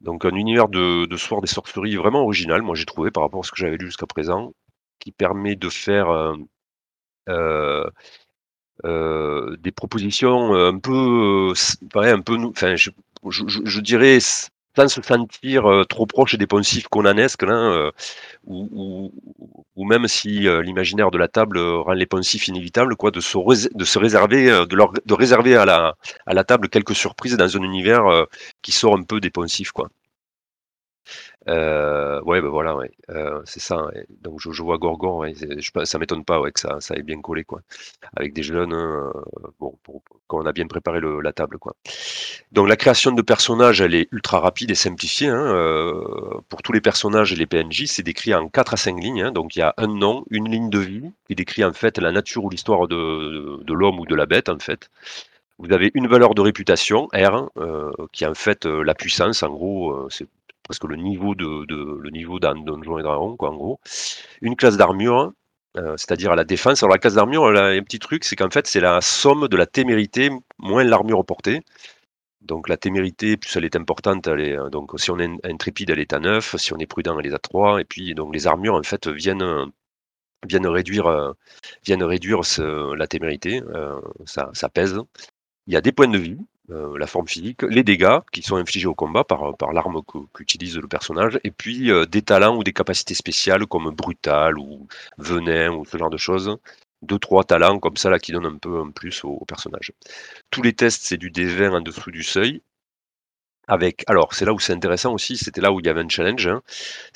Donc, 0.00 0.24
un 0.24 0.34
univers 0.34 0.68
de, 0.68 1.06
de 1.06 1.16
Sword 1.16 1.42
et 1.44 1.48
sorceries 1.48 1.96
vraiment 1.96 2.22
original, 2.22 2.62
moi, 2.62 2.74
j'ai 2.76 2.84
trouvé 2.84 3.10
par 3.10 3.22
rapport 3.24 3.40
à 3.40 3.42
ce 3.44 3.50
que 3.50 3.56
j'avais 3.58 3.76
lu 3.76 3.86
jusqu'à 3.86 4.06
présent, 4.06 4.52
qui 5.00 5.12
permet 5.12 5.56
de 5.56 5.68
faire 5.68 6.10
euh, 6.10 6.36
euh, 7.28 7.84
euh, 8.84 9.56
des 9.58 9.72
propositions 9.72 10.54
euh, 10.54 10.70
un 10.70 10.78
peu, 10.78 11.52
pareil, 11.92 12.12
un 12.12 12.20
peu, 12.20 12.36
enfin, 12.44 12.76
je, 12.76 13.80
dirais, 13.80 14.18
sans 14.78 14.88
se 14.88 15.02
sentir 15.02 15.68
euh, 15.68 15.84
trop 15.84 16.06
proche 16.06 16.36
des 16.36 16.46
poncifs 16.46 16.86
conanesques, 16.88 17.42
euh, 17.42 17.90
ou, 18.46 19.10
même 19.76 20.06
si 20.06 20.46
euh, 20.46 20.62
l'imaginaire 20.62 21.10
de 21.10 21.18
la 21.18 21.26
table 21.26 21.58
rend 21.58 21.94
les 21.94 22.06
poncifs 22.06 22.46
inévitables, 22.46 22.94
quoi, 22.94 23.10
de 23.10 23.20
se, 23.20 23.76
de 23.76 23.84
se 23.84 23.98
réserver, 23.98 24.46
de, 24.46 24.76
leur, 24.76 24.92
de 24.92 25.14
réserver 25.14 25.56
à 25.56 25.64
la, 25.64 25.96
à 26.26 26.34
la 26.34 26.44
table 26.44 26.68
quelques 26.68 26.94
surprises 26.94 27.36
dans 27.36 27.56
un 27.56 27.62
univers 27.62 28.26
qui 28.62 28.72
sort 28.72 28.94
un 28.96 29.02
peu 29.02 29.20
des 29.20 29.30
poncifs, 29.30 29.72
quoi. 29.72 29.88
Euh, 31.48 32.20
ouais, 32.22 32.40
ben 32.40 32.48
voilà. 32.48 32.76
Euh, 33.10 33.40
c'est 33.44 33.60
ça. 33.60 33.90
Donc 34.22 34.40
je, 34.40 34.62
vois 34.62 34.78
Gorgon, 34.78 35.24
ça 35.84 35.98
m'étonne 35.98 36.24
pas 36.24 36.40
ouais, 36.40 36.52
que 36.52 36.60
ça, 36.60 36.80
ça 36.80 36.94
ait 36.96 37.02
bien 37.02 37.20
collé, 37.20 37.44
quoi. 37.44 37.62
Avec 38.16 38.32
des 38.34 38.42
jeunes, 38.42 38.72
hein, 38.72 39.12
euh, 39.62 39.68
quand 40.26 40.38
on 40.38 40.46
a 40.46 40.52
bien 40.52 40.66
préparé 40.66 41.00
la 41.22 41.32
table, 41.32 41.58
quoi. 41.58 41.74
Donc 42.52 42.68
la 42.68 42.76
création 42.76 43.12
de 43.12 43.22
personnages, 43.22 43.80
elle 43.80 43.94
est 43.94 44.08
ultra 44.12 44.40
rapide 44.40 44.70
et 44.70 44.74
simplifiée. 44.74 45.28
hein, 45.28 45.36
euh, 45.54 46.40
pour 46.48 46.62
tous 46.62 46.72
les 46.72 46.80
personnages 46.80 47.32
et 47.32 47.36
les 47.36 47.46
PNJ, 47.46 47.86
c'est 47.86 48.02
décrit 48.02 48.34
en 48.34 48.48
4 48.48 48.74
à 48.74 48.76
5 48.76 48.98
lignes. 49.02 49.22
hein. 49.22 49.32
donc 49.32 49.56
il 49.56 49.60
y 49.60 49.62
a 49.62 49.74
un 49.78 49.86
nom, 49.86 50.24
une 50.30 50.50
ligne 50.50 50.70
de 50.70 50.78
vie 50.78 51.10
qui 51.26 51.34
décrit 51.34 51.64
en 51.64 51.72
fait 51.72 51.98
la 51.98 52.12
nature 52.12 52.44
ou 52.44 52.50
l'histoire 52.50 52.88
de, 52.88 53.72
l'homme 53.72 54.00
ou 54.00 54.06
de 54.06 54.14
la 54.14 54.26
bête, 54.26 54.48
en 54.48 54.58
fait. 54.58 54.90
Vous 55.58 55.72
avez 55.72 55.90
une 55.94 56.06
valeur 56.08 56.34
de 56.34 56.40
réputation, 56.42 57.08
R, 57.12 57.48
qui 58.12 58.24
est 58.24 58.26
en 58.28 58.34
fait 58.34 58.64
la 58.66 58.94
puissance, 58.94 59.42
en 59.42 59.50
gros, 59.50 60.08
parce 60.68 60.78
que 60.78 60.86
le 60.86 60.96
niveau 60.96 61.34
de, 61.34 61.66
le 61.66 62.10
niveau 62.10 62.38
d'un 62.38 62.54
donjon 62.54 62.98
et 62.98 63.02
dragon, 63.02 63.36
quoi, 63.36 63.50
en 63.50 63.56
gros. 63.56 63.80
Une 64.42 64.54
classe 64.54 64.76
d'armure, 64.76 65.32
euh, 65.76 65.96
c'est-à-dire 65.96 66.32
à 66.32 66.36
la 66.36 66.44
défense. 66.44 66.82
Alors 66.82 66.92
la 66.94 66.98
classe 66.98 67.14
d'armure, 67.14 67.46
a 67.46 67.68
un 67.68 67.82
petit 67.82 67.98
truc, 67.98 68.24
c'est 68.24 68.36
qu'en 68.36 68.50
fait, 68.50 68.66
c'est 68.66 68.80
la 68.80 69.00
somme 69.00 69.48
de 69.48 69.56
la 69.56 69.66
témérité 69.66 70.30
moins 70.58 70.84
l'armure 70.84 71.24
portée. 71.24 71.62
Donc 72.42 72.68
la 72.68 72.76
témérité, 72.76 73.36
plus 73.36 73.56
elle 73.56 73.64
est 73.64 73.76
importante, 73.76 74.26
elle 74.28 74.40
euh, 74.40 74.70
donc 74.70 74.92
si 75.00 75.10
on 75.10 75.18
est 75.18 75.28
intrépide, 75.44 75.90
elle 75.90 75.98
est 76.00 76.12
à 76.12 76.20
9, 76.20 76.56
si 76.56 76.72
on 76.72 76.78
est 76.78 76.86
prudent, 76.86 77.18
elle 77.18 77.26
est 77.26 77.34
à 77.34 77.38
3, 77.38 77.80
et 77.80 77.84
puis 77.84 78.14
donc 78.14 78.34
les 78.34 78.46
armures 78.46 78.74
en 78.74 78.82
fait 78.82 79.08
viennent, 79.08 79.72
viennent 80.46 80.66
réduire, 80.66 81.06
euh, 81.06 81.32
viennent 81.84 82.04
réduire 82.04 82.40
la 82.96 83.06
témérité, 83.08 83.62
ça, 84.26 84.50
ça, 84.54 84.68
pèse. 84.68 84.98
Il 85.66 85.74
y 85.74 85.76
a 85.76 85.80
des 85.80 85.92
points 85.92 86.08
de 86.08 86.18
vie, 86.18 86.38
la 86.68 87.06
forme 87.06 87.28
physique, 87.28 87.62
les 87.62 87.82
dégâts 87.82 88.18
qui 88.32 88.42
sont 88.42 88.56
infligés 88.56 88.86
au 88.86 88.94
combat 88.94 89.24
par, 89.24 89.72
l'arme 89.72 90.02
qu'utilise 90.34 90.76
le 90.76 90.88
personnage, 90.88 91.40
et 91.44 91.50
puis 91.50 91.90
des 92.10 92.22
talents 92.22 92.56
ou 92.56 92.64
des 92.64 92.72
capacités 92.72 93.14
spéciales 93.14 93.66
comme 93.66 93.90
brutal 93.90 94.58
ou 94.58 94.86
venin 95.18 95.70
ou 95.70 95.84
ce 95.84 95.96
genre 95.96 96.10
de 96.10 96.18
choses. 96.18 96.58
Deux, 97.02 97.18
trois 97.18 97.44
talents 97.44 97.78
comme 97.78 97.96
ça 97.96 98.10
là 98.10 98.18
qui 98.18 98.32
donnent 98.32 98.46
un 98.46 98.58
peu 98.58 98.80
un 98.80 98.90
plus 98.90 99.22
au, 99.24 99.44
personnage. 99.46 99.92
Tous 100.50 100.62
les 100.62 100.72
tests, 100.72 101.02
c'est 101.04 101.16
du 101.16 101.30
D20 101.30 101.76
en 101.76 101.80
dessous 101.80 102.10
du 102.10 102.22
seuil. 102.22 102.62
Avec, 103.70 104.02
alors 104.06 104.32
c'est 104.32 104.46
là 104.46 104.54
où 104.54 104.58
c'est 104.58 104.72
intéressant 104.72 105.12
aussi, 105.12 105.36
c'était 105.36 105.60
là 105.60 105.72
où 105.72 105.80
il 105.80 105.86
y 105.86 105.90
avait 105.90 106.00
un 106.00 106.08
challenge. 106.08 106.46
Hein. 106.46 106.62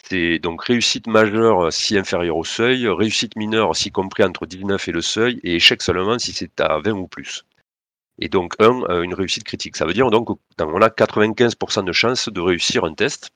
C'est 0.05 0.39
donc 0.39 0.63
réussite 0.65 1.07
majeure 1.07 1.73
si 1.73 1.99
inférieure 1.99 2.37
au 2.37 2.45
seuil, 2.45 2.87
réussite 2.89 3.37
mineure 3.37 3.75
si 3.75 3.91
compris 3.91 4.23
entre 4.23 4.47
19 4.47 4.87
et 4.87 4.93
le 4.93 5.01
seuil, 5.01 5.41
et 5.45 5.57
échec 5.57 5.83
seulement 5.83 6.19
si 6.19 6.33
c'est 6.33 6.61
à 6.61 6.79
20 6.79 6.93
ou 6.93 7.09
plus 7.09 7.45
et 8.19 8.29
donc 8.29 8.55
un, 8.59 8.83
euh, 8.85 9.03
une 9.03 9.15
réussite 9.15 9.45
critique. 9.45 9.77
Ça 9.77 9.85
veut 9.87 9.95
dire 9.95 10.11
donc 10.11 10.27
qu'on 10.27 10.83
a 10.83 10.89
95% 10.89 11.85
de 11.85 11.93
chances 11.93 12.29
de 12.29 12.41
réussir 12.41 12.85
un 12.85 12.95
test. 12.95 13.31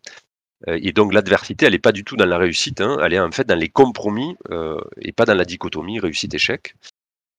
Euh, 0.68 0.78
et 0.82 0.92
donc 0.92 1.12
l'adversité, 1.12 1.66
elle 1.66 1.72
n'est 1.72 1.78
pas 1.78 1.92
du 1.92 2.04
tout 2.04 2.16
dans 2.16 2.26
la 2.26 2.38
réussite, 2.38 2.80
hein. 2.80 2.96
elle 3.02 3.12
est 3.12 3.20
en 3.20 3.30
fait 3.30 3.46
dans 3.46 3.58
les 3.58 3.68
compromis 3.68 4.36
euh, 4.50 4.80
et 5.00 5.12
pas 5.12 5.26
dans 5.26 5.34
la 5.34 5.44
dichotomie 5.44 6.00
réussite-échec. 6.00 6.74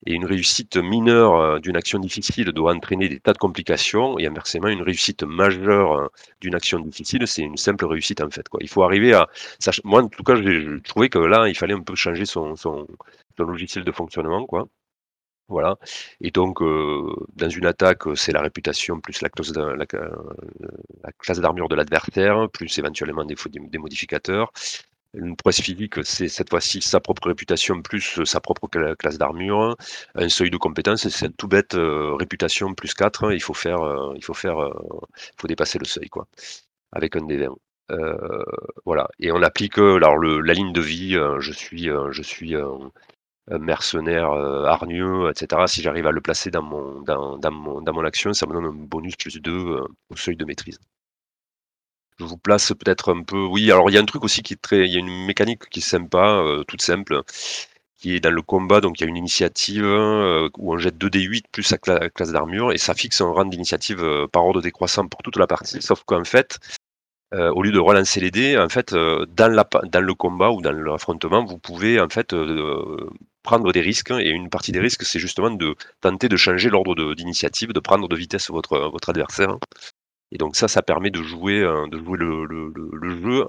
Et 0.06 0.14
une 0.14 0.26
réussite 0.26 0.78
mineure 0.78 1.60
d'une 1.60 1.76
action 1.76 1.98
difficile 2.00 2.52
doit 2.54 2.74
entraîner 2.74 3.10
des 3.10 3.20
tas 3.20 3.34
de 3.34 3.40
complications, 3.40 4.20
et 4.20 4.28
inversement, 4.28 4.68
une 4.68 4.84
réussite 4.84 5.24
majeure 5.24 6.12
d'une 6.40 6.54
action 6.54 6.80
difficile, 6.80 7.28
c'est 7.28 7.42
une 7.42 7.58
simple 7.58 7.86
réussite 7.86 8.22
en 8.22 8.30
fait. 8.30 8.46
Il 8.62 8.70
faut 8.70 8.84
arriver 8.84 9.14
à. 9.14 9.28
Moi, 9.84 10.04
en 10.04 10.08
tout 10.08 10.24
cas, 10.24 10.36
je, 10.36 10.78
trouvais 10.80 11.10
que 11.10 11.18
là, 11.18 11.50
il 11.50 11.58
fallait 11.58 11.74
un 11.74 11.82
peu 11.82 11.96
changer 11.96 12.26
son, 12.26 12.56
son, 12.56 12.88
son 13.38 13.44
logiciel 13.44 13.84
de 13.84 13.92
fonctionnement. 13.92 14.46
Quoi. 14.46 14.70
Voilà. 15.50 15.78
Et 16.20 16.32
donc, 16.32 16.62
euh, 16.62 17.14
dans 17.36 17.50
une 17.50 17.66
attaque, 17.66 18.04
c'est 18.16 18.34
la 18.34 18.42
réputation 18.42 19.00
plus 19.00 19.22
la, 19.22 19.30
classe, 19.30 19.54
la, 19.54 19.76
la 21.04 21.12
classe 21.18 21.40
d'armure 21.40 21.70
de 21.70 21.76
l'adversaire, 21.76 22.50
plus 22.52 22.78
éventuellement 22.78 23.24
des, 23.24 23.36
des 23.56 23.78
modificateurs. 23.78 24.52
Une 25.14 25.36
prouesse 25.38 25.62
physique, 25.62 26.04
c'est 26.04 26.28
cette 26.28 26.50
fois-ci 26.50 26.82
sa 26.82 27.00
propre 27.00 27.28
réputation 27.28 27.82
plus 27.82 28.24
sa 28.26 28.42
propre 28.42 28.68
classe 28.68 29.18
d'armure. 29.18 29.78
Un 30.16 30.30
seuil 30.30 30.50
de 30.50 30.58
compétence, 30.58 31.08
c'est 31.08 31.36
tout 31.38 31.48
bête 31.48 31.76
euh, 31.76 32.14
réputation 32.16 32.74
plus 32.74 32.94
4. 32.94 33.32
Il 33.34 33.42
faut 33.42 33.54
faire, 33.54 33.82
euh, 33.82 34.14
il 34.18 34.24
faut 34.24 34.34
faire, 34.34 34.58
faut 35.40 35.48
dépasser 35.48 35.80
le 35.80 35.86
seuil, 35.86 36.10
quoi, 36.10 36.28
avec 36.92 37.16
un 37.16 37.26
des 37.26 37.38
20. 37.38 37.56
voilà. 38.86 39.08
Et 39.20 39.32
on 39.32 39.42
applique 39.44 39.78
alors 39.78 40.18
le, 40.18 40.42
la 40.42 40.54
ligne 40.54 40.74
de 40.74 40.82
vie. 40.82 41.14
je 41.40 41.52
suis, 41.54 41.90
je 42.12 42.22
suis 42.22 42.56
euh, 42.56 42.68
mercenaire 43.50 44.32
euh, 44.32 44.66
hargneux, 44.66 45.30
etc. 45.30 45.64
Si 45.68 45.82
j'arrive 45.82 46.08
à 46.08 46.12
le 46.12 46.22
placer 46.22 46.52
dans 46.52 46.64
mon, 46.64 47.02
dans, 47.02 47.52
mon, 47.52 48.04
action, 48.04 48.34
ça 48.34 48.46
me 48.46 48.54
donne 48.54 48.66
un 48.66 48.74
bonus 48.74 49.16
plus 49.16 49.40
2 49.40 49.52
euh, 49.52 49.84
au 50.10 50.16
seuil 50.16 50.36
de 50.36 50.46
maîtrise. 50.46 50.80
Je 52.20 52.26
vous 52.26 52.38
place 52.38 52.74
peut-être 52.74 53.14
un 53.14 53.24
peu. 53.24 53.46
Oui, 53.46 53.72
alors 53.72 53.90
il 53.90 53.94
y 53.94 53.98
a 53.98 54.02
un 54.02 54.06
truc 54.06 54.24
aussi 54.24 54.42
qui 54.42 54.54
est 54.54 54.62
très. 54.62 54.86
Il 54.88 54.92
y 54.92 54.98
a 54.98 55.00
une 55.00 55.26
mécanique 55.26 55.70
qui 55.70 55.80
est 55.80 55.84
sympa, 55.84 56.44
toute 56.68 56.82
simple, 56.82 57.22
qui 57.98 58.16
est 58.16 58.20
dans 58.20 58.32
le 58.32 58.42
combat. 58.42 58.82
Donc 58.82 59.00
il 59.00 59.04
y 59.04 59.06
a 59.06 59.10
une 59.10 59.18
initiative 59.18 59.86
où 59.86 60.74
on 60.74 60.78
jette 60.80 60.98
2d8 60.98 61.44
plus 61.52 61.64
sa 61.64 61.78
classe 61.78 62.32
d'armure 62.32 62.72
et 62.72 62.80
ça 62.80 62.96
fixe 62.96 63.22
un 63.22 63.32
rang 63.32 63.46
d'initiative 63.46 64.28
par 64.32 64.46
ordre 64.46 64.62
décroissant 64.62 65.08
pour 65.08 65.22
toute 65.22 65.38
la 65.38 65.46
partie. 65.46 65.80
Sauf 65.80 66.04
qu'en 66.06 66.24
fait, 66.24 66.60
euh, 67.34 67.52
au 67.52 67.62
lieu 67.62 67.72
de 67.72 67.80
relancer 67.80 68.22
les 68.22 68.32
dés, 68.32 68.58
en 68.58 68.70
fait, 68.70 68.94
euh, 68.94 69.26
dans, 69.36 69.52
la, 69.54 69.68
dans, 69.92 70.00
le 70.00 70.14
combat 70.14 70.52
ou 70.52 70.62
dans 70.62 70.72
l'affrontement, 70.72 71.44
vous 71.44 71.58
pouvez 71.58 72.00
en 72.00 72.08
fait 72.08 72.34
euh, 72.34 73.10
prendre 73.50 73.72
des 73.72 73.82
risques. 73.82 74.12
Et 74.12 74.30
une 74.30 74.50
partie 74.50 74.72
des 74.72 74.80
risques, 74.88 75.04
c'est 75.04 75.20
justement 75.20 75.52
de 75.52 75.76
tenter 76.02 76.28
de 76.30 76.38
changer 76.38 76.70
l'ordre 76.70 76.94
d'initiative, 77.16 77.70
de, 77.74 77.80
prendre 77.80 78.08
de 78.08 78.16
vitesse 78.16 78.50
votre, 78.50 78.78
votre 78.96 79.10
adversaire. 79.10 79.58
Et 80.32 80.38
donc 80.38 80.56
ça, 80.56 80.68
ça 80.68 80.82
permet 80.82 81.12
de 81.12 81.24
jouer, 81.24 81.60
de 81.92 81.98
jouer 82.04 82.18
le, 82.18 82.46
le, 82.46 83.22
jeu 83.24 83.46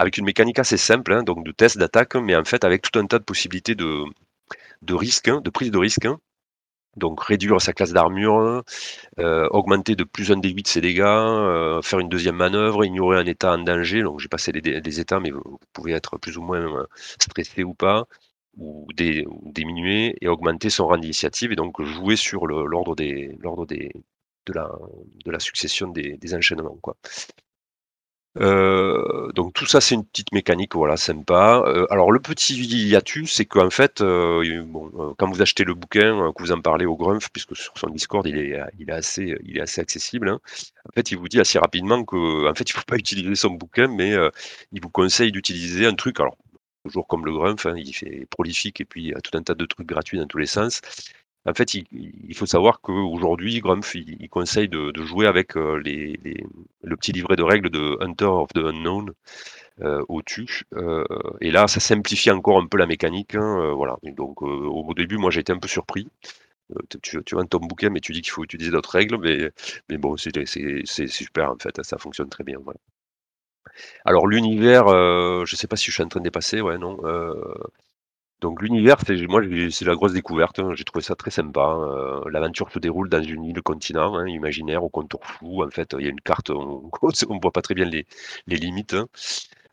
avec 0.00 0.16
une 0.18 0.24
mécanique 0.24 0.58
assez 0.58 0.76
simple, 0.76 1.12
hein, 1.12 1.22
donc 1.22 1.44
de 1.44 1.52
test 1.52 1.76
d'attaque, 1.78 2.14
mais 2.14 2.34
en 2.36 2.44
fait 2.44 2.64
avec 2.64 2.82
tout 2.82 2.98
un 2.98 3.06
tas 3.06 3.18
de 3.18 3.24
possibilités 3.24 3.74
de, 3.74 4.04
de 4.82 4.94
risques, 4.94 5.28
hein, 5.28 5.40
de 5.42 5.50
prise 5.50 5.70
de 5.70 5.78
risque. 5.78 6.06
Hein. 6.06 6.18
Donc 6.96 7.22
réduire 7.22 7.60
sa 7.60 7.72
classe 7.72 7.92
d'armure, 7.92 8.64
euh, 9.18 9.48
augmenter 9.50 9.94
de 9.94 10.04
plus 10.04 10.32
un 10.32 10.38
des 10.38 10.50
8 10.50 10.66
ses 10.68 10.80
dégâts, 10.80 11.02
euh, 11.02 11.82
faire 11.82 12.00
une 12.00 12.08
deuxième 12.08 12.36
manœuvre, 12.36 12.84
ignorer 12.84 13.18
un 13.18 13.26
état 13.26 13.52
en 13.52 13.58
danger. 13.58 14.02
Donc 14.02 14.20
j'ai 14.20 14.28
passé 14.28 14.52
des 14.52 15.00
états, 15.00 15.20
mais 15.20 15.30
vous, 15.30 15.60
pouvez 15.72 15.92
être 15.92 16.18
plus 16.18 16.36
ou 16.36 16.42
moins 16.42 16.60
euh, 16.60 16.86
stressé 17.20 17.62
ou 17.62 17.74
pas, 17.74 18.06
ou, 18.56 18.86
diminuer 18.96 20.16
et 20.20 20.28
augmenter 20.28 20.70
son 20.70 20.86
rang 20.86 20.98
d'initiative 20.98 21.52
et 21.52 21.56
donc 21.56 21.82
jouer 21.82 22.16
sur 22.16 22.46
l'ordre 22.46 22.94
des 22.96 23.36
des 23.68 23.92
de 24.46 24.52
la, 24.54 24.70
de 25.24 25.30
la 25.30 25.38
succession 25.38 25.88
des, 25.88 26.16
des 26.16 26.34
enchaînements. 26.34 26.78
Quoi. 26.80 26.96
Euh, 28.38 29.32
donc 29.32 29.52
tout 29.54 29.66
ça, 29.66 29.80
c'est 29.80 29.96
une 29.96 30.04
petite 30.04 30.32
mécanique, 30.32 30.74
voilà, 30.76 30.96
sympa. 30.96 31.62
Euh, 31.66 31.86
alors 31.90 32.12
le 32.12 32.20
petit 32.20 32.54
hiatus, 32.54 33.32
c'est 33.32 33.44
qu'en 33.44 33.70
fait, 33.70 34.00
euh, 34.00 34.62
bon, 34.66 35.14
quand 35.18 35.28
vous 35.28 35.42
achetez 35.42 35.64
le 35.64 35.74
bouquin, 35.74 36.32
que 36.32 36.42
vous 36.42 36.52
en 36.52 36.60
parlez 36.60 36.86
au 36.86 36.96
Grumpf, 36.96 37.28
puisque 37.32 37.56
sur 37.56 37.76
son 37.76 37.88
Discord, 37.88 38.26
il 38.26 38.38
est, 38.38 38.60
il 38.78 38.88
est 38.88 38.92
assez, 38.92 39.36
il 39.44 39.58
est 39.58 39.60
assez 39.60 39.80
accessible. 39.80 40.28
Hein, 40.28 40.40
en 40.88 40.92
fait, 40.94 41.10
il 41.10 41.18
vous 41.18 41.28
dit 41.28 41.40
assez 41.40 41.58
rapidement 41.58 42.04
que, 42.04 42.48
en 42.48 42.54
fait, 42.54 42.68
il 42.70 42.72
faut 42.72 42.82
pas 42.86 42.96
utiliser 42.98 43.34
son 43.34 43.50
bouquin, 43.50 43.88
mais 43.88 44.14
il 44.72 44.80
vous 44.80 44.90
conseille 44.90 45.32
d'utiliser 45.32 45.86
un 45.86 45.94
truc. 45.94 46.20
Alors 46.20 46.36
toujours 46.84 47.06
comme 47.06 47.24
le 47.24 47.32
Grumpf, 47.32 47.66
hein, 47.66 47.74
il 47.76 47.92
fait 47.92 48.26
prolifique 48.30 48.80
et 48.80 48.84
puis 48.84 49.08
il 49.08 49.14
a 49.14 49.20
tout 49.20 49.36
un 49.36 49.42
tas 49.42 49.54
de 49.54 49.64
trucs 49.66 49.86
gratuits 49.86 50.18
dans 50.18 50.26
tous 50.26 50.38
les 50.38 50.46
sens. 50.46 50.80
En 51.46 51.54
fait, 51.54 51.72
il, 51.74 52.34
faut 52.34 52.44
savoir 52.44 52.80
qu'aujourd'hui, 52.82 53.60
Grumpf, 53.60 53.94
il, 53.94 54.28
conseille 54.28 54.68
de, 54.68 54.92
jouer 55.02 55.26
avec 55.26 55.56
euh, 55.56 55.80
le 55.82 56.96
petit 56.96 57.12
livret 57.12 57.36
de 57.36 57.42
règles 57.42 57.70
de 57.70 57.96
Hunter 58.00 58.26
of 58.26 58.48
the 58.54 58.58
Unknown 58.58 59.12
euh, 59.80 60.04
au-dessus. 60.08 60.64
Euh, 60.74 61.04
et 61.40 61.50
là, 61.50 61.66
ça 61.66 61.80
simplifie 61.80 62.30
encore 62.30 62.58
un 62.58 62.66
peu 62.66 62.76
la 62.76 62.86
mécanique. 62.86 63.34
Hein, 63.36 63.72
voilà. 63.74 63.96
donc, 64.02 64.42
au 64.42 64.92
début, 64.94 65.16
moi, 65.16 65.30
j'ai 65.30 65.40
été 65.40 65.52
un 65.52 65.58
peu 65.58 65.68
surpris. 65.68 66.08
Tu, 67.02 67.22
tu 67.24 67.34
vends 67.34 67.46
ton 67.46 67.58
bouquin, 67.58 67.90
mais 67.90 68.00
tu 68.00 68.12
dis 68.12 68.20
qu'il 68.22 68.32
faut 68.32 68.44
utiliser 68.44 68.70
d'autres 68.70 68.90
règles. 68.92 69.18
Mais, 69.18 69.50
mais 69.88 69.96
bon, 69.96 70.16
c'est 70.18 70.46
super, 71.08 71.52
en 71.52 71.56
fait. 71.58 71.82
Ça 71.82 71.96
fonctionne 71.98 72.28
très 72.28 72.44
bien. 72.44 72.58
Alors, 74.04 74.26
l'univers, 74.26 74.88
je 74.88 75.52
ne 75.52 75.56
sais 75.56 75.66
pas 75.66 75.76
si 75.76 75.86
je 75.86 75.92
suis 75.92 76.02
en 76.02 76.08
train 76.08 76.20
de 76.20 76.24
dépasser. 76.24 76.60
Ouais, 76.60 76.78
non. 76.78 76.98
Donc 78.40 78.62
l'univers, 78.62 78.96
c'est 79.06 79.16
moi 79.26 79.42
c'est 79.70 79.84
la 79.84 79.94
grosse 79.94 80.14
découverte, 80.14 80.60
hein. 80.60 80.72
j'ai 80.74 80.84
trouvé 80.84 81.02
ça 81.02 81.14
très 81.14 81.30
sympa. 81.30 81.60
Hein. 81.60 82.22
L'aventure 82.30 82.70
se 82.72 82.78
déroule 82.78 83.10
dans 83.10 83.22
une 83.22 83.44
île 83.44 83.62
continent 83.62 84.16
hein, 84.16 84.26
imaginaire 84.26 84.82
au 84.82 84.88
contour 84.88 85.26
flou. 85.26 85.62
En 85.62 85.70
fait, 85.70 85.94
il 85.98 86.04
y 86.04 86.06
a 86.06 86.10
une 86.10 86.20
carte, 86.20 86.50
on 86.50 86.82
ne 87.02 87.40
voit 87.42 87.52
pas 87.52 87.62
très 87.62 87.74
bien 87.74 87.84
les, 87.84 88.06
limites. 88.46 88.96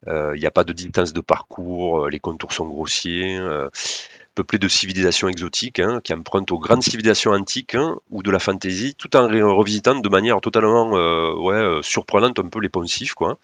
Euh, 0.07 0.33
il 0.35 0.39
n'y 0.39 0.45
a 0.45 0.51
pas 0.51 0.63
de 0.63 0.73
distance 0.73 1.13
de 1.13 1.21
parcours, 1.21 2.05
euh, 2.05 2.09
les 2.09 2.19
contours 2.19 2.53
sont 2.53 2.67
grossiers, 2.67 3.37
euh, 3.39 3.67
peuplé 4.37 4.59
de 4.59 4.67
civilisations 4.67 5.27
exotiques 5.27 5.81
qui 6.03 6.13
empruntent 6.13 6.51
aux 6.51 6.59
grandes 6.59 6.83
civilisations 6.83 7.31
antiques 7.31 7.77
ou 8.09 8.23
de 8.23 8.31
la 8.31 8.39
fantaisie, 8.39 8.95
tout 8.95 9.15
en 9.15 9.27
revisitant 9.27 9.95
de 9.95 10.09
manière 10.09 10.39
totalement 10.41 10.91
ouais, 11.33 11.79
surprenante 11.81 12.39
un 12.39 12.47
peu 12.47 12.59
les 12.59 12.69
poncifs. 12.69 13.13
Quoi. 13.13 13.39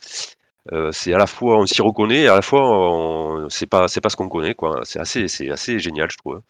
Euh, 0.71 0.91
c'est 0.93 1.13
à 1.13 1.17
la 1.17 1.27
fois 1.27 1.57
on 1.57 1.65
s'y 1.65 1.81
reconnaît 1.81 2.21
et 2.21 2.27
à 2.29 2.35
la 2.35 2.41
fois 2.41 3.47
c'est 3.49 3.65
pas 3.67 3.87
c'est 3.89 3.99
pas 3.99 4.09
ce 4.09 4.15
qu'on 4.15 4.29
connaît 4.29 4.55
quoi. 4.55 4.81
C'est 4.85 4.99
assez 4.99 5.27
c'est 5.27 5.49
assez 5.49 5.79
génial 5.79 6.09
je 6.09 6.17
trouve. 6.17 6.41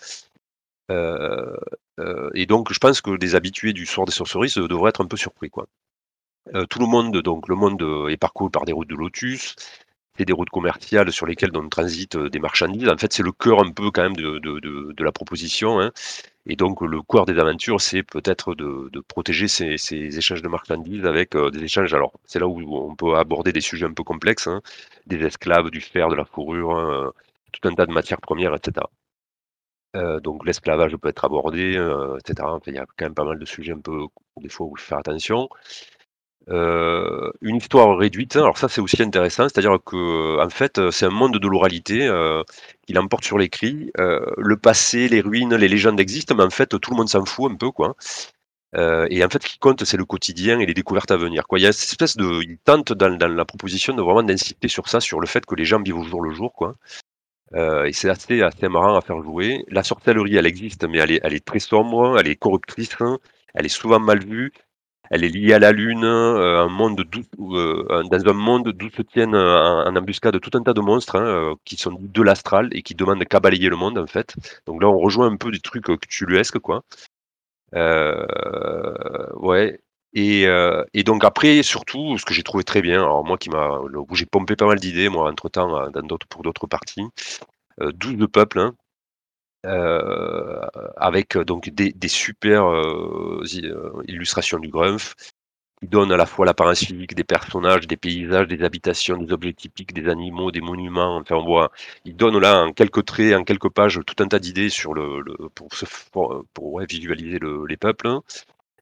Euh, 0.91 1.55
euh, 1.99 2.29
et 2.35 2.45
donc 2.45 2.71
je 2.73 2.79
pense 2.79 3.01
que 3.01 3.11
les 3.11 3.35
habitués 3.35 3.73
du 3.73 3.85
soir 3.85 4.05
des 4.05 4.11
sorceries 4.11 4.53
devraient 4.55 4.89
être 4.89 5.01
un 5.03 5.07
peu 5.07 5.17
surpris 5.17 5.49
quoi. 5.49 5.67
tout 6.69 6.79
le 6.79 6.85
monde 6.85 7.17
donc 7.21 7.47
le 7.47 7.55
monde 7.55 7.81
est 8.09 8.17
parcouru 8.17 8.51
par 8.51 8.65
des 8.65 8.73
routes 8.73 8.89
de 8.89 8.95
lotus, 8.95 9.55
c'est 10.17 10.25
des 10.25 10.33
routes 10.33 10.49
commerciales 10.49 11.11
sur 11.11 11.25
lesquelles 11.25 11.51
on 11.55 11.69
transite 11.69 12.17
des 12.17 12.39
marchandises. 12.39 12.89
En 12.89 12.97
fait 12.97 13.13
c'est 13.13 13.23
le 13.23 13.31
cœur 13.31 13.59
un 13.61 13.71
peu 13.71 13.91
quand 13.91 14.03
même 14.03 14.15
de, 14.15 14.39
de, 14.39 15.03
la 15.03 15.11
proposition. 15.11 15.79
Hein. 15.79 15.91
Et 16.45 16.55
donc, 16.57 16.81
le 16.81 17.01
cœur 17.01 17.25
des 17.25 17.39
aventures, 17.39 17.79
c'est 17.79 18.03
peut-être 18.03 18.53
de, 18.53 18.89
de, 18.91 18.99
protéger 18.99 19.47
ces, 19.47 19.77
ces, 19.77 20.17
échanges 20.17 20.41
de 20.41 20.49
marchandises 20.49 21.05
avec 21.05 21.35
euh, 21.35 21.49
des 21.51 21.63
échanges. 21.63 21.93
Alors, 21.93 22.13
c'est 22.25 22.39
là 22.39 22.47
où 22.47 22.59
on 22.75 22.95
peut 22.95 23.15
aborder 23.15 23.53
des 23.53 23.61
sujets 23.61 23.85
un 23.85 23.93
peu 23.93 24.03
complexes, 24.03 24.47
hein, 24.47 24.61
des 25.07 25.23
esclaves, 25.25 25.69
du 25.71 25.79
fer, 25.79 26.09
de 26.09 26.15
la 26.15 26.25
fourrure, 26.25 26.75
hein, 26.77 27.13
tout 27.53 27.67
un 27.69 27.73
tas 27.73 27.85
de 27.85 27.93
matières 27.93 28.19
premières, 28.21 28.53
etc. 28.55 28.85
Euh, 29.95 30.19
donc, 30.19 30.45
l'esclavage 30.45 30.95
peut 30.97 31.07
être 31.09 31.23
abordé, 31.25 31.77
euh, 31.77 32.17
etc. 32.17 32.47
il 32.67 32.73
y 32.73 32.77
a 32.77 32.85
quand 32.97 33.05
même 33.05 33.13
pas 33.13 33.23
mal 33.23 33.39
de 33.39 33.45
sujets 33.45 33.73
un 33.73 33.79
peu, 33.79 34.07
des 34.41 34.49
fois, 34.49 34.65
où 34.67 34.73
il 34.75 34.81
faut 34.81 34.87
faire 34.87 34.97
attention. 34.97 35.47
Euh, 36.49 37.31
une 37.41 37.55
histoire 37.55 37.97
réduite, 37.97 38.35
alors 38.35 38.57
ça 38.57 38.67
c'est 38.67 38.81
aussi 38.81 39.01
intéressant, 39.01 39.43
c'est-à-dire 39.43 39.77
que 39.85 40.43
en 40.43 40.49
fait 40.49 40.91
c'est 40.91 41.05
un 41.05 41.09
monde 41.09 41.37
de 41.37 41.47
l'oralité 41.47 42.05
euh, 42.05 42.43
qui 42.85 42.93
l'emporte 42.93 43.23
sur 43.23 43.37
l'écrit. 43.37 43.91
Euh, 43.97 44.19
le 44.37 44.57
passé, 44.57 45.07
les 45.07 45.21
ruines, 45.21 45.55
les 45.55 45.69
légendes 45.69 45.99
existent, 45.99 46.35
mais 46.35 46.43
en 46.43 46.49
fait 46.49 46.77
tout 46.79 46.91
le 46.91 46.97
monde 46.97 47.09
s'en 47.09 47.23
fout 47.25 47.51
un 47.51 47.55
peu. 47.55 47.69
Euh, 48.75 49.07
et 49.11 49.23
en 49.23 49.29
fait, 49.29 49.43
ce 49.43 49.49
qui 49.49 49.59
compte, 49.59 49.83
c'est 49.85 49.97
le 49.97 50.05
quotidien 50.05 50.59
et 50.59 50.65
les 50.65 50.73
découvertes 50.73 51.11
à 51.11 51.17
venir. 51.17 51.45
Quoi. 51.47 51.59
Il 51.59 51.61
y 51.61 51.67
a 51.67 51.71
cette 51.71 51.89
espèce 51.91 52.17
de, 52.17 52.41
il 52.41 52.57
tente 52.57 52.91
dans, 52.91 53.09
la 53.27 53.45
proposition 53.45 53.93
de 53.93 54.01
vraiment 54.01 54.23
d'insister 54.23 54.67
sur 54.67 54.89
ça, 54.89 54.99
sur 54.99 55.19
le 55.19 55.27
fait 55.27 55.45
que 55.45 55.55
les 55.55 55.65
gens 55.65 55.79
vivent 55.81 55.99
au 55.99 56.03
jour 56.03 56.23
le 56.23 56.33
jour, 56.33 56.51
quoi. 56.53 56.75
Et 57.85 57.93
c'est 57.93 58.09
assez, 58.09 58.41
assez 58.41 58.67
marrant 58.67 58.95
à 58.97 59.01
faire 59.01 59.21
jouer. 59.21 59.63
La 59.69 59.83
sorcellerie, 59.83 60.35
elle 60.37 60.47
existe, 60.47 60.85
mais 60.85 60.97
elle 60.97 61.11
est, 61.11 61.19
elle 61.23 61.35
est 61.35 61.45
très 61.45 61.59
sombre, 61.59 62.17
elle 62.19 62.27
est 62.27 62.35
corruptrice, 62.35 62.95
hein. 62.99 63.19
elle 63.53 63.67
est 63.67 63.69
souvent 63.69 63.99
mal 63.99 64.25
vue. 64.25 64.51
Elle 65.13 65.23
est 65.23 65.29
liée 65.29 65.53
à 65.53 65.59
la 65.59 65.71
Lune, 65.71 66.05
euh, 66.05 66.63
un 66.63 66.69
monde 66.69 67.05
euh, 67.39 68.03
dans 68.09 68.27
un 68.27 68.33
monde 68.33 68.69
d'où 68.69 68.89
se 68.89 69.03
tiennent 69.03 69.35
euh, 69.35 69.85
en 69.85 69.95
embuscade 69.95 70.39
tout 70.39 70.57
un 70.57 70.63
tas 70.63 70.73
de 70.73 70.81
monstres 70.81 71.17
hein, 71.17 71.53
qui 71.65 71.75
sont 71.75 71.95
de 71.99 72.21
l'astral 72.23 72.69
et 72.71 72.81
qui 72.81 72.95
demandent 72.95 73.23
qu'à 73.23 73.39
balayer 73.39 73.69
le 73.69 73.75
monde 73.75 73.99
en 73.99 74.07
fait. 74.07 74.35
Donc 74.65 74.81
là, 74.81 74.89
on 74.89 74.97
rejoint 74.97 75.31
un 75.31 75.35
peu 75.35 75.51
des 75.51 75.59
trucs 75.59 75.85
cthulhuesques 75.85 76.57
quoi. 76.57 76.83
Ouais. 77.73 79.79
Et, 80.15 80.47
euh, 80.47 80.83
et 80.95 81.03
donc 81.03 81.23
après, 81.23 81.61
surtout, 81.61 82.17
ce 82.17 82.25
que 82.25 82.33
j'ai 82.33 82.43
trouvé 82.43 82.63
très 82.63 82.81
bien, 82.81 83.03
alors 83.03 83.23
moi 83.23 83.37
qui 83.37 83.51
m'a, 83.51 83.79
où 83.79 84.15
j'ai 84.15 84.25
pompé 84.25 84.55
pas 84.55 84.65
mal 84.65 84.79
d'idées, 84.79 85.09
moi 85.09 85.29
entre 85.29 85.47
temps, 85.49 85.91
d'autres, 85.91 86.27
pour 86.27 86.41
d'autres 86.41 86.65
parties, 86.65 87.03
euh, 87.81 87.91
12 87.93 88.17
de 88.17 88.25
avec 89.65 91.37
donc 91.37 91.69
des, 91.69 91.93
super 92.07 92.65
euh, 92.69 93.43
euh, 93.63 94.03
illustrations 94.07 94.59
du 94.59 94.69
Grumpf, 94.69 95.15
qui 95.81 95.87
donnent 95.87 96.11
à 96.13 96.17
la 96.17 96.25
fois 96.25 96.45
l'apparence 96.45 96.79
physique 96.79 97.15
des 97.15 97.23
personnages, 97.25 97.87
des 97.87 97.97
paysages, 97.97 98.47
des 98.47 98.63
habitations, 98.63 99.17
des 99.17 99.33
objets 99.33 99.53
typiques, 99.53 99.93
des 99.93 100.09
animaux, 100.09 100.51
des 100.51 100.61
monuments. 100.61 101.17
Enfin, 101.17 101.35
on 101.35 101.45
voit, 101.45 101.71
il 102.05 102.15
donne 102.15 102.37
là 102.39 102.63
en 102.65 102.73
quelques 102.73 103.05
traits, 103.05 103.35
en 103.35 103.43
quelques 103.43 103.69
pages, 103.69 103.99
tout 104.05 104.23
un 104.23 104.27
tas 104.27 104.39
d'idées 104.39 104.69
sur 104.69 104.93
le, 104.93 105.23
pour, 105.55 106.79
visualiser 106.89 107.39
le- 107.39 107.65
les 107.65 107.77
peuples. 107.77 108.07
hein 108.07 108.21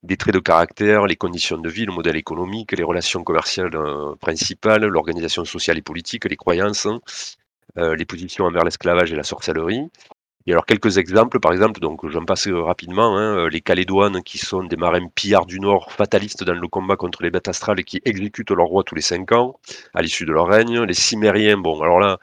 des 0.04 0.18
traits 0.18 0.34
de 0.34 0.40
caractère, 0.40 1.06
les 1.08 1.16
conditions 1.16 1.58
de 1.58 1.70
vie, 1.70 1.86
le 1.86 1.94
modèle 1.94 2.16
économique, 2.16 2.72
les 2.72 2.84
relations 2.84 3.24
commerciales 3.24 3.76
euh, 3.76 4.16
principales, 4.16 4.84
l'organisation 4.86 5.46
sociale 5.46 5.78
et 5.78 5.82
politique, 5.84 6.26
les 6.26 6.38
croyances, 6.38 6.86
hein, 6.88 7.02
euh, 7.78 7.96
les 7.96 8.06
positions 8.06 8.46
envers 8.46 8.64
l'esclavage 8.64 9.14
et 9.14 9.16
la 9.16 9.24
sorcellerie. 9.24 9.90
Et 10.48 10.52
alors 10.52 10.66
quelques 10.66 10.98
exemples, 10.98 11.40
par 11.40 11.52
exemple, 11.54 11.80
donc 11.80 12.08
j'en 12.10 12.26
passe 12.26 12.48
euh, 12.48 12.62
rapidement, 12.62 13.18
hein, 13.18 13.38
euh, 13.38 13.50
les 13.50 13.62
Calédoines 13.62 14.24
qui 14.24 14.38
sont 14.38 14.64
des 14.64 14.76
marins 14.76 15.08
pillards 15.14 15.46
du 15.46 15.60
Nord, 15.60 15.92
fatalistes 15.92 16.44
dans 16.44 16.54
le 16.54 16.68
combat 16.68 16.96
contre 16.96 17.24
les 17.24 17.30
bêtes 17.30 17.48
astrales 17.48 17.80
et 17.80 17.84
qui 17.84 18.02
exécutent 18.06 18.52
leur 18.52 18.68
roi 18.68 18.84
tous 18.84 18.96
les 18.96 19.02
cinq 19.02 19.32
ans, 19.32 19.60
à 19.94 20.02
l'issue 20.02 20.26
de 20.26 20.32
leur 20.32 20.48
règne. 20.48 20.82
Les 20.84 20.94
Cimériens, 20.94 21.58
bon 21.58 21.82
alors 21.82 22.00
là, 22.00 22.18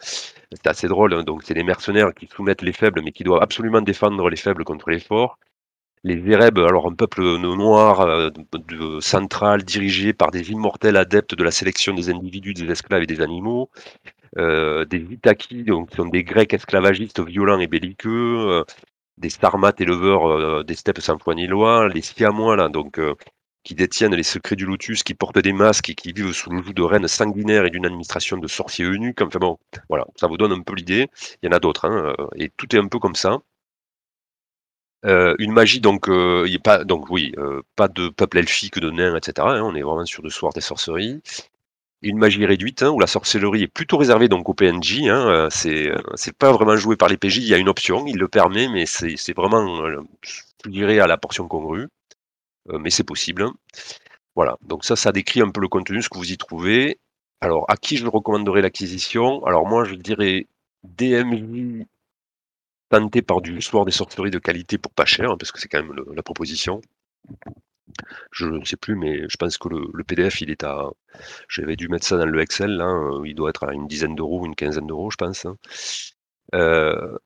c'est 0.53 0.67
assez 0.67 0.89
drôle, 0.89 1.15
hein, 1.15 1.23
donc 1.23 1.43
c'est 1.45 1.55
des 1.55 1.63
mercenaires 1.65 2.13
qui 2.15 2.27
soumettent 2.27 2.63
les 2.63 2.73
faibles 2.73 3.03
mais 3.05 3.13
qui 3.13 3.25
doivent 3.25 3.43
absolument 3.43 3.83
défendre 3.83 4.29
les 4.29 4.37
faibles 4.37 4.65
contre 4.65 4.91
les 4.91 5.01
forts 5.01 5.39
les 6.05 6.21
Zéreb, 6.23 6.59
alors 6.59 6.87
un 6.87 6.95
peuple 6.95 7.23
noir 7.39 8.01
euh, 8.01 8.31
central 9.01 9.65
dirigé 9.65 10.13
par 10.13 10.31
des 10.31 10.51
immortels 10.51 10.97
adeptes 10.97 11.35
de 11.35 11.45
la 11.45 11.51
sélection 11.51 11.95
des 11.95 12.09
individus, 12.11 12.55
des 12.55 12.71
esclaves 12.71 13.03
et 13.03 13.07
des 13.07 13.21
animaux, 13.21 13.71
euh, 14.07 14.18
des 14.37 15.07
Itaki, 15.11 15.65
donc 15.65 15.91
qui 15.91 15.97
sont 15.97 16.07
des 16.07 16.25
Grecs 16.25 16.53
esclavagistes 16.55 17.21
violents 17.21 17.59
et 17.61 17.67
belliqueux, 17.67 18.37
euh, 18.51 18.65
des 19.19 19.31
Sarmates 19.31 19.81
éleveurs 19.81 20.27
euh, 20.29 20.63
des 20.65 20.75
steppes 20.75 21.01
sans 21.01 21.19
foi 21.19 21.35
ni 21.35 21.47
loi, 21.47 21.89
les 21.89 22.03
Siamois 22.03 22.57
là, 22.57 22.69
donc 22.69 22.99
euh, 22.99 23.15
qui 23.65 23.75
détiennent 23.75 24.15
les 24.15 24.23
secrets 24.23 24.57
du 24.57 24.65
lotus, 24.67 25.03
qui 25.03 25.15
portent 25.15 25.39
des 25.39 25.53
masques 25.53 25.91
et 25.91 25.95
qui 25.95 26.13
vivent 26.13 26.33
sous 26.33 26.51
le 26.51 26.63
joug 26.63 26.73
de 26.73 26.83
reines 26.83 27.09
sanguinaires 27.09 27.67
et 27.67 27.71
d'une 27.71 27.87
administration 27.87 28.39
de 28.39 28.47
sorciers 28.49 28.85
eunuques. 28.87 29.21
Enfin 29.21 29.39
bon, 29.39 29.59
voilà, 29.89 30.07
ça 30.17 30.27
vous 30.27 30.37
donne 30.39 30.53
un 30.53 30.63
peu 30.63 30.75
l'idée. 30.75 31.09
Il 31.43 31.47
y 31.47 31.49
en 31.49 31.57
a 31.57 31.61
d'autres, 31.61 31.85
hein, 31.87 32.15
euh, 32.19 32.27
et 32.37 32.51
tout 32.57 32.75
est 32.75 32.79
un 32.79 32.89
peu 32.89 32.99
comme 32.99 33.15
ça. 33.17 33.39
Euh, 35.05 35.35
une 35.39 35.53
magie, 35.53 35.81
donc, 35.81 36.09
euh, 36.09 36.47
pas, 36.65 36.85
donc 36.85 37.09
oui, 37.11 37.33
euh, 37.39 37.63
pas 37.77 37.89
de 37.89 38.09
peuple 38.09 38.39
elfique, 38.39 38.79
de 38.81 38.91
nains, 38.91 39.17
etc. 39.17 39.47
hein, 39.49 39.63
on 39.63 39.75
est 39.75 39.83
vraiment 39.83 40.05
sur 40.05 40.23
de 40.23 40.29
soir 40.29 40.53
des 40.53 40.61
sorceries. 40.61 41.23
Une 42.03 42.19
magie 42.19 42.47
réduite, 42.47 42.83
hein, 42.83 42.91
où 42.91 43.01
la 43.01 43.09
sorcellerie 43.09 43.65
est 43.65 43.69
plutôt 43.69 43.97
réservée 43.99 44.29
donc 44.29 44.49
au 44.49 44.55
PNJ. 44.55 45.03
Hein, 45.09 45.29
euh, 45.29 45.49
c'est, 45.51 45.89
euh, 45.89 45.99
c'est 46.15 46.37
pas 46.37 46.53
vraiment 46.53 46.77
joué 46.77 46.97
par 46.97 47.09
les 47.09 47.17
PJ. 47.17 47.39
Il 47.39 47.49
y 47.49 47.55
a 47.55 47.59
une 47.59 47.69
option, 47.69 48.07
il 48.07 48.19
le 48.19 48.29
permet, 48.29 48.69
mais 48.69 48.87
c'est, 48.87 49.35
vraiment, 49.35 49.83
euh, 49.85 50.03
je 50.65 50.71
dirais, 50.71 51.01
à 51.01 51.07
la 51.09 51.17
portion 51.19 51.49
congrue. 51.49 51.89
Mais 52.81 52.91
c'est 52.91 53.05
possible. 53.05 53.47
Voilà. 54.37 54.57
Donc 54.63 54.85
ça, 54.85 54.97
ça 54.97 55.13
décrit 55.13 55.41
un 55.43 55.51
peu 55.51 55.61
le 55.61 55.69
contenu, 55.69 56.03
ce 56.03 56.09
que 56.09 56.19
vous 56.19 56.33
y 56.33 56.37
trouvez. 56.39 56.99
Alors, 57.41 57.65
à 57.69 57.77
qui 57.77 57.97
je 57.97 58.07
recommanderais 58.07 58.63
l'acquisition? 58.63 59.45
Alors 59.45 59.67
moi, 59.67 59.85
je 59.85 59.95
dirais 59.95 60.47
DMJ 60.85 61.85
tenté 62.91 63.23
par 63.23 63.41
du 63.41 63.61
soir 63.63 63.85
des 63.87 63.93
sorceries 63.93 64.31
de 64.31 64.39
qualité 64.39 64.77
pour 64.79 64.93
pas 64.93 65.07
cher, 65.07 65.31
hein, 65.31 65.37
parce 65.39 65.53
que 65.53 65.61
c'est 65.61 65.69
quand 65.69 65.83
même 65.83 65.95
la 66.15 66.23
proposition. 66.23 66.81
Je 68.33 68.47
ne 68.47 68.65
sais 68.65 68.77
plus, 68.77 68.97
mais 68.97 69.29
je 69.29 69.37
pense 69.37 69.59
que 69.59 69.69
le, 69.69 70.05
PDF, 70.05 70.41
il 70.41 70.51
est 70.51 70.65
à. 70.65 70.91
J'avais 71.49 71.77
dû 71.77 71.89
mettre 71.89 72.07
ça 72.07 72.17
dans 72.19 72.27
le 72.27 72.41
Excel, 72.41 72.81
euh, 72.81 73.23
il 73.27 73.35
doit 73.35 73.51
être 73.51 73.65
à 73.65 73.73
une 73.75 73.89
dizaine 73.89 74.15
d'euros, 74.15 74.45
une 74.47 74.55
quinzaine 74.57 74.87
d'euros, 74.87 75.11
je 75.11 75.17
pense. 75.17 75.47
hein. 75.47 75.57
Euh, 76.55 77.17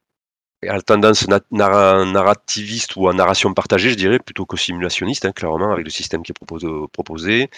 à 0.68 0.74
la 0.74 0.82
tendance 0.82 1.28
na- 1.28 1.40
narra- 1.52 2.05
narrativiste 2.10 2.97
ou 2.97 3.09
à 3.09 3.14
narration 3.14 3.55
partagée, 3.55 3.90
je 3.90 3.97
dirais, 3.97 4.18
plutôt 4.20 4.47
que 4.47 4.56
simulationniste, 4.56 5.24
hein, 5.26 5.32
clairement, 5.32 5.72
avec 5.72 5.84
le 5.84 5.90
système 5.90 6.22
qui 6.22 6.32
est 6.32 6.89
proposé. 6.93 7.51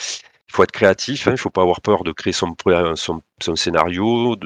Il 0.49 0.53
faut 0.55 0.63
être 0.65 0.73
créatif, 0.73 1.27
hein, 1.29 1.33
il 1.33 1.35
ne 1.35 1.39
faut 1.39 1.51
pas 1.51 1.63
avoir 1.63 1.81
peur 1.83 2.05
de 2.05 2.13
créer 2.13 2.33
son, 2.35 2.55
scénario. 3.57 4.37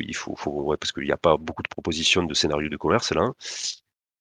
Il 0.00 0.14
faut, 0.16 0.34
parce 0.80 0.92
qu'il 0.92 1.04
n'y 1.04 1.12
a 1.12 1.16
pas 1.18 1.36
beaucoup 1.36 1.62
de 1.62 1.68
propositions 1.68 2.24
de 2.24 2.34
scénario 2.34 2.68
de 2.68 2.76
commerce 2.76 3.12
là. 3.12 3.30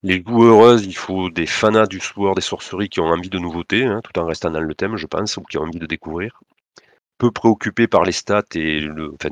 Les 0.03 0.23
joueuses, 0.26 0.86
il 0.86 0.95
faut 0.95 1.30
des 1.30 1.45
fanats 1.45 1.86
du 1.86 1.99
soir, 1.99 2.34
des 2.36 2.41
sorceries 2.41 2.90
qui 2.90 2.99
ont 2.99 3.06
envie 3.06 3.30
de 3.30 3.38
nouveautés, 3.40 3.86
hein, 3.86 4.02
tout 4.03 4.19
en 4.19 4.26
restant 4.26 4.49
dans 4.52 4.60
le 4.60 4.76
thème, 4.76 4.98
je 4.98 5.06
pense, 5.07 5.38
ou 5.38 5.44
qui 5.44 5.57
ont 5.57 5.64
envie 5.64 5.80
de 5.80 5.86
découvrir. 5.86 6.41
Peu 7.19 7.32
préoccupés 7.32 7.88
par 7.88 8.03
les 8.03 8.11
stats 8.11 8.44
et 8.56 8.82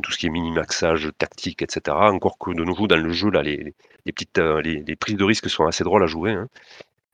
tout 0.03 0.11
ce 0.11 0.17
qui 0.17 0.27
est 0.27 0.29
mini-maxage, 0.29 1.09
tactique, 1.17 1.63
etc. 1.63 1.97
Encore 2.11 2.37
que 2.37 2.51
de 2.51 2.63
nouveau, 2.63 2.87
dans 2.87 2.97
le 2.97 3.11
jeu, 3.11 3.31
là, 3.31 3.41
les, 3.41 3.73
les 4.05 4.13
euh, 4.37 4.95
prises 4.99 5.17
de 5.17 5.23
risque 5.23 5.49
sont 5.49 5.65
assez 5.65 5.83
drôles 5.83 6.03
à 6.03 6.07
jouer, 6.07 6.33
hein, 6.33 6.47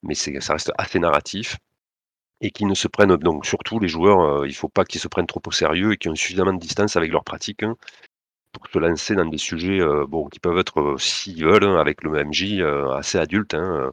mais 0.03 0.15
ça 0.15 0.53
reste 0.53 0.71
assez 0.77 0.99
narratif 0.99 1.57
et 2.41 2.51
qui 2.51 2.65
ne 2.65 2.73
se 2.75 2.87
prennent 2.87 3.15
donc 3.17 3.45
surtout 3.45 3.79
les 3.79 3.87
joueurs, 3.87 4.21
euh, 4.21 4.47
il 4.47 4.53
faut 4.53 4.69
pas 4.69 4.85
qu'ils 4.85 5.01
se 5.01 5.07
prennent 5.07 5.27
trop 5.27 5.41
au 5.45 5.51
sérieux 5.51 5.93
et 5.93 5.97
qui 5.97 6.09
ont 6.09 6.15
suffisamment 6.15 6.53
de 6.53 6.59
distance 6.59 6.95
avec 6.95 7.11
leur 7.11 7.23
pratique 7.23 7.63
hein, 7.63 7.75
pour 8.55 8.67
se 8.71 8.79
lancer 8.79 9.15
dans 9.15 9.25
des 9.25 9.37
sujets 9.37 9.81
euh, 9.81 10.05
bon, 10.07 10.27
qui 10.29 10.39
peuvent 10.39 10.57
être, 10.59 10.79
euh, 10.81 10.97
s'ils 10.97 11.45
veulent, 11.45 11.63
hein, 11.65 11.77
avec 11.79 12.03
le 12.03 12.11
MJ, 12.17 12.61
euh, 12.61 12.89
assez 12.93 13.17
adultes, 13.17 13.53
hein, 13.55 13.91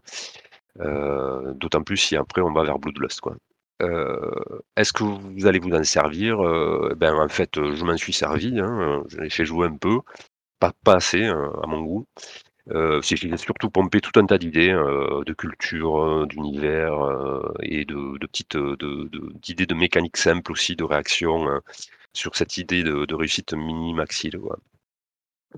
d'autant 1.57 1.83
plus 1.83 1.97
si 1.97 2.17
après 2.17 2.41
on 2.43 2.53
va 2.53 2.65
vers 2.65 2.79
Bloodlust. 2.79 3.21
Est-ce 4.77 4.93
que 4.93 5.05
vous 5.05 5.47
allez 5.47 5.59
vous 5.59 5.73
en 5.75 5.85
servir 5.85 6.41
Euh, 6.45 6.95
Ben 6.97 7.15
en 7.15 7.29
fait, 7.29 7.51
je 7.57 7.85
m'en 7.85 7.97
suis 7.97 8.13
servi, 8.13 8.59
hein, 8.61 9.03
je 9.09 9.29
fait 9.29 9.45
jouer 9.45 9.67
un 9.69 9.77
peu, 9.77 10.01
pas, 10.61 10.73
pas 10.85 10.97
assez 10.97 11.25
euh, 11.25 11.51
à 11.63 11.67
mon 11.67 11.83
goût. 11.83 12.07
Euh, 12.71 13.01
j'ai 13.03 13.37
surtout 13.39 13.71
pompé 13.71 14.01
tout 14.01 14.19
un 14.21 14.27
tas 14.27 14.39
d'idées, 14.39 14.73
de 14.73 15.33
culture, 15.35 16.27
d'univers 16.29 16.95
et 17.63 17.85
de, 17.85 18.19
de 18.19 18.27
petites 18.27 18.57
euh, 18.57 18.77
de, 18.79 19.09
de- 19.09 19.33
d'idées 19.43 19.67
de 19.67 19.75
mécanique 19.75 20.17
simple 20.19 20.53
aussi, 20.53 20.77
de 20.77 20.85
réaction 20.85 21.61
sur 22.15 22.37
cette 22.37 22.57
idée 22.59 22.83
de, 22.83 23.15
réussite 23.15 23.53
mini-maxi. 23.55 24.31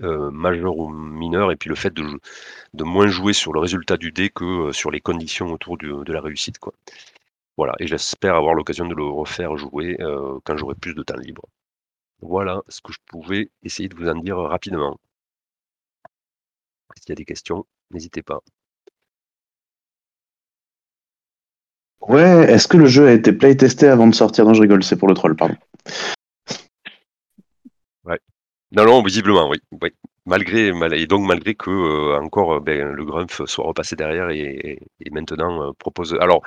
Euh, 0.03 0.29
majeur 0.29 0.77
ou 0.77 0.89
mineur, 0.89 1.51
et 1.53 1.55
puis 1.55 1.69
le 1.69 1.75
fait 1.75 1.93
de, 1.93 2.83
moins 2.83 3.07
jouer 3.07 3.31
sur 3.31 3.53
le 3.53 3.61
résultat 3.61 3.95
du 3.95 4.11
dé 4.11 4.29
que 4.29 4.43
euh, 4.43 4.73
sur 4.73 4.91
les 4.91 4.99
conditions 4.99 5.53
autour 5.53 5.77
de 5.77 6.11
la 6.11 6.19
réussite. 6.19 6.57
Voilà, 7.57 7.73
et 7.79 7.87
j'espère 7.87 8.35
avoir 8.35 8.53
l'occasion 8.53 8.85
de 8.87 8.93
le 8.93 9.05
refaire 9.05 9.55
jouer 9.57 9.95
euh, 10.01 10.39
quand 10.43 10.57
j'aurai 10.57 10.75
plus 10.75 10.93
de 10.93 11.03
temps 11.03 11.15
libre. 11.15 11.43
Voilà 12.21 12.61
ce 12.67 12.81
que 12.81 12.91
je 12.91 12.99
pouvais 13.05 13.49
essayer 13.63 13.87
de 13.89 13.95
vous 13.95 14.09
en 14.09 14.15
dire 14.15 14.37
rapidement. 14.37 14.97
S'il 16.97 17.09
y 17.09 17.11
a 17.13 17.15
des 17.15 17.25
questions, 17.25 17.65
n'hésitez 17.91 18.23
pas. 18.23 18.41
Ouais, 22.01 22.51
est-ce 22.51 22.67
que 22.67 22.77
le 22.77 22.85
jeu 22.85 23.07
a 23.07 23.13
été 23.13 23.33
playtesté 23.33 23.87
avant 23.87 24.07
de 24.07 24.15
sortir? 24.15 24.45
Non, 24.45 24.53
je 24.53 24.61
rigole, 24.61 24.83
c'est 24.83 24.97
pour 24.97 25.07
le 25.07 25.13
troll, 25.15 25.35
pardon. 25.35 25.55
Non, 28.75 28.85
non, 28.85 29.01
visiblement, 29.03 29.49
oui. 29.49 29.59
Malgré, 30.25 30.71
mal- 30.73 30.93
et 30.95 31.07
donc 31.07 31.25
malgré 31.25 31.55
que 31.55 31.69
euh, 31.69 32.19
encore 32.19 32.55
euh, 32.55 32.59
ben, 32.59 32.91
le 32.91 33.05
Grumpf 33.05 33.45
soit 33.45 33.65
repassé 33.65 33.95
derrière 33.95 34.29
et, 34.31 34.79
maintenant 35.11 35.69
euh, 35.69 35.71
propose. 35.73 36.15
Alors, 36.19 36.41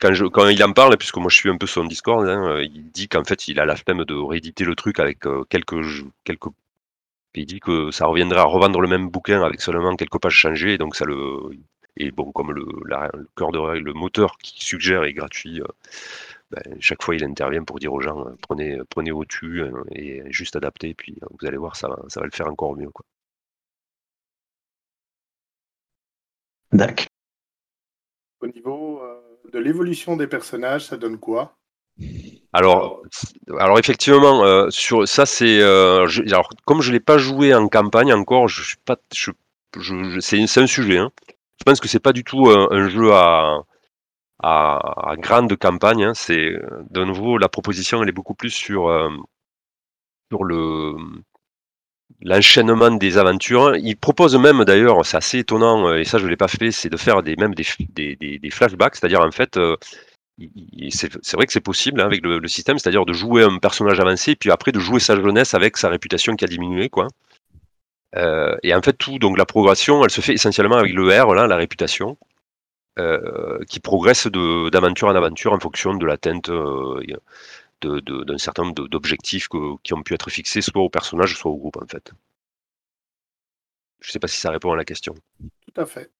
quand, 0.00 0.12
je, 0.12 0.26
quand 0.26 0.48
il 0.48 0.62
en 0.62 0.72
parle, 0.72 0.96
puisque 0.98 1.16
moi 1.16 1.28
je 1.30 1.36
suis 1.36 1.48
un 1.50 1.56
peu 1.56 1.66
son 1.66 1.84
Discord, 1.84 2.28
hein, 2.28 2.60
il 2.60 2.90
dit 2.92 3.08
qu'en 3.08 3.24
fait 3.24 3.48
il 3.48 3.58
a 3.58 3.64
la 3.64 3.74
flemme 3.76 4.04
de 4.04 4.14
rééditer 4.14 4.64
le 4.64 4.74
truc 4.76 5.00
avec 5.00 5.20
quelques, 5.48 5.74
quelques. 6.24 6.48
Il 7.34 7.46
dit 7.46 7.60
que 7.60 7.90
ça 7.90 8.06
reviendrait 8.06 8.40
à 8.40 8.44
revendre 8.44 8.80
le 8.80 8.88
même 8.88 9.08
bouquin 9.08 9.42
avec 9.42 9.60
seulement 9.62 9.96
quelques 9.96 10.20
pages 10.20 10.34
changées, 10.34 10.78
donc 10.78 10.94
ça 10.96 11.04
le. 11.06 11.50
Et 11.96 12.10
bon, 12.10 12.32
comme 12.32 12.52
le, 12.52 12.64
cœur 13.36 13.52
de 13.52 13.78
le 13.78 13.92
moteur 13.92 14.38
qui 14.38 14.64
suggère 14.64 15.04
est 15.04 15.12
gratuit, 15.14 15.60
ben, 16.52 16.76
chaque 16.80 17.02
fois 17.02 17.14
il 17.14 17.24
intervient 17.24 17.64
pour 17.64 17.78
dire 17.78 17.92
aux 17.92 18.00
gens 18.00 18.24
prenez, 18.42 18.78
prenez 18.90 19.10
au 19.10 19.24
tu 19.24 19.62
et 19.90 20.22
juste 20.30 20.56
adapter, 20.56 20.94
puis 20.94 21.16
vous 21.20 21.46
allez 21.46 21.56
voir, 21.56 21.76
ça 21.76 21.88
va, 21.88 21.98
ça 22.08 22.20
va 22.20 22.26
le 22.26 22.32
faire 22.32 22.48
encore 22.48 22.76
mieux. 22.76 22.90
Quoi. 22.90 23.04
D'accord. 26.72 27.06
Au 28.40 28.46
niveau 28.48 29.02
de 29.52 29.58
l'évolution 29.58 30.16
des 30.16 30.26
personnages, 30.26 30.86
ça 30.86 30.96
donne 30.96 31.18
quoi? 31.18 31.56
Alors, 32.52 33.02
alors 33.58 33.78
effectivement, 33.78 34.70
sur 34.70 35.06
ça 35.08 35.26
c'est, 35.26 35.62
alors 35.62 36.50
comme 36.64 36.82
je 36.82 36.92
l'ai 36.92 37.00
pas 37.00 37.18
joué 37.18 37.54
en 37.54 37.68
campagne 37.68 38.12
encore, 38.12 38.48
je 38.48 38.62
suis 38.62 38.76
pas, 38.84 38.96
je, 39.14 39.30
je, 39.78 40.20
c'est 40.20 40.60
un 40.60 40.66
sujet. 40.66 40.98
Hein. 40.98 41.12
Je 41.62 41.64
pense 41.64 41.80
que 41.80 41.88
c'est 41.88 42.00
pas 42.00 42.12
du 42.12 42.24
tout 42.24 42.48
un, 42.50 42.88
jeu 42.88 43.12
à, 43.12 43.62
à, 44.42 45.14
grande 45.18 45.56
campagne. 45.56 46.04
Hein. 46.04 46.14
C'est 46.14 46.52
de 46.90 47.04
nouveau 47.04 47.38
la 47.38 47.48
proposition, 47.48 48.02
elle 48.02 48.08
est 48.08 48.12
beaucoup 48.12 48.34
plus 48.34 48.50
sur 48.50 48.88
le 50.30 50.94
l'enchaînement 52.20 52.90
des 52.90 53.18
aventures. 53.18 53.76
Il 53.76 53.96
propose 53.96 54.36
même 54.36 54.64
d'ailleurs, 54.64 55.04
c'est 55.04 55.16
assez 55.16 55.38
étonnant 55.38 55.94
et 55.94 56.04
ça 56.04 56.18
je 56.18 56.26
l'ai 56.26 56.36
pas 56.36 56.48
fait, 56.48 56.70
c'est 56.70 56.90
de 56.90 56.96
faire 56.96 57.22
des 57.22 57.36
même 57.36 57.54
des, 57.54 58.50
flashbacks, 58.50 58.96
c'est-à-dire 58.96 59.20
en 59.20 59.30
fait 59.32 59.58
c'est 60.92 61.34
vrai 61.34 61.46
que 61.46 61.52
c'est 61.52 61.60
possible 61.60 62.00
hein, 62.00 62.06
avec 62.06 62.22
le, 62.22 62.46
système, 62.48 62.78
c'est-à-dire 62.78 63.04
de 63.04 63.12
jouer 63.12 63.42
un 63.42 63.58
personnage 63.58 64.00
avancé, 64.00 64.34
puis 64.36 64.50
après 64.50 64.72
de 64.72 64.80
jouer 64.80 65.00
sa 65.00 65.16
jeunesse 65.16 65.54
avec 65.54 65.76
sa 65.76 65.88
réputation 65.88 66.36
qui 66.36 66.44
a 66.44 66.48
diminué, 66.48 66.88
quoi. 66.88 67.08
Euh, 68.16 68.56
et 68.62 68.74
en 68.74 68.82
fait, 68.82 68.92
tout, 68.94 69.18
donc 69.18 69.38
la 69.38 69.46
progression, 69.46 70.04
elle 70.04 70.10
se 70.10 70.20
fait 70.20 70.34
essentiellement 70.34 70.76
avec 70.76 70.92
le 70.92 71.08
R, 71.08 71.34
la 71.34 71.56
réputation, 71.56 72.18
euh, 72.98 73.64
qui 73.64 73.80
progresse 73.80 74.26
d'aventure 74.26 75.08
en 75.08 75.14
aventure 75.14 75.54
en 75.54 75.58
fonction 75.58 75.94
de 75.94 76.04
l'atteinte 76.04 76.50
euh, 76.50 77.02
d'un 77.80 78.38
certain 78.38 78.64
nombre 78.64 78.86
d'objectifs 78.86 79.48
qui 79.82 79.94
ont 79.94 80.02
pu 80.02 80.12
être 80.12 80.28
fixés 80.28 80.60
soit 80.60 80.82
au 80.82 80.90
personnage, 80.90 81.34
soit 81.36 81.50
au 81.50 81.56
groupe, 81.56 81.78
en 81.78 81.86
fait. 81.86 82.12
Je 84.00 84.08
ne 84.08 84.12
sais 84.12 84.18
pas 84.18 84.28
si 84.28 84.38
ça 84.38 84.50
répond 84.50 84.72
à 84.72 84.76
la 84.76 84.84
question. 84.84 85.14
Tout 85.40 85.80
à 85.80 85.86
fait. 85.86 86.10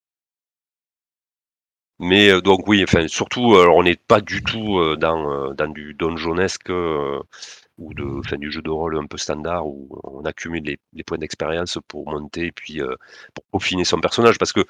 Mais 1.99 2.31
euh, 2.31 2.41
donc 2.41 2.67
oui, 2.67 2.83
enfin 2.83 3.07
surtout, 3.07 3.55
on 3.55 3.83
n'est 3.83 3.97
pas 3.97 4.23
du 4.23 4.43
tout 4.43 4.97
dans, 4.97 5.53
dans 5.53 5.69
du 5.69 5.93
donjonesque 5.93 6.71
ou 7.79 7.95
de, 7.95 8.37
du 8.37 8.51
jeu 8.51 8.63
de 8.63 8.71
rôle 8.71 8.99
un 8.99 9.07
peu 9.07 9.17
standard 9.17 9.67
où 9.67 9.89
on 10.05 10.25
accumule 10.25 10.63
les, 10.93 11.05
points 11.05 11.19
d'expérience 11.19 11.79
pour 11.89 12.09
monter 12.09 12.47
et 12.47 12.53
puis 12.53 12.81
pour 13.35 13.45
peaufiner 13.53 13.85
son 13.85 14.01
personnage 14.01 14.39
parce 14.39 14.53
que 14.53 14.65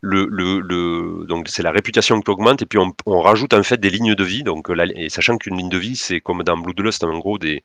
le, 0.00 0.26
le, 0.26 1.26
donc 1.26 1.48
c'est 1.48 1.62
la 1.62 1.70
réputation 1.70 2.20
qui 2.20 2.30
augmente 2.30 2.62
et 2.62 2.66
puis 2.66 2.78
on, 2.78 3.20
rajoute 3.20 3.54
en 3.54 3.62
fait 3.62 3.78
des 3.78 3.90
lignes 3.90 4.14
de 4.14 4.24
vie 4.24 4.42
donc 4.42 4.70
et 4.94 5.08
sachant 5.08 5.36
qu'une 5.36 5.56
ligne 5.56 5.68
de 5.68 5.78
vie 5.78 5.96
c'est 5.96 6.20
comme 6.20 6.42
dans 6.42 6.56
Bloodlust 6.56 7.04
en 7.04 7.18
gros 7.18 7.38
des, 7.38 7.62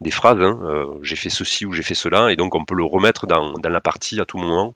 des 0.00 0.10
phrases 0.10 0.40
hein, 0.40 0.86
j'ai 1.02 1.16
fait 1.16 1.30
ceci 1.30 1.66
ou 1.66 1.72
j'ai 1.72 1.82
fait 1.82 1.94
cela 1.94 2.32
et 2.32 2.36
donc 2.36 2.54
on 2.54 2.64
peut 2.64 2.74
le 2.74 2.84
remettre 2.84 3.26
dans, 3.26 3.54
la 3.62 3.80
partie 3.80 4.20
à 4.20 4.24
tout 4.24 4.38
moment 4.38 4.74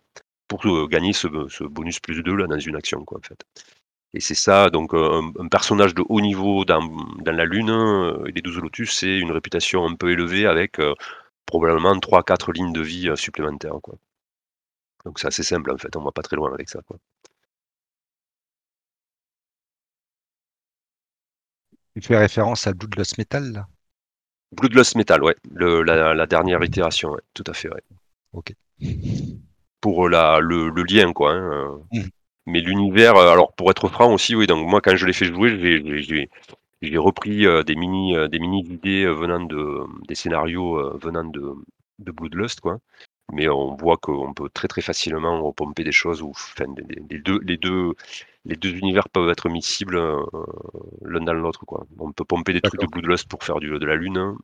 pour 0.48 0.88
gagner 0.88 1.12
ce, 1.12 1.28
ce 1.48 1.64
bonus 1.64 2.00
plus 2.00 2.22
2 2.22 2.34
là 2.34 2.46
dans 2.46 2.58
une 2.58 2.76
action 2.76 3.04
quoi 3.04 3.18
en 3.18 3.22
fait. 3.22 3.44
Et 4.14 4.20
c'est 4.20 4.34
ça, 4.34 4.70
donc 4.70 4.94
un, 4.94 5.48
personnage 5.48 5.94
de 5.94 6.02
haut 6.08 6.20
niveau 6.20 6.64
dans, 6.64 6.80
dans 6.80 7.32
la 7.32 7.44
Lune 7.44 7.70
euh, 7.70 8.24
et 8.26 8.32
les 8.32 8.40
12 8.42 8.58
Lotus, 8.58 8.98
c'est 8.98 9.18
une 9.18 9.32
réputation 9.32 9.84
un 9.86 9.94
peu 9.96 10.10
élevée 10.10 10.46
avec 10.46 10.80
euh, 10.80 10.94
probablement 11.44 11.94
3-4 11.94 12.52
lignes 12.52 12.72
de 12.72 12.80
vie 12.80 13.08
euh, 13.10 13.16
supplémentaires. 13.16 13.78
Quoi. 13.82 13.96
Donc 15.04 15.18
c'est 15.18 15.26
assez 15.28 15.42
simple 15.42 15.70
en 15.70 15.76
fait, 15.76 15.94
on 15.96 16.02
va 16.02 16.12
pas 16.12 16.22
très 16.22 16.36
loin 16.36 16.52
avec 16.54 16.70
ça. 16.70 16.80
Quoi. 16.86 16.98
Tu 21.94 22.00
fais 22.00 22.16
référence 22.16 22.66
à 22.66 22.72
Bloodlust 22.72 23.18
Metal 23.18 23.52
là? 23.52 23.68
Bloodlust 24.52 24.94
Metal, 24.96 25.22
ouais, 25.22 25.36
le, 25.50 25.82
la, 25.82 26.26
dernière 26.26 26.64
itération, 26.64 27.10
ouais, 27.10 27.20
tout 27.34 27.44
à 27.46 27.52
fait, 27.52 27.68
ouais. 27.68 27.82
Ok. 28.32 28.54
Pour 29.82 30.08
la, 30.08 30.40
le, 30.40 30.70
le 30.70 30.82
lien, 30.84 31.12
quoi. 31.12 31.32
Hein, 31.34 31.80
mmh 31.92 32.00
mais 32.48 32.60
l'univers, 32.60 33.16
euh, 33.16 33.30
alors 33.30 33.52
pour 33.54 33.70
être 33.70 33.88
franc 33.88 34.12
aussi, 34.14 34.34
oui, 34.34 34.46
donc 34.46 34.66
moi 34.66 34.80
quand 34.80 34.96
je 34.96 35.06
l'ai 35.06 35.12
fait 35.12 35.26
jouer, 35.26 35.50
j'ai 36.82 36.98
repris 36.98 37.46
euh, 37.46 37.62
des 37.62 37.76
mini 37.76 38.16
euh, 38.16 38.28
des 38.28 38.38
mini 38.38 38.62
idées 38.64 39.06
venant 39.06 39.40
de 39.40 39.84
des 40.08 40.14
scénarios 40.14 40.98
venant 40.98 41.24
de, 41.24 41.54
de 41.98 42.10
Bloodlust 42.12 42.60
quoi. 42.60 42.78
Mais 43.32 43.48
on 43.48 43.76
voit 43.76 43.98
qu'on 43.98 44.32
peut 44.34 44.48
très 44.50 44.68
très 44.68 44.80
facilement 44.82 45.42
repomper 45.42 45.84
des 45.84 45.92
choses 45.92 46.22
ou 46.22 46.30
enfin, 46.30 46.66
les, 47.10 47.18
deux 47.20 47.38
les 47.40 47.58
deux 47.58 47.94
les 48.46 48.56
deux 48.56 48.74
univers 48.76 49.08
peuvent 49.10 49.28
être 49.30 49.48
miscibles 49.50 49.98
l'un 51.02 51.20
dans 51.20 51.34
l'autre 51.34 51.66
quoi. 51.66 51.86
On 51.98 52.12
peut 52.12 52.24
pomper 52.24 52.54
des 52.54 52.62
trucs 52.62 52.80
de 52.80 52.86
Bloodlust 52.86 53.28
pour 53.28 53.44
faire 53.44 53.60
du, 53.60 53.68
de 53.78 53.86
la 53.86 53.96
lune. 53.96 54.36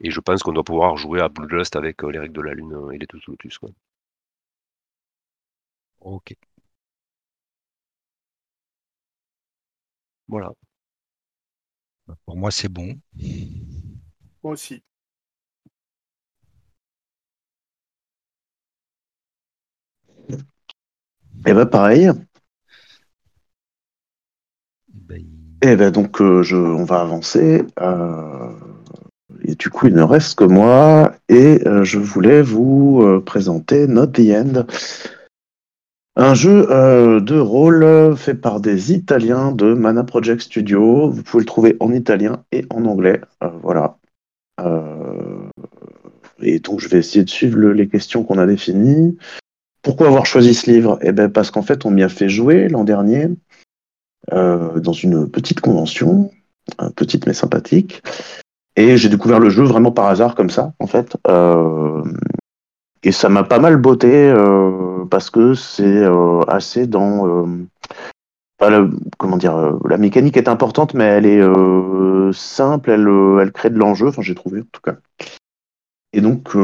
Et 0.00 0.10
je 0.10 0.20
pense 0.20 0.42
qu'on 0.42 0.52
doit 0.52 0.64
pouvoir 0.64 0.96
jouer 0.96 1.20
à 1.20 1.28
Bloodlust 1.28 1.76
avec 1.76 2.02
les 2.02 2.18
règles 2.18 2.34
de 2.34 2.42
la 2.42 2.54
lune 2.54 2.90
et 2.92 2.98
les 2.98 3.06
deux 3.06 3.20
Lotus 3.28 3.58
quoi. 3.58 3.70
Ok. 6.00 6.36
Voilà. 10.28 10.52
Pour 12.24 12.36
moi, 12.36 12.50
c'est 12.50 12.68
bon. 12.68 12.98
Moi 14.42 14.52
aussi. 14.52 14.82
Et 21.46 21.50
eh 21.50 21.54
ben 21.54 21.66
pareil. 21.66 22.10
Ben, 24.88 25.20
Et 25.62 25.68
eh 25.68 25.76
ben 25.76 25.90
donc 25.90 26.20
euh, 26.20 26.42
je, 26.42 26.56
on 26.56 26.84
va 26.84 27.00
avancer. 27.00 27.62
Euh, 27.80 28.50
et 29.42 29.54
du 29.54 29.70
coup, 29.70 29.86
il 29.86 29.94
ne 29.94 30.02
reste 30.02 30.38
que 30.38 30.44
moi. 30.44 31.12
Et 31.28 31.66
euh, 31.66 31.84
je 31.84 31.98
voulais 31.98 32.42
vous 32.42 33.20
présenter 33.24 33.86
Not 33.86 34.08
the 34.08 34.30
End, 34.30 34.64
un 36.16 36.34
jeu 36.34 36.66
euh, 36.70 37.20
de 37.20 37.38
rôle 37.38 38.16
fait 38.16 38.34
par 38.34 38.60
des 38.60 38.92
Italiens 38.92 39.52
de 39.52 39.74
Mana 39.74 40.02
Project 40.02 40.40
Studio. 40.42 41.10
Vous 41.10 41.22
pouvez 41.22 41.42
le 41.42 41.46
trouver 41.46 41.76
en 41.80 41.92
italien 41.92 42.42
et 42.52 42.64
en 42.70 42.86
anglais. 42.86 43.20
Euh, 43.44 43.50
voilà. 43.62 43.98
Euh, 44.60 45.50
et 46.40 46.58
donc, 46.58 46.80
je 46.80 46.88
vais 46.88 46.98
essayer 46.98 47.24
de 47.24 47.30
suivre 47.30 47.58
les 47.58 47.88
questions 47.88 48.24
qu'on 48.24 48.38
a 48.38 48.46
définies. 48.46 49.18
Pourquoi 49.82 50.06
avoir 50.08 50.26
choisi 50.26 50.54
ce 50.54 50.70
livre? 50.70 50.98
Eh 51.02 51.12
bien, 51.12 51.28
parce 51.28 51.50
qu'en 51.50 51.62
fait, 51.62 51.84
on 51.84 51.90
m'y 51.90 52.02
a 52.02 52.08
fait 52.08 52.28
jouer 52.28 52.68
l'an 52.68 52.84
dernier 52.84 53.28
dans 54.32 54.92
une 54.92 55.30
petite 55.30 55.60
convention, 55.60 56.32
petite 56.96 57.28
mais 57.28 57.32
sympathique. 57.32 58.02
Et 58.74 58.96
j'ai 58.96 59.08
découvert 59.08 59.38
le 59.38 59.50
jeu 59.50 59.62
vraiment 59.62 59.92
par 59.92 60.06
hasard, 60.06 60.34
comme 60.34 60.50
ça, 60.50 60.72
en 60.80 60.88
fait. 60.88 61.16
Et 63.02 63.12
ça 63.12 63.28
m'a 63.28 63.44
pas 63.44 63.58
mal 63.58 63.76
botté 63.76 64.32
parce 65.06 65.30
que 65.30 65.54
c'est 65.54 65.84
euh, 65.84 66.40
assez 66.48 66.86
dans 66.86 67.48
euh, 68.62 68.90
comment 69.18 69.36
dire, 69.36 69.56
euh, 69.56 69.78
la 69.88 69.98
mécanique 69.98 70.36
est 70.36 70.48
importante, 70.48 70.94
mais 70.94 71.04
elle 71.04 71.26
est 71.26 71.42
simple, 72.32 72.90
elle, 72.90 73.08
elle 73.40 73.52
crée 73.52 73.70
de 73.70 73.78
l'enjeu, 73.78 74.08
enfin 74.08 74.22
j'ai 74.22 74.34
trouvé 74.34 74.60
en 74.60 74.66
tout 74.72 74.80
cas. 74.80 74.96
Et 76.12 76.20
donc, 76.20 76.56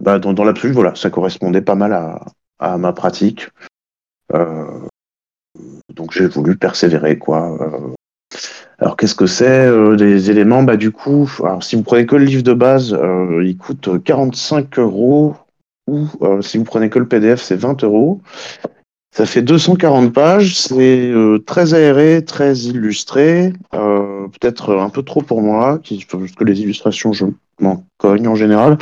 bah, 0.00 0.18
dans, 0.18 0.44
l'absolu, 0.44 0.72
voilà, 0.72 0.94
ça 0.94 1.10
correspondait 1.10 1.60
pas 1.60 1.74
mal 1.74 1.92
à, 2.58 2.78
ma 2.78 2.92
pratique. 2.92 3.50
donc 5.94 6.12
j'ai 6.12 6.26
voulu 6.26 6.56
persévérer, 6.56 7.18
quoi. 7.18 7.58
alors 8.78 8.96
qu'est-ce 8.96 9.14
que 9.14 9.26
c'est 9.26 9.96
Des 9.96 10.30
éléments, 10.30 10.62
bah 10.62 10.76
du 10.76 10.90
coup, 10.90 11.30
alors 11.44 11.62
si 11.62 11.76
vous 11.76 11.82
prenez 11.82 12.06
que 12.06 12.16
le 12.16 12.24
livre 12.24 12.42
de 12.42 12.54
base, 12.54 12.98
il 13.42 13.56
coûte 13.58 14.02
45 14.02 14.78
euros 14.78 15.36
ou 15.88 16.06
euh, 16.22 16.42
si 16.42 16.58
vous 16.58 16.64
prenez 16.64 16.90
que 16.90 16.98
le 16.98 17.08
PDF, 17.08 17.40
c'est 17.40 17.56
20 17.56 17.82
euros. 17.82 18.20
Ça 19.10 19.26
fait 19.26 19.42
240 19.42 20.12
pages, 20.12 20.56
c'est 20.56 21.10
euh, 21.10 21.38
très 21.38 21.74
aéré, 21.74 22.24
très 22.24 22.54
illustré, 22.56 23.52
euh, 23.74 24.28
peut-être 24.28 24.76
un 24.76 24.90
peu 24.90 25.02
trop 25.02 25.22
pour 25.22 25.40
moi, 25.40 25.80
parce 25.88 26.32
que 26.32 26.44
les 26.44 26.60
illustrations, 26.60 27.12
je 27.12 27.24
m'en 27.60 27.84
cogne 27.96 28.28
en 28.28 28.34
général. 28.34 28.78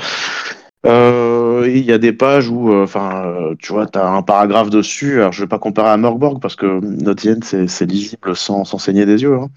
Il 0.85 1.83
y 1.85 1.93
a 1.93 1.99
des 1.99 2.12
pages 2.12 2.49
où, 2.49 2.73
enfin, 2.73 3.55
tu 3.59 3.73
vois, 3.73 3.87
tu 3.87 3.99
as 3.99 4.09
un 4.09 4.23
paragraphe 4.23 4.70
dessus. 4.70 5.20
Alors, 5.20 5.33
je 5.33 5.43
vais 5.43 5.49
pas 5.49 5.59
comparer 5.59 5.89
à 5.89 5.97
Morgborg 5.97 6.41
parce 6.41 6.55
que 6.55 6.81
Notienne, 6.81 7.43
c'est 7.43 7.87
lisible 7.87 8.37
sans, 8.37 8.65
sans, 8.65 8.78
saigner 8.78 9.05
des 9.05 9.23
yeux. 9.23 9.35
Hein. 9.35 9.49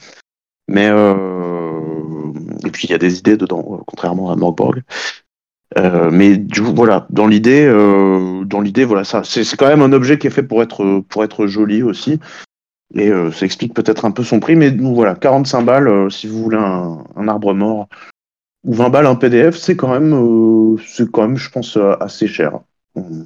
Mais 0.67 0.89
et 2.65 2.71
puis 2.71 2.87
il 2.87 2.91
y 2.91 2.95
a 2.95 2.97
des 2.97 3.19
idées 3.19 3.37
dedans, 3.37 3.83
contrairement 3.85 4.31
à 4.31 4.35
Morgborg. 4.35 4.81
Euh, 5.77 6.09
mais 6.11 6.41
voilà, 6.73 7.05
dans 7.09 7.27
l'idée, 7.27 7.65
euh, 7.65 8.43
dans 8.45 8.61
l'idée, 8.61 8.85
voilà, 8.85 9.03
ça, 9.03 9.23
c'est 9.23 9.45
quand 9.55 9.67
même 9.67 9.83
un 9.83 9.93
objet 9.93 10.17
qui 10.17 10.27
est 10.27 10.31
fait 10.31 10.43
pour 10.43 10.63
être 10.63 11.01
pour 11.09 11.23
être 11.23 11.45
joli 11.45 11.83
aussi, 11.83 12.19
et 12.95 13.09
euh, 13.09 13.31
ça 13.31 13.45
explique 13.45 13.75
peut-être 13.75 14.05
un 14.05 14.11
peu 14.11 14.23
son 14.23 14.39
prix. 14.39 14.55
Mais 14.55 14.71
voilà, 14.71 15.15
45 15.15 15.61
balles 15.61 16.11
si 16.11 16.27
vous 16.27 16.41
voulez 16.41 16.57
un, 16.57 17.27
arbre 17.27 17.53
mort 17.53 17.87
ou 18.63 18.73
20 18.73 18.89
balles 18.89 19.05
un 19.05 19.15
PDF, 19.15 19.55
c'est 19.55 19.75
quand 19.75 19.89
même, 19.89 20.77
c'est 20.87 21.09
quand 21.11 21.21
même, 21.21 21.37
je 21.37 21.49
pense, 21.51 21.77
assez 21.99 22.27
cher. 22.27 22.59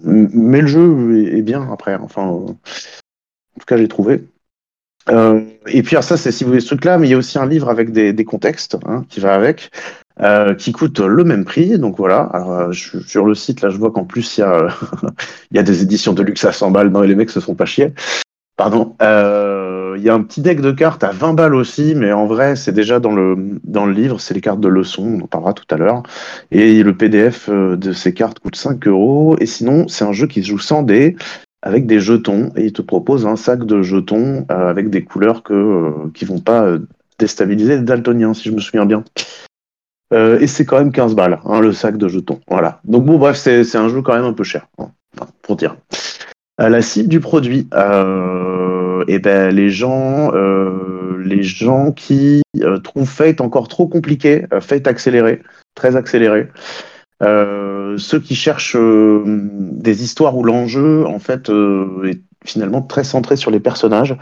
Mais 0.04 0.62
le 0.62 0.68
jeu 0.68 1.28
est, 1.34 1.42
bien 1.42 1.68
après. 1.72 1.96
Enfin, 1.96 2.24
en 2.24 2.48
tout 2.48 3.66
cas, 3.66 3.78
j'ai 3.78 3.88
trouvé. 3.88 4.26
Et 5.10 5.82
puis 5.82 5.96
ça, 6.02 6.18
c'est 6.18 6.32
si 6.32 6.44
vous 6.44 6.50
voulez 6.50 6.62
ce 6.62 6.68
truc-là, 6.68 6.98
mais 6.98 7.08
il 7.08 7.12
y 7.12 7.14
a 7.14 7.18
aussi 7.18 7.40
un 7.40 7.48
livre 7.48 7.70
avec 7.70 7.92
des, 7.92 8.12
des 8.12 8.26
contextes 8.26 8.78
hein, 8.86 9.06
qui 9.10 9.22
va 9.22 9.34
avec, 9.34 9.72
euh, 10.22 10.54
qui 10.54 10.72
coûte 10.72 11.00
le 11.00 11.24
même 11.24 11.46
prix. 11.46 11.78
Donc 11.80 11.98
voilà. 11.98 12.22
Alors, 12.34 12.52
euh, 12.54 12.72
je- 12.72 13.00
sur 13.00 13.26
le 13.26 13.36
site, 13.36 13.62
là, 13.62 13.70
je 13.70 13.78
vois 13.78 13.92
qu'en 13.92 14.06
plus 14.06 14.38
il 14.38 14.42
y 14.42 14.44
a, 14.44 14.68
il 15.52 15.58
y 15.58 15.60
a 15.60 15.64
des 15.64 15.82
éditions 15.84 16.14
de 16.14 16.24
luxe 16.24 16.46
à 16.46 16.52
100 16.52 16.72
balles. 16.72 16.90
Non, 16.90 17.04
et 17.04 17.08
les 17.08 17.16
mecs 17.16 17.30
se 17.30 17.40
font 17.40 17.56
pas 17.56 17.66
chier. 17.66 17.94
Pardon. 18.58 18.96
Euh, 19.02 19.96
Il 19.98 20.04
y 20.04 20.10
a 20.10 20.14
un 20.16 20.24
petit 20.24 20.42
deck 20.42 20.60
de 20.62 20.72
cartes 20.72 21.04
à 21.04 21.12
20 21.12 21.34
balles 21.34 21.54
aussi, 21.56 21.94
mais 21.96 22.12
en 22.12 22.26
vrai, 22.26 22.56
c'est 22.56 22.72
déjà 22.72 23.00
dans 23.00 23.14
le 23.14 23.36
dans 23.64 23.86
le 23.86 23.94
livre. 23.94 24.20
C'est 24.20 24.34
les 24.34 24.42
cartes 24.42 24.60
de 24.60 24.68
leçon. 24.68 25.20
On 25.20 25.24
en 25.24 25.28
parlera 25.28 25.54
tout 25.54 25.66
à 25.70 25.78
l'heure. 25.78 26.02
Et 26.52 26.82
le 26.84 26.96
PDF 26.96 27.48
euh, 27.50 27.76
de 27.78 27.92
ces 27.94 28.14
cartes 28.14 28.40
coûte 28.40 28.56
5 28.56 28.88
euros. 28.88 29.36
Et 29.40 29.46
sinon, 29.46 29.88
c'est 29.88 30.04
un 30.06 30.12
jeu 30.14 30.28
qui 30.28 30.42
se 30.44 30.48
joue 30.50 30.60
sans 30.60 30.82
dés 30.84 31.16
avec 31.62 31.86
des 31.86 32.00
jetons 32.02 32.52
et 32.58 32.66
il 32.66 32.74
te 32.74 32.82
propose 32.82 33.26
un 33.26 33.38
sac 33.38 33.66
de 33.66 33.82
jetons 33.82 34.46
euh, 34.52 34.70
avec 34.70 34.90
des 34.90 35.04
couleurs 35.04 35.44
que, 35.44 35.54
euh, 35.54 35.92
qui 36.14 36.26
vont 36.26 36.40
pas 36.42 36.64
euh, 36.64 36.80
déstabiliser 37.20 37.78
les 37.78 37.84
daltoniens, 37.84 38.34
si 38.34 38.50
je 38.50 38.54
me 38.54 38.60
souviens 38.60 38.86
bien. 38.86 39.04
Euh, 40.14 40.40
et 40.40 40.48
c'est 40.48 40.66
quand 40.66 40.78
même 40.78 40.92
15 40.92 41.16
balles, 41.16 41.40
hein, 41.46 41.60
le 41.60 41.74
sac 41.74 41.98
de 41.98 42.08
jetons. 42.08 42.40
Voilà. 42.48 42.80
Donc 42.86 43.06
bon, 43.06 43.18
bref, 43.18 43.36
c'est 43.38 43.76
un 43.76 43.90
jeu 43.90 44.02
quand 44.02 44.14
même 44.14 44.26
un 44.26 44.34
peu 44.34 44.44
cher, 44.44 44.68
pour 45.42 45.56
dire. 45.56 45.76
La 46.60 46.82
cible 46.84 47.10
du 47.10 47.20
produit, 47.20 47.68
euh, 47.74 49.04
et 49.08 49.18
ben 49.18 49.54
les 49.54 49.72
gens, 49.72 50.32
euh, 50.34 51.18
les 51.26 51.42
gens 51.42 51.92
qui 51.92 52.44
euh, 52.62 52.78
trouvent 52.78 53.10
Fate 53.10 53.42
encore 53.42 53.68
trop 53.68 53.88
compliqué, 53.88 54.46
Fate 54.62 54.86
accéléré, 54.88 55.42
très 55.74 55.96
accéléré. 55.96 56.50
Ceux 57.22 58.20
qui 58.20 58.36
cherchent 58.36 58.78
des 58.78 60.04
histoires 60.04 60.38
où 60.38 60.44
l'enjeu, 60.44 61.06
en 61.06 61.20
fait, 61.20 61.50
est 62.06 62.22
finalement 62.46 62.82
très 62.82 63.04
centré 63.04 63.36
sur 63.36 63.50
les 63.50 63.60
personnages 63.60 64.18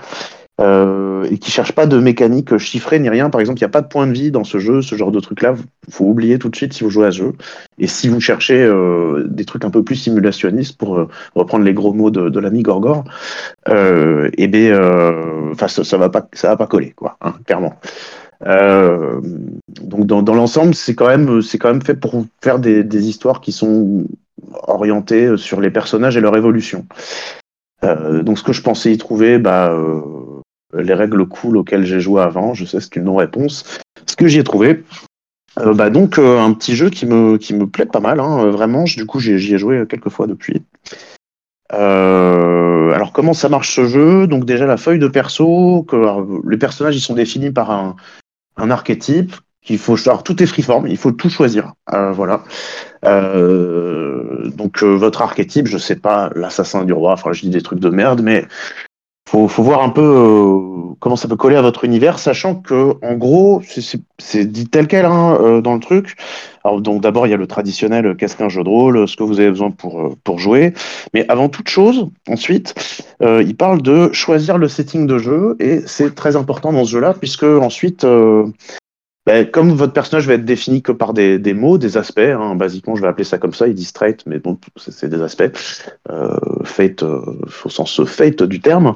euh, 0.59 1.23
et 1.31 1.37
qui 1.37 1.49
cherchent 1.49 1.71
pas 1.71 1.85
de 1.85 1.97
mécanique 1.97 2.57
chiffrée 2.57 2.99
ni 2.99 3.09
rien. 3.09 3.29
Par 3.29 3.39
exemple, 3.41 3.59
il 3.59 3.63
n'y 3.63 3.67
a 3.67 3.69
pas 3.69 3.81
de 3.81 3.87
point 3.87 4.05
de 4.05 4.11
vie 4.11 4.31
dans 4.31 4.43
ce 4.43 4.59
jeu, 4.59 4.81
ce 4.81 4.95
genre 4.95 5.11
de 5.11 5.19
truc-là. 5.19 5.55
Faut 5.89 6.05
oublier 6.05 6.37
tout 6.39 6.49
de 6.49 6.55
suite 6.55 6.73
si 6.73 6.83
vous 6.83 6.89
jouez 6.89 7.07
à 7.07 7.11
ce 7.11 7.17
jeu. 7.17 7.33
Et 7.79 7.87
si 7.87 8.07
vous 8.09 8.19
cherchez 8.19 8.61
euh, 8.61 9.25
des 9.27 9.45
trucs 9.45 9.65
un 9.65 9.69
peu 9.69 9.83
plus 9.83 9.95
simulationnistes, 9.95 10.77
pour 10.77 10.97
euh, 10.97 11.07
reprendre 11.35 11.63
les 11.63 11.73
gros 11.73 11.93
mots 11.93 12.11
de, 12.11 12.29
de 12.29 12.39
l'ami 12.39 12.63
Gorgor, 12.63 13.05
euh, 13.69 14.29
eh 14.37 14.47
bien, 14.47 14.73
euh, 14.73 15.51
enfin, 15.51 15.67
ça, 15.67 15.83
ça 15.83 15.97
va 15.97 16.09
pas, 16.09 16.27
ça 16.33 16.49
va 16.49 16.57
pas 16.57 16.67
coller, 16.67 16.91
quoi, 16.95 17.17
hein, 17.21 17.33
clairement. 17.45 17.75
Euh, 18.45 19.21
donc 19.69 20.07
dans, 20.07 20.23
dans 20.23 20.33
l'ensemble, 20.33 20.73
c'est 20.73 20.95
quand 20.95 21.07
même 21.07 21.43
c'est 21.43 21.59
quand 21.59 21.69
même 21.69 21.83
fait 21.83 21.93
pour 21.93 22.25
faire 22.41 22.57
des, 22.57 22.83
des 22.83 23.07
histoires 23.07 23.39
qui 23.39 23.51
sont 23.51 24.05
orientées 24.67 25.37
sur 25.37 25.61
les 25.61 25.69
personnages 25.69 26.17
et 26.17 26.21
leur 26.21 26.35
évolution. 26.35 26.85
Donc 27.83 28.37
ce 28.37 28.43
que 28.43 28.53
je 28.53 28.61
pensais 28.61 28.91
y 28.91 28.97
trouver, 28.97 29.39
bah, 29.39 29.75
les 30.73 30.93
règles 30.93 31.25
cool 31.25 31.57
auxquelles 31.57 31.85
j'ai 31.85 31.99
joué 31.99 32.21
avant, 32.21 32.53
je 32.53 32.65
sais 32.65 32.79
c'est 32.79 32.95
une 32.95 33.05
non-réponse. 33.05 33.79
Ce 34.05 34.15
que 34.15 34.27
j'y 34.27 34.39
ai 34.39 34.43
trouvé, 34.43 34.83
euh, 35.59 35.73
bah 35.73 35.89
donc 35.89 36.17
euh, 36.17 36.39
un 36.39 36.53
petit 36.53 36.75
jeu 36.75 36.89
qui 36.89 37.05
me 37.05 37.37
qui 37.37 37.53
me 37.53 37.67
plaît 37.67 37.85
pas 37.85 37.99
mal, 37.99 38.19
hein, 38.19 38.49
vraiment. 38.49 38.83
Du 38.83 39.05
coup 39.05 39.19
j'y 39.19 39.33
ai 39.33 39.57
joué 39.57 39.85
quelques 39.87 40.09
fois 40.09 40.27
depuis. 40.27 40.63
Euh, 41.73 42.91
alors 42.91 43.13
comment 43.13 43.33
ça 43.33 43.49
marche 43.49 43.75
ce 43.75 43.85
jeu? 43.85 44.27
Donc 44.27 44.45
déjà 44.45 44.65
la 44.65 44.77
feuille 44.77 44.99
de 44.99 45.07
perso, 45.07 45.83
que 45.87 46.49
les 46.49 46.57
personnages 46.57 46.95
ils 46.95 47.01
sont 47.01 47.13
définis 47.13 47.51
par 47.51 47.71
un, 47.71 47.95
un 48.57 48.71
archétype 48.71 49.35
qu'il 49.63 49.77
faut 49.77 49.95
alors 50.07 50.23
tout 50.23 50.41
est 50.41 50.47
freeform, 50.47 50.87
il 50.87 50.97
faut 50.97 51.11
tout 51.11 51.29
choisir. 51.29 51.73
Euh, 51.93 52.11
voilà. 52.11 52.43
Euh, 53.05 54.49
donc 54.49 54.83
euh, 54.83 54.95
votre 54.95 55.21
archétype, 55.21 55.67
je 55.67 55.77
sais 55.77 55.95
pas, 55.95 56.31
l'assassin 56.35 56.83
du 56.83 56.93
roi. 56.93 57.13
Enfin 57.13 57.31
je 57.31 57.41
dis 57.41 57.49
des 57.49 57.61
trucs 57.61 57.79
de 57.79 57.89
merde, 57.89 58.21
mais 58.21 58.45
faut, 59.29 59.47
faut 59.47 59.63
voir 59.63 59.81
un 59.81 59.89
peu 59.89 60.01
euh, 60.01 60.93
comment 60.99 61.15
ça 61.15 61.27
peut 61.27 61.35
coller 61.35 61.55
à 61.55 61.61
votre 61.61 61.83
univers, 61.85 62.19
sachant 62.19 62.55
que 62.55 62.95
en 63.01 63.15
gros, 63.15 63.61
c'est- 63.63 64.45
dit 64.45 64.67
tel 64.67 64.87
quel 64.87 65.05
hein, 65.05 65.37
euh, 65.41 65.61
dans 65.61 65.73
le 65.73 65.79
truc. 65.79 66.15
Alors 66.63 66.81
donc 66.81 67.01
d'abord 67.01 67.25
il 67.27 67.31
y 67.31 67.33
a 67.33 67.37
le 67.37 67.47
traditionnel 67.47 68.15
qu'est-ce 68.17 68.35
qu'un 68.35 68.49
jeu 68.49 68.63
de 68.63 68.69
rôle, 68.69 68.97
euh, 68.97 69.07
ce 69.07 69.15
que 69.15 69.23
vous 69.23 69.39
avez 69.39 69.49
besoin 69.49 69.71
pour 69.71 69.99
euh, 69.99 70.15
pour 70.23 70.37
jouer, 70.39 70.73
mais 71.13 71.25
avant 71.29 71.49
toute 71.49 71.69
chose, 71.69 72.07
ensuite, 72.29 72.75
euh, 73.23 73.41
il 73.45 73.55
parle 73.55 73.81
de 73.81 74.11
choisir 74.11 74.57
le 74.57 74.67
setting 74.67 75.07
de 75.07 75.17
jeu 75.17 75.55
et 75.59 75.81
c'est 75.87 76.13
très 76.13 76.35
important 76.35 76.71
dans 76.73 76.85
ce 76.85 76.91
jeu-là 76.91 77.13
puisque 77.13 77.43
ensuite 77.43 78.03
euh, 78.03 78.45
ben, 79.25 79.45
comme 79.49 79.71
votre 79.73 79.93
personnage 79.93 80.27
va 80.27 80.33
être 80.33 80.45
défini 80.45 80.81
que 80.81 80.91
par 80.91 81.13
des, 81.13 81.37
des 81.37 81.53
mots, 81.53 81.77
des 81.77 81.97
aspects, 81.97 82.19
hein, 82.19 82.55
basiquement 82.55 82.95
je 82.95 83.01
vais 83.01 83.07
appeler 83.07 83.23
ça 83.23 83.37
comme 83.37 83.53
ça, 83.53 83.67
il 83.67 83.75
dit 83.75 83.85
straight, 83.85 84.23
mais 84.25 84.39
bon, 84.39 84.57
c'est 84.77 85.09
des 85.09 85.21
aspects, 85.21 85.51
euh, 86.09 86.39
fate, 86.63 87.03
euh, 87.03 87.39
au 87.65 87.69
sens 87.69 88.03
fate 88.05 88.41
du 88.43 88.61
terme, 88.61 88.95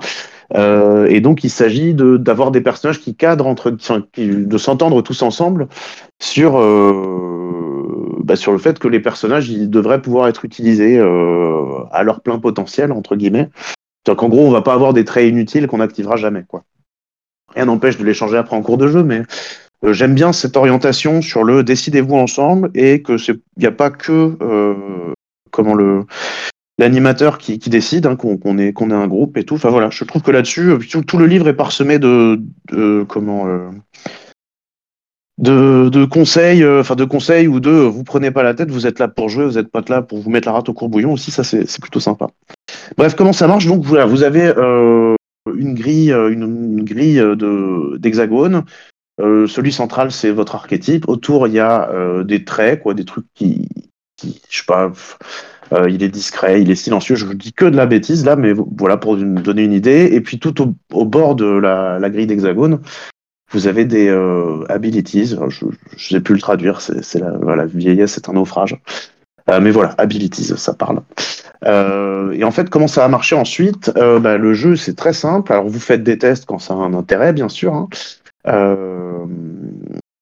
euh, 0.55 1.05
et 1.05 1.21
donc 1.21 1.43
il 1.43 1.51
s'agit 1.51 1.93
de- 1.93 2.17
d'avoir 2.17 2.51
des 2.51 2.61
personnages 2.61 2.99
qui 2.99 3.15
cadrent 3.15 3.47
entre, 3.47 3.71
qui- 4.13 4.27
de 4.27 4.57
s'entendre 4.57 5.01
tous 5.03 5.21
ensemble 5.21 5.67
sur, 6.19 6.57
euh, 6.59 8.17
bah, 8.23 8.35
sur 8.35 8.51
le 8.51 8.57
fait 8.57 8.79
que 8.79 8.87
les 8.87 8.99
personnages 8.99 9.49
ils 9.49 9.69
devraient 9.69 10.01
pouvoir 10.01 10.27
être 10.27 10.43
utilisés 10.45 10.97
euh, 10.97 11.83
à 11.91 12.01
leur 12.03 12.21
plein 12.21 12.39
potentiel 12.39 12.91
entre 12.91 13.15
guillemets. 13.15 13.49
C'est-à-dire 14.03 14.17
qu'en 14.19 14.29
gros 14.29 14.47
on 14.47 14.51
va 14.51 14.61
pas 14.61 14.73
avoir 14.73 14.93
des 14.93 15.05
traits 15.05 15.29
inutiles 15.29 15.67
qu'on 15.67 15.77
n'activera 15.77 16.15
jamais 16.15 16.43
quoi. 16.47 16.63
Rien 17.53 17.65
n'empêche 17.65 17.97
de 17.97 18.03
les 18.03 18.13
changer 18.15 18.37
après 18.37 18.55
en 18.55 18.61
cours 18.61 18.77
de 18.77 18.87
jeu, 18.87 19.03
mais 19.03 19.19
euh, 19.19 19.23
j'aime 19.93 20.15
bien 20.15 20.33
cette 20.33 20.57
orientation 20.57 21.21
sur 21.21 21.43
le 21.43 21.63
décidez-vous 21.63 22.15
ensemble 22.15 22.71
et 22.73 23.01
que 23.01 23.17
c'est 23.17 23.39
n'y 23.57 23.65
a 23.65 23.71
pas 23.71 23.89
que 23.89 24.35
euh, 24.41 25.13
comment 25.51 25.73
le 25.73 26.05
l'animateur 26.77 27.37
qui, 27.37 27.57
qui 27.57 27.69
décide 27.69 28.05
hein, 28.05 28.15
qu'on 28.15 28.37
qu'on 28.37 28.57
est 28.59 28.73
un 28.79 29.07
groupe 29.07 29.37
et 29.37 29.43
tout. 29.43 29.55
Enfin 29.55 29.69
voilà, 29.69 29.89
je 29.91 30.03
trouve 30.03 30.21
que 30.21 30.31
là-dessus 30.31 30.71
euh, 30.71 31.01
tout, 31.07 31.17
le 31.17 31.25
livre 31.25 31.47
est 31.47 31.55
parsemé 31.55 31.99
de, 31.99 32.41
comment 33.07 33.47
euh, 33.47 33.69
de, 35.37 35.89
de 35.89 36.05
conseils, 36.05 36.63
euh, 36.63 36.81
enfin 36.81 36.95
de 36.95 37.05
conseils 37.05 37.47
ou 37.47 37.59
de 37.59 37.69
euh, 37.69 37.87
vous 37.87 38.03
prenez 38.03 38.31
pas 38.31 38.43
la 38.43 38.53
tête, 38.53 38.71
vous 38.71 38.87
êtes 38.87 38.99
là 38.99 39.07
pour 39.07 39.29
jouer, 39.29 39.45
vous 39.45 39.53
n'êtes 39.53 39.71
pas 39.71 39.83
là 39.87 40.01
pour 40.01 40.19
vous 40.19 40.29
mettre 40.29 40.47
la 40.47 40.53
rate 40.53 40.67
au 40.67 40.73
courbouillon 40.73 41.13
aussi, 41.13 41.31
ça 41.31 41.43
c'est 41.43 41.79
plutôt 41.81 42.01
sympa. 42.01 42.27
Bref, 42.97 43.15
comment 43.15 43.33
ça 43.33 43.47
marche? 43.47 43.67
Donc 43.67 43.83
voilà, 43.85 44.05
vous 44.05 44.23
avez 44.23 44.45
euh, 44.45 45.15
une 45.55 45.75
grille, 45.75 46.11
euh, 46.11 46.29
une, 46.29 46.43
une 46.79 46.83
grille 46.83 47.19
euh, 47.19 47.35
de 47.35 47.97
d'hexagones. 47.97 48.63
Euh, 49.21 49.47
celui 49.47 49.71
central, 49.71 50.11
c'est 50.11 50.31
votre 50.31 50.55
archétype. 50.55 51.07
Autour, 51.07 51.47
il 51.47 51.53
y 51.53 51.59
a 51.59 51.89
euh, 51.91 52.23
des 52.23 52.43
traits, 52.43 52.81
quoi, 52.81 52.93
des 52.93 53.05
trucs 53.05 53.27
qui, 53.33 53.69
qui 54.17 54.41
je 54.49 54.59
sais 54.59 54.65
pas, 54.67 54.91
euh, 55.71 55.89
il 55.89 56.03
est 56.03 56.09
discret, 56.09 56.61
il 56.61 56.69
est 56.69 56.75
silencieux. 56.75 57.15
Je 57.15 57.25
vous 57.25 57.33
dis 57.33 57.53
que 57.53 57.65
de 57.65 57.77
la 57.77 57.85
bêtise 57.85 58.25
là, 58.25 58.35
mais 58.35 58.53
voilà 58.53 58.97
pour 58.97 59.15
vous 59.15 59.23
donner 59.23 59.63
une 59.63 59.73
idée. 59.73 60.09
Et 60.11 60.21
puis 60.21 60.39
tout 60.39 60.75
au, 60.93 61.05
bord 61.05 61.35
de 61.35 61.45
la, 61.45 62.09
grille 62.09 62.27
d'hexagone, 62.27 62.81
vous 63.51 63.67
avez 63.67 63.85
des 63.85 64.09
abilities. 64.69 65.37
Je 65.49 65.65
je 65.95 66.07
sais 66.07 66.19
plus 66.19 66.35
le 66.35 66.41
traduire. 66.41 66.81
C'est 66.81 67.19
la, 67.19 67.65
vieillesse, 67.65 68.13
c'est 68.13 68.29
un 68.29 68.33
naufrage. 68.33 68.77
Mais 69.47 69.71
voilà, 69.71 69.95
abilities, 69.97 70.53
ça 70.57 70.73
parle. 70.73 71.01
Et 71.63 72.43
en 72.43 72.51
fait, 72.51 72.69
comment 72.69 72.87
ça 72.87 73.05
a 73.05 73.07
marché 73.07 73.35
ensuite? 73.35 73.91
Bah, 73.95 74.37
Le 74.37 74.53
jeu, 74.53 74.75
c'est 74.75 74.95
très 74.95 75.13
simple. 75.13 75.53
Alors, 75.53 75.67
vous 75.67 75.79
faites 75.79 76.03
des 76.03 76.17
tests 76.17 76.45
quand 76.45 76.59
ça 76.59 76.73
a 76.73 76.77
un 76.77 76.93
intérêt, 76.93 77.31
bien 77.31 77.49
sûr. 77.49 77.73
hein. 77.73 77.87
Euh, 78.47 79.25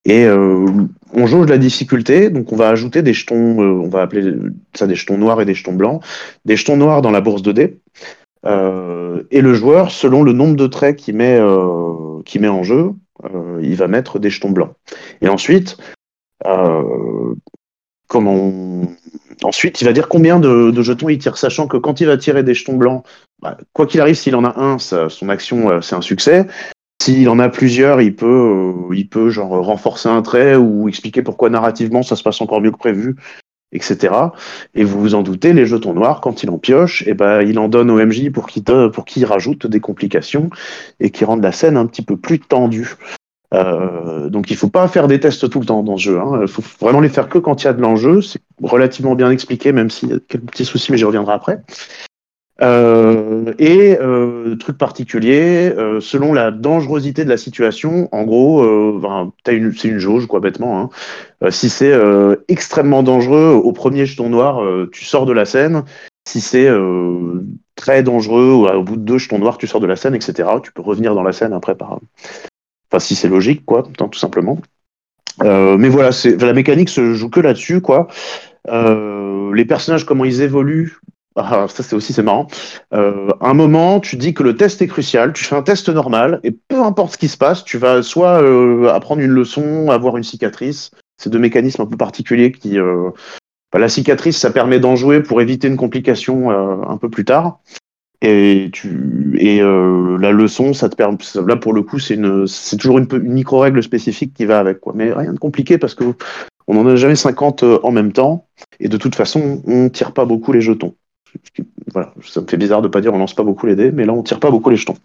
et 0.05 0.25
euh, 0.25 0.65
on 1.13 1.27
jauge 1.27 1.49
la 1.49 1.57
difficulté, 1.57 2.29
donc 2.29 2.51
on 2.51 2.55
va 2.55 2.69
ajouter 2.69 3.01
des 3.01 3.13
jetons, 3.13 3.61
euh, 3.61 3.85
on 3.85 3.89
va 3.89 4.01
appeler 4.01 4.33
ça 4.73 4.87
des 4.87 4.95
jetons 4.95 5.17
noirs 5.17 5.41
et 5.41 5.45
des 5.45 5.53
jetons 5.53 5.73
blancs, 5.73 6.03
des 6.45 6.55
jetons 6.55 6.77
noirs 6.77 7.01
dans 7.01 7.11
la 7.11 7.21
bourse 7.21 7.41
de 7.41 7.51
dés. 7.51 7.79
Et 8.45 9.41
le 9.41 9.53
joueur, 9.53 9.89
selon 9.89 10.21
le 10.21 10.33
nombre 10.33 10.57
de 10.57 10.67
traits 10.67 10.97
qu'il 10.97 11.15
met, 11.15 11.39
met 11.39 12.47
en 12.49 12.63
jeu, 12.63 12.91
il 13.61 13.75
va 13.75 13.87
mettre 13.87 14.19
des 14.19 14.29
jetons 14.29 14.51
blancs. 14.51 14.73
Et 15.21 15.29
ensuite, 15.29 15.77
comment 18.09 18.51
ensuite, 19.43 19.79
il 19.79 19.85
va 19.85 19.93
dire 19.93 20.09
combien 20.09 20.41
de, 20.41 20.73
jetons 20.81 21.07
il 21.07 21.19
tire, 21.19 21.37
sachant 21.37 21.67
que 21.67 21.77
quand 21.77 22.01
il 22.01 22.07
va 22.07 22.17
tirer 22.17 22.43
des 22.43 22.53
jetons 22.53 22.75
blancs, 22.75 23.05
bah, 23.41 23.57
quoi 23.71 23.85
qu'il 23.85 24.01
arrive, 24.01 24.15
s'il 24.15 24.35
en 24.35 24.43
a 24.43 24.59
un, 24.59 24.77
son 24.77 25.29
action, 25.29 25.81
c'est 25.81 25.95
un 25.95 26.01
succès. 26.01 26.45
S'il 27.03 27.27
en 27.27 27.37
a 27.37 27.49
plusieurs, 27.49 28.01
il 28.01 28.15
peut, 28.15 28.85
euh, 28.89 28.95
il 28.95 29.09
peut 29.09 29.29
genre 29.29 29.49
renforcer 29.49 30.07
un 30.07 30.21
trait 30.21 30.55
ou 30.55 30.87
expliquer 30.87 31.21
pourquoi 31.21 31.49
narrativement 31.49 32.01
ça 32.01 32.15
se 32.15 32.23
passe 32.23 32.39
encore 32.39 32.61
mieux 32.61 32.71
que 32.71 32.77
prévu, 32.77 33.17
etc. 33.73 34.13
Et 34.73 34.85
vous 34.85 35.01
vous 35.01 35.13
en 35.13 35.21
doutez, 35.21 35.51
les 35.51 35.65
jetons 35.65 35.93
noirs, 35.93 36.21
quand 36.21 36.43
il 36.43 36.49
en 36.49 36.59
pioche, 36.59 37.05
et 37.05 37.13
ben 37.13 37.41
il 37.41 37.59
en 37.59 37.67
donne 37.67 37.91
au 37.91 37.97
MJ 37.97 38.31
pour 38.31 38.45
qu'il 38.47 39.25
rajoute 39.25 39.67
des 39.67 39.81
complications 39.81 40.49
et 41.01 41.09
qui 41.09 41.25
rendent 41.25 41.43
la 41.43 41.51
scène 41.51 41.75
un 41.75 41.87
petit 41.87 42.03
peu 42.03 42.15
plus 42.15 42.39
tendue. 42.39 42.95
Euh, 43.53 44.29
donc 44.29 44.49
il 44.49 44.55
faut 44.55 44.69
pas 44.69 44.87
faire 44.87 45.09
des 45.09 45.19
tests 45.19 45.49
tout 45.49 45.59
le 45.59 45.65
temps 45.65 45.83
dans 45.83 45.97
ce 45.97 46.03
jeu. 46.03 46.21
Il 46.41 46.47
faut 46.47 46.63
vraiment 46.79 47.01
les 47.01 47.09
faire 47.09 47.27
que 47.27 47.37
quand 47.37 47.63
il 47.63 47.65
y 47.65 47.67
a 47.67 47.73
de 47.73 47.81
l'enjeu. 47.81 48.21
C'est 48.21 48.39
relativement 48.61 49.15
bien 49.15 49.29
expliqué, 49.29 49.73
même 49.73 49.89
s'il 49.89 50.07
y 50.07 50.13
a 50.13 50.19
quelques 50.25 50.45
petits 50.45 50.63
soucis, 50.63 50.93
mais 50.93 50.97
j'y 50.97 51.03
reviendrai 51.03 51.33
après. 51.33 51.59
Euh, 52.61 53.53
et 53.57 53.97
euh, 53.99 54.55
truc 54.55 54.77
particulier, 54.77 55.73
euh, 55.75 55.99
selon 55.99 56.33
la 56.33 56.51
dangerosité 56.51 57.23
de 57.25 57.29
la 57.29 57.37
situation, 57.37 58.09
en 58.11 58.23
gros, 58.23 58.63
ben, 58.99 59.31
c'est 59.45 59.55
une 59.57 59.99
jauge, 59.99 60.27
quoi, 60.27 60.39
bêtement. 60.39 60.79
Hein. 60.79 61.49
Si 61.49 61.69
c'est 61.69 61.93
extrêmement 62.47 63.03
dangereux, 63.03 63.49
au 63.51 63.71
premier 63.73 64.05
jeton 64.05 64.29
noir, 64.29 64.61
tu 64.91 65.03
sors 65.03 65.25
de 65.25 65.33
la 65.33 65.45
scène. 65.45 65.83
Si 66.25 66.39
c'est 66.39 66.69
très 67.75 68.01
dangereux, 68.01 68.51
au 68.73 68.83
bout 68.83 68.95
de 68.95 69.01
deux 69.01 69.17
jetons 69.17 69.39
noirs, 69.39 69.57
tu 69.57 69.67
sors 69.67 69.81
de 69.81 69.87
la 69.87 69.97
scène, 69.97 70.15
etc. 70.15 70.49
Tu 70.63 70.71
peux 70.71 70.81
revenir 70.81 71.15
dans 71.15 71.23
la 71.23 71.33
scène 71.33 71.53
après 71.53 71.75
par. 71.75 71.99
Enfin, 72.89 72.99
si 72.99 73.15
c'est 73.15 73.27
logique, 73.27 73.65
quoi, 73.65 73.83
tout 73.83 74.19
simplement. 74.19 74.59
Mais 75.41 75.89
voilà, 75.89 76.11
la 76.39 76.53
mécanique 76.53 76.89
se 76.89 77.13
joue 77.13 77.29
que 77.29 77.41
là-dessus, 77.41 77.81
quoi. 77.81 78.07
Euh, 78.69 79.53
les 79.53 79.65
personnages, 79.65 80.05
comment 80.05 80.25
ils 80.25 80.41
évoluent, 80.41 80.97
ah, 81.35 81.67
ça 81.67 81.83
c'est 81.83 81.95
aussi 81.95 82.13
c'est 82.13 82.23
marrant. 82.23 82.47
Euh, 82.93 83.29
un 83.41 83.53
moment, 83.53 83.99
tu 83.99 84.17
dis 84.17 84.33
que 84.33 84.43
le 84.43 84.55
test 84.55 84.81
est 84.81 84.87
crucial, 84.87 85.33
tu 85.33 85.43
fais 85.43 85.55
un 85.55 85.61
test 85.61 85.89
normal 85.89 86.39
et 86.43 86.51
peu 86.51 86.81
importe 86.81 87.13
ce 87.13 87.17
qui 87.17 87.27
se 87.27 87.37
passe, 87.37 87.63
tu 87.63 87.77
vas 87.77 88.03
soit 88.03 88.37
apprendre 88.93 89.21
une 89.21 89.31
leçon, 89.31 89.89
avoir 89.89 90.17
une 90.17 90.23
cicatrice. 90.23 90.91
C'est 91.17 91.29
deux 91.29 91.39
mécanismes 91.39 91.81
un 91.81 91.87
peu 91.87 91.97
particuliers 91.97 92.51
qui. 92.51 92.77
Bah, 92.77 93.79
la 93.79 93.89
cicatrice, 93.89 94.37
ça 94.37 94.51
permet 94.51 94.79
d'en 94.79 94.95
jouer 94.95 95.23
pour 95.23 95.41
éviter 95.41 95.67
une 95.67 95.77
complication 95.77 96.51
un 96.51 96.97
peu 96.97 97.09
plus 97.09 97.25
tard. 97.25 97.59
Et, 98.23 98.71
euh, 99.61 100.17
la 100.17 100.31
leçon, 100.31 100.73
ça 100.73 100.87
te 100.87 100.95
permet. 100.95 101.17
Là, 101.45 101.57
pour 101.57 101.73
le 101.73 101.83
coup, 101.83 101.99
c'est 101.99 102.17
toujours 102.77 102.97
une, 102.97 103.07
une 103.11 103.33
micro-règle 103.33 103.83
spécifique 103.83 104.33
qui 104.33 104.45
va 104.45 104.59
avec. 104.59 104.79
Quoi. 104.79 104.93
Mais 104.95 105.11
rien 105.11 105.33
de 105.33 105.39
compliqué 105.39 105.77
parce 105.77 105.93
que 105.93 106.05
on 106.67 106.75
n'en 106.75 106.87
a 106.87 106.95
jamais 106.95 107.17
50 107.17 107.63
euh, 107.63 107.79
en 107.83 107.91
même 107.91 108.13
temps. 108.13 108.47
Et 108.79 108.87
de 108.87 108.95
toute 108.95 109.15
façon, 109.15 109.61
on 109.67 109.89
tire 109.89 110.13
pas 110.13 110.23
beaucoup 110.23 110.53
les 110.53 110.61
jetons. 110.61 110.95
Voilà, 111.93 112.13
ça 112.23 112.41
me 112.41 112.47
fait 112.47 112.57
bizarre 112.57 112.81
de 112.81 112.87
pas 112.87 113.01
dire 113.01 113.13
on 113.13 113.17
lance 113.17 113.35
pas 113.35 113.43
beaucoup 113.43 113.67
les 113.67 113.75
dés, 113.75 113.91
mais 113.91 114.05
là, 114.05 114.13
on 114.13 114.23
tire 114.23 114.39
pas 114.39 114.51
beaucoup 114.51 114.69
les 114.69 114.77
jetons. 114.77 114.95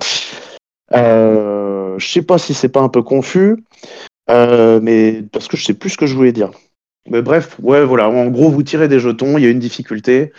Euh, 0.94 1.98
je 1.98 2.08
sais 2.08 2.22
pas 2.22 2.38
si 2.38 2.54
c'est 2.54 2.68
pas 2.68 2.80
un 2.80 2.88
peu 2.88 3.02
confus, 3.02 3.56
euh, 4.30 4.80
mais 4.82 5.22
parce 5.32 5.48
que 5.48 5.56
je 5.56 5.64
sais 5.64 5.74
plus 5.74 5.90
ce 5.90 5.98
que 5.98 6.06
je 6.06 6.14
voulais 6.14 6.32
dire. 6.32 6.50
Mais 7.10 7.22
bref, 7.22 7.56
ouais, 7.62 7.84
voilà. 7.84 8.08
En 8.08 8.26
gros, 8.28 8.50
vous 8.50 8.62
tirez 8.62 8.88
des 8.88 9.00
jetons, 9.00 9.38
il 9.38 9.44
y 9.44 9.46
a 9.46 9.50
une 9.50 9.58
difficulté. 9.58 10.32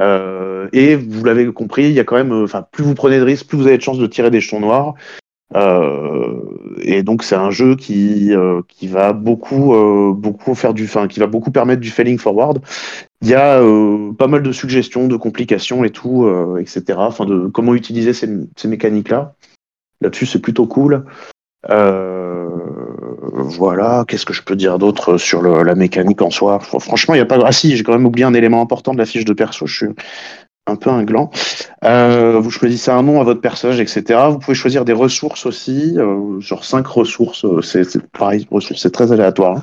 Euh, 0.00 0.68
et 0.72 0.96
vous 0.96 1.24
l'avez 1.24 1.52
compris, 1.52 1.84
il 1.84 1.92
y 1.92 2.00
a 2.00 2.04
quand 2.04 2.16
même, 2.16 2.32
enfin, 2.32 2.62
plus 2.62 2.84
vous 2.84 2.94
prenez 2.94 3.18
de 3.18 3.24
risques, 3.24 3.46
plus 3.46 3.58
vous 3.58 3.66
avez 3.66 3.78
de 3.78 3.82
chances 3.82 3.98
de 3.98 4.06
tirer 4.06 4.30
des 4.30 4.40
jetons 4.40 4.60
noirs. 4.60 4.94
Euh, 5.54 6.40
et 6.80 7.02
donc 7.02 7.22
c'est 7.22 7.36
un 7.36 7.50
jeu 7.50 7.76
qui 7.76 8.32
qui 8.68 8.88
va 8.88 9.12
beaucoup 9.12 9.74
beaucoup 10.14 10.54
faire 10.54 10.74
du, 10.74 10.84
enfin, 10.84 11.06
qui 11.06 11.20
va 11.20 11.26
beaucoup 11.26 11.50
permettre 11.50 11.80
du 11.80 11.90
failing 11.90 12.18
forward. 12.18 12.60
Il 13.22 13.28
y 13.28 13.34
a 13.34 13.60
pas 14.18 14.26
mal 14.26 14.42
de 14.42 14.52
suggestions, 14.52 15.06
de 15.06 15.16
complications 15.16 15.84
et 15.84 15.90
tout, 15.90 16.28
etc. 16.58 16.98
Enfin, 16.98 17.26
comment 17.52 17.74
utiliser 17.74 18.12
ces, 18.12 18.28
ces 18.56 18.68
mécaniques 18.68 19.10
là. 19.10 19.34
Là-dessus, 20.00 20.26
c'est 20.26 20.40
plutôt 20.40 20.66
cool. 20.66 21.04
Euh, 21.70 22.48
voilà, 23.32 24.04
qu'est-ce 24.06 24.26
que 24.26 24.34
je 24.34 24.42
peux 24.42 24.56
dire 24.56 24.78
d'autre 24.78 25.16
sur 25.16 25.42
la 25.42 25.74
mécanique 25.74 26.20
en 26.22 26.30
soi? 26.30 26.58
Franchement, 26.60 27.14
il 27.14 27.18
n'y 27.18 27.22
a 27.22 27.26
pas. 27.26 27.38
Ah 27.44 27.52
si, 27.52 27.76
j'ai 27.76 27.82
quand 27.82 27.92
même 27.92 28.06
oublié 28.06 28.26
un 28.26 28.34
élément 28.34 28.60
important 28.60 28.92
de 28.92 28.98
la 28.98 29.06
fiche 29.06 29.24
de 29.24 29.32
perso. 29.32 29.66
Je 29.66 29.74
suis 29.74 29.86
un 30.66 30.76
peu 30.76 30.90
un 30.90 31.04
gland. 31.04 31.30
Euh, 31.84 32.38
vous 32.40 32.50
choisissez 32.50 32.90
un 32.90 33.02
nom 33.02 33.20
à 33.20 33.24
votre 33.24 33.40
personnage, 33.40 33.80
etc. 33.80 34.20
Vous 34.30 34.38
pouvez 34.38 34.54
choisir 34.54 34.84
des 34.84 34.92
ressources 34.92 35.46
aussi, 35.46 35.94
euh, 35.98 36.40
genre 36.40 36.64
cinq 36.64 36.86
ressources. 36.86 37.46
C'est 37.62 38.02
pareil, 38.12 38.46
c'est 38.76 38.92
très 38.92 39.12
aléatoire. 39.12 39.58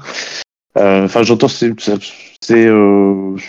Hein. 0.76 1.03
Enfin, 1.03 1.23
j'entends 1.23 1.49
c'est 1.49 1.73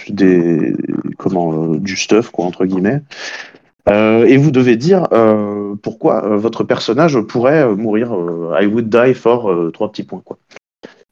des 0.08 0.74
comment 1.18 1.68
du 1.76 1.96
stuff 1.96 2.30
quoi 2.30 2.46
entre 2.46 2.64
guillemets. 2.64 3.00
Euh, 3.88 4.24
et 4.26 4.36
vous 4.36 4.50
devez 4.50 4.76
dire 4.76 5.08
euh, 5.12 5.74
pourquoi 5.82 6.24
euh, 6.24 6.36
votre 6.36 6.62
personnage 6.64 7.20
pourrait 7.20 7.66
mourir. 7.74 8.14
I 8.60 8.66
would 8.66 8.88
die 8.88 9.14
for 9.14 9.72
trois 9.72 9.90
petits 9.90 10.04
points. 10.04 10.22
Quoi. 10.24 10.38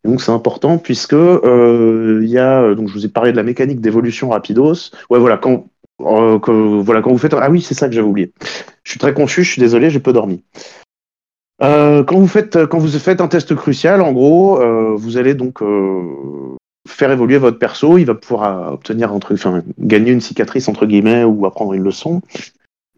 donc 0.04 0.22
c'est 0.22 0.30
important 0.30 0.78
puisque 0.78 1.12
il 1.14 2.28
y 2.28 2.38
a 2.38 2.74
donc 2.74 2.88
je 2.88 2.92
vous 2.92 3.04
ai 3.06 3.08
parlé 3.08 3.32
de 3.32 3.36
la 3.36 3.42
mécanique 3.42 3.80
d'évolution 3.80 4.30
rapidos. 4.30 4.92
Ouais 5.10 5.18
voilà 5.18 5.36
quand 5.36 5.66
voilà 6.00 7.02
quand 7.02 7.10
vous 7.10 7.18
faites 7.18 7.34
ah 7.34 7.50
oui 7.50 7.60
c'est 7.60 7.74
ça 7.74 7.88
que 7.88 7.94
j'avais 7.94 8.06
oublié. 8.06 8.32
Je 8.82 8.90
suis 8.90 9.00
très 9.00 9.14
confus, 9.14 9.44
je 9.44 9.52
suis 9.52 9.60
désolé, 9.60 9.90
j'ai 9.90 10.00
peu 10.00 10.12
dormi. 10.12 10.42
quand 11.60 12.18
vous 12.18 12.28
faites 12.28 12.66
quand 12.66 12.78
vous 12.78 12.88
faites 12.98 13.20
un 13.20 13.28
test 13.28 13.54
crucial, 13.54 14.00
en 14.02 14.12
gros, 14.12 14.60
vous 14.96 15.16
allez 15.16 15.34
donc 15.34 15.62
faire 16.88 17.10
évoluer 17.10 17.38
votre 17.38 17.58
perso. 17.58 17.98
Il 17.98 18.04
va 18.04 18.14
pouvoir 18.14 18.72
obtenir 18.72 19.12
entre, 19.12 19.34
enfin, 19.34 19.62
gagner 19.78 20.12
une 20.12 20.20
cicatrice 20.20 20.68
entre 20.68 20.86
guillemets 20.86 21.24
ou 21.24 21.46
apprendre 21.46 21.72
une 21.74 21.82
leçon. 21.82 22.22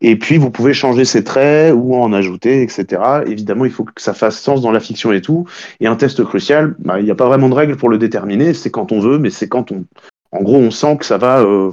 Et 0.05 0.17
puis, 0.17 0.37
vous 0.37 0.51
pouvez 0.51 0.75
changer 0.75 1.05
ses 1.05 1.23
traits 1.23 1.73
ou 1.77 1.95
en 1.95 2.13
ajouter, 2.13 2.63
etc. 2.63 3.01
Évidemment, 3.27 3.65
il 3.65 3.71
faut 3.71 3.85
que 3.85 3.93
ça 4.03 4.15
fasse 4.15 4.41
sens 4.41 4.61
dans 4.61 4.73
la 4.73 4.81
fiction 4.81 5.13
et 5.13 5.21
tout. 5.21 5.47
Et 5.79 5.87
un 5.87 5.95
test 5.95 6.25
crucial, 6.25 6.75
bah, 6.81 6.99
il 6.99 7.05
n'y 7.05 7.11
a 7.13 7.15
pas 7.15 7.29
vraiment 7.29 7.49
de 7.49 7.55
règle 7.55 7.77
pour 7.77 7.89
le 7.89 7.99
déterminer. 7.99 8.53
C'est 8.53 8.71
quand 8.71 8.91
on 8.91 8.99
veut, 8.99 9.19
mais 9.19 9.31
c'est 9.31 9.49
quand 9.49 9.71
on, 9.71 9.85
en 10.33 10.43
gros, 10.43 10.57
on 10.57 10.73
sent 10.73 10.97
que 10.97 11.07
ça 11.07 11.19
va 11.19 11.41
euh, 11.43 11.71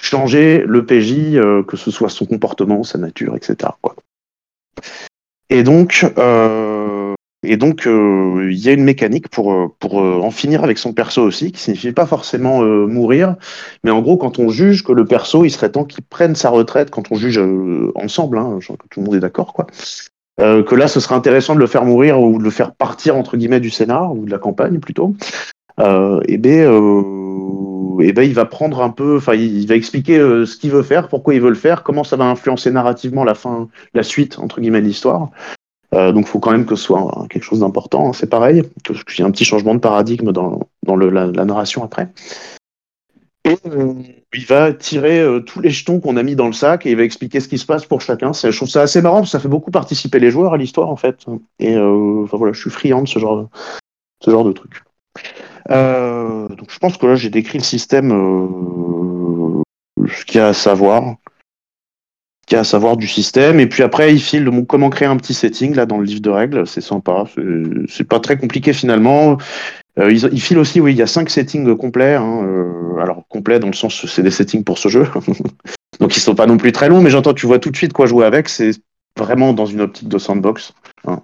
changer 0.00 0.64
le 0.66 0.84
PJ, 0.84 1.36
euh, 1.36 1.62
que 1.62 1.76
ce 1.76 1.90
soit 1.90 2.08
son 2.08 2.26
comportement, 2.26 2.82
sa 2.82 2.98
nature, 2.98 3.36
etc. 3.36 3.70
Quoi. 3.82 3.94
Et 5.50 5.62
donc, 5.62 6.06
euh, 6.18 7.14
et 7.42 7.56
donc, 7.56 7.86
euh, 7.86 8.48
il 8.50 8.58
y 8.58 8.68
a 8.68 8.72
une 8.72 8.84
mécanique 8.84 9.28
pour, 9.28 9.74
pour 9.78 9.96
en 9.96 10.30
finir 10.30 10.64
avec 10.64 10.78
son 10.78 10.92
perso 10.92 11.22
aussi, 11.22 11.52
qui 11.52 11.60
signifie 11.60 11.92
pas 11.92 12.06
forcément 12.06 12.60
mourir, 12.62 13.36
mais 13.82 13.90
en 13.90 14.02
gros, 14.02 14.16
quand 14.16 14.38
on 14.38 14.50
juge 14.50 14.84
que 14.84 14.92
le 14.92 15.04
perso, 15.04 15.44
il 15.44 15.50
serait 15.50 15.70
temps 15.70 15.84
qu'il 15.84 16.04
prenne 16.04 16.34
sa 16.34 16.50
retraite, 16.50 16.90
quand 16.90 17.10
on 17.10 17.16
juge 17.16 17.40
ensemble, 17.94 18.38
hein, 18.38 18.58
que 18.60 18.88
tout 18.90 19.00
le 19.00 19.06
monde 19.06 19.14
est 19.14 19.20
d'accord, 19.20 19.54
quoi, 19.54 19.66
que 20.38 20.74
là, 20.74 20.86
ce 20.86 21.00
serait 21.00 21.14
intéressant 21.14 21.54
de 21.54 21.60
le 21.60 21.66
faire 21.66 21.86
mourir 21.86 22.20
ou 22.20 22.38
de 22.38 22.44
le 22.44 22.50
faire 22.50 22.74
partir, 22.74 23.16
entre 23.16 23.38
guillemets, 23.38 23.60
du 23.60 23.70
scénar, 23.70 24.14
ou 24.14 24.26
de 24.26 24.30
la 24.30 24.38
campagne 24.38 24.78
plutôt, 24.78 25.14
et 25.78 26.36
ben, 26.36 26.68
ben, 28.12 28.22
il 28.22 28.34
va 28.34 28.44
prendre 28.44 28.82
un 28.82 28.90
peu, 28.90 29.16
enfin, 29.16 29.34
il, 29.34 29.66
va 29.66 29.74
expliquer 29.74 30.18
ce 30.18 30.56
qu'il 30.56 30.70
veut 30.70 30.82
faire, 30.82 31.08
pourquoi 31.08 31.34
il 31.34 31.40
veut 31.40 31.48
le 31.48 31.54
faire, 31.54 31.82
comment 31.82 32.04
ça 32.04 32.16
va 32.16 32.24
influencer 32.24 32.70
narrativement 32.70 33.24
la 33.24 33.34
fin, 33.34 33.68
la 33.94 34.02
suite, 34.02 34.38
entre 34.38 34.60
guillemets, 34.60 34.80
de 34.80 34.86
l'histoire. 34.86 35.30
Euh, 35.94 36.12
donc, 36.12 36.26
il 36.26 36.28
faut 36.28 36.38
quand 36.38 36.52
même 36.52 36.66
que 36.66 36.76
ce 36.76 36.84
soit 36.84 37.26
quelque 37.30 37.42
chose 37.42 37.60
d'important. 37.60 38.08
Hein, 38.08 38.12
c'est 38.12 38.28
pareil, 38.28 38.62
qu'il 38.84 39.18
y 39.18 39.22
ait 39.22 39.24
un 39.24 39.30
petit 39.30 39.44
changement 39.44 39.74
de 39.74 39.80
paradigme 39.80 40.32
dans, 40.32 40.60
la, 40.86 41.44
narration 41.44 41.82
après. 41.84 42.08
Et 43.44 43.56
euh, 43.66 43.94
il 44.34 44.46
va 44.46 44.72
tirer 44.72 45.18
euh, 45.20 45.40
tous 45.40 45.60
les 45.60 45.70
jetons 45.70 45.98
qu'on 45.98 46.16
a 46.16 46.22
mis 46.22 46.36
dans 46.36 46.46
le 46.46 46.52
sac 46.52 46.84
et 46.84 46.90
il 46.90 46.96
va 46.96 47.02
expliquer 47.02 47.40
ce 47.40 47.48
qui 47.48 47.58
se 47.58 47.66
passe 47.66 47.86
pour 47.86 48.02
chacun. 48.02 48.32
Je 48.32 48.54
trouve 48.54 48.68
ça 48.68 48.82
assez 48.82 49.00
marrant 49.00 49.16
parce 49.16 49.30
que 49.30 49.32
ça 49.32 49.40
fait 49.40 49.48
beaucoup 49.48 49.70
participer 49.70 50.20
les 50.20 50.30
joueurs 50.30 50.52
à 50.52 50.58
l'histoire 50.58 50.90
en 50.90 50.96
fait. 50.96 51.24
Et 51.58 51.74
voilà, 51.74 52.52
je 52.52 52.60
suis 52.60 52.70
friand 52.70 53.02
de 53.02 53.08
ce 53.08 53.18
genre 53.18 53.42
de, 53.42 53.46
ce 54.22 54.30
genre 54.30 54.44
de 54.44 54.52
truc. 54.52 54.82
Donc 55.68 56.70
je 56.70 56.78
pense 56.78 56.96
que 56.96 57.06
là 57.06 57.14
j'ai 57.14 57.30
décrit 57.30 57.58
le 57.58 57.64
système, 57.64 58.10
ce 60.08 60.24
qu'il 60.24 60.38
y 60.38 60.40
a 60.40 60.48
à 60.48 60.52
savoir 60.52 61.16
à 62.56 62.64
savoir 62.64 62.96
du 62.96 63.06
système. 63.06 63.60
Et 63.60 63.66
puis 63.66 63.82
après, 63.82 64.12
il 64.12 64.20
file 64.20 64.50
comment 64.68 64.90
créer 64.90 65.08
un 65.08 65.16
petit 65.16 65.34
setting 65.34 65.74
là 65.74 65.86
dans 65.86 65.98
le 65.98 66.04
livre 66.04 66.20
de 66.20 66.30
règles. 66.30 66.66
C'est 66.66 66.80
sympa. 66.80 67.24
C'est 67.88 68.06
pas 68.06 68.20
très 68.20 68.36
compliqué 68.36 68.72
finalement. 68.72 69.38
Euh, 69.98 70.12
il, 70.12 70.40
file 70.40 70.58
aussi, 70.58 70.80
oui, 70.80 70.92
il 70.92 70.98
y 70.98 71.02
a 71.02 71.06
cinq 71.06 71.30
settings 71.30 71.76
complets. 71.76 72.14
Hein, 72.14 72.44
euh, 72.44 72.98
alors 73.00 73.24
complets 73.28 73.58
dans 73.58 73.66
le 73.66 73.72
sens 73.72 74.06
c'est 74.06 74.22
des 74.22 74.30
settings 74.30 74.64
pour 74.64 74.78
ce 74.78 74.88
jeu. 74.88 75.06
Donc 76.00 76.16
ils 76.16 76.20
sont 76.20 76.34
pas 76.34 76.46
non 76.46 76.56
plus 76.56 76.72
très 76.72 76.88
longs, 76.88 77.02
mais 77.02 77.10
j'entends, 77.10 77.34
tu 77.34 77.46
vois 77.46 77.58
tout 77.58 77.70
de 77.70 77.76
suite 77.76 77.92
quoi 77.92 78.06
jouer 78.06 78.24
avec. 78.24 78.48
C'est 78.48 78.70
vraiment 79.18 79.52
dans 79.52 79.66
une 79.66 79.82
optique 79.82 80.08
de 80.08 80.18
sandbox. 80.18 80.72
Hein. 81.06 81.22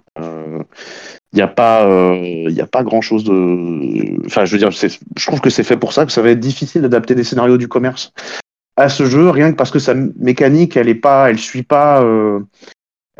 Euh, 1.33 1.33
il 1.33 1.35
n'y 1.35 1.41
a 1.41 1.47
pas 1.47 1.83
a 1.83 2.67
pas 2.71 2.83
grand 2.83 3.01
chose 3.01 3.23
de 3.23 4.25
enfin 4.25 4.45
je 4.45 4.53
veux 4.53 4.57
dire 4.57 4.71
je 4.71 5.25
trouve 5.25 5.41
que 5.41 5.49
c'est 5.49 5.63
fait 5.63 5.77
pour 5.77 5.93
ça 5.93 6.05
que 6.05 6.11
ça 6.11 6.21
va 6.21 6.29
être 6.29 6.39
difficile 6.39 6.81
d'adapter 6.81 7.15
des 7.15 7.23
scénarios 7.23 7.57
du 7.57 7.67
commerce 7.67 8.13
à 8.77 8.89
ce 8.89 9.05
jeu, 9.05 9.29
rien 9.29 9.51
que 9.51 9.57
parce 9.57 9.71
que 9.71 9.79
sa 9.79 9.95
mécanique, 9.95 10.77
elle 10.77 10.87
est 10.87 10.95
pas, 10.95 11.29
elle 11.29 11.39
suit 11.39 11.63
pas, 11.63 12.01
euh, 12.03 12.39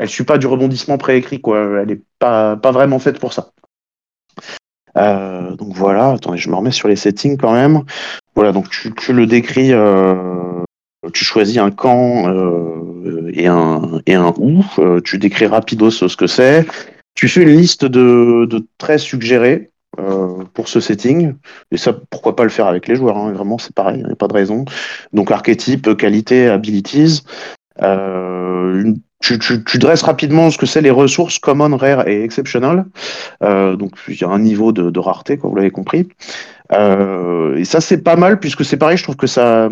suit 0.06 0.24
pas 0.24 0.38
du 0.38 0.46
rebondissement 0.46 0.96
préécrit. 0.96 1.42
Elle 1.44 1.90
est 1.90 2.02
pas, 2.20 2.56
pas 2.56 2.70
vraiment 2.70 3.00
faite 3.00 3.18
pour 3.18 3.32
ça. 3.32 3.50
Euh, 4.96 5.54
donc 5.56 5.74
voilà, 5.74 6.12
attendez, 6.12 6.38
je 6.38 6.48
me 6.48 6.54
remets 6.54 6.70
sur 6.70 6.88
les 6.88 6.96
settings 6.96 7.36
quand 7.36 7.52
même. 7.52 7.82
Voilà, 8.36 8.52
donc 8.52 8.70
tu, 8.70 8.94
tu 8.94 9.12
le 9.12 9.26
décris, 9.26 9.72
euh, 9.72 10.62
tu 11.12 11.24
choisis 11.24 11.58
un 11.58 11.72
quand 11.72 12.28
euh, 12.28 13.30
et 13.34 13.48
un 13.48 14.00
et 14.06 14.14
un 14.14 14.32
où. 14.38 14.64
Euh, 14.78 15.00
tu 15.00 15.18
décris 15.18 15.46
rapidos 15.46 15.90
ce 15.90 16.16
que 16.16 16.28
c'est. 16.28 16.66
Tu 17.18 17.26
fais 17.26 17.42
une 17.42 17.48
liste 17.48 17.84
de, 17.84 18.44
de 18.44 18.64
traits 18.78 19.00
suggérés 19.00 19.72
euh, 19.98 20.44
pour 20.54 20.68
ce 20.68 20.78
setting. 20.78 21.34
Et 21.72 21.76
ça, 21.76 21.92
pourquoi 22.10 22.36
pas 22.36 22.44
le 22.44 22.48
faire 22.48 22.68
avec 22.68 22.86
les 22.86 22.94
joueurs 22.94 23.18
hein. 23.18 23.32
Vraiment, 23.32 23.58
c'est 23.58 23.74
pareil, 23.74 23.98
il 23.98 24.06
n'y 24.06 24.12
a 24.12 24.14
pas 24.14 24.28
de 24.28 24.34
raison. 24.34 24.64
Donc, 25.12 25.32
archétype, 25.32 25.96
qualité, 25.96 26.46
abilities. 26.46 27.24
Euh, 27.82 28.92
tu, 29.18 29.40
tu, 29.40 29.78
dresses 29.78 30.02
rapidement 30.02 30.48
ce 30.52 30.58
que 30.58 30.66
c'est 30.66 30.80
les 30.80 30.92
ressources 30.92 31.40
common, 31.40 31.76
rare 31.76 32.06
et 32.06 32.22
exceptional. 32.22 32.84
Euh, 33.42 33.74
donc, 33.74 33.94
il 34.06 34.14
y 34.14 34.22
a 34.22 34.28
un 34.28 34.38
niveau 34.38 34.70
de, 34.70 34.90
de 34.90 35.00
rareté, 35.00 35.38
quoi, 35.38 35.50
vous 35.50 35.56
l'avez 35.56 35.72
compris. 35.72 36.06
et 36.70 37.64
ça, 37.64 37.80
c'est 37.80 38.04
pas 38.04 38.14
mal, 38.14 38.38
puisque 38.38 38.64
c'est 38.64 38.76
pareil, 38.76 38.96
je 38.96 39.02
trouve 39.02 39.16
que 39.16 39.26
ça, 39.26 39.68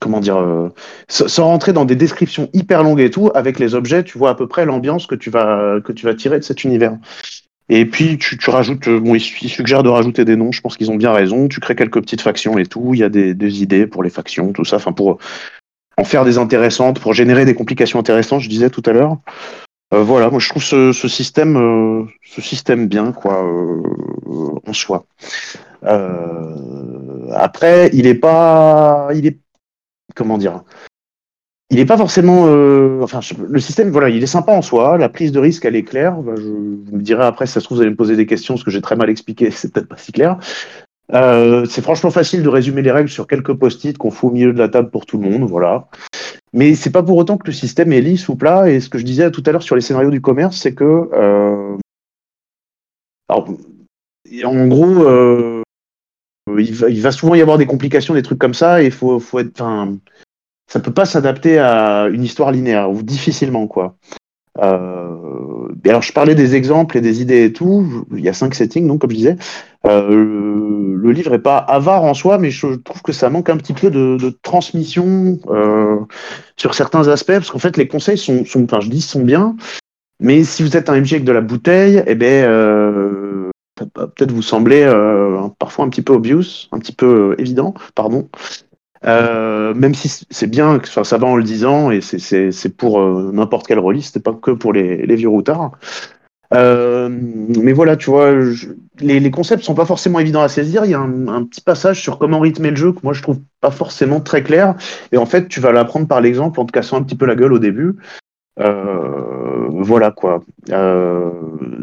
comment 0.00 0.20
dire, 0.20 0.70
sans 1.08 1.46
rentrer 1.46 1.72
dans 1.72 1.84
des 1.84 1.96
descriptions 1.96 2.50
hyper 2.52 2.82
longues 2.82 3.00
et 3.00 3.10
tout, 3.10 3.30
avec 3.34 3.58
les 3.58 3.74
objets, 3.74 4.04
tu 4.04 4.18
vois 4.18 4.30
à 4.30 4.34
peu 4.34 4.46
près 4.46 4.66
l'ambiance 4.66 5.06
que 5.06 5.14
tu 5.14 5.30
vas 5.30 5.80
que 5.82 5.92
tu 5.92 6.06
vas 6.06 6.14
tirer 6.14 6.38
de 6.38 6.44
cet 6.44 6.64
univers. 6.64 6.96
Et 7.70 7.84
puis 7.84 8.16
tu, 8.18 8.38
rajoutes, 8.48 8.88
euh, 8.88 8.98
bon, 8.98 9.14
ils, 9.14 9.20
suggèrent 9.20 9.82
de 9.82 9.90
rajouter 9.90 10.24
des 10.24 10.36
noms. 10.36 10.52
Je 10.52 10.62
pense 10.62 10.76
qu'ils 10.76 10.90
ont 10.90 10.96
bien 10.96 11.12
raison. 11.12 11.48
Tu 11.48 11.60
crées 11.60 11.76
quelques 11.76 12.00
petites 12.00 12.22
factions 12.22 12.56
et 12.56 12.64
tout. 12.64 12.94
Il 12.94 13.00
y 13.00 13.04
a 13.04 13.10
des, 13.10 13.62
idées 13.62 13.86
pour 13.86 14.02
les 14.02 14.10
factions, 14.10 14.52
tout 14.52 14.64
ça. 14.64 14.76
Enfin 14.76 14.92
pour 14.92 15.18
en 15.98 16.04
faire 16.04 16.24
des 16.24 16.38
intéressantes, 16.38 17.00
pour 17.00 17.12
générer 17.12 17.44
des 17.44 17.54
complications 17.54 17.98
intéressantes, 17.98 18.40
je 18.40 18.48
disais 18.48 18.70
tout 18.70 18.82
à 18.86 18.92
l'heure. 18.92 19.18
voilà, 19.90 20.30
moi 20.30 20.38
je 20.38 20.48
trouve 20.48 20.62
ce, 20.62 20.92
ce 20.92 21.08
système, 21.08 22.08
ce 22.24 22.40
système 22.40 22.86
bien, 22.86 23.10
quoi, 23.10 23.44
en 24.64 24.72
soi. 24.72 25.06
après, 27.34 27.90
il 27.92 28.06
est 28.06 28.14
pas, 28.14 29.08
il 29.12 29.26
est, 29.26 29.38
comment 30.18 30.36
dire, 30.36 30.62
il 31.70 31.76
n'est 31.76 31.86
pas 31.86 31.96
forcément. 31.96 32.46
Euh, 32.46 33.00
enfin, 33.02 33.20
le 33.46 33.60
système, 33.60 33.90
voilà, 33.90 34.08
il 34.08 34.22
est 34.22 34.26
sympa 34.26 34.52
en 34.52 34.62
soi. 34.62 34.96
La 34.98 35.08
prise 35.08 35.32
de 35.32 35.38
risque, 35.38 35.64
elle 35.64 35.76
est 35.76 35.84
claire. 35.84 36.16
je, 36.36 36.42
vous 36.42 36.96
me 36.96 37.02
direz 37.02 37.24
après, 37.24 37.46
si 37.46 37.52
ça 37.52 37.60
se 37.60 37.64
trouve, 37.64 37.78
vous 37.78 37.82
allez 37.82 37.90
me 37.90 37.96
poser 37.96 38.16
des 38.16 38.26
questions, 38.26 38.54
parce 38.54 38.64
que 38.64 38.70
j'ai 38.70 38.80
très 38.80 38.96
mal 38.96 39.10
expliqué, 39.10 39.50
c'est 39.52 39.72
peut-être 39.72 39.88
pas 39.88 39.96
si 39.96 40.12
clair. 40.12 40.38
Euh, 41.14 41.64
c'est 41.64 41.80
franchement 41.80 42.10
facile 42.10 42.42
de 42.42 42.48
résumer 42.48 42.82
les 42.82 42.90
règles 42.90 43.08
sur 43.08 43.26
quelques 43.26 43.54
post-it 43.54 43.96
qu'on 43.96 44.10
fout 44.10 44.30
au 44.30 44.32
milieu 44.32 44.52
de 44.52 44.58
la 44.58 44.68
table 44.68 44.90
pour 44.90 45.06
tout 45.06 45.18
le 45.18 45.28
monde, 45.28 45.48
voilà. 45.48 45.88
Mais 46.52 46.74
c'est 46.74 46.90
pas 46.90 47.02
pour 47.02 47.16
autant 47.16 47.36
que 47.36 47.46
le 47.46 47.52
système 47.52 47.92
est 47.92 48.00
lisse 48.00 48.28
ou 48.28 48.36
plat. 48.36 48.70
Et 48.70 48.80
ce 48.80 48.88
que 48.88 48.98
je 48.98 49.04
disais 49.04 49.30
tout 49.30 49.42
à 49.46 49.52
l'heure 49.52 49.62
sur 49.62 49.74
les 49.74 49.82
scénarios 49.82 50.10
du 50.10 50.20
commerce, 50.22 50.56
c'est 50.56 50.74
que, 50.74 51.08
euh, 51.12 51.76
alors, 53.28 53.48
en 54.44 54.66
gros, 54.66 55.57
il, 56.58 56.74
va, 56.74 56.88
il, 56.88 57.00
va, 57.00 57.12
souvent 57.12 57.34
y 57.34 57.42
avoir 57.42 57.58
des 57.58 57.66
complications, 57.66 58.14
des 58.14 58.22
trucs 58.22 58.38
comme 58.38 58.54
ça, 58.54 58.82
et 58.82 58.90
faut, 58.90 59.18
faut 59.20 59.38
être, 59.38 59.60
enfin, 59.60 59.96
ça 60.68 60.80
peut 60.80 60.92
pas 60.92 61.06
s'adapter 61.06 61.58
à 61.58 62.08
une 62.12 62.22
histoire 62.22 62.52
linéaire 62.52 62.90
ou 62.90 63.02
difficilement 63.02 63.66
quoi. 63.66 63.96
Euh, 64.60 65.68
alors 65.86 66.02
je 66.02 66.12
parlais 66.12 66.34
des 66.34 66.54
exemples 66.54 66.98
et 66.98 67.00
des 67.00 67.22
idées 67.22 67.44
et 67.44 67.52
tout. 67.52 68.06
Il 68.14 68.20
y 68.20 68.28
a 68.28 68.32
cinq 68.32 68.54
settings 68.54 68.86
donc 68.86 69.00
comme 69.00 69.10
je 69.10 69.16
disais. 69.16 69.36
Euh, 69.86 70.96
le 70.96 71.12
livre 71.12 71.34
est 71.34 71.38
pas 71.38 71.58
avare 71.58 72.02
en 72.02 72.14
soi, 72.14 72.38
mais 72.38 72.50
je 72.50 72.66
trouve 72.74 73.02
que 73.02 73.12
ça 73.12 73.30
manque 73.30 73.48
un 73.50 73.56
petit 73.56 73.72
peu 73.72 73.90
de, 73.90 74.38
transmission 74.42 75.38
euh, 75.48 75.98
sur 76.56 76.74
certains 76.74 77.08
aspects 77.08 77.32
parce 77.32 77.50
qu'en 77.50 77.58
fait 77.58 77.76
les 77.76 77.88
conseils 77.88 78.18
sont, 78.18 78.44
enfin 78.56 78.80
je 78.80 78.90
dis 78.90 79.00
sont 79.00 79.22
bien, 79.22 79.56
mais 80.20 80.44
si 80.44 80.62
vous 80.62 80.76
êtes 80.76 80.90
un 80.90 81.00
MJ 81.00 81.14
avec 81.14 81.24
de 81.24 81.32
la 81.32 81.40
bouteille, 81.40 82.02
eh 82.06 82.14
ben 82.14 82.44
euh, 82.44 83.37
peut-être 83.86 84.32
vous 84.32 84.42
semblez 84.42 84.82
euh, 84.82 85.48
parfois 85.58 85.84
un 85.84 85.88
petit 85.88 86.02
peu 86.02 86.12
obvious, 86.12 86.68
un 86.72 86.78
petit 86.78 86.92
peu 86.92 87.34
évident, 87.38 87.74
pardon. 87.94 88.28
Euh, 89.04 89.74
même 89.74 89.94
si 89.94 90.26
c'est 90.30 90.46
bien, 90.46 90.78
que 90.78 90.88
ça 90.88 91.18
va 91.18 91.26
en 91.26 91.36
le 91.36 91.42
disant, 91.42 91.90
et 91.90 92.00
c'est 92.00 92.76
pour 92.76 93.00
euh, 93.00 93.30
n'importe 93.32 93.66
quel 93.66 93.78
release, 93.78 94.10
c'est 94.12 94.22
pas 94.22 94.32
que 94.32 94.50
pour 94.50 94.72
les, 94.72 95.14
vieux 95.14 95.28
routards. 95.28 95.72
Euh, 96.54 97.08
mais 97.10 97.72
voilà, 97.72 97.96
tu 97.96 98.08
vois, 98.08 98.32
les, 99.00 99.20
les, 99.20 99.30
concepts 99.30 99.62
sont 99.62 99.74
pas 99.74 99.84
forcément 99.84 100.18
évidents 100.18 100.40
à 100.40 100.48
saisir. 100.48 100.84
Il 100.86 100.90
y 100.90 100.94
a 100.94 100.98
un, 100.98 101.28
un, 101.28 101.44
petit 101.44 101.60
passage 101.60 102.00
sur 102.00 102.18
comment 102.18 102.40
rythmer 102.40 102.70
le 102.70 102.76
jeu 102.76 102.92
que 102.92 103.00
moi 103.02 103.12
je 103.12 103.20
trouve 103.20 103.40
pas 103.60 103.70
forcément 103.70 104.20
très 104.20 104.42
clair. 104.42 104.74
Et 105.12 105.18
en 105.18 105.26
fait, 105.26 105.48
tu 105.48 105.60
vas 105.60 105.72
l'apprendre 105.72 106.08
par 106.08 106.22
l'exemple 106.22 106.58
en 106.58 106.64
te 106.64 106.72
cassant 106.72 106.96
un 106.96 107.02
petit 107.02 107.16
peu 107.16 107.26
la 107.26 107.34
gueule 107.34 107.52
au 107.52 107.58
début. 107.58 107.96
Euh, 108.60 109.68
voilà 109.70 110.10
quoi. 110.10 110.42
Euh, 110.70 111.30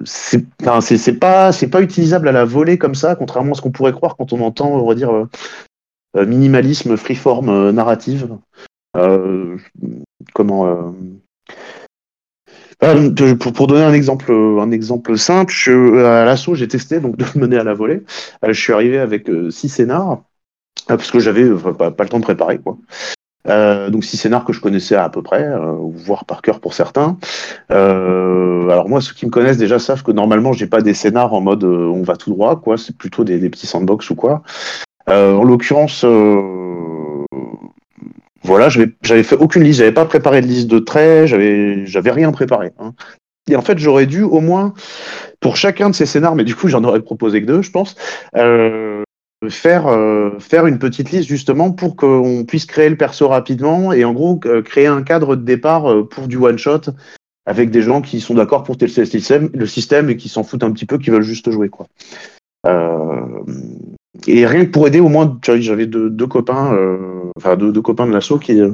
c'est 0.03 0.45
pas 1.19 1.51
c'est 1.51 1.69
pas 1.69 1.81
utilisable 1.81 2.27
à 2.27 2.31
la 2.31 2.45
volée 2.45 2.77
comme 2.77 2.95
ça, 2.95 3.15
contrairement 3.15 3.53
à 3.53 3.55
ce 3.55 3.61
qu'on 3.61 3.71
pourrait 3.71 3.93
croire 3.93 4.17
quand 4.17 4.33
on 4.33 4.41
entend, 4.41 4.69
on 4.69 4.87
va 4.87 4.95
dire, 4.95 5.27
euh, 6.15 6.25
minimalisme, 6.25 6.95
freeform, 6.97 7.49
euh, 7.49 7.71
narrative. 7.71 8.37
Euh, 8.95 9.57
comment 10.33 10.93
pour, 13.39 13.67
donner 13.67 13.83
un 13.83 13.93
exemple, 13.93 14.31
un 14.31 14.71
exemple 14.71 15.17
simple, 15.17 15.53
à 15.97 16.23
l'assaut, 16.23 16.55
j'ai 16.55 16.67
testé 16.67 16.99
donc 16.99 17.17
de 17.17 17.25
mener 17.39 17.57
à 17.57 17.63
la 17.63 17.73
volée. 17.73 18.03
je 18.45 18.53
suis 18.53 18.73
arrivé 18.73 18.97
avec 18.97 19.29
six 19.49 19.69
scénars 19.69 20.21
parce 20.87 21.09
que 21.09 21.19
j'avais 21.19 21.49
pas, 21.77 21.91
pas, 21.91 22.03
le 22.03 22.09
temps 22.09 22.19
de 22.19 22.23
préparer 22.23 22.59
quoi. 22.59 22.77
Euh, 23.47 23.89
donc 23.89 24.03
six 24.03 24.17
scénars 24.17 24.43
que 24.43 24.53
je 24.53 24.59
connaissais 24.59 24.95
à 24.95 25.09
peu 25.09 25.21
près, 25.21 25.43
euh, 25.43 25.75
voire 25.93 26.25
par 26.25 26.41
cœur 26.41 26.59
pour 26.59 26.73
certains. 26.73 27.17
Euh, 27.71 28.67
alors 28.69 28.89
moi, 28.89 29.01
ceux 29.01 29.13
qui 29.13 29.25
me 29.25 29.31
connaissent 29.31 29.57
déjà 29.57 29.79
savent 29.79 30.03
que 30.03 30.11
normalement, 30.11 30.53
j'ai 30.53 30.67
pas 30.67 30.81
des 30.81 30.93
scénars 30.93 31.33
en 31.33 31.41
mode 31.41 31.63
on 31.63 32.03
va 32.03 32.15
tout 32.15 32.31
droit, 32.31 32.59
quoi. 32.59 32.77
C'est 32.77 32.97
plutôt 32.97 33.23
des, 33.23 33.49
petits 33.49 33.67
sandbox 33.67 34.09
ou 34.09 34.15
quoi. 34.15 34.41
En 35.07 35.43
l'occurrence, 35.43 36.03
voilà, 38.43 38.69
j'avais 38.69 39.23
fait 39.23 39.37
aucune 39.37 39.63
liste, 39.63 39.79
j'avais 39.79 39.91
pas 39.91 40.05
préparé 40.05 40.41
de 40.41 40.47
liste 40.47 40.67
de 40.67 40.79
traits, 40.79 41.27
j'avais 41.27 41.85
j'avais 41.85 42.11
rien 42.11 42.31
préparé. 42.31 42.71
Hein. 42.79 42.93
Et 43.47 43.55
en 43.55 43.61
fait, 43.61 43.77
j'aurais 43.77 44.07
dû 44.07 44.23
au 44.23 44.39
moins, 44.39 44.73
pour 45.39 45.55
chacun 45.55 45.91
de 45.91 45.95
ces 45.95 46.07
scénars, 46.07 46.35
mais 46.35 46.43
du 46.43 46.55
coup, 46.55 46.67
j'en 46.67 46.83
aurais 46.83 47.01
proposé 47.01 47.41
que 47.41 47.45
deux, 47.45 47.61
je 47.61 47.69
pense, 47.69 47.95
faire, 49.49 49.87
euh, 49.87 50.31
faire 50.39 50.65
une 50.65 50.79
petite 50.79 51.11
liste 51.11 51.29
justement 51.29 51.71
pour 51.71 51.95
qu'on 51.95 52.45
puisse 52.45 52.65
créer 52.65 52.89
le 52.89 52.97
perso 52.97 53.27
rapidement 53.27 53.93
et 53.93 54.03
en 54.03 54.13
gros, 54.13 54.39
euh, 54.45 54.61
créer 54.61 54.87
un 54.87 55.03
cadre 55.03 55.35
de 55.35 55.43
départ 55.43 56.07
pour 56.09 56.27
du 56.27 56.37
one-shot 56.37 56.91
avec 57.45 57.69
des 57.69 57.81
gens 57.81 58.01
qui 58.01 58.21
sont 58.21 58.33
d'accord 58.33 58.63
pour 58.63 58.77
tester 58.77 59.01
le 59.01 59.07
système, 59.07 59.49
le 59.53 59.65
système 59.67 60.09
et 60.09 60.17
qui 60.17 60.29
s'en 60.29 60.43
foutent 60.43 60.63
un 60.63 60.71
petit 60.71 60.85
peu, 60.85 60.97
qui 60.97 61.11
veulent 61.11 61.21
juste 61.21 61.51
jouer. 61.51 61.69
Quoi. 61.69 61.85
Euh, 62.65 63.43
et 64.27 64.45
rien 64.47 64.65
que 64.65 64.71
pour 64.71 64.87
aider, 64.87 64.99
au 64.99 65.09
moins, 65.09 65.37
j'avais 65.43 65.85
deux, 65.85 66.27
copains, 66.27 66.73
euh, 66.73 67.31
enfin 67.37 67.55
deux, 67.55 67.81
copains 67.81 68.07
de 68.07 68.11
l'assaut 68.11 68.39
qui 68.39 68.59
euh, 68.59 68.71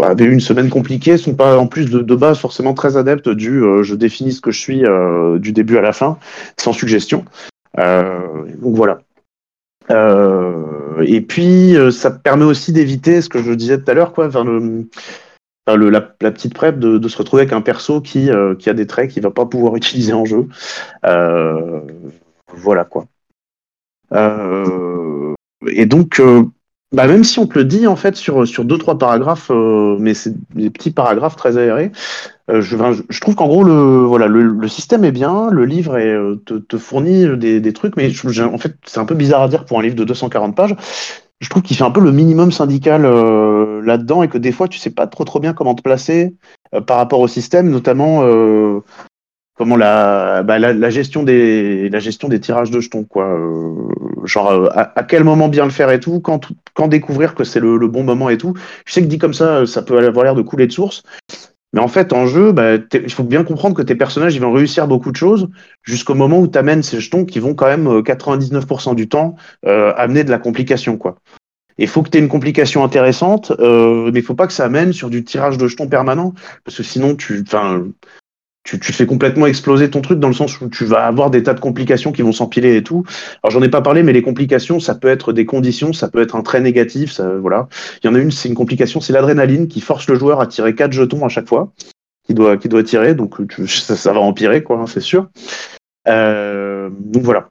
avaient 0.00 0.24
eu 0.24 0.32
une 0.32 0.40
semaine 0.40 0.68
compliquée, 0.68 1.16
sont 1.16 1.34
pas 1.34 1.58
en 1.58 1.66
plus 1.66 1.90
de, 1.90 2.00
de 2.00 2.14
base 2.14 2.38
forcément 2.38 2.74
très 2.74 2.96
adeptes 2.96 3.28
du 3.28 3.62
euh, 3.62 3.82
je 3.82 3.94
définis 3.94 4.32
ce 4.32 4.40
que 4.40 4.50
je 4.50 4.60
suis 4.60 4.84
euh, 4.84 5.38
du 5.38 5.52
début 5.52 5.78
à 5.78 5.80
la 5.80 5.92
fin, 5.92 6.18
sans 6.60 6.72
suggestion. 6.72 7.24
Euh, 7.78 8.20
donc 8.60 8.76
voilà. 8.76 9.00
Et 9.90 11.20
puis 11.20 11.76
ça 11.90 12.10
permet 12.10 12.44
aussi 12.44 12.72
d'éviter 12.72 13.20
ce 13.22 13.28
que 13.28 13.42
je 13.42 13.52
disais 13.52 13.78
tout 13.78 13.90
à 13.90 13.94
l'heure, 13.94 14.12
quoi, 14.12 14.28
le, 14.28 14.86
le, 15.74 15.90
la, 15.90 16.00
petite 16.00 16.54
prep 16.54 16.78
de, 16.78 17.08
se 17.08 17.18
retrouver 17.18 17.42
avec 17.42 17.52
un 17.52 17.60
perso 17.60 18.00
qui, 18.00 18.30
qui 18.58 18.70
a 18.70 18.74
des 18.74 18.86
traits 18.86 19.10
qu'il 19.10 19.22
va 19.22 19.30
pas 19.30 19.46
pouvoir 19.46 19.76
utiliser 19.76 20.12
en 20.12 20.24
jeu. 20.24 20.46
voilà 21.02 22.84
quoi. 22.84 23.06
Euh, 24.12 25.34
et 25.66 25.86
donc, 25.86 26.20
euh, 26.20 26.44
bah 26.92 27.06
même 27.06 27.24
si 27.24 27.38
on 27.38 27.46
te 27.46 27.58
le 27.58 27.64
dit 27.64 27.86
en 27.86 27.96
fait 27.96 28.16
sur 28.16 28.46
sur 28.46 28.64
deux 28.64 28.78
trois 28.78 28.98
paragraphes, 28.98 29.50
euh, 29.50 29.96
mais 29.98 30.14
c'est 30.14 30.34
des 30.54 30.70
petits 30.70 30.90
paragraphes 30.90 31.36
très 31.36 31.56
aérés. 31.56 31.92
Euh, 32.52 32.60
je, 32.60 33.20
trouve 33.20 33.34
qu'en 33.34 33.48
gros 33.48 33.64
le 33.64 34.04
voilà 34.04 34.26
le, 34.26 34.68
système 34.68 35.04
est 35.04 35.12
bien, 35.12 35.48
le 35.50 35.64
livre 35.64 35.96
est, 35.96 36.16
te, 36.44 36.78
fournit 36.78 37.36
des, 37.38 37.72
trucs, 37.72 37.96
mais 37.96 38.10
en 38.40 38.58
fait 38.58 38.74
c'est 38.84 39.00
un 39.00 39.04
peu 39.04 39.14
bizarre 39.14 39.42
à 39.42 39.48
dire 39.48 39.64
pour 39.64 39.78
un 39.78 39.82
livre 39.82 39.94
de 39.94 40.04
240 40.04 40.54
pages. 40.54 40.76
Je 41.40 41.48
trouve 41.48 41.62
qu'il 41.62 41.76
fait 41.76 41.84
un 41.84 41.90
peu 41.90 42.00
le 42.00 42.12
minimum 42.12 42.52
syndical 42.52 43.02
là-dedans 43.02 44.22
et 44.22 44.28
que 44.28 44.38
des 44.38 44.52
fois 44.52 44.68
tu 44.68 44.78
sais 44.78 44.90
pas 44.90 45.06
trop 45.06 45.24
trop 45.24 45.40
bien 45.40 45.54
comment 45.54 45.74
te 45.74 45.82
placer 45.82 46.34
par 46.86 46.98
rapport 46.98 47.20
au 47.20 47.28
système, 47.28 47.70
notamment 47.70 48.22
comment 49.62 49.76
la, 49.76 50.42
bah, 50.42 50.58
la, 50.58 50.90
gestion 50.90 51.22
des 51.22 51.88
la 51.88 52.00
gestion 52.00 52.28
des 52.28 52.40
tirages 52.40 52.70
de 52.70 52.80
jetons 52.80 53.04
quoi. 53.04 53.26
Euh, 53.26 53.88
genre 54.24 54.50
euh, 54.50 54.68
à, 54.74 55.02
quel 55.04 55.24
moment 55.24 55.48
bien 55.48 55.64
le 55.64 55.70
faire 55.70 55.90
et 55.90 56.00
tout 56.00 56.20
quand 56.20 56.48
quand 56.74 56.88
découvrir 56.88 57.34
que 57.34 57.44
c'est 57.44 57.60
le, 57.60 57.76
le, 57.76 57.88
bon 57.88 58.02
moment 58.02 58.28
et 58.28 58.38
tout. 58.38 58.54
Je 58.86 58.92
sais 58.92 59.02
que 59.02 59.06
dit 59.06 59.18
comme 59.18 59.34
ça 59.34 59.66
ça 59.66 59.82
peut 59.82 59.98
avoir 59.98 60.24
l'air 60.24 60.34
de 60.34 60.42
couler 60.42 60.66
de 60.66 60.72
source 60.72 61.02
mais 61.72 61.80
en 61.80 61.88
fait 61.88 62.12
en 62.12 62.26
jeu 62.26 62.52
bah, 62.52 62.76
il 62.92 63.12
faut 63.12 63.24
bien 63.24 63.44
comprendre 63.44 63.74
que 63.74 63.82
tes 63.82 63.94
personnages 63.94 64.34
ils 64.34 64.40
vont 64.40 64.52
réussir 64.52 64.86
beaucoup 64.86 65.10
de 65.10 65.16
choses 65.16 65.48
jusqu'au 65.82 66.14
moment 66.14 66.38
où 66.40 66.48
tu 66.48 66.58
amènes 66.58 66.82
ces 66.82 67.00
jetons 67.00 67.24
qui 67.24 67.38
vont 67.40 67.54
quand 67.54 67.66
même 67.66 67.86
99% 68.00 68.90
euh, 68.90 68.94
du 68.94 69.08
temps 69.08 69.36
euh, 69.66 69.92
amener 69.96 70.24
de 70.24 70.30
la 70.30 70.38
complication 70.38 70.96
quoi. 70.96 71.16
Il 71.78 71.88
faut 71.88 72.02
que 72.02 72.10
tu 72.10 72.18
aies 72.18 72.20
une 72.20 72.28
complication 72.28 72.84
intéressante, 72.84 73.52
euh, 73.58 74.10
mais 74.12 74.20
il 74.20 74.22
faut 74.22 74.34
pas 74.34 74.46
que 74.46 74.52
ça 74.52 74.64
amène 74.64 74.92
sur 74.92 75.10
du 75.10 75.24
tirage 75.24 75.56
de 75.58 75.66
jetons 75.66 75.88
permanent, 75.88 76.34
parce 76.64 76.76
que 76.76 76.82
sinon, 76.82 77.16
tu, 77.16 77.44
tu, 78.64 78.78
tu, 78.78 78.92
fais 78.92 79.06
complètement 79.06 79.46
exploser 79.46 79.90
ton 79.90 80.00
truc 80.00 80.20
dans 80.20 80.28
le 80.28 80.34
sens 80.34 80.60
où 80.60 80.68
tu 80.68 80.84
vas 80.84 81.04
avoir 81.06 81.30
des 81.30 81.42
tas 81.42 81.54
de 81.54 81.60
complications 81.60 82.12
qui 82.12 82.22
vont 82.22 82.32
s'empiler 82.32 82.76
et 82.76 82.82
tout. 82.82 83.04
Alors 83.42 83.50
j'en 83.50 83.62
ai 83.62 83.68
pas 83.68 83.82
parlé, 83.82 84.02
mais 84.02 84.12
les 84.12 84.22
complications, 84.22 84.78
ça 84.78 84.94
peut 84.94 85.08
être 85.08 85.32
des 85.32 85.46
conditions, 85.46 85.92
ça 85.92 86.08
peut 86.08 86.22
être 86.22 86.36
un 86.36 86.42
trait 86.42 86.60
négatif, 86.60 87.20
voilà. 87.20 87.68
Il 88.02 88.06
y 88.06 88.10
en 88.10 88.14
a 88.14 88.18
une, 88.18 88.30
c'est 88.30 88.48
une 88.48 88.54
complication, 88.54 89.00
c'est 89.00 89.12
l'adrénaline 89.12 89.68
qui 89.68 89.80
force 89.80 90.08
le 90.08 90.16
joueur 90.16 90.40
à 90.40 90.46
tirer 90.46 90.74
quatre 90.74 90.92
jetons 90.92 91.24
à 91.24 91.28
chaque 91.28 91.48
fois, 91.48 91.72
qui 92.24 92.34
doit, 92.34 92.56
doit 92.56 92.82
tirer, 92.82 93.14
donc 93.14 93.36
ça, 93.66 94.12
va 94.12 94.20
empirer, 94.20 94.62
quoi, 94.62 94.78
hein, 94.78 94.86
c'est 94.86 95.00
sûr. 95.00 95.28
Euh, 96.08 96.90
donc 96.90 97.22
voilà. 97.22 97.50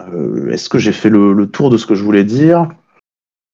Euh, 0.00 0.50
Est-ce 0.50 0.68
que 0.68 0.78
j'ai 0.78 0.92
fait 0.92 1.10
le, 1.10 1.46
tour 1.46 1.70
de 1.70 1.76
ce 1.76 1.86
que 1.86 1.94
je 1.94 2.02
voulais 2.02 2.24
dire? 2.24 2.68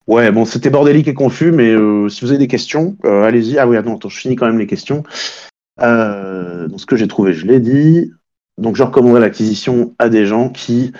Ouais, 0.06 0.30
bon, 0.32 0.44
c'était 0.44 0.70
bordélique 0.70 1.08
et 1.08 1.14
confus, 1.14 1.52
mais 1.52 1.70
euh, 1.70 2.08
si 2.08 2.22
vous 2.22 2.30
avez 2.30 2.38
des 2.38 2.48
questions, 2.48 2.96
allez-y. 3.04 3.58
Ah 3.58 3.68
oui, 3.68 3.76
attends, 3.76 3.96
attends, 3.96 4.08
je 4.08 4.18
finis 4.18 4.36
quand 4.36 4.46
même 4.46 4.58
les 4.58 4.66
questions. 4.66 5.04
Euh, 5.80 6.68
donc 6.68 6.80
ce 6.80 6.86
que 6.86 6.96
j'ai 6.96 7.08
trouvé, 7.08 7.32
je 7.32 7.46
l'ai 7.46 7.60
dit. 7.60 8.12
Donc 8.58 8.76
je 8.76 8.82
recommanderais 8.82 9.20
l'acquisition 9.20 9.94
à 9.98 10.08
des 10.08 10.26
gens 10.26 10.50
qui, 10.50 10.92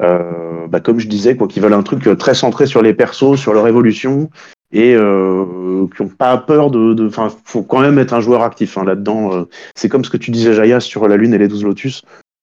euh, 0.00 0.66
bah, 0.68 0.80
comme 0.80 0.98
je 0.98 1.08
disais, 1.08 1.36
quoi, 1.36 1.48
qui 1.48 1.60
veulent 1.60 1.72
un 1.74 1.82
truc 1.82 2.08
très 2.18 2.34
centré 2.34 2.66
sur 2.66 2.82
les 2.82 2.94
persos, 2.94 3.36
sur 3.36 3.52
leur 3.52 3.68
évolution, 3.68 4.30
et 4.72 4.94
euh, 4.94 5.86
qui 5.94 6.02
n'ont 6.02 6.08
pas 6.08 6.38
peur 6.38 6.70
de. 6.70 7.06
Enfin, 7.06 7.28
faut 7.44 7.62
quand 7.62 7.80
même 7.80 7.98
être 7.98 8.14
un 8.14 8.20
joueur 8.20 8.42
actif 8.42 8.78
hein, 8.78 8.84
là-dedans. 8.84 9.34
Euh, 9.34 9.44
c'est 9.74 9.88
comme 9.88 10.04
ce 10.04 10.10
que 10.10 10.16
tu 10.16 10.30
disais, 10.30 10.54
Jaya, 10.54 10.80
sur 10.80 11.06
la 11.08 11.16
Lune 11.16 11.34
et 11.34 11.38
les 11.38 11.48
12 11.48 11.64
Lotus. 11.64 12.02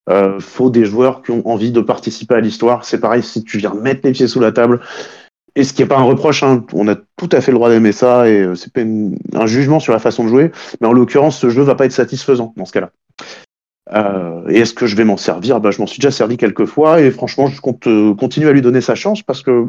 Euh, 0.10 0.40
faut 0.40 0.70
des 0.70 0.86
joueurs 0.86 1.22
qui 1.22 1.32
ont 1.32 1.48
envie 1.48 1.72
de 1.72 1.82
participer 1.82 2.36
à 2.36 2.40
l'histoire. 2.40 2.86
C'est 2.86 3.00
pareil 3.00 3.24
si 3.24 3.44
tu 3.44 3.58
viens 3.58 3.74
mettre 3.74 4.02
les 4.04 4.12
pieds 4.12 4.28
sous 4.28 4.40
la 4.40 4.52
table 4.52 4.80
et 5.60 5.66
ce 5.66 5.74
qui 5.74 5.82
n'est 5.82 5.88
pas 5.88 5.98
un 5.98 6.04
reproche, 6.04 6.42
hein, 6.42 6.66
on 6.72 6.88
a 6.88 6.96
tout 6.96 7.30
à 7.34 7.42
fait 7.42 7.52
le 7.52 7.58
droit 7.58 7.70
d'aimer 7.70 7.92
ça 7.92 8.30
et 8.30 8.40
euh, 8.40 8.56
c'est 8.56 8.72
pas 8.72 8.82
un 8.82 9.46
jugement 9.46 9.82
sur 9.82 9.92
la 9.92 10.00
façon 10.00 10.24
de 10.24 10.30
jouer, 10.30 10.52
mais 10.80 10.88
en 10.88 10.94
l'occurrence, 10.94 11.38
ce 11.38 11.50
jeu 11.50 11.62
va 11.64 11.76
pas 11.76 11.86
être 11.86 11.92
satisfaisant 11.92 12.54
dans 12.56 12.64
ce 12.64 12.72
cas-là. 12.72 12.92
Euh, 13.92 14.48
et 14.48 14.60
est-ce 14.60 14.74
que 14.74 14.88
je 14.88 14.96
vais 14.96 15.04
m'en 15.04 15.18
servir? 15.18 15.60
Bah, 15.60 15.72
Je 15.72 15.80
m'en 15.80 15.88
suis 15.88 16.00
déjà 16.00 16.12
servi 16.12 16.38
quelques 16.38 16.66
fois 16.66 17.02
et 17.02 17.12
franchement, 17.12 17.48
je 17.48 17.60
compte 17.60 17.88
euh, 17.88 18.16
continuer 18.16 18.48
à 18.50 18.54
lui 18.54 18.62
donner 18.62 18.80
sa 18.80 18.96
chance 18.96 19.22
parce 19.22 19.42
que, 19.42 19.66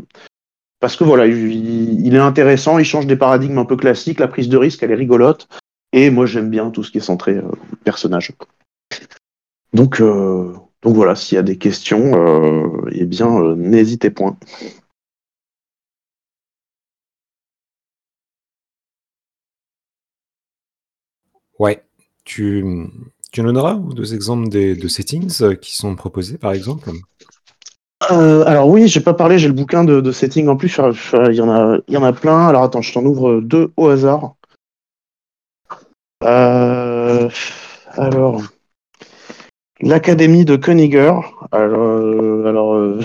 parce 0.78 0.94
que 0.94 1.02
voilà, 1.02 1.26
il, 1.26 2.14
est 2.14 2.18
intéressant, 2.18 2.78
il 2.78 2.84
change 2.84 3.08
des 3.08 3.16
paradigmes 3.16 3.58
un 3.58 3.64
peu 3.64 3.76
classiques, 3.76 4.20
la 4.20 4.28
prise 4.28 4.48
de 4.48 4.56
risque, 4.56 4.84
elle 4.84 4.92
est 4.92 4.94
rigolote 4.94 5.48
et 5.92 6.10
moi 6.10 6.24
j'aime 6.24 6.50
bien 6.50 6.70
tout 6.70 6.84
ce 6.84 6.92
qui 6.92 6.98
est 6.98 7.02
centré 7.02 7.40
personnage. 7.82 8.30
Donc, 9.72 10.00
donc 10.00 10.94
voilà, 10.94 11.16
s'il 11.16 11.36
y 11.36 11.38
a 11.38 11.42
des 11.42 11.56
questions, 11.56 12.12
eh 12.92 13.04
bien, 13.04 13.54
n'hésitez 13.56 14.10
point. 14.10 14.36
Ouais, 21.60 21.84
tu, 22.24 22.64
tu 23.32 23.42
en 23.42 23.54
auras 23.54 23.74
deux 23.74 24.14
exemples 24.14 24.48
de 24.48 24.88
settings 24.88 25.42
euh, 25.42 25.54
qui 25.54 25.76
sont 25.76 25.94
proposés, 25.94 26.38
par 26.38 26.54
exemple? 26.54 26.88
Euh, 28.10 28.44
alors 28.46 28.66
oui, 28.66 28.88
j'ai 28.88 29.00
pas 29.00 29.12
parlé, 29.12 29.38
j'ai 29.38 29.46
le 29.46 29.52
bouquin 29.52 29.84
de, 29.84 30.10
settings 30.10 30.48
en 30.48 30.56
plus, 30.56 30.80
il 31.28 31.34
y, 31.34 31.42
en 31.42 31.50
a, 31.50 31.76
il 31.86 31.92
y 31.92 31.98
en 31.98 32.02
a 32.02 32.14
plein. 32.14 32.46
Alors 32.46 32.62
attends, 32.62 32.80
je 32.80 32.94
t'en 32.94 33.04
ouvre 33.04 33.42
deux 33.42 33.72
au 33.76 33.88
hasard. 33.88 34.36
Euh, 36.24 37.28
alors, 37.90 38.40
l'Académie 39.82 40.46
de. 40.46 40.58
Alors, 41.52 42.46
alors 42.46 43.00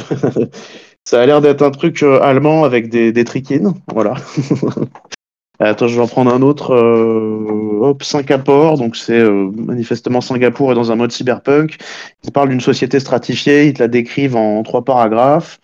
ça 1.03 1.22
a 1.22 1.26
l'air 1.26 1.41
d'être 1.41 1.61
un 1.61 1.72
truc 1.72 2.02
allemand 2.03 2.64
avec 2.64 2.88
des, 2.88 3.11
des 3.11 3.26
trichines, 3.26 3.73
voilà. 3.94 4.14
Attends, 5.60 5.88
je 5.88 5.95
vais 5.95 6.02
en 6.02 6.07
prendre 6.07 6.34
un 6.34 6.41
autre. 6.41 6.73
Euh, 6.73 7.80
hop, 7.82 8.03
Singapour. 8.03 8.77
Donc, 8.77 8.95
c'est 8.95 9.19
euh, 9.19 9.49
manifestement 9.56 10.22
Singapour 10.22 10.72
est 10.72 10.76
dans 10.76 10.91
un 10.91 10.95
mode 10.95 11.11
cyberpunk. 11.11 11.77
Il 12.23 12.32
parle 12.32 12.49
d'une 12.49 12.61
société 12.61 12.99
stratifiée. 12.99 13.68
Ils 13.68 13.73
te 13.73 13.80
la 13.80 13.88
décrivent 13.88 14.36
en 14.36 14.64
trois 14.64 14.84
paragraphes. 14.84 15.60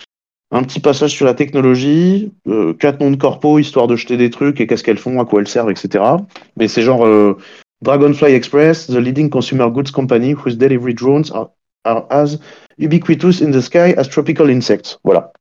Un 0.52 0.64
petit 0.64 0.80
passage 0.80 1.12
sur 1.12 1.26
la 1.26 1.34
technologie. 1.34 2.32
Euh, 2.48 2.74
quatre 2.74 3.00
noms 3.00 3.12
de 3.12 3.16
corpo, 3.16 3.60
histoire 3.60 3.88
de 3.88 3.96
jeter 3.96 4.18
des 4.18 4.30
trucs 4.30 4.60
et 4.60 4.68
qu'est-ce 4.68 4.84
qu'elles 4.84 4.98
font, 4.98 5.20
à 5.20 5.26
quoi 5.26 5.40
elles 5.42 5.48
servent, 5.48 5.72
etc. 5.72 6.04
Mais 6.58 6.68
c'est 6.68 6.82
genre 6.82 7.06
euh, 7.06 7.38
Dragonfly 7.82 8.34
Express, 8.34 8.88
the 8.88 8.98
leading 8.98 9.30
consumer 9.30 9.70
goods 9.72 9.92
company 9.92 10.34
whose 10.34 10.58
delivery 10.58 10.94
drones 10.94 11.32
are 11.32 12.06
as 12.10 12.38
ubiquitous 12.78 13.42
in 13.42 13.52
the 13.52 13.62
sky 13.62 13.94
as 13.98 14.08
tropical 14.10 14.50
insects. 14.50 15.00
Voilà. 15.04 15.32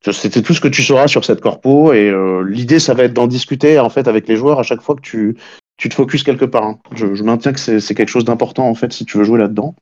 C'était 0.00 0.42
tout 0.42 0.54
ce 0.54 0.60
que 0.60 0.68
tu 0.68 0.82
sauras 0.82 1.08
sur 1.08 1.24
cette 1.24 1.40
corpo 1.40 1.92
et 1.92 2.08
euh, 2.08 2.44
l'idée 2.48 2.78
ça 2.78 2.94
va 2.94 3.04
être 3.04 3.12
d'en 3.12 3.26
discuter 3.26 3.78
en 3.78 3.90
fait 3.90 4.06
avec 4.06 4.28
les 4.28 4.36
joueurs 4.36 4.60
à 4.60 4.62
chaque 4.62 4.80
fois 4.80 4.94
que 4.94 5.00
tu, 5.00 5.36
te 5.76 5.94
focuses 5.94 6.22
quelque 6.22 6.44
part. 6.44 6.64
Hein. 6.64 6.78
Je, 6.94 7.22
maintiens 7.22 7.52
que 7.52 7.80
c'est 7.80 7.94
quelque 7.94 8.08
chose 8.08 8.24
d'important 8.24 8.68
en 8.68 8.74
fait 8.74 8.92
si 8.92 9.04
tu 9.04 9.18
veux 9.18 9.24
jouer 9.24 9.38
là-dedans. 9.38 9.74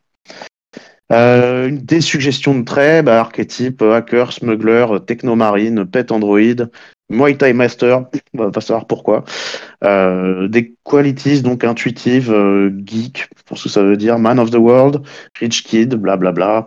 Euh, 1.12 1.70
des 1.70 2.00
suggestions 2.00 2.58
de 2.58 2.64
traits, 2.64 3.04
bah, 3.04 3.20
archétype, 3.20 3.82
hacker, 3.82 4.32
smuggler, 4.32 4.86
technomarine, 5.06 5.84
pet 5.84 6.10
android, 6.10 6.66
Muay 7.08 7.36
Thai 7.36 7.52
Master, 7.52 8.06
on 8.34 8.44
va 8.44 8.50
pas 8.50 8.60
savoir 8.60 8.86
pourquoi. 8.86 9.24
Euh, 9.84 10.48
des 10.48 10.74
qualities 10.84 11.42
donc 11.42 11.62
intuitives, 11.62 12.32
euh, 12.32 12.70
geek, 12.84 13.28
pour 13.44 13.58
ce 13.58 13.64
que 13.64 13.68
ça 13.68 13.82
veut 13.82 13.96
dire, 13.96 14.18
man 14.18 14.40
of 14.40 14.50
the 14.50 14.56
world, 14.56 15.02
rich 15.38 15.62
kid, 15.62 15.94
blablabla. 15.94 16.32
Bla 16.32 16.60
bla. 16.62 16.66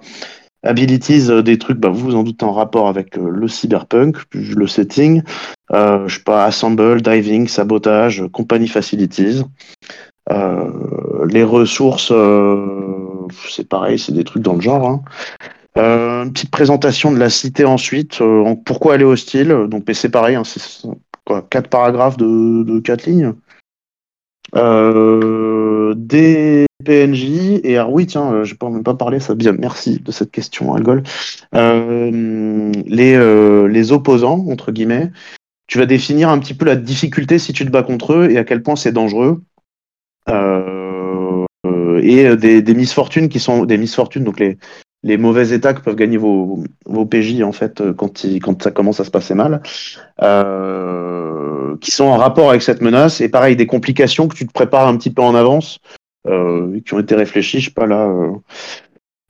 Abilities, 0.63 1.29
euh, 1.29 1.41
des 1.41 1.57
trucs, 1.57 1.77
bah, 1.77 1.89
vous 1.89 1.99
vous 1.99 2.15
en 2.15 2.23
doutez 2.23 2.43
en 2.43 2.51
rapport 2.51 2.89
avec 2.89 3.17
euh, 3.17 3.29
le 3.29 3.47
cyberpunk, 3.47 4.17
le 4.33 4.67
setting. 4.67 5.23
Euh, 5.71 6.07
je 6.07 6.17
sais 6.17 6.23
pas, 6.23 6.45
assemble, 6.45 7.01
diving, 7.01 7.47
sabotage, 7.47 8.23
company 8.33 8.67
facilities. 8.67 9.43
Euh, 10.31 11.25
les 11.29 11.43
ressources, 11.43 12.11
c'est 13.49 13.67
pareil, 13.67 13.97
c'est 13.97 14.11
des 14.11 14.23
trucs 14.23 14.43
dans 14.43 14.55
le 14.55 14.61
genre. 14.61 14.87
Hein. 14.87 15.01
Une 15.75 16.33
petite 16.33 16.51
présentation 16.51 17.11
de 17.11 17.17
la 17.17 17.29
cité 17.29 17.63
ensuite. 17.63 18.21
pourquoi 18.65 18.95
elle 18.95 19.01
est 19.01 19.05
hostile 19.05 19.55
Donc, 19.69 19.85
c'est 19.93 20.09
pareil, 20.09 20.35
hein, 20.35 20.43
c'est 20.43 20.61
quatre 21.49 21.69
paragraphes 21.69 22.17
de, 22.17 22.63
de 22.63 22.79
quatre 22.79 23.05
lignes. 23.05 23.33
Des 24.53 26.65
PNJ 26.83 27.59
et 27.63 27.77
alors 27.77 27.91
oui 27.91 28.07
tiens 28.07 28.31
euh, 28.31 28.43
je 28.45 28.55
peux 28.55 28.69
même 28.69 28.83
pas 28.83 28.93
parler 28.93 29.19
ça 29.19 29.35
bien 29.35 29.51
merci 29.51 29.99
de 29.99 30.11
cette 30.11 30.31
question 30.31 30.73
Algol 30.73 31.03
euh, 31.53 32.71
les 32.85 33.15
euh, 33.15 33.67
les 33.67 33.91
opposants 33.91 34.45
entre 34.49 34.71
guillemets 34.71 35.11
tu 35.67 35.77
vas 35.77 35.85
définir 35.85 36.29
un 36.29 36.39
petit 36.39 36.53
peu 36.53 36.65
la 36.65 36.77
difficulté 36.77 37.37
si 37.37 37.53
tu 37.53 37.65
te 37.65 37.69
bats 37.69 37.83
contre 37.83 38.13
eux 38.13 38.31
et 38.31 38.37
à 38.37 38.43
quel 38.43 38.63
point 38.63 38.75
c'est 38.75 38.91
dangereux. 38.91 39.43
Euh, 40.27 41.45
et 42.01 42.35
des, 42.37 42.63
des 42.63 42.73
misfortunes 42.73 43.29
qui 43.29 43.39
sont 43.39 43.65
des 43.65 43.77
misfortunes 43.77 44.23
donc 44.23 44.39
les 44.39 44.57
les 45.03 45.17
mauvais 45.17 45.51
états 45.51 45.73
que 45.73 45.81
peuvent 45.81 45.95
gagner 45.95 46.17
vos, 46.17 46.63
vos 46.85 47.05
PJ 47.05 47.41
en 47.41 47.51
fait 47.51 47.91
quand, 47.93 48.23
ils, 48.23 48.39
quand 48.39 48.61
ça 48.61 48.71
commence 48.71 48.99
à 48.99 49.05
se 49.05 49.11
passer 49.11 49.33
mal, 49.33 49.61
euh, 50.21 51.38
qui 51.79 51.91
sont 51.91 52.05
en 52.05 52.17
rapport 52.17 52.49
avec 52.49 52.61
cette 52.61 52.81
menace 52.81 53.21
et 53.21 53.29
pareil 53.29 53.55
des 53.55 53.67
complications 53.67 54.27
que 54.27 54.35
tu 54.35 54.45
te 54.45 54.51
prépares 54.51 54.87
un 54.87 54.97
petit 54.97 55.09
peu 55.09 55.21
en 55.21 55.35
avance 55.35 55.79
euh, 56.27 56.79
qui 56.85 56.93
ont 56.93 56.99
été 56.99 57.15
réfléchis. 57.15 57.59
Je 57.59 57.65
sais 57.65 57.73
pas 57.73 57.87
là. 57.87 58.07
Euh, 58.07 58.31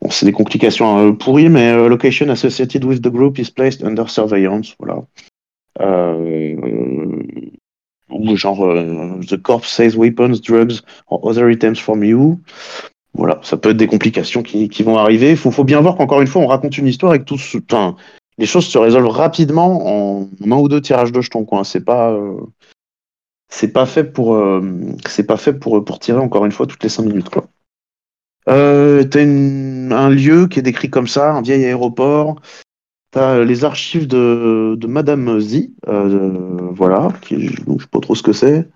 bon, 0.01 0.09
c'est 0.09 0.25
des 0.25 0.31
complications 0.31 0.99
euh, 0.99 1.11
pourries, 1.11 1.49
mais 1.49 1.73
location 1.87 2.29
associated 2.29 2.83
with 2.83 3.01
the 3.01 3.09
group 3.09 3.37
is 3.39 3.51
placed 3.51 3.83
under 3.83 4.09
surveillance. 4.09 4.75
Voilà. 4.79 5.03
ou 8.11 8.35
genre 8.35 8.73
the 9.29 9.37
corps 9.37 9.65
says 9.65 9.95
weapons, 9.95 10.41
drugs 10.41 10.81
or 11.07 11.19
other 11.23 11.49
items 11.49 11.79
from 11.79 12.03
you. 12.03 12.39
Voilà, 13.13 13.39
ça 13.43 13.57
peut 13.57 13.71
être 13.71 13.77
des 13.77 13.87
complications 13.87 14.43
qui, 14.43 14.83
vont 14.83 14.97
arriver. 14.97 15.35
Faut, 15.35 15.51
faut, 15.51 15.63
bien 15.63 15.81
voir 15.81 15.95
qu'encore 15.95 16.21
une 16.21 16.27
fois, 16.27 16.41
on 16.41 16.47
raconte 16.47 16.77
une 16.77 16.87
histoire 16.87 17.13
que 17.13 17.23
tout, 17.23 17.39
enfin, 17.69 17.95
les 18.39 18.45
choses 18.47 18.65
se 18.65 18.77
résolvent 18.77 19.09
rapidement 19.09 19.85
en, 19.85 20.29
un 20.43 20.51
ou 20.57 20.67
deux 20.67 20.81
tirages 20.81 21.11
de 21.11 21.21
jetons. 21.21 21.45
Quoi. 21.45 21.63
C'est 21.63 21.85
pas, 21.85 22.11
euh, 22.11 22.39
c'est 23.49 23.71
pas 23.71 23.85
fait 23.85 24.05
pour 24.05 24.33
euh, 24.35 24.61
c'est 25.07 25.27
pas 25.27 25.37
fait 25.37 25.53
pour 25.53 25.83
pour 25.85 25.99
tirer 25.99 26.19
encore 26.19 26.45
une 26.45 26.51
fois 26.51 26.65
toutes 26.65 26.83
les 26.83 26.89
cinq 26.89 27.03
minutes 27.03 27.29
quoi. 27.29 27.45
Euh, 28.49 29.03
t'as 29.03 29.21
un 29.21 30.09
lieu 30.09 30.47
qui 30.47 30.59
est 30.59 30.63
décrit 30.63 30.89
comme 30.89 31.07
ça, 31.07 31.33
un 31.33 31.41
vieil 31.41 31.65
aéroport. 31.65 32.41
T'as 33.11 33.43
les 33.43 33.65
archives 33.65 34.07
de, 34.07 34.77
Madame 34.87 35.39
Z, 35.39 35.71
euh, 35.87 36.69
voilà, 36.71 37.09
qui, 37.21 37.47
je 37.47 37.55
sais 37.55 37.87
pas 37.91 37.99
trop 37.99 38.15
ce 38.15 38.23
que 38.23 38.33
c'est. 38.33 38.67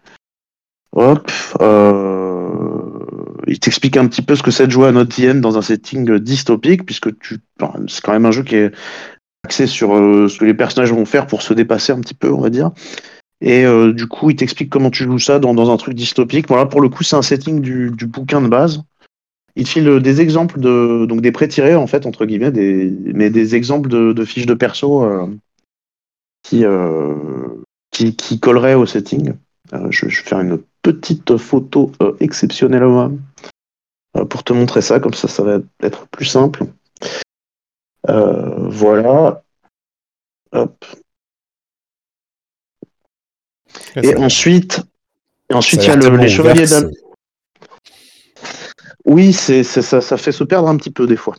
Hop, 0.92 1.32
euh, 1.62 3.40
il 3.48 3.60
t'explique 3.60 3.98
un 3.98 4.08
petit 4.08 4.22
peu 4.22 4.36
ce 4.36 4.44
que 4.44 4.52
c'est 4.52 4.68
de 4.68 4.72
jouer 4.72 4.88
à 4.88 4.92
Not 4.92 5.06
the 5.06 5.40
dans 5.40 5.58
un 5.58 5.62
setting 5.62 6.18
dystopique, 6.20 6.86
puisque 6.86 7.18
tu, 7.20 7.40
c'est 7.88 8.02
quand 8.02 8.14
même 8.14 8.26
un 8.26 8.32
jeu 8.32 8.44
qui 8.44 8.56
est 8.56 8.72
axé 9.44 9.68
sur 9.68 9.96
euh, 9.96 10.28
ce 10.28 10.40
que 10.40 10.46
les 10.46 10.54
personnages 10.54 10.94
vont 10.94 11.06
faire 11.06 11.28
pour 11.28 11.42
se 11.42 11.54
dépasser 11.54 11.92
un 11.92 12.00
petit 12.00 12.14
peu, 12.14 12.32
on 12.32 12.42
va 12.42 12.50
dire. 12.50 12.72
Et 13.42 13.66
euh, 13.66 13.92
du 13.92 14.08
coup, 14.08 14.30
il 14.30 14.36
t'explique 14.36 14.70
comment 14.70 14.90
tu 14.90 15.04
joues 15.04 15.20
ça 15.20 15.40
dans, 15.40 15.70
un 15.70 15.78
truc 15.78 15.96
dystopique. 15.96 16.48
Voilà, 16.48 16.66
pour 16.66 16.82
le 16.82 16.90
coup, 16.90 17.04
c'est 17.04 17.16
un 17.16 17.22
setting 17.22 17.60
du, 17.60 17.92
bouquin 18.08 18.42
de 18.42 18.48
base. 18.48 18.84
Il 19.56 19.66
te 19.66 19.70
file 19.70 20.00
des 20.00 20.22
exemples 20.22 20.60
de 20.60 21.06
donc 21.06 21.22
des 21.22 21.32
pré-tirés 21.32 21.76
en 21.76 21.86
fait 21.86 22.08
entre 22.08 22.26
guillemets, 22.26 22.52
mais 22.52 23.30
des 23.30 23.56
exemples 23.56 23.88
de, 23.88 24.26
fiches 24.26 24.48
de 24.48 24.56
perso 24.56 25.04
euh, 25.04 25.28
qui, 26.42 26.66
euh, 26.66 27.14
qui, 27.92 28.40
colleraient 28.40 28.74
au 28.74 28.86
setting. 28.86 29.34
Euh, 29.74 29.88
je, 29.90 30.06
vais 30.06 30.12
faire 30.12 30.42
une 30.42 30.60
petite 30.82 31.38
photo 31.38 31.92
euh, 32.02 32.14
exceptionnelle 32.20 32.84
euh, 32.84 34.26
pour 34.26 34.44
te 34.44 34.54
montrer 34.54 34.82
ça, 34.82 35.00
comme 35.00 35.14
ça, 35.14 35.28
ça 35.28 35.44
va 35.44 35.60
être 35.82 36.08
plus 36.08 36.26
simple. 36.26 36.66
Voilà. 38.08 39.44
Hop. 40.52 40.86
Et 43.96 44.16
ensuite, 44.16 44.82
et 45.50 45.54
ensuite 45.54 45.84
il 45.84 45.88
y 45.88 45.92
a 45.92 45.96
le, 45.96 46.16
les 46.18 46.30
chevaliers 46.30 46.68
d'Al. 46.68 46.92
Oui, 49.06 49.34
c'est, 49.34 49.64
ça, 49.64 50.02
ça 50.02 50.18
fait 50.18 50.32
se 50.32 50.44
perdre 50.44 50.68
un 50.68 50.78
petit 50.78 50.92
peu 50.92 51.08
des 51.08 51.18
fois. 51.18 51.36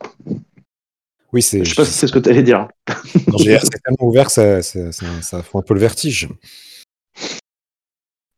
Oui, 1.32 1.42
c'est. 1.42 1.64
Je 1.64 1.70
sais 1.70 1.74
pas 1.74 1.84
si 1.84 1.92
c'est 1.92 2.06
ce 2.06 2.12
que 2.12 2.18
tu 2.18 2.28
allais 2.28 2.42
dire. 2.42 2.68
Non, 3.28 3.38
c'est 3.38 3.58
tellement 3.82 4.08
ouvert 4.08 4.26
que 4.26 4.32
ça, 4.32 4.62
ça, 4.62 4.92
ça, 4.92 5.06
ça 5.22 5.42
fait 5.42 5.58
un 5.58 5.62
peu 5.62 5.74
le 5.74 5.80
vertige. 5.80 6.28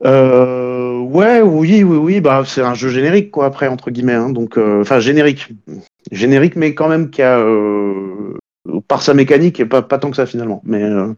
Euh, 0.04 0.98
ouais, 1.00 1.40
oui, 1.40 1.82
oui, 1.82 1.96
oui. 1.96 2.20
Bah, 2.20 2.44
c'est 2.46 2.62
un 2.62 2.74
jeu 2.74 2.88
générique, 2.88 3.30
quoi, 3.30 3.46
après, 3.46 3.68
entre 3.68 3.90
guillemets. 3.90 4.14
Hein, 4.14 4.30
donc, 4.30 4.56
euh, 4.56 4.80
enfin, 4.80 5.00
générique. 5.00 5.48
Générique, 6.12 6.56
mais 6.56 6.74
quand 6.74 6.88
même 6.88 7.10
qui 7.10 7.22
a. 7.22 7.38
Euh, 7.38 8.34
par 8.88 9.02
sa 9.02 9.14
mécanique, 9.14 9.60
et 9.60 9.66
pas, 9.66 9.82
pas 9.82 9.98
tant 9.98 10.10
que 10.10 10.16
ça, 10.16 10.26
finalement. 10.26 10.62
Mais. 10.64 10.82
Euh, 10.82 11.12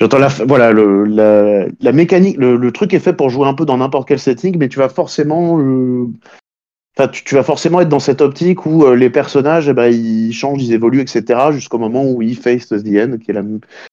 J'entends 0.00 0.18
la, 0.18 0.28
voilà, 0.28 0.70
le, 0.70 1.06
la, 1.06 1.66
la 1.80 1.92
mécanique, 1.92 2.36
le, 2.38 2.70
truc 2.70 2.94
est 2.94 3.00
fait 3.00 3.14
pour 3.14 3.30
jouer 3.30 3.48
un 3.48 3.54
peu 3.54 3.64
dans 3.64 3.78
n'importe 3.78 4.06
quel 4.06 4.20
setting, 4.20 4.56
mais 4.56 4.68
tu 4.68 4.78
vas 4.78 4.88
forcément, 4.88 5.58
euh, 5.60 6.06
tu, 7.10 7.34
vas 7.34 7.42
forcément 7.42 7.80
être 7.80 7.88
dans 7.88 7.98
cette 7.98 8.20
optique 8.20 8.64
où 8.64 8.88
les 8.94 9.10
personnages, 9.10 9.68
eh 9.68 9.72
ben, 9.72 9.88
ils 9.88 10.32
changent, 10.32 10.62
ils 10.62 10.72
évoluent, 10.72 11.00
etc. 11.00 11.50
jusqu'au 11.50 11.78
moment 11.78 12.08
où 12.08 12.22
ils 12.22 12.38
face 12.38 12.68
the 12.68 12.96
end, 12.96 13.18
qui 13.18 13.32
est 13.32 13.34
la, 13.34 13.42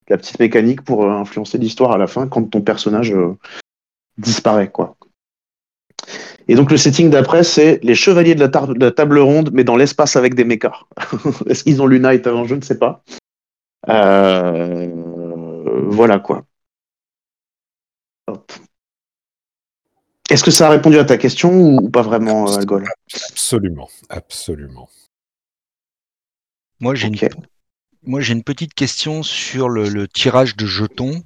la 0.08 0.18
petite 0.18 0.40
mécanique 0.40 0.84
pour 0.84 1.10
influencer 1.10 1.58
l'histoire 1.58 1.92
à 1.92 1.98
la 1.98 2.06
fin 2.06 2.28
quand 2.28 2.52
ton 2.52 2.62
personnage 2.62 3.12
disparaît, 4.20 4.70
quoi. 4.70 4.96
Et 6.48 6.56
donc 6.56 6.70
le 6.72 6.78
setting 6.78 7.10
d'après, 7.10 7.44
c'est 7.44 7.80
les 7.84 7.96
chevaliers 7.96 8.36
de 8.36 8.40
la, 8.40 8.50
tar- 8.50 8.68
de 8.68 8.80
la 8.86 8.92
table 8.92 9.18
ronde, 9.20 9.50
mais 9.54 9.64
dans 9.64 9.76
l'espace 9.76 10.16
avec 10.16 10.36
des 10.36 10.44
mechas. 10.44 10.80
Est-ce 11.50 11.64
qu'ils 11.64 11.82
ont 11.82 11.88
l'Unite 11.88 12.28
avant 12.28 12.46
Je 12.46 12.56
ne 12.56 12.62
sais 12.62 12.78
pas. 12.78 13.04
Euh, 13.90 14.92
Voilà 15.90 16.20
quoi. 16.20 16.46
Est-ce 20.30 20.44
que 20.44 20.52
ça 20.52 20.68
a 20.68 20.70
répondu 20.72 20.98
à 20.98 21.06
ta 21.06 21.18
question 21.18 21.52
ou, 21.54 21.78
ou 21.84 21.90
pas 21.90 22.02
vraiment, 22.02 22.50
euh, 22.52 22.58
Algol? 22.58 22.84
Absolument, 23.30 23.90
absolument. 24.10 24.90
Moi, 26.80 26.96
j'ai 26.96 27.08
une, 27.08 27.18
moi, 28.04 28.22
j'ai 28.22 28.34
une 28.34 28.44
petite 28.44 28.74
question 28.74 29.22
sur 29.24 29.70
le, 29.70 29.88
le 29.88 30.08
tirage 30.08 30.56
de 30.56 30.66
jetons. 30.66 31.24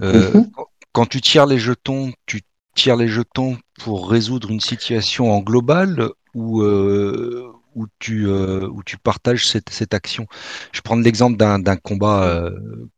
Euh, 0.00 0.32
Mhm. 0.34 0.50
quand- 0.52 0.66
Quand 0.92 1.06
tu 1.06 1.20
tires 1.20 1.46
les 1.46 1.58
jetons, 1.58 2.12
tu 2.26 2.40
tires 2.74 2.96
les 2.96 3.06
jetons 3.06 3.56
pour 3.82 4.10
résoudre 4.10 4.50
une 4.50 4.60
situation 4.60 5.32
en 5.32 5.40
global 5.40 6.10
ou, 6.34 6.62
euh, 6.62 7.50
ou, 7.74 7.86
tu, 7.98 8.26
euh, 8.28 8.68
ou 8.68 8.82
tu 8.84 8.98
partages 8.98 9.48
cette, 9.48 9.70
cette 9.70 9.94
action? 9.94 10.26
Je 10.72 10.78
vais 10.78 10.82
prendre 10.82 11.02
l'exemple 11.02 11.36
d'un 11.38 11.76
combat 11.76 12.24
euh, 12.24 12.50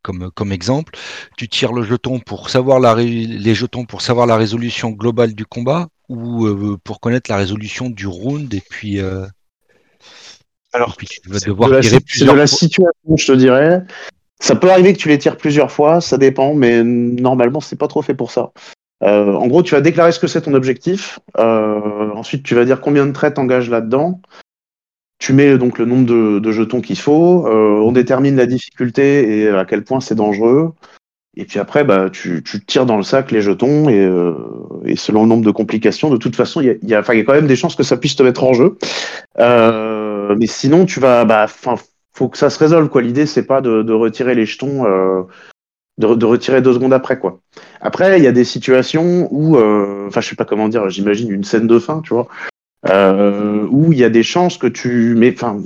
comme, 0.02 0.30
comme 0.34 0.52
exemple. 0.52 0.94
Tu 1.36 1.48
tires 1.48 1.72
le 1.72 1.82
jeton 1.82 2.18
pour 2.18 2.50
savoir 2.50 2.80
la, 2.80 2.94
les 2.96 3.54
jetons 3.54 3.84
pour 3.84 4.02
savoir 4.02 4.26
la 4.26 4.36
résolution 4.36 4.90
globale 4.90 5.34
du 5.34 5.46
combat 5.46 5.88
ou 6.08 6.46
euh, 6.46 6.76
pour 6.82 7.00
connaître 7.00 7.30
la 7.30 7.36
résolution 7.36 7.88
du 7.88 8.06
round 8.06 8.52
et 8.52 8.62
puis, 8.68 9.00
Alors, 10.72 10.90
et 10.90 10.96
puis 10.96 11.06
tu 11.06 11.28
vas 11.28 11.38
devoir 11.38 11.68
de 11.68 11.74
la, 11.76 11.80
tirer 11.80 12.32
de 12.32 12.36
la 12.36 12.46
situation, 12.46 13.16
je 13.16 13.26
te 13.26 13.32
dirais. 13.32 13.84
Ça 14.40 14.56
peut 14.56 14.72
arriver 14.72 14.92
que 14.92 14.98
tu 14.98 15.08
les 15.08 15.18
tires 15.18 15.36
plusieurs 15.36 15.70
fois, 15.70 16.00
ça 16.00 16.18
dépend, 16.18 16.54
mais 16.54 16.82
normalement, 16.82 17.60
c'est 17.60 17.76
pas 17.76 17.86
trop 17.86 18.02
fait 18.02 18.14
pour 18.14 18.32
ça. 18.32 18.50
Euh, 19.02 19.32
en 19.32 19.46
gros, 19.48 19.62
tu 19.62 19.74
vas 19.74 19.80
déclarer 19.80 20.12
ce 20.12 20.20
que 20.20 20.26
c'est 20.26 20.42
ton 20.42 20.54
objectif. 20.54 21.18
Euh, 21.38 22.10
ensuite, 22.14 22.44
tu 22.44 22.54
vas 22.54 22.64
dire 22.64 22.80
combien 22.80 23.06
de 23.06 23.12
traits 23.12 23.34
t'engages 23.34 23.68
là-dedans. 23.68 24.20
Tu 25.18 25.32
mets 25.32 25.56
donc 25.58 25.78
le 25.78 25.84
nombre 25.84 26.06
de, 26.40 26.52
jetons 26.52 26.80
qu'il 26.80 26.98
faut. 26.98 27.46
Euh, 27.46 27.80
on 27.80 27.92
détermine 27.92 28.36
la 28.36 28.46
difficulté 28.46 29.40
et 29.40 29.48
à 29.48 29.64
quel 29.64 29.84
point 29.84 30.00
c'est 30.00 30.14
dangereux. 30.14 30.72
Et 31.36 31.44
puis 31.44 31.58
après, 31.58 31.84
bah, 31.84 32.10
tu, 32.10 32.42
tires 32.66 32.86
dans 32.86 32.96
le 32.96 33.02
sac 33.02 33.30
les 33.30 33.40
jetons 33.40 33.88
et, 33.88 34.96
selon 34.96 35.22
le 35.22 35.28
nombre 35.28 35.44
de 35.44 35.50
complications, 35.50 36.10
de 36.10 36.16
toute 36.16 36.36
façon, 36.36 36.60
il 36.60 36.78
y 36.82 36.94
a, 36.94 37.02
quand 37.02 37.32
même 37.32 37.46
des 37.46 37.56
chances 37.56 37.74
que 37.74 37.82
ça 37.82 37.96
puisse 37.96 38.16
te 38.16 38.22
mettre 38.22 38.44
en 38.44 38.52
jeu. 38.52 38.76
Mais 39.38 40.46
sinon, 40.46 40.84
tu 40.84 41.00
vas, 41.00 41.24
bah, 41.24 41.46
faut 41.48 42.28
que 42.28 42.36
ça 42.36 42.50
se 42.50 42.58
résolve 42.58 42.88
quoi. 42.88 43.00
L'idée, 43.00 43.26
c'est 43.26 43.46
pas 43.46 43.60
de, 43.60 43.92
retirer 43.92 44.34
les 44.34 44.44
jetons, 44.44 44.84
de, 45.98 46.14
de 46.14 46.26
retirer 46.26 46.60
deux 46.60 46.74
secondes 46.74 46.92
après 46.92 47.18
quoi. 47.18 47.40
Après, 47.84 48.16
il 48.18 48.22
y 48.22 48.28
a 48.28 48.32
des 48.32 48.44
situations 48.44 49.26
où, 49.32 49.56
euh, 49.56 50.06
enfin, 50.06 50.20
je 50.20 50.28
sais 50.28 50.36
pas 50.36 50.44
comment 50.44 50.68
dire, 50.68 50.88
j'imagine 50.88 51.30
une 51.32 51.42
scène 51.42 51.66
de 51.66 51.80
fin, 51.80 52.00
tu 52.00 52.14
vois, 52.14 52.28
euh, 52.88 53.66
où 53.70 53.92
il 53.92 53.98
y 53.98 54.04
a 54.04 54.08
des 54.08 54.22
chances 54.22 54.56
que 54.56 54.68
tu, 54.68 55.14
mais 55.16 55.34
enfin, 55.34 55.60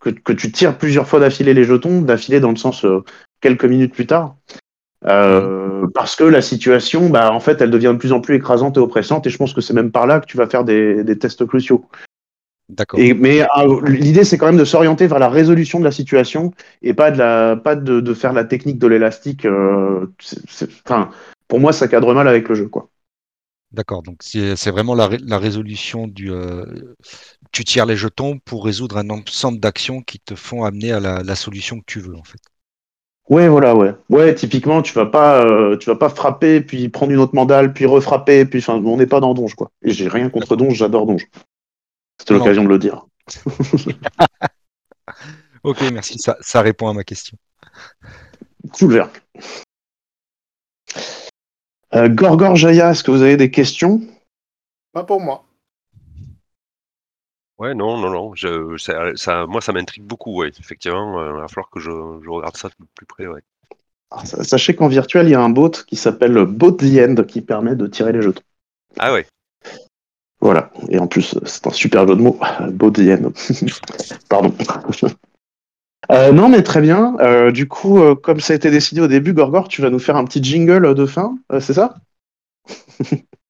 que, 0.00 0.10
que 0.10 0.32
tu 0.32 0.50
tires 0.50 0.76
plusieurs 0.76 1.06
fois 1.06 1.20
d'affilée 1.20 1.54
les 1.54 1.62
jetons, 1.62 2.02
d'affilée 2.02 2.40
dans 2.40 2.50
le 2.50 2.56
sens 2.56 2.84
euh, 2.84 3.04
quelques 3.40 3.64
minutes 3.64 3.94
plus 3.94 4.06
tard. 4.06 4.34
Euh, 5.06 5.86
parce 5.94 6.16
que 6.16 6.24
la 6.24 6.42
situation, 6.42 7.08
bah, 7.08 7.32
en 7.32 7.40
fait, 7.40 7.60
elle 7.60 7.70
devient 7.70 7.92
de 7.92 7.98
plus 7.98 8.12
en 8.12 8.20
plus 8.20 8.34
écrasante 8.34 8.76
et 8.76 8.80
oppressante, 8.80 9.26
et 9.28 9.30
je 9.30 9.36
pense 9.36 9.54
que 9.54 9.60
c'est 9.60 9.74
même 9.74 9.92
par 9.92 10.08
là 10.08 10.18
que 10.18 10.26
tu 10.26 10.36
vas 10.36 10.48
faire 10.48 10.64
des, 10.64 11.04
des 11.04 11.16
tests 11.16 11.46
cruciaux. 11.46 11.84
D'accord. 12.68 12.98
Mais 12.98 13.42
euh, 13.42 13.80
l'idée, 13.86 14.24
c'est 14.24 14.38
quand 14.38 14.46
même 14.46 14.56
de 14.56 14.64
s'orienter 14.64 15.06
vers 15.06 15.18
la 15.18 15.28
résolution 15.28 15.78
de 15.78 15.84
la 15.84 15.90
situation 15.90 16.52
et 16.80 16.94
pas 16.94 17.10
de, 17.10 17.18
la, 17.18 17.54
pas 17.54 17.76
de, 17.76 18.00
de 18.00 18.14
faire 18.14 18.32
la 18.32 18.44
technique 18.44 18.78
de 18.78 18.86
l'élastique. 18.86 19.46
Enfin, 20.86 21.10
pour 21.52 21.60
moi, 21.60 21.74
ça 21.74 21.86
cadre 21.86 22.14
mal 22.14 22.26
avec 22.28 22.48
le 22.48 22.54
jeu, 22.54 22.68
quoi. 22.68 22.88
D'accord, 23.72 24.02
donc 24.02 24.18
c'est 24.22 24.70
vraiment 24.70 24.94
la, 24.94 25.08
ré- 25.08 25.18
la 25.22 25.38
résolution 25.38 26.06
du. 26.06 26.30
euh, 26.30 26.94
tu 27.52 27.64
tires 27.64 27.86
les 27.86 27.96
jetons 27.96 28.38
pour 28.40 28.64
résoudre 28.66 28.98
un 28.98 29.10
ensemble 29.10 29.60
d'actions 29.60 30.02
qui 30.02 30.20
te 30.20 30.34
font 30.34 30.64
amener 30.64 30.92
à 30.92 31.00
la, 31.00 31.22
la 31.22 31.36
solution 31.36 31.80
que 31.80 31.86
tu 31.86 32.00
veux, 32.00 32.16
en 32.16 32.24
fait. 32.24 32.40
Ouais, 33.28 33.48
voilà, 33.48 33.74
ouais. 33.76 33.94
Ouais, 34.10 34.34
typiquement, 34.34 34.82
tu 34.82 34.92
vas 34.92 35.06
pas, 35.06 35.44
euh, 35.46 35.76
tu 35.78 35.88
vas 35.88 35.96
pas 35.96 36.08
frapper, 36.10 36.60
puis 36.60 36.88
prendre 36.88 37.12
une 37.12 37.18
autre 37.18 37.34
mandale, 37.34 37.72
puis 37.72 37.86
refrapper, 37.86 38.44
puis 38.44 38.58
enfin, 38.58 38.74
on 38.84 38.96
n'est 38.96 39.06
pas 39.06 39.20
dans 39.20 39.32
Donge, 39.32 39.54
quoi. 39.54 39.70
Et 39.82 39.90
j'ai 39.92 40.08
rien 40.08 40.28
contre 40.28 40.56
Donge, 40.56 40.74
j'adore 40.74 41.06
Donge. 41.06 41.26
C'était 42.18 42.34
l'occasion 42.34 42.64
de 42.64 42.70
le 42.70 42.78
dire. 42.78 43.06
Ok, 45.64 45.82
merci, 45.92 46.18
ça, 46.18 46.36
ça 46.40 46.62
répond 46.62 46.88
à 46.88 46.94
ma 46.94 47.04
question. 47.04 47.36
Cool 48.72 48.92
vert. 48.92 49.10
Euh, 51.94 52.08
Gorgor 52.08 52.56
Jaya, 52.56 52.90
est-ce 52.90 53.04
que 53.04 53.10
vous 53.10 53.22
avez 53.22 53.36
des 53.36 53.50
questions? 53.50 54.00
Pas 54.92 55.04
pour 55.04 55.20
moi. 55.20 55.44
Ouais, 57.58 57.74
non, 57.74 57.98
non, 57.98 58.10
non. 58.10 58.34
Je, 58.34 58.76
ça, 58.78 59.14
ça- 59.14 59.46
moi, 59.46 59.60
ça 59.60 59.72
m'intrigue 59.72 60.04
beaucoup, 60.04 60.36
ouais. 60.40 60.50
Effectivement, 60.58 61.20
euh, 61.20 61.32
il 61.34 61.40
va 61.40 61.48
falloir 61.48 61.70
que 61.70 61.80
je, 61.80 61.90
je 61.90 62.28
regarde 62.30 62.56
ça 62.56 62.68
de 62.68 62.74
plus 62.94 63.06
près, 63.06 63.26
ouais. 63.26 63.42
Alors, 64.10 64.26
Sachez 64.26 64.74
qu'en 64.74 64.88
virtuel, 64.88 65.26
il 65.28 65.30
y 65.30 65.34
a 65.34 65.40
un 65.40 65.50
bot 65.50 65.70
qui 65.86 65.96
s'appelle 65.96 66.44
Bot 66.44 66.72
the 66.72 66.98
End 66.98 67.22
qui 67.24 67.40
permet 67.40 67.76
de 67.76 67.86
tirer 67.86 68.12
les 68.12 68.22
jetons. 68.22 68.42
Ah 68.98 69.12
ouais. 69.12 69.26
Voilà. 70.40 70.72
Et 70.88 70.98
en 70.98 71.06
plus, 71.06 71.38
c'est 71.46 71.66
un 71.66 71.70
super 71.70 72.06
jeu 72.08 72.16
de 72.16 72.20
mots. 72.22 72.38
Bot 72.72 72.90
the 72.90 73.00
End. 73.00 73.32
Pardon. 74.28 74.52
Euh, 76.10 76.32
non, 76.32 76.48
mais 76.48 76.62
très 76.62 76.80
bien. 76.80 77.16
Euh, 77.20 77.50
du 77.52 77.68
coup, 77.68 77.98
euh, 78.00 78.14
comme 78.14 78.40
ça 78.40 78.52
a 78.52 78.56
été 78.56 78.70
décidé 78.70 79.00
au 79.00 79.06
début, 79.06 79.32
Gorgor, 79.32 79.68
tu 79.68 79.82
vas 79.82 79.90
nous 79.90 79.98
faire 79.98 80.16
un 80.16 80.24
petit 80.24 80.42
jingle 80.42 80.94
de 80.94 81.06
fin, 81.06 81.36
c'est 81.60 81.74
ça? 81.74 81.94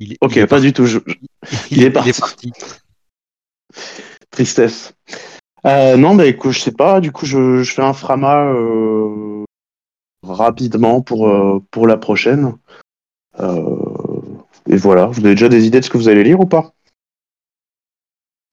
Il, 0.00 0.12
est- 0.12 0.18
Ok, 0.20 0.36
il 0.36 0.38
est 0.42 0.46
pas 0.46 0.60
du 0.60 0.72
tout. 0.72 0.86
je- 0.86 0.98
il 1.70 1.82
est 1.84 1.90
parti. 1.90 2.12
parti. 2.20 2.52
Tristesse. 4.30 4.92
Non, 5.64 6.14
bah 6.14 6.26
écoute, 6.26 6.52
je 6.52 6.60
sais 6.60 6.72
pas. 6.72 7.00
Du 7.00 7.12
coup, 7.12 7.26
je, 7.26 7.62
je 7.62 7.72
fais 7.74 7.82
un 7.82 7.92
frama 7.92 8.52
rapidement 10.22 11.00
pour, 11.02 11.28
pour 11.72 11.86
la 11.88 11.96
prochaine. 11.96 12.54
Et 14.68 14.76
voilà. 14.76 15.06
Vous 15.06 15.20
avez 15.24 15.34
déjà 15.34 15.48
des 15.48 15.66
idées 15.66 15.80
de 15.80 15.84
ce 15.84 15.90
que 15.90 15.98
vous 15.98 16.08
allez 16.08 16.24
lire 16.24 16.40
ou 16.40 16.46
pas? 16.46 16.72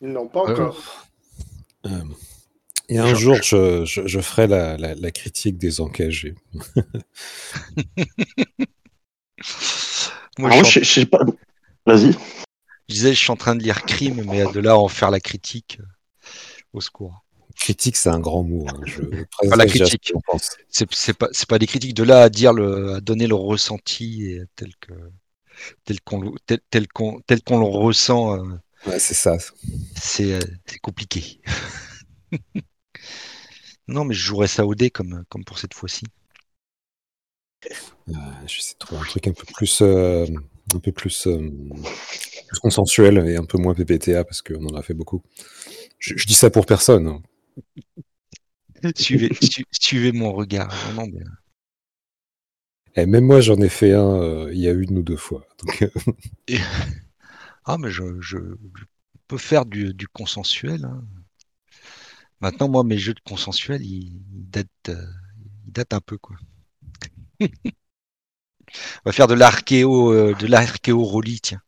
Ils 0.02 0.10
n'ont 0.10 0.28
pas 0.28 0.42
Euh, 0.48 0.54
encore. 0.54 1.08
Euh, 1.86 2.04
et 2.90 2.98
un 3.00 3.16
jour, 3.16 3.38
je, 3.44 3.86
je, 3.86 4.06
je 4.08 4.20
ferai 4.20 4.48
la, 4.48 4.78
la, 4.78 4.96
la 4.96 5.12
critique 5.12 5.58
des 5.58 5.82
engagés. 5.82 6.36
Moi, 10.38 10.52
Alors, 10.52 10.66
je, 10.66 10.80
en- 10.80 10.84
sais 10.84 11.06
pas. 11.06 11.20
Vas-y. 11.86 12.12
je 12.88 12.94
disais, 12.94 13.14
je 13.14 13.20
suis 13.20 13.32
en 13.32 13.36
train 13.36 13.56
de 13.56 13.64
lire 13.64 13.84
Crime, 13.86 14.24
mais 14.30 14.52
de 14.52 14.60
là 14.60 14.72
à 14.72 14.76
en 14.76 14.88
faire 14.88 15.12
la 15.12 15.20
critique, 15.20 15.78
euh, 15.80 15.86
au 16.74 16.82
secours. 16.82 17.24
Critique, 17.56 17.96
c'est 17.96 18.10
un 18.10 18.20
grand 18.20 18.44
mot. 18.44 18.66
hein. 18.70 18.82
Je 18.86 19.02
Pas 19.50 19.56
la 19.56 19.64
ce 19.68 19.68
critique. 19.68 20.14
C'est 20.70 20.92
c'est 20.94 21.14
pas, 21.14 21.30
c'est 21.32 21.48
pas 21.48 21.60
des 21.60 21.68
critiques 21.68 21.94
de 21.94 22.04
là 22.04 22.24
à 22.24 22.30
dire 22.30 22.54
le, 22.54 22.96
à 22.96 23.02
donner 23.02 23.28
le 23.28 23.36
ressenti 23.36 24.26
et 24.26 24.42
tel 24.56 24.72
que, 24.82 24.94
tel 25.86 26.02
qu'on, 26.02 26.20
le- 26.22 26.32
tel, 26.46 26.60
tel 26.70 26.88
qu'on, 26.88 27.22
tel 27.28 27.42
qu'on 27.44 27.60
le 27.60 27.66
ressent. 27.66 28.36
euh, 28.38 28.44
Ouais, 28.88 29.00
c'est 29.00 29.14
ça. 29.14 29.38
c'est 29.96 30.34
euh, 30.34 30.46
compliqué. 30.82 31.42
non, 33.88 34.06
mais 34.06 34.14
je 34.14 34.22
jouerai 34.24 34.48
ça 34.48 34.66
au 34.66 34.76
dé 34.76 34.92
comme, 34.92 35.24
comme 35.30 35.44
pour 35.44 35.58
cette 35.58 35.74
fois-ci. 35.74 36.06
Euh, 38.10 38.14
J'essaie 38.48 38.74
de 38.74 38.80
trouver 38.80 39.02
un 39.02 39.06
truc 39.06 39.28
un 39.28 39.34
peu 39.34 39.46
plus, 39.54 39.80
euh, 39.82 40.26
un 40.76 40.80
peu 40.80 40.92
plus, 40.92 41.28
euh, 41.28 41.50
plus 42.48 42.60
consensuel 42.60 43.18
et 43.28 43.36
un 43.36 43.46
peu 43.46 43.58
moins 43.58 43.74
PPTA 43.74 44.24
parce 44.24 44.42
qu'on 44.42 44.66
en 44.68 44.76
a 44.76 44.82
fait 44.82 44.94
beaucoup. 44.94 45.22
Je, 46.00 46.16
je 46.18 46.28
dis 46.28 46.36
ça 46.36 46.52
pour 46.52 46.66
personne. 46.66 47.08
hein. 47.08 47.22
suivez, 48.96 49.30
su- 49.42 49.66
suivez 49.72 50.12
mon 50.12 50.34
regard. 50.34 50.74
Mais, 50.96 51.24
Et 52.98 53.06
même 53.06 53.26
moi, 53.26 53.42
j'en 53.42 53.58
ai 53.62 53.70
fait 53.70 53.94
un 53.94 54.50
il 54.50 54.60
y 54.60 54.68
a 54.68 54.72
une 54.72 54.98
ou 54.98 55.02
deux 55.04 55.16
fois. 55.18 55.46
Donc, 55.64 55.88
ah, 57.66 57.78
mais 57.78 57.92
je, 57.92 58.04
je, 58.22 58.38
peux 59.28 59.38
faire 59.38 59.66
du, 59.66 59.94
du 59.94 60.08
consensuel. 60.08 60.86
hein. 60.86 61.04
Maintenant, 62.42 62.70
moi, 62.70 62.84
mes 62.84 62.98
jeux 62.98 63.14
de 63.14 63.20
consensuel, 63.26 63.82
ils, 63.84 64.12
datent, 64.32 64.68
euh, 64.90 65.06
ils 65.66 65.72
datent 65.72 65.94
un 65.94 66.02
peu, 66.02 66.18
quoi. 66.18 66.36
On 69.06 69.10
va 69.10 69.12
faire 69.12 69.28
de 69.28 69.34
l'archéo, 69.36 70.12
euh, 70.12 70.34
de 70.40 70.48
l'archéo 70.48 71.22
tiens. 71.42 71.62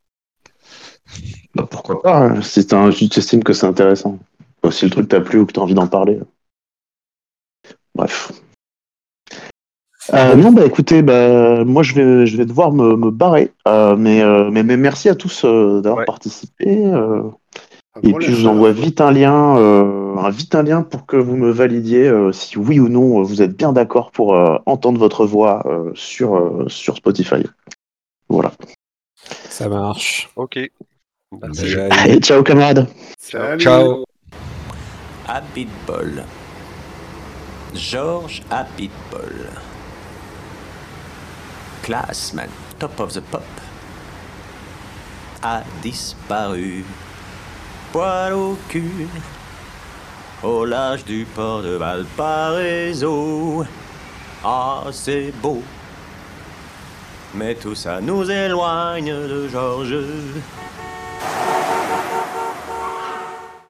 Bah, 1.55 1.67
pourquoi 1.69 2.01
pas 2.01 2.17
hein, 2.19 2.41
Si 2.41 2.65
t'as 2.67 2.77
un- 2.77 2.91
tu 2.91 3.19
estimes 3.19 3.43
que 3.43 3.53
c'est 3.53 3.65
intéressant. 3.65 4.19
Ou 4.63 4.71
si 4.71 4.85
le 4.85 4.91
truc 4.91 5.07
t'a 5.09 5.21
plu 5.21 5.39
ou 5.39 5.45
que 5.45 5.53
t'as 5.53 5.61
envie 5.61 5.73
d'en 5.73 5.87
parler. 5.87 6.19
Bref. 7.95 8.31
Euh, 10.13 10.35
non, 10.35 10.51
bah 10.51 10.65
écoutez, 10.65 11.01
bah, 11.01 11.63
moi 11.65 11.83
je 11.83 11.93
vais, 11.93 12.25
je 12.25 12.37
vais 12.37 12.45
devoir 12.45 12.71
me, 12.71 12.95
me 12.95 13.11
barrer. 13.11 13.51
Euh, 13.67 13.95
mais, 13.95 14.21
euh, 14.21 14.49
mais, 14.51 14.63
mais 14.63 14.77
merci 14.77 15.09
à 15.09 15.15
tous 15.15 15.43
euh, 15.43 15.81
d'avoir 15.81 15.99
Ouais. 15.99 16.05
participé. 16.05 16.85
euh, 16.85 17.23
et 18.03 18.13
puis 18.13 18.27
je 18.27 18.41
vous 18.41 18.47
envoie 18.47 18.71
vite 18.71 19.01
un 19.01 19.11
lien, 19.11 19.57
euh, 19.57 20.15
un, 20.17 20.29
vite 20.29 20.53
un 20.53 20.61
lien 20.61 20.83
pour 20.83 21.07
que 21.07 21.17
vous 21.17 21.35
me 21.35 21.49
validiez 21.49 22.07
euh, 22.07 22.31
si 22.31 22.57
oui 22.59 22.79
ou 22.79 22.89
non 22.89 23.19
euh, 23.19 23.23
vous 23.23 23.41
êtes 23.41 23.57
bien 23.57 23.73
d'accord 23.73 24.11
pour 24.11 24.35
euh, 24.35 24.57
entendre 24.67 24.99
votre 24.99 25.25
voix 25.25 25.63
euh, 25.65 25.91
sur, 25.95 26.35
euh, 26.35 26.65
sur 26.67 26.95
Spotify. 26.97 27.43
Voilà. 28.29 28.51
Ça 29.49 29.67
marche. 29.67 30.29
Ok. 30.35 30.59
Merci. 31.41 31.75
Allez, 31.75 32.19
ciao 32.19 32.43
camarades. 32.43 32.87
Salut. 33.19 33.61
Ciao. 33.63 34.05
à 35.27 35.41
Pitbull. 35.53 36.23
George 37.73 38.43
à 38.49 38.65
Classman, 41.87 42.49
top 42.79 42.99
of 42.99 43.13
the 43.13 43.21
pop, 43.21 43.47
a 45.41 45.63
disparu. 45.81 46.83
Poil 47.93 48.33
au 48.33 48.57
cul, 48.67 49.07
au 50.43 50.65
large 50.65 51.05
du 51.05 51.25
port 51.33 51.61
de 51.61 51.77
Valparaiso. 51.77 53.65
Ah, 54.43 54.83
c'est 54.91 55.31
beau, 55.41 55.63
mais 57.33 57.55
tout 57.55 57.73
ça 57.73 58.01
nous 58.01 58.29
éloigne 58.29 59.13
de 59.13 59.47
Georges. 59.47 60.03